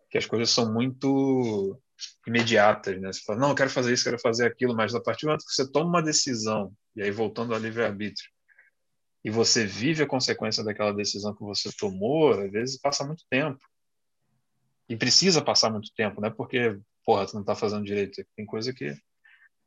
que 0.09 0.17
as 0.17 0.25
coisas 0.25 0.49
são 0.49 0.71
muito 0.71 1.79
imediatas, 2.25 2.99
né? 2.99 3.11
Você 3.11 3.21
fala, 3.25 3.39
não, 3.39 3.49
eu 3.49 3.55
quero 3.55 3.69
fazer 3.69 3.93
isso, 3.93 4.03
quero 4.03 4.19
fazer 4.19 4.45
aquilo, 4.45 4.75
mas 4.75 4.93
a 4.93 5.01
partir 5.01 5.25
do 5.25 5.29
momento 5.29 5.45
que 5.45 5.53
você 5.53 5.71
toma 5.71 5.89
uma 5.89 6.01
decisão, 6.01 6.71
e 6.95 7.01
aí 7.01 7.11
voltando 7.11 7.53
ao 7.53 7.59
livre-arbítrio, 7.59 8.29
e 9.23 9.29
você 9.29 9.65
vive 9.65 10.03
a 10.03 10.07
consequência 10.07 10.63
daquela 10.63 10.93
decisão 10.93 11.35
que 11.35 11.43
você 11.43 11.69
tomou, 11.77 12.31
às 12.31 12.51
vezes 12.51 12.79
passa 12.79 13.05
muito 13.05 13.23
tempo. 13.29 13.59
E 14.87 14.95
precisa 14.95 15.41
passar 15.41 15.69
muito 15.69 15.91
tempo, 15.93 16.21
né? 16.21 16.29
Porque 16.29 16.79
porra, 17.07 17.25
tu 17.25 17.35
não 17.35 17.43
tá 17.43 17.55
fazendo 17.55 17.85
direito. 17.85 18.21
Tem 18.35 18.45
coisa 18.45 18.73
que 18.73 18.93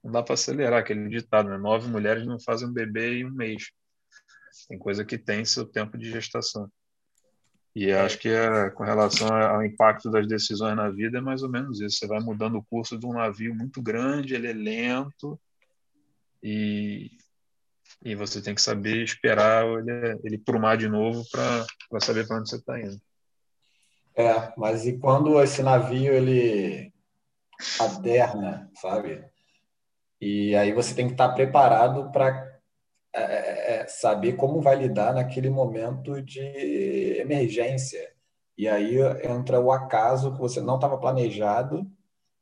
não 0.05 0.13
dá 0.13 0.23
para 0.23 0.35
acelerar, 0.35 0.81
aquele 0.81 1.09
ditado, 1.09 1.49
né? 1.49 1.57
Nove 1.57 1.89
mulheres 1.89 2.27
não 2.27 2.39
fazem 2.39 2.69
um 2.69 2.73
bebê 2.73 3.19
em 3.19 3.25
um 3.25 3.31
mês. 3.31 3.71
Tem 4.69 4.79
coisa 4.79 5.05
que 5.07 5.17
tem 5.17 5.43
seu 5.45 5.65
tempo 5.65 5.97
de 5.97 6.11
gestação. 6.11 6.71
E 7.75 7.93
acho 7.93 8.19
que 8.19 8.29
é, 8.29 8.69
com 8.71 8.83
relação 8.83 9.29
ao 9.29 9.65
impacto 9.65 10.11
das 10.11 10.27
decisões 10.27 10.77
na 10.77 10.91
vida 10.91 11.19
é 11.19 11.21
mais 11.21 11.43
ou 11.43 11.49
menos 11.49 11.81
isso. 11.81 11.99
Você 11.99 12.07
vai 12.07 12.21
mudando 12.21 12.59
o 12.59 12.65
curso 12.65 12.99
de 12.99 13.07
um 13.07 13.13
navio 13.13 13.55
muito 13.55 13.81
grande, 13.81 14.35
ele 14.35 14.49
é 14.49 14.53
lento 14.53 15.39
e, 16.43 17.11
e 18.05 18.15
você 18.15 18.43
tem 18.43 18.55
que 18.55 18.63
saber 18.63 19.05
esperar 19.05 19.65
ele, 19.67 20.21
ele 20.25 20.39
prumar 20.39 20.77
de 20.77 20.89
novo 20.89 21.25
para 21.31 22.01
saber 22.01 22.27
para 22.27 22.39
onde 22.39 22.51
você 22.51 22.57
está 22.57 22.81
indo. 22.81 23.01
É, 24.17 24.53
mas 24.57 24.87
e 24.87 24.99
quando 24.99 25.41
esse 25.41 25.63
navio 25.63 26.13
ele 26.13 26.93
paterna, 27.79 28.69
sabe? 28.75 29.25
E 30.21 30.55
aí 30.57 30.73
você 30.73 30.95
tem 30.95 31.07
que 31.07 31.13
estar 31.13 31.31
preparado 31.31 32.11
para 32.11 32.50
é, 33.71 33.87
saber 33.87 34.33
como 34.33 34.61
vai 34.61 34.77
lidar 34.77 35.15
naquele 35.15 35.49
momento 35.49 36.21
de 36.21 36.41
emergência. 37.19 38.13
E 38.59 38.69
aí 38.69 38.97
entra 39.23 39.61
o 39.61 39.71
acaso 39.71 40.33
que 40.33 40.41
você 40.41 40.61
não 40.61 40.75
estava 40.75 40.99
planejado, 40.99 41.89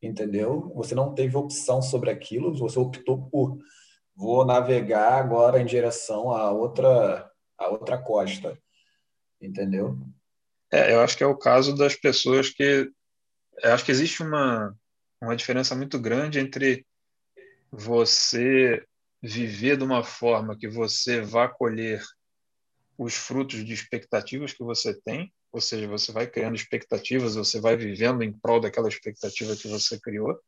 entendeu? 0.02 0.73
Você 0.74 0.94
não 0.94 1.15
teve 1.15 1.36
opção 1.36 1.82
sobre 1.82 2.11
aquilo, 2.11 2.57
você 2.57 2.78
optou 2.78 3.28
por 3.31 3.59
vou 4.16 4.44
navegar 4.44 5.12
agora 5.12 5.61
em 5.61 5.66
direção 5.66 6.32
a 6.32 6.51
outra 6.51 7.31
a 7.57 7.69
outra 7.69 7.98
costa, 7.98 8.59
entendeu? 9.40 9.97
É, 10.73 10.94
eu 10.94 11.01
acho 11.01 11.16
que 11.16 11.23
é 11.23 11.27
o 11.27 11.36
caso 11.36 11.77
das 11.77 11.94
pessoas 11.94 12.48
que 12.48 12.90
eu 13.62 13.73
acho 13.73 13.85
que 13.85 13.93
existe 13.93 14.23
uma 14.23 14.74
uma 15.20 15.36
diferença 15.36 15.74
muito 15.74 15.98
grande 16.01 16.40
entre 16.40 16.86
você 17.70 18.85
viver 19.23 19.77
de 19.77 19.85
uma 19.85 20.03
forma 20.03 20.57
que 20.57 20.69
você 20.69 21.20
vá 21.20 21.49
colher 21.49 22.03
os 22.97 23.15
frutos 23.15 23.65
de 23.65 23.73
expectativas 23.73 24.53
que 24.53 24.62
você 24.62 24.95
tem, 25.03 25.32
ou 25.53 25.61
seja, 25.61 25.86
você 25.86 26.12
vai 26.12 26.27
criando 26.27 26.57
expectativas, 26.57 27.35
você 27.35 27.61
vai 27.61 27.77
vivendo 27.77 28.23
em 28.23 28.32
prol 28.32 28.61
daquela 28.61 28.89
expectativa 28.89 29.57
que 29.57 29.69
você 29.69 29.99
criou. 30.01 30.39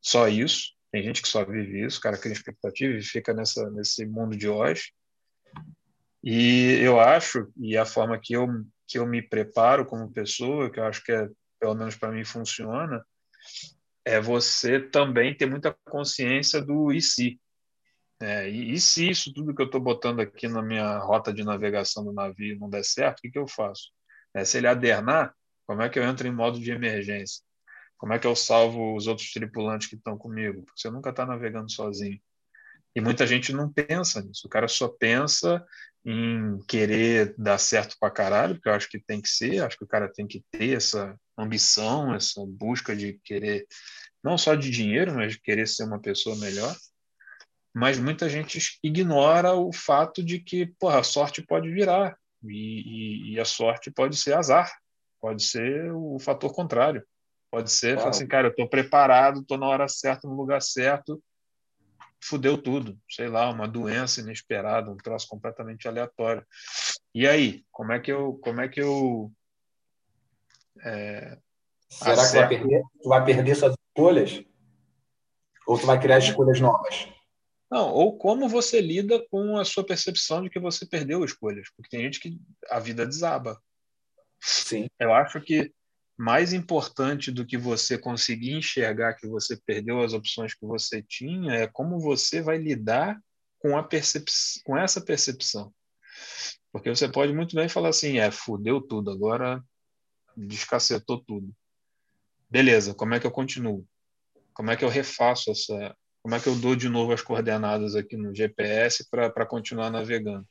Só 0.00 0.28
isso. 0.28 0.76
Tem 0.90 1.02
gente 1.02 1.20
que 1.20 1.28
só 1.28 1.44
vive 1.44 1.84
isso, 1.84 1.98
o 1.98 2.00
cara 2.00 2.16
cria 2.16 2.32
expectativa 2.32 2.96
e 2.96 3.02
fica 3.02 3.34
nessa, 3.34 3.70
nesse 3.70 4.06
mundo 4.06 4.36
de 4.36 4.48
hoje. 4.48 4.92
E 6.24 6.78
eu 6.80 6.98
acho, 6.98 7.52
e 7.58 7.76
a 7.76 7.84
forma 7.84 8.18
que 8.18 8.32
eu, 8.32 8.48
que 8.86 8.98
eu 8.98 9.06
me 9.06 9.20
preparo 9.20 9.84
como 9.84 10.10
pessoa, 10.10 10.70
que 10.70 10.80
eu 10.80 10.84
acho 10.84 11.04
que 11.04 11.12
é, 11.12 11.28
pelo 11.60 11.74
menos 11.74 11.94
para 11.94 12.10
mim 12.10 12.24
funciona, 12.24 13.04
é 14.08 14.20
você 14.20 14.80
também 14.80 15.36
ter 15.36 15.46
muita 15.46 15.76
consciência 15.84 16.62
do 16.62 16.90
e 16.90 17.00
se. 17.00 17.38
É, 18.20 18.48
e, 18.50 18.72
e, 18.72 18.80
se 18.80 19.08
isso 19.08 19.32
tudo 19.32 19.54
que 19.54 19.62
eu 19.62 19.66
estou 19.66 19.80
botando 19.80 20.20
aqui 20.20 20.48
na 20.48 20.62
minha 20.62 20.98
rota 20.98 21.32
de 21.32 21.44
navegação 21.44 22.04
do 22.04 22.12
navio 22.12 22.58
não 22.58 22.68
der 22.68 22.84
certo, 22.84 23.18
o 23.18 23.22
que, 23.22 23.30
que 23.30 23.38
eu 23.38 23.46
faço? 23.46 23.90
É, 24.34 24.44
se 24.44 24.58
ele 24.58 24.66
adernar, 24.66 25.34
como 25.66 25.82
é 25.82 25.88
que 25.88 25.98
eu 25.98 26.04
entro 26.04 26.26
em 26.26 26.32
modo 26.32 26.58
de 26.58 26.70
emergência? 26.72 27.44
Como 27.98 28.12
é 28.12 28.18
que 28.18 28.26
eu 28.26 28.34
salvo 28.34 28.96
os 28.96 29.06
outros 29.06 29.30
tripulantes 29.30 29.88
que 29.88 29.96
estão 29.96 30.16
comigo? 30.16 30.62
Porque 30.62 30.80
você 30.80 30.90
nunca 30.90 31.10
está 31.10 31.26
navegando 31.26 31.70
sozinho. 31.70 32.20
E 32.96 33.00
muita 33.00 33.26
gente 33.26 33.52
não 33.52 33.70
pensa 33.70 34.22
nisso. 34.22 34.46
O 34.46 34.50
cara 34.50 34.66
só 34.68 34.88
pensa 34.88 35.64
em 36.04 36.58
querer 36.66 37.34
dar 37.36 37.58
certo 37.58 37.96
para 38.00 38.10
caralho, 38.10 38.54
porque 38.54 38.68
eu 38.68 38.72
acho 38.72 38.88
que 38.88 38.98
tem 38.98 39.20
que 39.20 39.28
ser, 39.28 39.62
acho 39.62 39.76
que 39.76 39.84
o 39.84 39.88
cara 39.88 40.10
tem 40.10 40.26
que 40.26 40.42
ter 40.50 40.76
essa 40.76 41.14
ambição, 41.38 42.14
essa 42.14 42.44
busca 42.46 42.94
de 42.94 43.20
querer, 43.24 43.66
não 44.22 44.36
só 44.36 44.54
de 44.54 44.70
dinheiro, 44.70 45.14
mas 45.14 45.32
de 45.32 45.40
querer 45.40 45.66
ser 45.66 45.84
uma 45.84 46.00
pessoa 46.00 46.36
melhor. 46.36 46.74
Mas 47.74 47.98
muita 47.98 48.28
gente 48.28 48.78
ignora 48.82 49.54
o 49.54 49.72
fato 49.72 50.22
de 50.22 50.40
que 50.40 50.66
porra, 50.78 51.00
a 51.00 51.04
sorte 51.04 51.42
pode 51.42 51.70
virar, 51.70 52.18
e, 52.42 53.30
e, 53.30 53.32
e 53.34 53.40
a 53.40 53.44
sorte 53.44 53.90
pode 53.90 54.16
ser 54.16 54.34
azar, 54.34 54.70
pode 55.20 55.42
ser 55.42 55.92
o 55.92 56.18
fator 56.18 56.52
contrário. 56.52 57.04
Pode 57.50 57.72
ser, 57.72 57.94
claro. 57.94 58.10
assim, 58.10 58.26
cara, 58.26 58.48
eu 58.48 58.50
estou 58.50 58.68
preparado, 58.68 59.40
estou 59.40 59.56
na 59.56 59.66
hora 59.66 59.88
certa, 59.88 60.28
no 60.28 60.34
lugar 60.34 60.60
certo, 60.60 61.22
fudeu 62.22 62.58
tudo, 62.58 62.98
sei 63.08 63.28
lá, 63.28 63.48
uma 63.48 63.66
doença 63.66 64.20
inesperada, 64.20 64.90
um 64.90 64.96
troço 64.96 65.26
completamente 65.28 65.88
aleatório. 65.88 66.44
E 67.14 67.26
aí, 67.26 67.64
como 67.70 67.92
é 67.92 67.98
que 67.98 68.12
eu, 68.12 68.34
como 68.42 68.60
é 68.60 68.68
que 68.68 68.80
eu 68.80 69.32
é, 70.84 71.38
Será 71.88 72.26
que 72.26 72.36
vai, 72.36 72.48
perder, 72.48 72.82
tu 73.02 73.08
vai 73.08 73.24
perder 73.24 73.54
suas 73.54 73.74
escolhas? 73.88 74.44
Ou 75.66 75.78
tu 75.78 75.86
vai 75.86 76.00
criar 76.00 76.18
escolhas 76.18 76.60
novas? 76.60 77.08
Não, 77.70 77.90
ou 77.90 78.16
como 78.16 78.48
você 78.48 78.80
lida 78.80 79.24
com 79.30 79.58
a 79.58 79.64
sua 79.64 79.84
percepção 79.84 80.42
de 80.42 80.50
que 80.50 80.58
você 80.58 80.86
perdeu 80.86 81.24
escolhas, 81.24 81.68
porque 81.76 81.90
tem 81.90 82.04
gente 82.04 82.20
que 82.20 82.38
a 82.70 82.78
vida 82.78 83.06
desaba. 83.06 83.60
Sim. 84.40 84.86
Eu 84.98 85.12
acho 85.12 85.40
que 85.40 85.72
mais 86.16 86.52
importante 86.52 87.30
do 87.30 87.46
que 87.46 87.56
você 87.56 87.96
conseguir 87.98 88.52
enxergar 88.52 89.14
que 89.14 89.26
você 89.26 89.56
perdeu 89.56 90.02
as 90.02 90.12
opções 90.12 90.54
que 90.54 90.66
você 90.66 91.02
tinha 91.02 91.52
é 91.54 91.66
como 91.66 92.00
você 92.00 92.40
vai 92.40 92.58
lidar 92.58 93.18
com, 93.58 93.76
a 93.76 93.82
percep 93.82 94.24
com 94.64 94.76
essa 94.76 95.00
percepção. 95.00 95.72
Porque 96.72 96.90
você 96.90 97.08
pode 97.08 97.32
muito 97.32 97.54
bem 97.54 97.68
falar 97.68 97.90
assim, 97.90 98.18
é, 98.18 98.30
fudeu 98.30 98.80
tudo, 98.80 99.10
agora 99.10 99.62
descacetou 100.46 101.22
tudo. 101.24 101.52
Beleza, 102.50 102.94
como 102.94 103.14
é 103.14 103.20
que 103.20 103.26
eu 103.26 103.30
continuo? 103.30 103.86
Como 104.54 104.70
é 104.70 104.76
que 104.76 104.84
eu 104.84 104.88
refaço 104.88 105.50
essa... 105.50 105.96
Como 106.22 106.34
é 106.34 106.40
que 106.40 106.48
eu 106.48 106.56
dou 106.56 106.74
de 106.74 106.88
novo 106.88 107.12
as 107.12 107.22
coordenadas 107.22 107.94
aqui 107.94 108.16
no 108.16 108.34
GPS 108.34 109.08
para 109.08 109.46
continuar 109.46 109.90
navegando? 109.90 110.46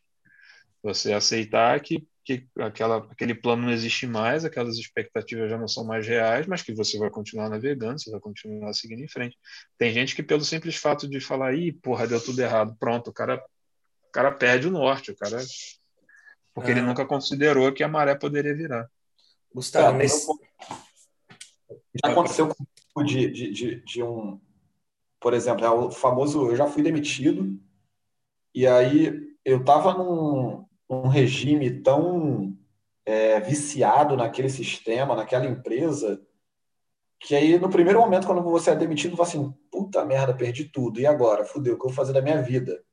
Você 0.81 1.13
aceitar 1.13 1.79
que 1.81 2.07
que 2.27 2.45
aquela, 2.59 2.97
aquele 3.09 3.33
plano 3.33 3.63
não 3.63 3.71
existe 3.71 4.05
mais, 4.05 4.43
aquelas 4.43 4.77
expectativas 4.77 5.49
já 5.49 5.57
não 5.57 5.67
são 5.67 5.85
mais 5.85 6.05
reais, 6.05 6.45
mas 6.45 6.61
que 6.61 6.73
você 6.73 6.99
vai 6.99 7.09
continuar 7.09 7.47
navegando, 7.47 7.97
você 7.97 8.11
vai 8.11 8.19
continuar 8.19 8.73
seguindo 8.73 9.01
em 9.01 9.07
frente. 9.07 9.37
Tem 9.77 9.93
gente 9.93 10.13
que, 10.13 10.21
pelo 10.21 10.43
simples 10.43 10.75
fato 10.75 11.07
de 11.07 11.21
falar, 11.21 11.53
ih, 11.53 11.71
porra, 11.71 12.05
deu 12.05 12.21
tudo 12.21 12.37
errado, 12.41 12.75
pronto, 12.77 13.11
o 13.11 13.13
cara, 13.13 13.41
o 14.09 14.11
cara 14.11 14.29
perde 14.29 14.67
o 14.67 14.71
norte, 14.71 15.09
o 15.09 15.15
cara. 15.15 15.37
Porque 16.53 16.71
ele 16.71 16.81
ah. 16.81 16.83
nunca 16.83 17.05
considerou 17.05 17.71
que 17.71 17.81
a 17.81 17.87
maré 17.87 18.13
poderia 18.13 18.53
virar. 18.53 18.89
Gustavo, 19.53 19.95
é, 19.95 19.99
nesse... 19.99 20.27
já 22.03 22.11
aconteceu 22.11 22.47
com 22.93 23.03
de, 23.03 23.29
de, 23.29 23.51
de, 23.51 23.75
de 23.83 24.03
um. 24.03 24.39
Por 25.19 25.33
exemplo, 25.33 25.65
é 25.65 25.69
o 25.69 25.91
famoso. 25.91 26.47
Eu 26.49 26.55
já 26.55 26.67
fui 26.67 26.83
demitido, 26.83 27.59
e 28.53 28.65
aí 28.67 29.13
eu 29.43 29.59
estava 29.59 29.93
num, 29.93 30.65
um 30.89 31.07
regime 31.07 31.81
tão 31.81 32.55
é, 33.05 33.39
viciado 33.39 34.15
naquele 34.15 34.49
sistema, 34.49 35.15
naquela 35.15 35.45
empresa, 35.45 36.21
que 37.19 37.35
aí 37.35 37.57
no 37.57 37.69
primeiro 37.69 37.99
momento, 37.99 38.27
quando 38.27 38.43
você 38.43 38.71
é 38.71 38.75
demitido, 38.75 39.15
você 39.15 39.31
fala 39.31 39.45
assim, 39.45 39.57
puta 39.71 40.05
merda, 40.05 40.35
perdi 40.35 40.65
tudo, 40.65 40.99
e 40.99 41.05
agora? 41.05 41.45
Fudeu, 41.45 41.75
o 41.75 41.77
que 41.77 41.85
eu 41.85 41.89
vou 41.89 41.95
fazer 41.95 42.13
da 42.13 42.21
minha 42.21 42.41
vida? 42.41 42.83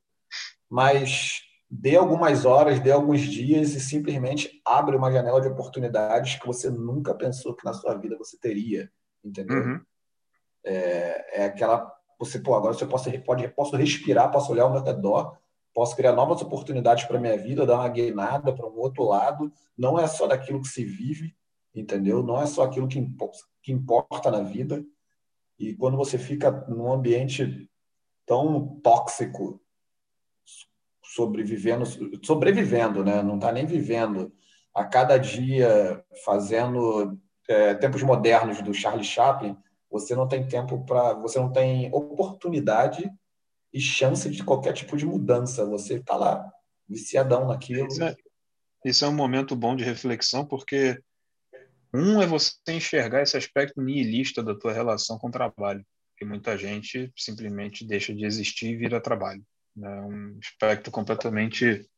Mas 0.69 1.43
dê 1.71 1.97
algumas 1.97 2.45
horas, 2.45 2.81
dê 2.81 2.93
alguns 2.93 3.21
dias 3.21 3.75
e 3.75 3.81
simplesmente 3.81 4.61
abre 4.65 4.97
uma 4.97 5.11
janela 5.11 5.41
de 5.41 5.49
oportunidades 5.49 6.37
que 6.37 6.47
você 6.47 6.71
nunca 6.71 7.15
pensou 7.15 7.55
que 7.55 7.65
na 7.65 7.73
sua 7.73 7.95
vida 7.95 8.17
você 8.17 8.39
teria, 8.39 8.91
entendeu? 9.25 9.57
Uhum. 9.57 9.81
É, 10.65 11.41
é, 11.43 11.45
aquela, 11.47 11.93
você, 12.19 12.39
pô, 12.39 12.55
agora 12.55 12.75
você 12.75 12.87
pode, 12.87 13.19
pode, 13.19 13.49
posso 13.49 13.77
respirar, 13.77 14.31
posso 14.31 14.53
olhar 14.53 14.65
ao 14.65 14.73
meu 14.73 14.83
redor, 14.83 15.37
posso 15.75 15.97
criar 15.97 16.13
novas 16.13 16.41
oportunidades 16.41 17.05
para 17.05 17.21
minha 17.21 17.37
vida, 17.37 17.67
dar 17.67 17.75
uma 17.75 17.89
guinada 17.89 18.55
para 18.55 18.67
um 18.67 18.79
outro 18.79 19.05
lado. 19.05 19.53
Não 19.77 19.99
é 19.99 20.07
só 20.07 20.27
daquilo 20.27 20.63
que 20.63 20.69
se 20.69 20.85
vive, 20.85 21.35
entendeu? 21.75 22.23
Não 22.23 22.41
é 22.41 22.47
só 22.47 22.63
aquilo 22.63 22.87
que, 22.87 23.05
que 23.63 23.73
importa 23.73 24.31
na 24.31 24.41
vida. 24.41 24.85
E 25.59 25.75
quando 25.75 25.97
você 25.97 26.17
fica 26.17 26.51
num 26.69 26.93
ambiente 26.93 27.69
tão 28.25 28.81
tóxico, 28.81 29.61
sobrevivendo, 31.15 31.85
sobrevivendo, 32.25 33.05
né? 33.05 33.23
Não 33.23 33.37
está 33.37 33.53
nem 33.53 33.65
vivendo. 33.65 34.33
A 34.75 34.85
cada 34.85 35.17
dia 35.17 36.05
fazendo 36.25 37.19
é, 37.49 37.75
tempos 37.75 38.03
modernos 38.03 38.61
do 38.61 38.75
Charlie 38.75 39.05
Chaplin, 39.05 39.57
você 39.91 40.17
não 40.17 40.27
tem 40.27 40.47
tempo 40.47 40.85
para, 40.85 41.15
você 41.15 41.39
não 41.39 41.53
tem 41.53 41.89
oportunidade 41.93 43.09
e 43.73 43.81
chance 43.81 44.29
de 44.29 44.43
qualquer 44.43 44.73
tipo 44.73 44.97
de 44.97 45.07
mudança. 45.07 45.65
Você 45.67 45.95
está 45.95 46.17
lá, 46.17 46.53
viciadão 46.89 47.47
naquilo. 47.47 47.87
Isso 47.87 48.03
é, 48.03 48.17
isso 48.85 49.05
é 49.05 49.09
um 49.09 49.15
momento 49.15 49.55
bom 49.55 49.77
de 49.77 49.85
reflexão, 49.85 50.45
porque 50.45 51.01
um 51.93 52.21
é 52.21 52.27
você 52.27 52.55
enxergar 52.71 53.23
esse 53.23 53.37
aspecto 53.37 53.81
nihilista 53.81 54.43
da 54.43 54.55
tua 54.55 54.73
relação 54.73 55.17
com 55.17 55.29
o 55.29 55.33
trabalho, 55.33 55.87
que 56.17 56.25
muita 56.25 56.59
gente 56.59 57.13
simplesmente 57.17 57.87
deixa 57.87 58.13
de 58.13 58.25
existir 58.25 58.71
e 58.71 58.77
vira 58.77 59.01
trabalho. 59.01 59.45
É 59.83 59.89
um 60.03 60.39
aspecto 60.41 60.91
completamente 60.91 61.89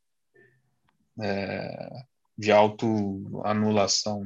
é, 1.20 1.90
de 2.36 2.50
autoanulação. 2.52 4.24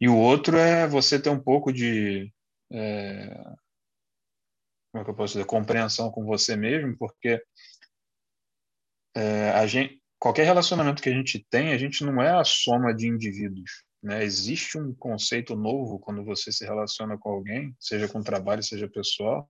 E 0.00 0.08
o 0.08 0.16
outro 0.16 0.56
é 0.58 0.86
você 0.86 1.20
ter 1.20 1.30
um 1.30 1.40
pouco 1.40 1.72
de 1.72 2.32
é, 2.70 3.56
como 4.96 5.02
é 5.02 5.04
que 5.04 5.10
eu 5.10 5.14
posso 5.14 5.34
dizer, 5.34 5.44
compreensão 5.44 6.10
com 6.10 6.24
você 6.24 6.56
mesmo, 6.56 6.96
porque 6.96 7.42
é, 9.14 9.50
a 9.50 9.66
gente, 9.66 10.00
qualquer 10.18 10.44
relacionamento 10.44 11.02
que 11.02 11.10
a 11.10 11.14
gente 11.14 11.46
tem, 11.50 11.72
a 11.72 11.78
gente 11.78 12.02
não 12.02 12.22
é 12.22 12.30
a 12.30 12.44
soma 12.44 12.94
de 12.94 13.06
indivíduos. 13.06 13.84
Né? 14.02 14.24
Existe 14.24 14.78
um 14.78 14.94
conceito 14.94 15.54
novo 15.54 15.98
quando 15.98 16.24
você 16.24 16.50
se 16.50 16.64
relaciona 16.64 17.18
com 17.18 17.28
alguém, 17.30 17.76
seja 17.78 18.08
com 18.08 18.22
trabalho, 18.22 18.62
seja 18.62 18.88
pessoal, 18.88 19.46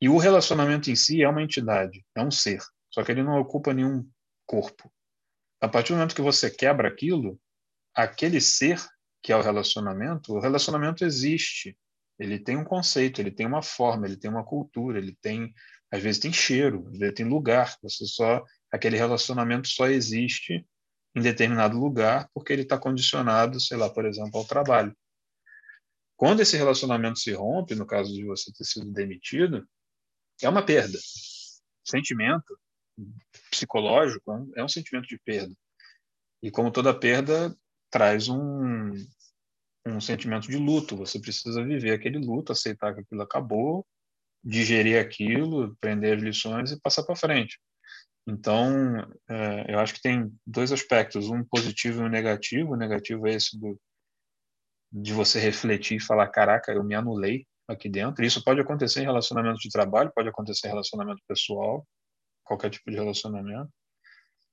e 0.00 0.08
o 0.08 0.16
relacionamento 0.16 0.90
em 0.90 0.96
si 0.96 1.22
é 1.22 1.28
uma 1.28 1.42
entidade, 1.42 2.04
é 2.14 2.22
um 2.22 2.30
ser, 2.30 2.60
só 2.90 3.04
que 3.04 3.12
ele 3.12 3.22
não 3.22 3.38
ocupa 3.38 3.74
nenhum 3.74 4.08
corpo. 4.46 4.90
A 5.60 5.68
partir 5.68 5.92
do 5.92 5.96
momento 5.96 6.14
que 6.14 6.22
você 6.22 6.50
quebra 6.50 6.88
aquilo, 6.88 7.38
aquele 7.94 8.40
ser 8.40 8.80
que 9.22 9.32
é 9.32 9.36
o 9.36 9.42
relacionamento, 9.42 10.32
o 10.32 10.40
relacionamento 10.40 11.04
existe, 11.04 11.76
ele 12.18 12.38
tem 12.38 12.56
um 12.56 12.64
conceito, 12.64 13.20
ele 13.20 13.30
tem 13.30 13.46
uma 13.46 13.62
forma, 13.62 14.06
ele 14.06 14.16
tem 14.16 14.30
uma 14.30 14.44
cultura, 14.44 14.98
ele 14.98 15.16
tem, 15.20 15.52
às 15.90 16.02
vezes 16.02 16.20
tem 16.20 16.32
cheiro, 16.32 16.88
às 16.92 16.98
vezes 16.98 17.14
tem 17.14 17.26
lugar. 17.26 17.76
Você 17.82 18.04
só 18.06 18.44
aquele 18.70 18.96
relacionamento 18.96 19.68
só 19.68 19.88
existe 19.88 20.66
em 21.14 21.22
determinado 21.22 21.78
lugar 21.78 22.28
porque 22.32 22.52
ele 22.52 22.62
está 22.62 22.78
condicionado, 22.78 23.58
sei 23.58 23.76
lá, 23.76 23.88
por 23.88 24.04
exemplo, 24.04 24.38
ao 24.38 24.46
trabalho. 24.46 24.94
Quando 26.14 26.40
esse 26.40 26.56
relacionamento 26.56 27.18
se 27.18 27.32
rompe, 27.32 27.74
no 27.74 27.86
caso 27.86 28.12
de 28.12 28.24
você 28.24 28.52
ter 28.52 28.64
sido 28.64 28.92
demitido, 28.92 29.66
é 30.42 30.48
uma 30.48 30.64
perda. 30.64 30.98
Sentimento 31.84 32.58
psicológico 33.50 34.50
é 34.56 34.64
um 34.64 34.68
sentimento 34.68 35.06
de 35.06 35.18
perda. 35.18 35.54
E 36.42 36.50
como 36.50 36.70
toda 36.70 36.98
perda 36.98 37.54
traz 37.90 38.28
um, 38.28 38.92
um 39.86 40.00
sentimento 40.00 40.48
de 40.48 40.56
luto. 40.56 40.96
Você 40.96 41.20
precisa 41.20 41.64
viver 41.64 41.92
aquele 41.92 42.18
luto, 42.18 42.52
aceitar 42.52 42.94
que 42.94 43.00
aquilo 43.00 43.22
acabou, 43.22 43.86
digerir 44.42 45.00
aquilo, 45.00 45.64
aprender 45.64 46.16
as 46.16 46.22
lições 46.22 46.70
e 46.70 46.80
passar 46.80 47.02
para 47.02 47.16
frente. 47.16 47.58
Então, 48.26 48.98
é, 49.28 49.74
eu 49.74 49.78
acho 49.80 49.94
que 49.94 50.02
tem 50.02 50.32
dois 50.46 50.70
aspectos, 50.72 51.28
um 51.28 51.42
positivo 51.44 52.02
e 52.02 52.04
um 52.04 52.08
negativo. 52.08 52.72
O 52.72 52.76
negativo 52.76 53.26
é 53.26 53.34
esse 53.34 53.58
do, 53.58 53.78
de 54.92 55.12
você 55.12 55.40
refletir 55.40 55.96
e 55.96 56.02
falar: 56.02 56.28
caraca, 56.28 56.72
eu 56.72 56.84
me 56.84 56.94
anulei 56.94 57.46
aqui 57.70 57.88
dentro. 57.88 58.24
Isso 58.24 58.42
pode 58.42 58.60
acontecer 58.60 59.00
em 59.00 59.06
relacionamento 59.06 59.58
de 59.58 59.68
trabalho, 59.70 60.12
pode 60.14 60.28
acontecer 60.28 60.66
em 60.66 60.70
relacionamento 60.70 61.22
pessoal, 61.26 61.86
qualquer 62.44 62.70
tipo 62.70 62.90
de 62.90 62.96
relacionamento 62.96 63.70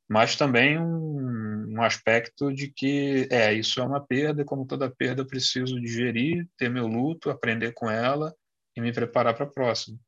mas 0.08 0.38
também 0.38 0.80
um, 0.80 1.76
um, 1.76 1.84
aspecto 1.84 2.54
de 2.54 2.72
que 2.72 3.28
é 3.30 3.54
isso 3.54 3.82
é 3.82 3.84
uma 3.84 4.00
perda, 4.00 4.46
como 4.46 4.66
toda 4.66 4.90
perda 4.90 5.22
eu 5.22 5.28
preciso 5.28 5.80
digerir, 5.82 6.48
ter 6.58 6.70
meu 6.70 6.88
luto, 6.88 7.30
aprender 7.30 7.74
com 7.74 7.90
ela 7.90 8.34
e 8.76 8.80
me 8.80 8.94
preparar 8.94 9.36
para 9.36 9.46
a 9.46 9.50
próxima. 9.50 10.00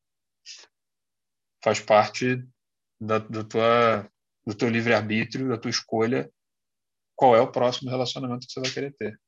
Faz 1.62 1.80
parte 1.80 2.42
da, 2.98 3.18
do, 3.18 3.44
tua, 3.44 4.10
do 4.46 4.54
teu 4.54 4.70
livre-arbítrio, 4.70 5.50
da 5.50 5.58
tua 5.58 5.70
escolha, 5.70 6.30
qual 7.14 7.36
é 7.36 7.40
o 7.40 7.52
próximo 7.52 7.90
relacionamento 7.90 8.46
que 8.46 8.52
você 8.54 8.60
vai 8.60 8.70
querer 8.70 8.94
ter. 8.94 9.20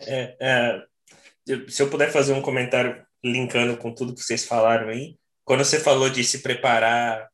É, 0.00 0.36
é, 0.40 0.82
se 1.68 1.82
eu 1.82 1.90
puder 1.90 2.10
fazer 2.12 2.32
um 2.32 2.42
comentário 2.42 3.04
linkando 3.22 3.76
com 3.76 3.94
tudo 3.94 4.14
que 4.14 4.22
vocês 4.22 4.44
falaram 4.44 4.88
aí, 4.88 5.16
quando 5.44 5.64
você 5.64 5.80
falou 5.80 6.10
de 6.10 6.22
se 6.22 6.40
preparar 6.40 7.28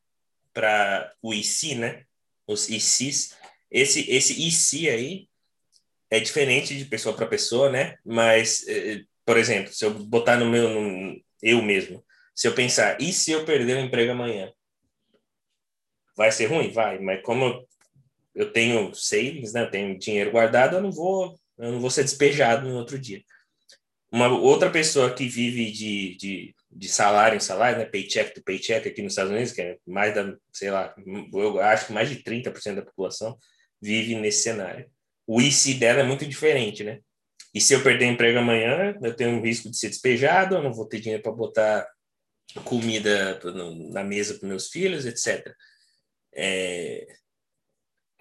para 0.53 1.13
o 1.21 1.35
IC, 1.35 1.75
né? 1.75 2.05
Os 2.47 2.69
ICs, 2.69 3.35
esse, 3.71 4.09
esse 4.11 4.33
IC 4.41 4.89
aí 4.89 5.29
é 6.11 6.21
diferente 6.21 6.77
de 6.77 6.85
pessoa 6.85 7.15
para 7.17 7.27
pessoa, 7.27 7.69
né? 7.71 7.97
Mas, 8.05 8.67
eh, 8.69 9.03
por 9.25 9.37
exemplo, 9.37 9.73
se 9.73 9.85
eu 9.85 9.93
botar 9.93 10.37
no 10.37 10.49
meu, 10.49 10.69
no, 10.69 11.21
eu 11.43 11.61
mesmo, 11.61 12.05
se 12.35 12.47
eu 12.47 12.55
pensar, 12.55 13.01
e 13.01 13.13
se 13.13 13.33
eu 13.33 13.45
perder 13.45 13.77
o 13.77 13.81
emprego 13.81 14.13
amanhã? 14.13 14.53
Vai 16.17 16.31
ser 16.31 16.47
ruim? 16.47 16.71
Vai, 16.71 17.01
mas 17.01 17.21
como 17.23 17.67
eu 18.35 18.53
tenho 18.53 18.95
savings, 18.95 19.53
né? 19.53 19.63
Eu 19.63 19.71
tenho 19.71 19.99
dinheiro 19.99 20.31
guardado, 20.31 20.77
eu 20.77 20.83
não 20.83 20.93
vou, 20.93 21.39
eu 21.59 21.73
não 21.73 21.81
vou 21.81 21.91
ser 21.91 22.03
despejado 22.03 22.69
no 22.69 22.77
outro 22.77 22.99
dia. 22.99 23.23
Uma 24.11 24.29
outra 24.29 24.71
pessoa 24.71 25.13
que 25.13 25.27
vive 25.27 25.71
de, 25.73 26.17
de, 26.17 26.55
de 26.71 26.89
salário 26.89 27.37
em 27.37 27.41
salário, 27.41 27.79
né? 27.79 27.85
Paycheck 27.85 28.33
to 28.35 28.43
paycheck 28.45 28.89
aqui 28.89 29.03
nos 29.03 29.13
Estados 29.13 29.33
Unidos, 29.33 29.53
que 29.53 29.61
é 29.61 29.77
mais 29.87 30.15
da, 30.15 30.35
sei 30.53 30.71
lá, 30.71 30.95
eu 31.33 31.61
acho 31.61 31.87
que 31.87 31.93
mais 31.93 32.09
de 32.09 32.23
30% 32.23 32.77
da 32.77 32.83
população 32.83 33.37
vive 33.81 34.15
nesse 34.15 34.43
cenário. 34.43 34.89
O 35.27 35.41
IC 35.41 35.75
dela 35.75 36.01
é 36.01 36.05
muito 36.05 36.27
diferente, 36.27 36.85
né? 36.85 37.01
E 37.53 37.61
se 37.61 37.73
eu 37.73 37.83
perder 37.83 38.07
emprego 38.07 38.39
amanhã, 38.39 38.97
eu 39.03 39.15
tenho 39.15 39.31
um 39.31 39.43
risco 39.43 39.71
de 39.71 39.77
ser 39.77 39.89
despejado, 39.89 40.57
eu 40.57 40.63
não 40.63 40.73
vou 40.73 40.87
ter 40.87 41.01
dinheiro 41.01 41.23
para 41.23 41.33
botar 41.33 41.89
comida 42.65 43.41
na 43.91 44.05
mesa 44.05 44.39
para 44.39 44.49
meus 44.49 44.69
filhos, 44.69 45.07
etc. 45.07 45.55
É, 46.35 47.07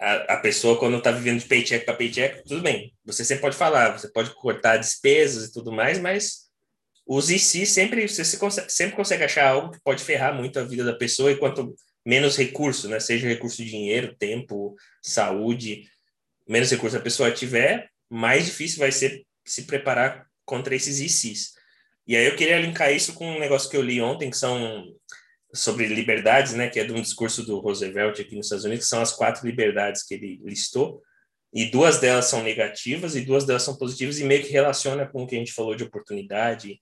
a, 0.00 0.34
a 0.34 0.36
pessoa, 0.38 0.78
quando 0.78 0.98
está 0.98 1.10
vivendo 1.10 1.40
de 1.40 1.46
paycheck 1.46 1.84
para 1.84 1.94
paycheck, 1.94 2.42
tudo 2.44 2.62
bem. 2.62 2.92
Você 3.04 3.24
sempre 3.24 3.42
pode 3.42 3.56
falar, 3.56 3.98
você 3.98 4.08
pode 4.08 4.34
cortar 4.34 4.76
despesas 4.76 5.48
e 5.48 5.52
tudo 5.52 5.72
mais, 5.72 5.98
mas 5.98 6.44
os 7.06 7.30
IC 7.30 7.66
sempre, 7.66 8.08
você 8.08 8.36
consegue, 8.36 8.72
sempre 8.72 8.96
consegue 8.96 9.24
achar 9.24 9.48
algo 9.48 9.72
que 9.72 9.80
pode 9.82 10.02
ferrar 10.02 10.34
muito 10.34 10.58
a 10.58 10.64
vida 10.64 10.84
da 10.84 10.94
pessoa 10.94 11.30
e 11.30 11.36
quanto 11.36 11.74
menos 12.04 12.36
recurso, 12.36 12.88
né? 12.88 13.00
Seja 13.00 13.28
recurso 13.28 13.62
de 13.62 13.70
dinheiro, 13.70 14.14
tempo, 14.16 14.74
saúde, 15.02 15.88
menos 16.46 16.70
recurso 16.70 16.96
a 16.96 17.00
pessoa 17.00 17.30
tiver, 17.30 17.88
mais 18.10 18.46
difícil 18.46 18.78
vai 18.78 18.92
ser 18.92 19.24
se 19.44 19.64
preparar 19.64 20.26
contra 20.44 20.74
esses 20.74 21.00
ICs. 21.00 21.54
E 22.06 22.16
aí 22.16 22.26
eu 22.26 22.36
queria 22.36 22.60
linkar 22.60 22.92
isso 22.92 23.14
com 23.14 23.26
um 23.26 23.38
negócio 23.38 23.70
que 23.70 23.76
eu 23.76 23.82
li 23.82 24.00
ontem, 24.00 24.30
que 24.30 24.36
são 24.36 24.84
sobre 25.54 25.86
liberdades, 25.86 26.52
né, 26.52 26.68
que 26.68 26.80
é 26.80 26.84
de 26.84 26.92
um 26.92 27.00
discurso 27.00 27.44
do 27.44 27.60
Roosevelt 27.60 28.20
aqui 28.20 28.34
nos 28.34 28.46
Estados 28.46 28.64
Unidos, 28.64 28.84
que 28.84 28.90
são 28.90 29.00
as 29.00 29.12
quatro 29.12 29.46
liberdades 29.46 30.02
que 30.02 30.14
ele 30.14 30.40
listou, 30.42 31.00
e 31.52 31.66
duas 31.66 32.00
delas 32.00 32.24
são 32.26 32.42
negativas 32.42 33.14
e 33.14 33.20
duas 33.20 33.44
delas 33.44 33.62
são 33.62 33.76
positivas 33.76 34.18
e 34.18 34.24
meio 34.24 34.42
que 34.42 34.50
relaciona 34.50 35.06
com 35.06 35.22
o 35.22 35.26
que 35.26 35.36
a 35.36 35.38
gente 35.38 35.52
falou 35.52 35.76
de 35.76 35.84
oportunidade, 35.84 36.80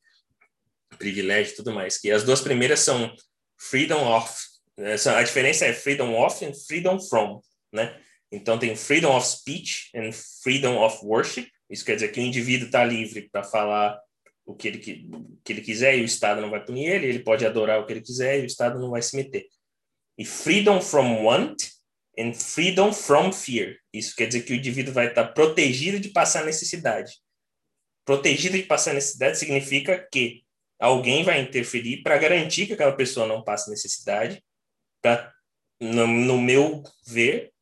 privilégio 0.98 1.52
e 1.52 1.56
tudo 1.56 1.72
mais. 1.72 1.98
Que 1.98 2.10
as 2.10 2.24
duas 2.24 2.40
primeiras 2.40 2.80
são 2.80 3.14
freedom 3.60 4.02
of, 4.10 4.32
né, 4.78 4.94
a 4.94 5.22
diferença 5.22 5.66
é 5.66 5.74
freedom 5.74 6.14
of 6.14 6.42
e 6.42 6.54
freedom 6.66 6.98
from, 6.98 7.42
né? 7.70 8.00
Então 8.30 8.58
tem 8.58 8.74
freedom 8.74 9.14
of 9.14 9.26
speech 9.26 9.90
and 9.94 10.10
freedom 10.42 10.82
of 10.82 11.04
worship. 11.04 11.46
Isso 11.68 11.84
quer 11.84 11.96
dizer 11.96 12.08
que 12.08 12.20
o 12.20 12.22
indivíduo 12.22 12.66
está 12.66 12.82
livre 12.82 13.28
para 13.30 13.44
falar 13.44 14.00
o 14.44 14.54
que 14.54 14.68
ele, 14.68 14.78
que 14.78 15.52
ele 15.52 15.60
quiser 15.60 15.96
e 15.96 16.02
o 16.02 16.04
Estado 16.04 16.40
não 16.40 16.50
vai 16.50 16.64
punir 16.64 16.88
ele, 16.88 17.06
ele 17.06 17.18
pode 17.20 17.46
adorar 17.46 17.80
o 17.80 17.86
que 17.86 17.92
ele 17.92 18.02
quiser 18.02 18.40
e 18.40 18.42
o 18.42 18.46
Estado 18.46 18.78
não 18.78 18.90
vai 18.90 19.02
se 19.02 19.16
meter. 19.16 19.46
E 20.18 20.24
freedom 20.24 20.80
from 20.80 21.22
want 21.24 21.62
and 22.18 22.34
freedom 22.34 22.92
from 22.92 23.32
fear. 23.32 23.76
Isso 23.92 24.14
quer 24.14 24.26
dizer 24.26 24.42
que 24.42 24.52
o 24.52 24.56
indivíduo 24.56 24.92
vai 24.92 25.08
estar 25.08 25.28
protegido 25.28 25.98
de 25.98 26.10
passar 26.10 26.44
necessidade. 26.44 27.12
Protegido 28.04 28.56
de 28.56 28.64
passar 28.64 28.94
necessidade 28.94 29.38
significa 29.38 30.06
que 30.10 30.42
alguém 30.78 31.22
vai 31.22 31.40
interferir 31.40 32.02
para 32.02 32.18
garantir 32.18 32.66
que 32.66 32.72
aquela 32.72 32.96
pessoa 32.96 33.26
não 33.26 33.42
passe 33.42 33.70
necessidade, 33.70 34.42
para, 35.00 35.32
no, 35.80 36.06
no 36.06 36.40
meu 36.40 36.82
ver, 37.06 37.52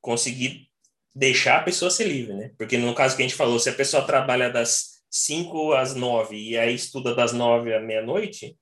conseguir 0.00 0.68
deixar 1.14 1.58
a 1.58 1.62
pessoa 1.62 1.90
ser 1.90 2.08
livre, 2.08 2.34
né? 2.34 2.52
Porque 2.58 2.76
no 2.76 2.94
caso 2.94 3.16
que 3.16 3.22
a 3.22 3.26
gente 3.26 3.36
falou, 3.36 3.58
se 3.58 3.68
a 3.68 3.74
pessoa 3.74 4.06
trabalha 4.06 4.50
das 4.50 4.93
5 5.14 5.74
às 5.74 5.94
9 5.94 6.36
e 6.36 6.58
aí 6.58 6.74
estuda 6.74 7.14
das 7.14 7.32
9 7.32 7.72
à 7.72 7.78
meia-noite, 7.78 8.58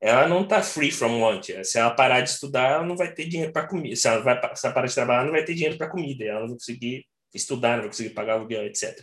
ela 0.00 0.26
não 0.26 0.44
está 0.44 0.62
free 0.62 0.90
from 0.90 1.20
want. 1.20 1.50
Se 1.62 1.78
ela 1.78 1.90
parar 1.90 2.22
de 2.22 2.30
estudar, 2.30 2.70
ela 2.70 2.86
não 2.86 2.96
vai 2.96 3.12
ter 3.12 3.28
dinheiro 3.28 3.52
para 3.52 3.68
comida. 3.68 3.94
Se 3.94 4.08
ela, 4.08 4.22
vai, 4.22 4.56
se 4.56 4.66
ela 4.66 4.74
parar 4.74 4.86
de 4.86 4.94
trabalhar, 4.94 5.18
ela 5.18 5.26
não 5.26 5.32
vai 5.32 5.44
ter 5.44 5.54
dinheiro 5.54 5.76
para 5.76 5.90
comida. 5.90 6.24
Ela 6.24 6.40
não 6.40 6.48
vai 6.48 6.56
conseguir 6.56 7.06
estudar, 7.34 7.72
não 7.72 7.80
vai 7.80 7.88
conseguir 7.88 8.10
pagar 8.10 8.32
aluguel, 8.32 8.64
etc. 8.64 8.98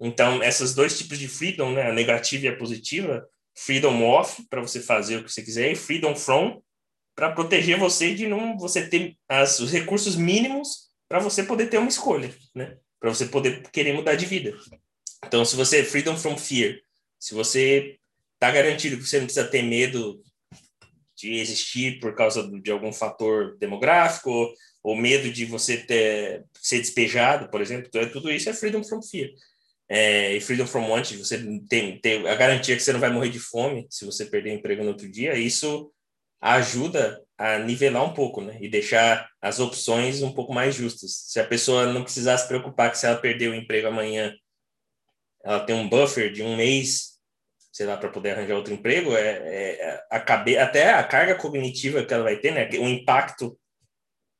Então, 0.00 0.42
esses 0.44 0.74
dois 0.74 0.96
tipos 0.96 1.18
de 1.18 1.26
freedom, 1.26 1.72
né, 1.72 1.90
a 1.90 1.92
negativa 1.92 2.46
e 2.46 2.48
a 2.48 2.56
positiva, 2.56 3.28
freedom 3.56 4.04
off, 4.04 4.46
para 4.48 4.60
você 4.60 4.80
fazer 4.80 5.16
o 5.16 5.24
que 5.24 5.32
você 5.32 5.42
quiser, 5.42 5.72
e 5.72 5.76
freedom 5.76 6.14
from, 6.14 6.62
para 7.16 7.32
proteger 7.32 7.78
você 7.78 8.14
de 8.14 8.28
não 8.28 8.56
você 8.56 8.88
ter 8.88 9.16
as, 9.28 9.58
os 9.58 9.72
recursos 9.72 10.14
mínimos 10.14 10.88
para 11.08 11.18
você 11.18 11.42
poder 11.42 11.66
ter 11.66 11.78
uma 11.78 11.88
escolha, 11.88 12.32
né? 12.54 12.78
Para 13.00 13.12
você 13.12 13.26
poder 13.26 13.68
querer 13.70 13.92
mudar 13.92 14.14
de 14.14 14.24
vida. 14.24 14.56
Então, 15.26 15.44
se 15.44 15.56
você 15.56 15.84
freedom 15.84 16.16
from 16.16 16.36
fear, 16.36 16.78
se 17.18 17.34
você 17.34 17.98
está 18.34 18.50
garantido 18.50 18.96
que 18.96 19.04
você 19.04 19.18
não 19.18 19.26
precisa 19.26 19.46
ter 19.46 19.62
medo 19.62 20.22
de 21.16 21.34
existir 21.34 22.00
por 22.00 22.14
causa 22.14 22.48
de 22.60 22.70
algum 22.70 22.92
fator 22.92 23.56
demográfico 23.58 24.52
ou, 24.82 24.96
medo 24.96 25.32
de 25.32 25.44
você 25.44 25.78
ter, 25.78 26.44
ser 26.60 26.80
despejado, 26.80 27.48
por 27.48 27.60
exemplo, 27.60 27.90
tudo 28.12 28.30
isso 28.30 28.50
é 28.50 28.52
freedom 28.52 28.82
from 28.84 29.00
fear. 29.00 29.30
É, 29.88 30.34
e 30.34 30.40
freedom 30.40 30.66
from 30.66 30.88
want, 30.88 31.12
você 31.12 31.38
tem, 31.68 32.00
tem 32.00 32.26
a 32.26 32.34
garantia 32.34 32.74
que 32.74 32.82
você 32.82 32.92
não 32.92 33.00
vai 33.00 33.10
morrer 33.10 33.28
de 33.28 33.38
fome 33.38 33.86
se 33.90 34.04
você 34.04 34.24
perder 34.26 34.50
o 34.50 34.54
emprego 34.54 34.82
no 34.82 34.90
outro 34.90 35.10
dia, 35.10 35.36
isso 35.36 35.90
ajuda 36.40 37.22
a 37.38 37.58
nivelar 37.58 38.04
um 38.04 38.12
pouco, 38.12 38.40
né? 38.40 38.58
E 38.60 38.68
deixar 38.68 39.28
as 39.40 39.60
opções 39.60 40.22
um 40.22 40.32
pouco 40.32 40.52
mais 40.52 40.74
justas. 40.74 41.24
Se 41.28 41.40
a 41.40 41.46
pessoa 41.46 41.86
não 41.86 42.02
precisar 42.02 42.36
se 42.36 42.46
preocupar 42.46 42.90
que 42.90 42.98
se 42.98 43.06
ela 43.06 43.16
perder 43.16 43.48
o 43.48 43.54
emprego 43.54 43.88
amanhã, 43.88 44.34
ela 45.44 45.60
tem 45.60 45.76
um 45.76 45.88
buffer 45.88 46.32
de 46.32 46.42
um 46.42 46.56
mês, 46.56 47.18
sei 47.72 47.86
lá, 47.86 47.96
para 47.96 48.08
poder 48.08 48.30
arranjar 48.30 48.56
outro 48.56 48.72
emprego, 48.72 49.14
é, 49.14 49.20
é 49.20 50.04
a 50.10 50.18
cabe... 50.18 50.56
até 50.56 50.94
a 50.94 51.04
carga 51.04 51.34
cognitiva 51.34 52.04
que 52.04 52.14
ela 52.14 52.24
vai 52.24 52.36
ter, 52.36 52.52
né? 52.52 52.68
O 52.78 52.88
impacto 52.88 53.58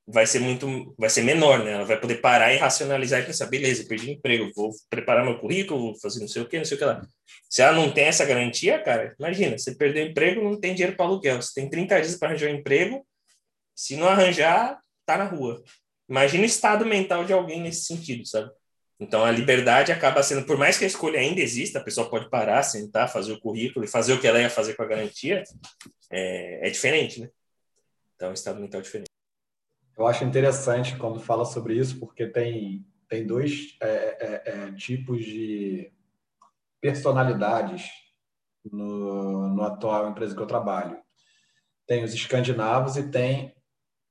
vai 0.07 0.27
ser 0.27 0.39
muito, 0.39 0.95
vai 0.99 1.09
ser 1.09 1.23
menor, 1.23 1.65
né? 1.65 1.73
Ela 1.73 1.85
vai 1.85 2.01
poder 2.01 2.17
parar 2.17 2.53
e 2.53 2.59
racionalizar 2.59 3.21
e 3.21 3.27
pensar, 3.27 3.47
beleza, 3.47 3.87
perdi 3.87 4.13
emprego, 4.13 4.51
vou 4.55 4.71
preparar 4.91 5.25
meu 5.25 5.39
currículo, 5.39 5.81
vou 5.81 6.01
fazer 6.01 6.21
não 6.21 6.29
sei 6.29 6.43
o 6.43 6.49
que, 6.49 6.59
não 6.59 6.65
sei 6.65 6.77
o 6.77 6.79
que 6.79 6.85
lá. 6.85 7.03
Se 7.49 7.63
ela 7.63 7.73
não 7.77 7.91
tem 7.93 8.05
essa 8.05 8.25
garantia, 8.25 8.79
cara, 8.83 9.15
imagina, 9.19 9.57
você 9.59 9.75
perdeu 9.75 10.07
emprego, 10.07 10.43
não 10.43 10.59
tem 10.59 10.75
dinheiro 10.75 10.97
para 10.97 11.07
aluguel, 11.07 11.41
você 11.41 11.53
tem 11.55 11.69
30 11.69 12.01
dias 12.01 12.17
para 12.17 12.29
arranjar 12.29 12.51
um 12.51 12.55
emprego, 12.55 13.07
se 13.75 13.97
não 13.97 14.09
arranjar, 14.09 14.79
tá 15.07 15.17
na 15.17 15.25
rua. 15.25 15.63
Imagina 16.09 16.43
o 16.43 16.47
estado 16.47 16.85
mental 16.85 17.25
de 17.25 17.33
alguém 17.33 17.61
nesse 17.61 17.85
sentido, 17.85 18.27
sabe? 18.27 18.51
Então 18.99 19.25
a 19.25 19.31
liberdade 19.31 19.91
acaba 19.91 20.23
sendo, 20.23 20.47
por 20.47 20.57
mais 20.57 20.79
que 20.79 20.85
a 20.85 20.87
escolha 20.87 21.19
ainda 21.19 21.41
exista, 21.41 21.79
a 21.79 21.85
pessoa 21.85 22.09
pode 22.09 22.31
parar, 22.31 22.63
sentar, 22.63 23.13
fazer 23.13 23.33
o 23.33 23.41
currículo 23.41 23.85
e 23.85 23.89
fazer 23.89 24.13
o 24.13 24.21
que 24.21 24.27
ela 24.27 24.41
ia 24.41 24.51
fazer 24.51 24.75
com 24.75 24.83
a 24.83 24.87
garantia, 24.87 25.43
é, 26.11 26.69
é 26.69 26.71
diferente, 26.71 27.21
né? 27.21 27.31
Então 28.15 28.31
o 28.31 28.35
estado 28.35 28.61
mental 28.61 28.81
é 28.81 28.85
diferente. 28.85 29.11
Eu 29.97 30.07
acho 30.07 30.25
interessante 30.25 30.97
quando 30.97 31.21
fala 31.21 31.45
sobre 31.45 31.77
isso, 31.77 31.99
porque 31.99 32.27
tem, 32.27 32.87
tem 33.09 33.27
dois 33.27 33.77
é, 33.81 33.87
é, 33.87 34.43
é, 34.47 34.73
tipos 34.73 35.25
de 35.25 35.93
personalidades 36.81 37.89
no, 38.65 39.49
no 39.49 39.63
atual 39.63 40.09
empresa 40.09 40.35
que 40.35 40.43
eu 40.43 40.47
trabalho. 40.47 40.99
Tem 41.87 42.03
os 42.03 42.15
escandinavos 42.15 42.97
e 42.97 43.11
tem 43.11 43.55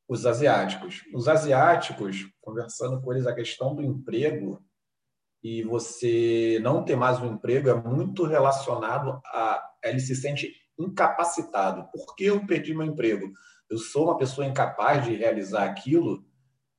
os 0.08 0.26
asiáticos. 0.26 1.04
Os 1.14 1.28
asiáticos, 1.28 2.30
conversando 2.42 3.02
com 3.02 3.12
eles, 3.12 3.26
a 3.26 3.36
questão 3.36 3.76
do 3.76 3.82
emprego 3.82 4.64
e 5.44 5.62
você 5.64 6.60
não 6.64 6.84
ter 6.84 6.96
mais 6.96 7.20
um 7.20 7.34
emprego 7.34 7.70
é 7.70 7.74
muito 7.74 8.24
relacionado 8.24 9.20
a 9.26 9.62
ele 9.84 10.00
se 10.00 10.16
sente 10.16 10.54
incapacitado. 10.80 11.90
Por 11.92 12.16
que 12.16 12.26
eu 12.26 12.46
perdi 12.48 12.74
meu 12.74 12.86
emprego? 12.86 13.32
eu 13.74 13.78
sou 13.78 14.06
uma 14.06 14.18
pessoa 14.18 14.46
incapaz 14.46 15.04
de 15.04 15.16
realizar 15.16 15.66
aquilo, 15.66 16.24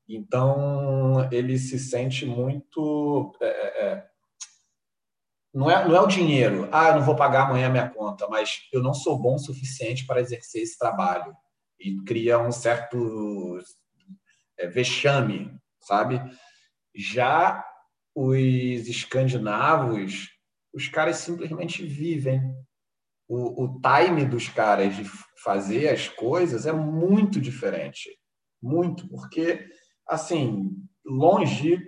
então 0.08 1.28
ele 1.32 1.58
se 1.58 1.78
sente 1.78 2.24
muito. 2.24 3.36
É, 3.40 3.46
é, 3.46 3.86
é, 3.86 4.06
não, 5.52 5.70
é, 5.70 5.88
não 5.88 5.96
é 5.96 6.00
o 6.00 6.06
dinheiro, 6.06 6.68
ah, 6.72 6.88
eu 6.88 6.96
não 6.96 7.02
vou 7.02 7.16
pagar 7.16 7.46
amanhã 7.46 7.66
a 7.66 7.70
minha 7.70 7.88
conta, 7.88 8.28
mas 8.28 8.68
eu 8.72 8.82
não 8.82 8.94
sou 8.94 9.18
bom 9.18 9.34
o 9.34 9.38
suficiente 9.38 10.06
para 10.06 10.20
exercer 10.20 10.62
esse 10.62 10.78
trabalho. 10.78 11.34
E 11.78 11.96
cria 12.02 12.38
um 12.38 12.52
certo 12.52 13.58
é, 14.56 14.68
vexame, 14.68 15.52
sabe? 15.80 16.22
Já 16.94 17.64
os 18.14 18.88
escandinavos, 18.88 20.30
os 20.72 20.88
caras 20.88 21.16
simplesmente 21.16 21.84
vivem 21.84 22.40
o, 23.28 23.64
o 23.64 23.80
time 23.80 24.24
dos 24.24 24.48
caras 24.48 24.96
de 24.96 25.04
fazer 25.42 25.88
as 25.88 26.08
coisas 26.08 26.66
é 26.66 26.72
muito 26.72 27.40
diferente. 27.40 28.10
Muito, 28.62 29.08
porque, 29.08 29.66
assim, 30.08 30.70
longe 31.04 31.78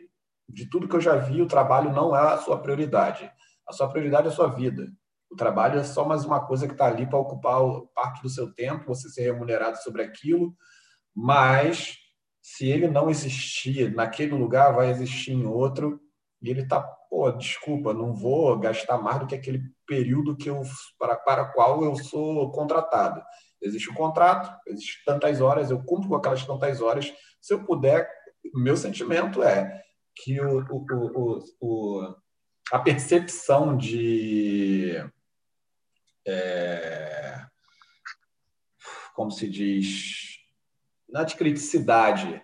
de 0.49 0.69
tudo 0.69 0.89
que 0.89 0.97
eu 0.97 1.01
já 1.01 1.17
vi, 1.17 1.41
o 1.41 1.49
trabalho 1.49 1.93
não 1.93 2.15
é 2.15 2.35
a 2.35 2.39
sua 2.39 2.61
prioridade. 2.61 3.31
A 3.67 3.73
sua 3.73 3.89
prioridade 3.89 4.29
é 4.29 4.31
a 4.31 4.35
sua 4.35 4.49
vida. 4.49 4.93
O 5.31 5.37
trabalho 5.37 5.79
é 5.79 5.85
só 5.85 6.05
mais 6.05 6.25
uma 6.25 6.47
coisa 6.47 6.67
que 6.67 6.73
está 6.73 6.87
ali 6.87 7.07
para 7.07 7.19
ocupar 7.19 7.61
parte 7.95 8.23
do 8.23 8.29
seu 8.29 8.55
tempo, 8.55 8.87
você 8.87 9.09
ser 9.09 9.33
remunerado 9.33 9.77
sobre 9.83 10.03
aquilo, 10.03 10.55
mas 11.15 11.97
se 12.41 12.69
ele 12.69 12.87
não 12.87 13.11
existir 13.11 13.93
naquele 13.93 14.33
lugar, 14.33 14.73
vai 14.73 14.89
existir 14.91 15.33
em 15.33 15.47
outro, 15.47 16.01
e 16.49 16.51
ele 16.51 16.63
está, 16.63 16.81
pô, 16.81 17.31
desculpa, 17.33 17.93
não 17.93 18.15
vou 18.15 18.59
gastar 18.59 18.99
mais 18.99 19.19
do 19.19 19.27
que 19.27 19.35
aquele 19.35 19.63
período 19.87 20.37
que 20.37 20.49
eu, 20.49 20.63
para, 20.99 21.17
para 21.17 21.45
qual 21.47 21.85
eu 21.85 21.95
sou 21.97 22.51
contratado. 22.53 23.23
Existe 23.61 23.91
um 23.91 23.95
contrato, 23.95 24.55
existe 24.67 25.05
tantas 25.05 25.41
horas, 25.41 25.71
eu 25.71 25.83
cumpro 25.83 26.09
com 26.09 26.17
aquelas 26.17 26.45
tantas 26.45 26.81
horas. 26.81 27.13
Se 27.41 27.55
eu 27.55 27.65
puder, 27.65 28.09
meu 28.55 28.77
sentimento 28.77 29.43
é 29.43 29.83
que 30.15 30.41
o, 30.41 30.65
o, 30.71 30.87
o, 31.15 31.45
o 31.61 32.15
a 32.73 32.79
percepção 32.79 33.77
de. 33.77 34.93
É, 36.27 37.47
como 39.15 39.31
se 39.31 39.49
diz? 39.49 40.39
Não 41.09 41.25
de 41.25 41.37
criticidade, 41.37 42.43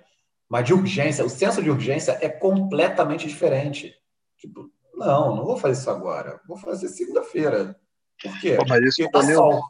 mas 0.53 0.67
de 0.67 0.75
urgência. 0.75 1.25
O 1.25 1.31
senso 1.31 1.63
de 1.63 1.71
urgência 1.71 2.19
é 2.21 2.29
completamente 2.29 3.27
diferente. 3.27 3.97
Tipo, 4.37 4.71
não, 4.95 5.35
não 5.35 5.47
vou 5.47 5.57
fazer 5.57 5.81
isso 5.81 5.89
agora. 5.89 6.43
Vou 6.47 6.59
fazer 6.59 6.89
segunda-feira. 6.89 7.75
Por 8.23 8.39
quê? 8.39 8.57
Pô, 8.57 8.65
mas 8.69 8.85
isso 8.85 9.03
Porque 9.03 9.27
tá 9.27 9.35
sol. 9.35 9.63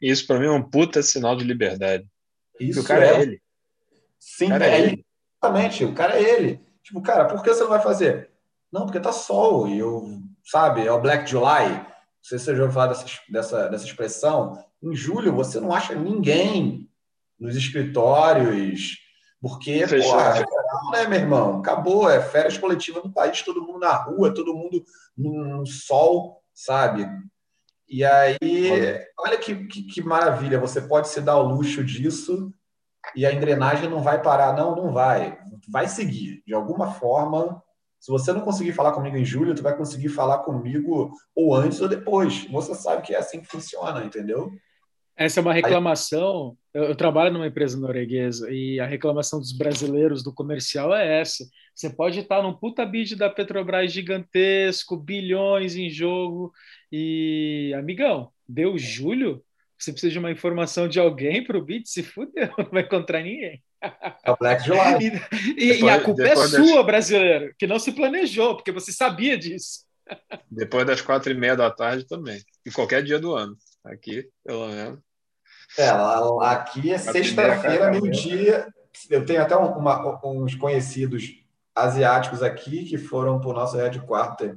Isso 0.00 0.26
para 0.26 0.40
mim 0.40 0.46
é 0.46 0.50
um 0.50 0.68
puta 0.68 1.00
sinal 1.00 1.36
de 1.36 1.44
liberdade. 1.44 2.04
Isso 2.58 2.80
o 2.80 2.84
cara 2.84 3.06
é, 3.06 3.08
é 3.08 3.20
ele. 3.22 3.42
Sim, 4.18 4.52
é 4.52 4.68
é 4.68 4.80
ele. 4.80 5.06
exatamente. 5.40 5.84
O 5.84 5.94
cara 5.94 6.18
é 6.18 6.22
ele. 6.22 6.60
Tipo, 6.82 7.00
cara, 7.00 7.26
por 7.26 7.40
que 7.40 7.54
você 7.54 7.62
não 7.62 7.70
vai 7.70 7.80
fazer? 7.80 8.32
Não, 8.72 8.86
porque 8.86 8.98
tá 8.98 9.12
sol. 9.12 9.68
E 9.68 9.78
eu, 9.78 10.20
sabe, 10.44 10.84
é 10.84 10.90
o 10.90 11.00
Black 11.00 11.30
July. 11.30 11.68
Não 11.68 11.86
sei 12.20 12.36
se 12.40 12.46
você 12.46 12.56
já 12.56 12.62
ouviu 12.62 12.74
falar 12.74 12.88
dessa, 12.88 13.06
dessa, 13.28 13.68
dessa 13.68 13.84
expressão. 13.84 14.58
Em 14.82 14.92
julho, 14.92 15.32
você 15.32 15.60
não 15.60 15.72
acha 15.72 15.94
ninguém 15.94 16.90
nos 17.38 17.54
escritórios, 17.54 19.03
porque, 19.44 19.86
porra, 19.86 20.30
é 20.30 20.32
verão, 20.32 20.90
né, 20.90 21.06
meu 21.06 21.18
irmão? 21.18 21.58
Acabou, 21.58 22.08
é 22.08 22.18
férias 22.18 22.56
coletivas 22.56 23.04
no 23.04 23.12
país, 23.12 23.42
todo 23.42 23.60
mundo 23.60 23.78
na 23.78 23.94
rua, 23.94 24.32
todo 24.32 24.54
mundo 24.54 24.82
no, 25.14 25.66
sol, 25.66 26.40
sabe? 26.54 27.06
E 27.86 28.02
aí, 28.02 28.38
olha 29.20 29.36
que, 29.36 29.66
que, 29.66 29.82
que 29.82 30.02
maravilha, 30.02 30.58
você 30.58 30.80
pode 30.80 31.08
se 31.08 31.20
dar 31.20 31.36
o 31.36 31.46
luxo 31.46 31.84
disso 31.84 32.54
e 33.14 33.26
a 33.26 33.34
engrenagem 33.34 33.86
não 33.90 34.00
vai 34.02 34.22
parar. 34.22 34.56
Não, 34.56 34.74
não 34.74 34.94
vai. 34.94 35.38
Vai 35.68 35.88
seguir. 35.88 36.42
De 36.46 36.54
alguma 36.54 36.92
forma, 36.92 37.62
se 38.00 38.10
você 38.10 38.32
não 38.32 38.40
conseguir 38.40 38.72
falar 38.72 38.92
comigo 38.92 39.18
em 39.18 39.26
julho, 39.26 39.54
tu 39.54 39.62
vai 39.62 39.76
conseguir 39.76 40.08
falar 40.08 40.38
comigo 40.38 41.12
ou 41.36 41.54
antes 41.54 41.82
ou 41.82 41.88
depois. 41.88 42.46
Você 42.50 42.74
sabe 42.74 43.02
que 43.02 43.14
é 43.14 43.18
assim 43.18 43.42
que 43.42 43.46
funciona, 43.46 44.02
entendeu? 44.02 44.50
Essa 45.16 45.38
é 45.38 45.42
uma 45.42 45.52
reclamação. 45.52 46.56
Eu, 46.72 46.84
eu 46.84 46.94
trabalho 46.96 47.32
numa 47.32 47.46
empresa 47.46 47.78
norueguesa 47.78 48.50
e 48.50 48.80
a 48.80 48.86
reclamação 48.86 49.38
dos 49.38 49.52
brasileiros 49.52 50.22
do 50.24 50.32
comercial 50.32 50.94
é 50.94 51.20
essa. 51.20 51.44
Você 51.74 51.88
pode 51.90 52.18
estar 52.20 52.42
num 52.42 52.52
puta 52.52 52.84
bid 52.84 53.14
da 53.16 53.30
Petrobras 53.30 53.92
gigantesco, 53.92 54.96
bilhões 54.96 55.76
em 55.76 55.88
jogo, 55.88 56.52
e, 56.90 57.72
amigão, 57.76 58.30
deu 58.48 58.76
julho, 58.78 59.42
você 59.78 59.92
precisa 59.92 60.12
de 60.12 60.18
uma 60.18 60.30
informação 60.30 60.88
de 60.88 60.98
alguém 60.98 61.44
para 61.44 61.58
o 61.58 61.62
bid, 61.64 61.88
se 61.88 62.02
fudeu, 62.02 62.48
não 62.58 62.70
vai 62.70 62.82
encontrar 62.82 63.22
ninguém. 63.22 63.62
É 64.24 64.30
o 64.30 64.36
Black 64.38 64.64
July. 64.64 64.98
E, 65.00 65.06
e- 65.06 65.10
Depois- 65.74 65.80
e 65.82 65.88
a 65.90 66.00
culpa 66.00 66.22
é 66.22 66.34
das- 66.34 66.50
sua, 66.50 66.82
brasileiro, 66.82 67.54
que 67.58 67.66
não 67.66 67.78
se 67.78 67.92
planejou, 67.92 68.56
porque 68.56 68.72
você 68.72 68.90
sabia 68.92 69.36
disso. 69.38 69.84
Depois 70.50 70.86
das 70.86 71.00
quatro 71.00 71.30
e 71.32 71.34
meia 71.34 71.56
da 71.56 71.70
tarde 71.70 72.06
também. 72.06 72.40
E 72.64 72.70
qualquer 72.70 73.02
dia 73.02 73.18
do 73.18 73.34
ano. 73.34 73.56
Aqui, 73.84 74.28
pelo 74.44 74.66
menos. 74.68 74.98
É, 75.78 75.90
lá- 75.92 76.20
lá 76.20 76.52
aqui 76.52 76.92
é 76.92 76.98
sexta-feira, 76.98 77.90
meio-dia. 77.90 78.66
Eu 79.10 79.24
tenho 79.26 79.42
até 79.42 79.56
um- 79.56 79.76
uma- 79.76 80.20
uns 80.24 80.54
conhecidos 80.54 81.42
asiáticos 81.74 82.42
aqui 82.42 82.84
que 82.84 82.96
foram 82.96 83.40
para 83.40 83.50
o 83.50 83.52
nosso 83.52 83.76
headquarter 83.76 84.56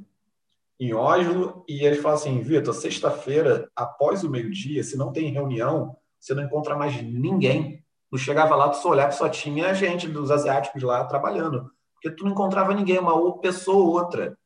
em 0.80 0.94
Oslo 0.94 1.66
e 1.68 1.84
eles 1.84 1.99
falam 2.02 2.18
assim, 2.18 2.40
Vitor, 2.41 2.74
sexta-feira, 2.74 3.70
após 3.76 4.24
o 4.24 4.30
meio-dia, 4.30 4.84
se 4.84 4.95
não 4.95 5.12
tem 5.12 5.32
reunião, 5.32 5.98
você 6.20 6.34
não 6.34 6.44
encontra 6.44 6.76
mais 6.76 6.95
ninguém. 7.02 7.84
Tu 8.12 8.18
chegava 8.18 8.56
lá, 8.56 8.70
tu 8.70 8.78
só 8.78 8.90
olhava, 8.91 9.12
só 9.12 9.28
tinha 9.28 9.74
gente 9.74 10.08
dos 10.08 10.32
asiáticos 10.32 10.82
lá 10.84 11.04
trabalhando. 11.06 11.70
Porque 11.94 12.12
tu 12.16 12.24
não 12.24 12.32
encontrava 12.32 12.74
ninguém, 12.74 12.99
uma 12.99 13.14
ou- 13.14 13.40
pessoa 13.40 13.84
ou 13.84 13.91
outra. 13.91 14.38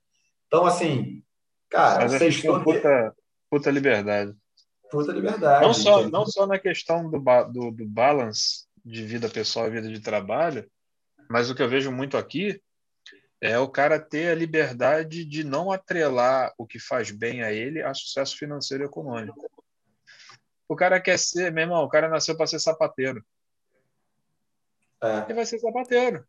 Então, 0.47 0.65
assim, 0.65 1.21
cara, 1.69 2.07
Mas 2.07 2.43
uma 2.45 2.63
puta, 2.63 3.13
puta 3.49 3.69
liberdade. 3.69 4.33
Puta 4.91 5.11
liberdade. 5.11 5.65
Não 5.65 5.73
só, 5.73 6.01
entendeu? 6.01 6.11
não 6.11 6.25
só 6.25 6.45
na 6.45 6.59
questão 6.59 7.09
do, 7.09 7.19
do, 7.51 7.71
do 7.71 7.85
balance 7.87 8.67
de 8.83 9.03
vida 9.03 9.29
pessoal 9.29 9.67
e 9.67 9.71
vida 9.71 9.87
de 9.87 9.99
trabalho, 9.99 10.69
mas 11.29 11.49
o 11.49 11.55
que 11.55 11.63
eu 11.63 11.69
vejo 11.69 11.91
muito 11.91 12.17
aqui 12.17 12.61
é 13.39 13.57
o 13.57 13.69
cara 13.69 13.99
ter 13.99 14.29
a 14.29 14.35
liberdade 14.35 15.25
de 15.25 15.43
não 15.43 15.71
atrelar 15.71 16.53
o 16.57 16.67
que 16.67 16.77
faz 16.77 17.09
bem 17.09 17.41
a 17.41 17.51
ele 17.51 17.81
a 17.81 17.93
sucesso 17.93 18.37
financeiro 18.37 18.83
e 18.83 18.85
econômico. 18.85 19.49
O 20.67 20.75
cara 20.75 21.01
quer 21.01 21.17
ser, 21.17 21.51
meu 21.51 21.63
irmão, 21.63 21.83
o 21.83 21.89
cara 21.89 22.07
nasceu 22.07 22.35
para 22.37 22.47
ser 22.47 22.59
sapateiro. 22.59 23.25
É. 25.01 25.23
Ele 25.23 25.33
vai 25.33 25.45
ser 25.45 25.59
sapateiro. 25.59 26.25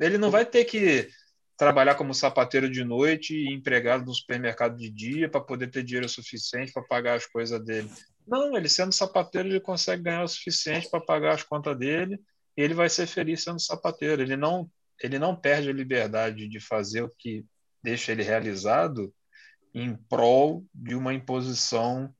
Ele 0.00 0.18
não 0.18 0.30
vai 0.30 0.44
ter 0.44 0.64
que 0.64 1.08
trabalhar 1.56 1.94
como 1.94 2.12
sapateiro 2.14 2.70
de 2.70 2.84
noite 2.84 3.34
e 3.34 3.52
empregado 3.52 4.04
no 4.04 4.14
supermercado 4.14 4.76
de 4.76 4.90
dia 4.90 5.28
para 5.28 5.40
poder 5.40 5.70
ter 5.70 5.82
dinheiro 5.82 6.08
suficiente 6.08 6.72
para 6.72 6.82
pagar 6.82 7.14
as 7.14 7.26
coisas 7.26 7.62
dele. 7.64 7.90
Não, 8.26 8.56
ele 8.56 8.68
sendo 8.68 8.92
sapateiro, 8.92 9.48
ele 9.48 9.60
consegue 9.60 10.02
ganhar 10.02 10.22
o 10.24 10.28
suficiente 10.28 10.90
para 10.90 11.00
pagar 11.00 11.34
as 11.34 11.42
contas 11.42 11.76
dele 11.78 12.20
e 12.56 12.62
ele 12.62 12.74
vai 12.74 12.88
ser 12.88 13.06
feliz 13.06 13.42
sendo 13.42 13.60
sapateiro. 13.60 14.20
Ele 14.20 14.36
não, 14.36 14.68
ele 15.02 15.18
não 15.18 15.34
perde 15.34 15.70
a 15.70 15.72
liberdade 15.72 16.46
de 16.48 16.60
fazer 16.60 17.02
o 17.02 17.12
que 17.18 17.44
deixa 17.82 18.12
ele 18.12 18.22
realizado 18.22 19.14
em 19.72 19.94
prol 19.94 20.64
de 20.74 20.94
uma 20.94 21.14
imposição 21.14 22.12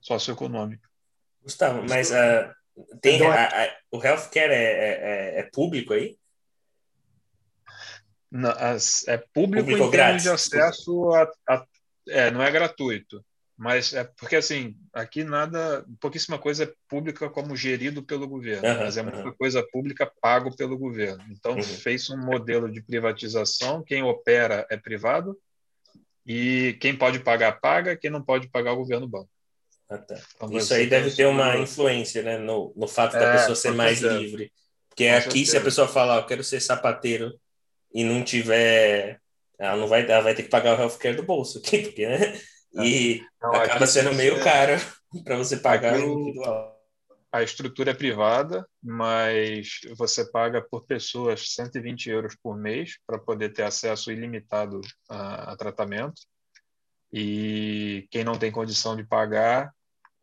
socioeconômica. 0.00 0.88
Gustavo, 1.42 1.84
mas 1.88 2.12
ah, 2.12 2.54
tem, 3.00 3.24
a- 3.26 3.46
a- 3.64 3.76
o 3.90 4.02
healthcare 4.02 4.52
é, 4.52 4.54
é, 4.54 4.90
é- 5.36 5.40
é 5.40 5.42
público 5.52 5.92
aí? 5.92 6.16
Na- 8.34 8.52
as- 8.52 9.06
é 9.06 9.18
público, 9.18 9.68
Público 9.68 9.88
em 9.88 9.90
termos 9.90 10.22
de 10.22 10.30
acesso 10.30 11.10
a, 11.12 11.30
a- 11.46 11.66
é, 12.08 12.30
não 12.30 12.42
é 12.42 12.50
gratuito, 12.50 13.22
mas 13.58 13.92
é 13.92 14.04
porque 14.04 14.36
assim 14.36 14.74
aqui 14.90 15.22
nada, 15.22 15.84
pouquíssima 16.00 16.38
coisa 16.38 16.64
é 16.64 16.72
pública 16.88 17.28
como 17.28 17.54
gerido 17.54 18.02
pelo 18.02 18.26
governo, 18.26 18.66
Aham, 18.66 18.84
mas 18.84 18.96
é 18.96 19.02
muita 19.02 19.18
aham. 19.18 19.34
coisa 19.36 19.62
pública 19.70 20.10
pago 20.22 20.56
pelo 20.56 20.78
governo. 20.78 21.22
Então 21.30 21.56
Uhum. 21.56 21.62
fez 21.62 22.08
um 22.08 22.16
modelo 22.16 22.72
de 22.72 22.82
privatização, 22.82 23.84
quem 23.84 24.02
opera 24.02 24.66
é 24.70 24.78
privado 24.78 25.38
e 26.26 26.74
quem 26.80 26.96
pode 26.96 27.18
pagar 27.18 27.60
paga, 27.60 27.96
quem 27.98 28.10
não 28.10 28.22
pode 28.24 28.48
pagar 28.48 28.72
o 28.72 28.76
governo 28.76 29.06
banco. 29.06 29.28
Ah, 29.90 29.98
tá. 29.98 30.18
Então, 30.36 30.50
Isso 30.56 30.72
aí 30.72 30.86
deve 30.86 31.10
ter 31.14 31.26
uma 31.26 31.58
influência, 31.58 32.22
né, 32.22 32.38
no, 32.38 32.72
no 32.74 32.88
fato 32.88 33.12
da 33.12 33.26
É, 33.26 33.32
pessoa 33.32 33.54
ser 33.54 33.72
mais 33.72 34.00
livre. 34.00 34.50
Porque 34.88 35.06
aqui, 35.06 35.44
se 35.44 35.56
a 35.56 35.60
pessoa 35.60 35.86
falar, 35.86 36.16
eu 36.16 36.26
quero 36.26 36.42
ser 36.42 36.60
sapateiro 36.60 37.38
e 37.94 38.04
não 38.04 38.24
tiver, 38.24 39.20
ela 39.58 39.76
não 39.76 39.86
vai, 39.86 40.02
ela 40.08 40.22
vai 40.22 40.34
ter 40.34 40.44
que 40.44 40.48
pagar 40.48 40.78
o 40.78 40.80
healthcare 40.80 41.16
do 41.16 41.22
bolso 41.22 41.58
aqui, 41.58 41.78
porque, 41.84 42.06
né? 42.06 42.40
E 42.74 43.22
Não, 43.40 43.54
acaba 43.54 43.86
sendo 43.86 44.10
se 44.10 44.16
meio 44.16 44.36
você- 44.36 44.44
caro 44.44 44.72
para 45.24 45.36
você 45.36 45.56
pagar 45.56 45.94
Aqui 45.94 46.04
individual. 46.04 46.72
A 47.30 47.42
estrutura 47.42 47.92
é 47.92 47.94
privada, 47.94 48.68
mas 48.82 49.80
você 49.96 50.30
paga 50.30 50.60
por 50.60 50.84
pessoas 50.84 51.54
120 51.54 52.10
euros 52.10 52.36
por 52.42 52.58
mês 52.58 52.98
para 53.06 53.18
poder 53.18 53.54
ter 53.54 53.62
acesso 53.62 54.12
ilimitado 54.12 54.82
a, 55.08 55.52
a 55.52 55.56
tratamento. 55.56 56.20
E 57.10 58.06
quem 58.10 58.22
não 58.22 58.38
tem 58.38 58.52
condição 58.52 58.94
de 58.94 59.04
pagar, 59.04 59.72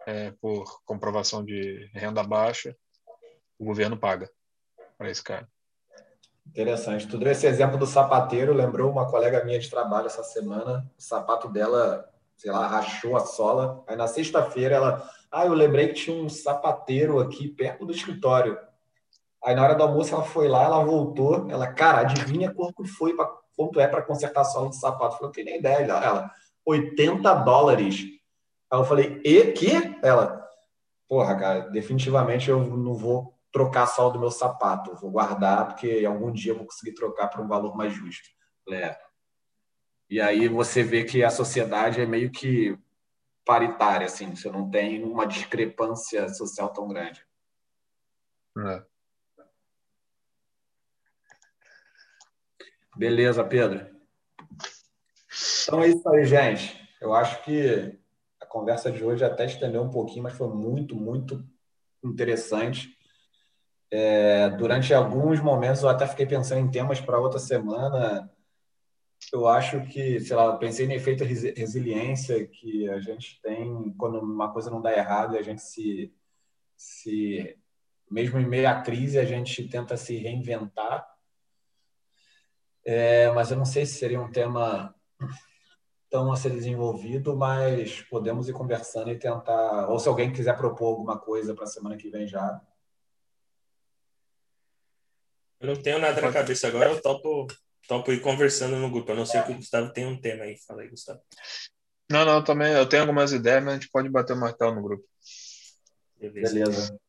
é, 0.06 0.32
por 0.40 0.82
comprovação 0.86 1.44
de 1.44 1.90
renda 1.94 2.24
baixa, 2.24 2.76
o 3.58 3.66
governo 3.66 3.98
paga 3.98 4.30
para 4.96 5.10
esse 5.10 5.24
cara. 5.24 5.48
Interessante. 6.50 7.08
Tu 7.08 7.18
deu 7.18 7.32
esse 7.32 7.46
exemplo 7.46 7.78
do 7.78 7.86
sapateiro, 7.86 8.54
lembrou 8.54 8.92
uma 8.92 9.08
colega 9.08 9.44
minha 9.46 9.60
de 9.60 9.70
trabalho 9.70 10.08
essa 10.08 10.24
semana. 10.24 10.90
O 10.98 11.02
sapato 11.02 11.48
dela, 11.48 12.10
sei 12.36 12.52
lá, 12.52 12.68
rachou 12.68 13.16
a 13.16 13.20
sola. 13.20 13.84
Aí 13.88 13.96
na 13.96 14.08
sexta-feira 14.08 14.76
ela, 14.76 15.10
ah, 15.32 15.46
eu 15.46 15.54
lembrei 15.54 15.90
que 15.90 15.94
tinha 15.94 16.18
um 16.18 16.28
sapateiro 16.28 17.20
aqui 17.20 17.48
perto 17.48 17.86
do 17.86 17.92
escritório. 17.92 18.58
Aí 19.44 19.54
na 19.54 19.64
hora 19.64 19.76
do 19.76 19.84
almoço 19.84 20.14
ela 20.14 20.24
foi 20.24 20.48
lá, 20.48 20.64
ela 20.64 20.84
voltou, 20.84 21.50
ela, 21.50 21.68
cara, 21.68 22.02
adivinha 22.02 22.52
quanto 22.52 22.84
foi 22.84 23.16
pra, 23.16 23.30
quanto 23.56 23.80
é 23.80 23.88
para 23.88 24.02
consertar 24.02 24.42
a 24.42 24.46
sola 24.46 24.70
do 24.70 24.76
sapato? 24.76 25.16
Eu 25.16 25.18
falei, 25.18 25.26
não 25.28 25.32
tenho 25.32 25.46
nem 25.46 25.60
ideia. 25.60 25.86
Ela, 25.86 26.32
80 26.66 27.34
dólares. 27.36 28.06
Aí 28.72 28.80
eu 28.80 28.84
falei, 28.84 29.22
e 29.24 29.52
que? 29.52 29.98
Ela, 30.02 30.44
porra, 31.08 31.36
cara, 31.36 31.60
definitivamente 31.70 32.50
eu 32.50 32.60
não 32.60 32.96
vou 32.96 33.39
trocar 33.52 33.88
só 33.88 34.10
do 34.10 34.20
meu 34.20 34.32
sapato, 34.32 34.96
vou 34.96 35.12
guardar, 35.12 35.68
porque 35.68 36.06
algum 36.06 36.32
dia 36.32 36.52
eu 36.52 36.58
vou 36.58 36.66
conseguir 36.66 36.94
trocar 36.94 37.28
por 37.28 37.42
um 37.42 37.48
valor 37.48 37.76
mais 37.76 37.94
justo. 37.94 38.30
É. 38.72 38.98
E 40.10 40.20
aí 40.22 40.48
você 40.48 40.84
vê 40.84 41.04
que 41.04 41.24
a 41.24 41.30
sociedade 41.30 42.02
é 42.02 42.06
meio 42.06 42.32
que 42.32 42.78
paritária, 43.46 44.06
assim, 44.06 44.36
você 44.36 44.50
não 44.52 44.70
tem 44.70 45.04
uma 45.04 45.26
discrepância 45.26 46.30
social 46.30 46.72
tão 46.72 46.88
grande. 46.88 47.26
É. 48.58 48.84
Beleza, 52.96 53.44
Pedro. 53.44 53.88
Então 55.64 55.82
é 55.82 55.88
isso 55.88 56.10
aí, 56.10 56.26
gente. 56.26 56.90
Eu 57.00 57.14
acho 57.14 57.42
que 57.44 57.98
a 58.42 58.46
conversa 58.46 58.92
de 58.92 59.04
hoje 59.04 59.24
até 59.24 59.46
estendeu 59.46 59.82
um 59.82 59.90
pouquinho, 59.90 60.24
mas 60.24 60.34
foi 60.34 60.50
muito, 60.50 60.96
muito 60.96 61.44
interessante. 62.04 62.99
É, 63.92 64.50
durante 64.52 64.94
alguns 64.94 65.40
momentos 65.40 65.82
eu 65.82 65.90
até 65.90 66.06
fiquei 66.06 66.26
pensando 66.26 66.62
em 66.62 66.70
temas 66.70 67.00
para 67.00 67.20
outra 67.20 67.40
semana. 67.40 68.32
Eu 69.34 69.48
acho 69.48 69.82
que, 69.88 70.20
sei 70.20 70.36
lá, 70.36 70.58
pensei 70.58 70.88
no 70.88 70.94
efeito 70.94 71.24
resiliência 71.24 72.48
que 72.48 72.90
a 72.90 73.00
gente 73.00 73.42
tem 73.42 73.94
quando 73.98 74.20
uma 74.20 74.52
coisa 74.52 74.70
não 74.72 74.82
dá 74.82 74.96
errado 74.96 75.36
e 75.36 75.38
a 75.38 75.42
gente 75.42 75.62
se, 75.62 76.14
se 76.76 77.58
mesmo 78.10 78.40
em 78.40 78.48
meio 78.48 78.70
à 78.70 78.82
crise, 78.82 79.20
a 79.20 79.26
gente 79.26 79.68
tenta 79.68 79.98
se 79.98 80.18
reinventar. 80.18 81.08
É, 82.86 83.30
mas 83.32 83.52
eu 83.52 83.58
não 83.58 83.66
sei 83.66 83.86
se 83.86 84.00
seria 84.00 84.20
um 84.20 84.32
tema 84.32 84.96
tão 86.10 86.32
a 86.32 86.36
ser 86.36 86.50
desenvolvido, 86.50 87.36
mas 87.36 88.02
podemos 88.04 88.50
ir 88.50 88.54
conversando 88.54 89.12
e 89.12 89.20
tentar. 89.20 89.90
Ou 89.90 90.00
se 90.00 90.08
alguém 90.08 90.32
quiser 90.32 90.58
propor 90.58 90.88
alguma 90.88 91.20
coisa 91.20 91.54
para 91.54 91.66
a 91.66 91.68
semana 91.68 91.98
que 91.98 92.10
vem 92.10 92.26
já, 92.26 92.60
eu 95.60 95.68
não 95.68 95.76
tenho 95.76 96.00
nada 96.00 96.22
na 96.22 96.32
cabeça 96.32 96.68
agora, 96.68 96.92
eu 96.92 97.02
topo, 97.02 97.48
topo 97.88 98.12
ir 98.12 98.22
conversando 98.22 98.78
no 98.78 98.90
grupo. 98.90 99.12
Eu 99.12 99.18
não 99.18 99.26
sei 99.26 99.42
que 99.42 99.52
o 99.52 99.56
Gustavo 99.56 99.92
tem 99.92 100.06
um 100.06 100.20
tema 100.20 100.44
aí. 100.44 100.58
Fala 100.66 100.82
aí, 100.82 100.90
Gustavo. 100.90 101.20
Não, 102.10 102.26
não, 102.26 102.44
também 102.44 102.74
eu 102.74 102.88
tenho 102.88 103.04
algumas 103.04 103.32
ideias, 103.32 103.64
mas 103.64 103.74
a 103.74 103.76
gente 103.76 103.90
pode 103.92 104.10
bater 104.10 104.34
o 104.34 104.40
martelo 104.40 104.76
no 104.76 104.82
grupo. 104.82 105.04
Beleza. 106.20 106.54
Beleza. 106.54 107.00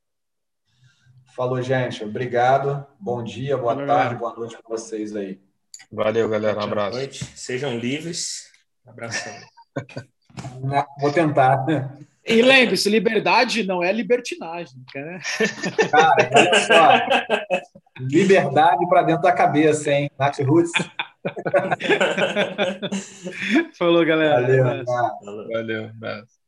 Falou, 1.35 1.63
gente. 1.63 2.05
Obrigado. 2.05 2.87
Bom 2.99 3.23
dia, 3.23 3.57
boa 3.57 3.75
Valeu, 3.75 3.89
tarde, 3.89 4.17
boa 4.17 4.35
noite 4.35 4.59
para 4.59 4.77
vocês 4.77 5.17
aí. 5.17 5.41
Valeu, 5.91 6.29
galera. 6.29 6.59
Um 6.59 6.63
abraço. 6.63 6.91
Boa 6.91 7.01
noite. 7.01 7.25
Sejam 7.37 7.79
livres. 7.79 8.51
Abração. 8.85 9.33
Vou 11.01 11.13
tentar. 11.13 11.65
E 12.27 12.43
lembre-se, 12.43 12.91
liberdade 12.91 13.65
não 13.65 13.83
é 13.83 13.91
libertinagem, 13.93 14.85
né? 14.95 15.21
Cara, 15.91 16.31
olha 16.35 16.55
só. 16.61 16.93
Liberdade 17.99 18.87
para 18.89 19.03
dentro 19.03 19.23
da 19.23 19.33
cabeça, 19.33 19.91
hein? 19.91 20.11
Nath 20.19 20.39
Roots. 20.41 20.71
Falou, 23.79 24.05
galera. 24.05 24.43
Valeu. 24.43 24.85
Valeu. 24.85 25.91
Valeu. 25.99 26.40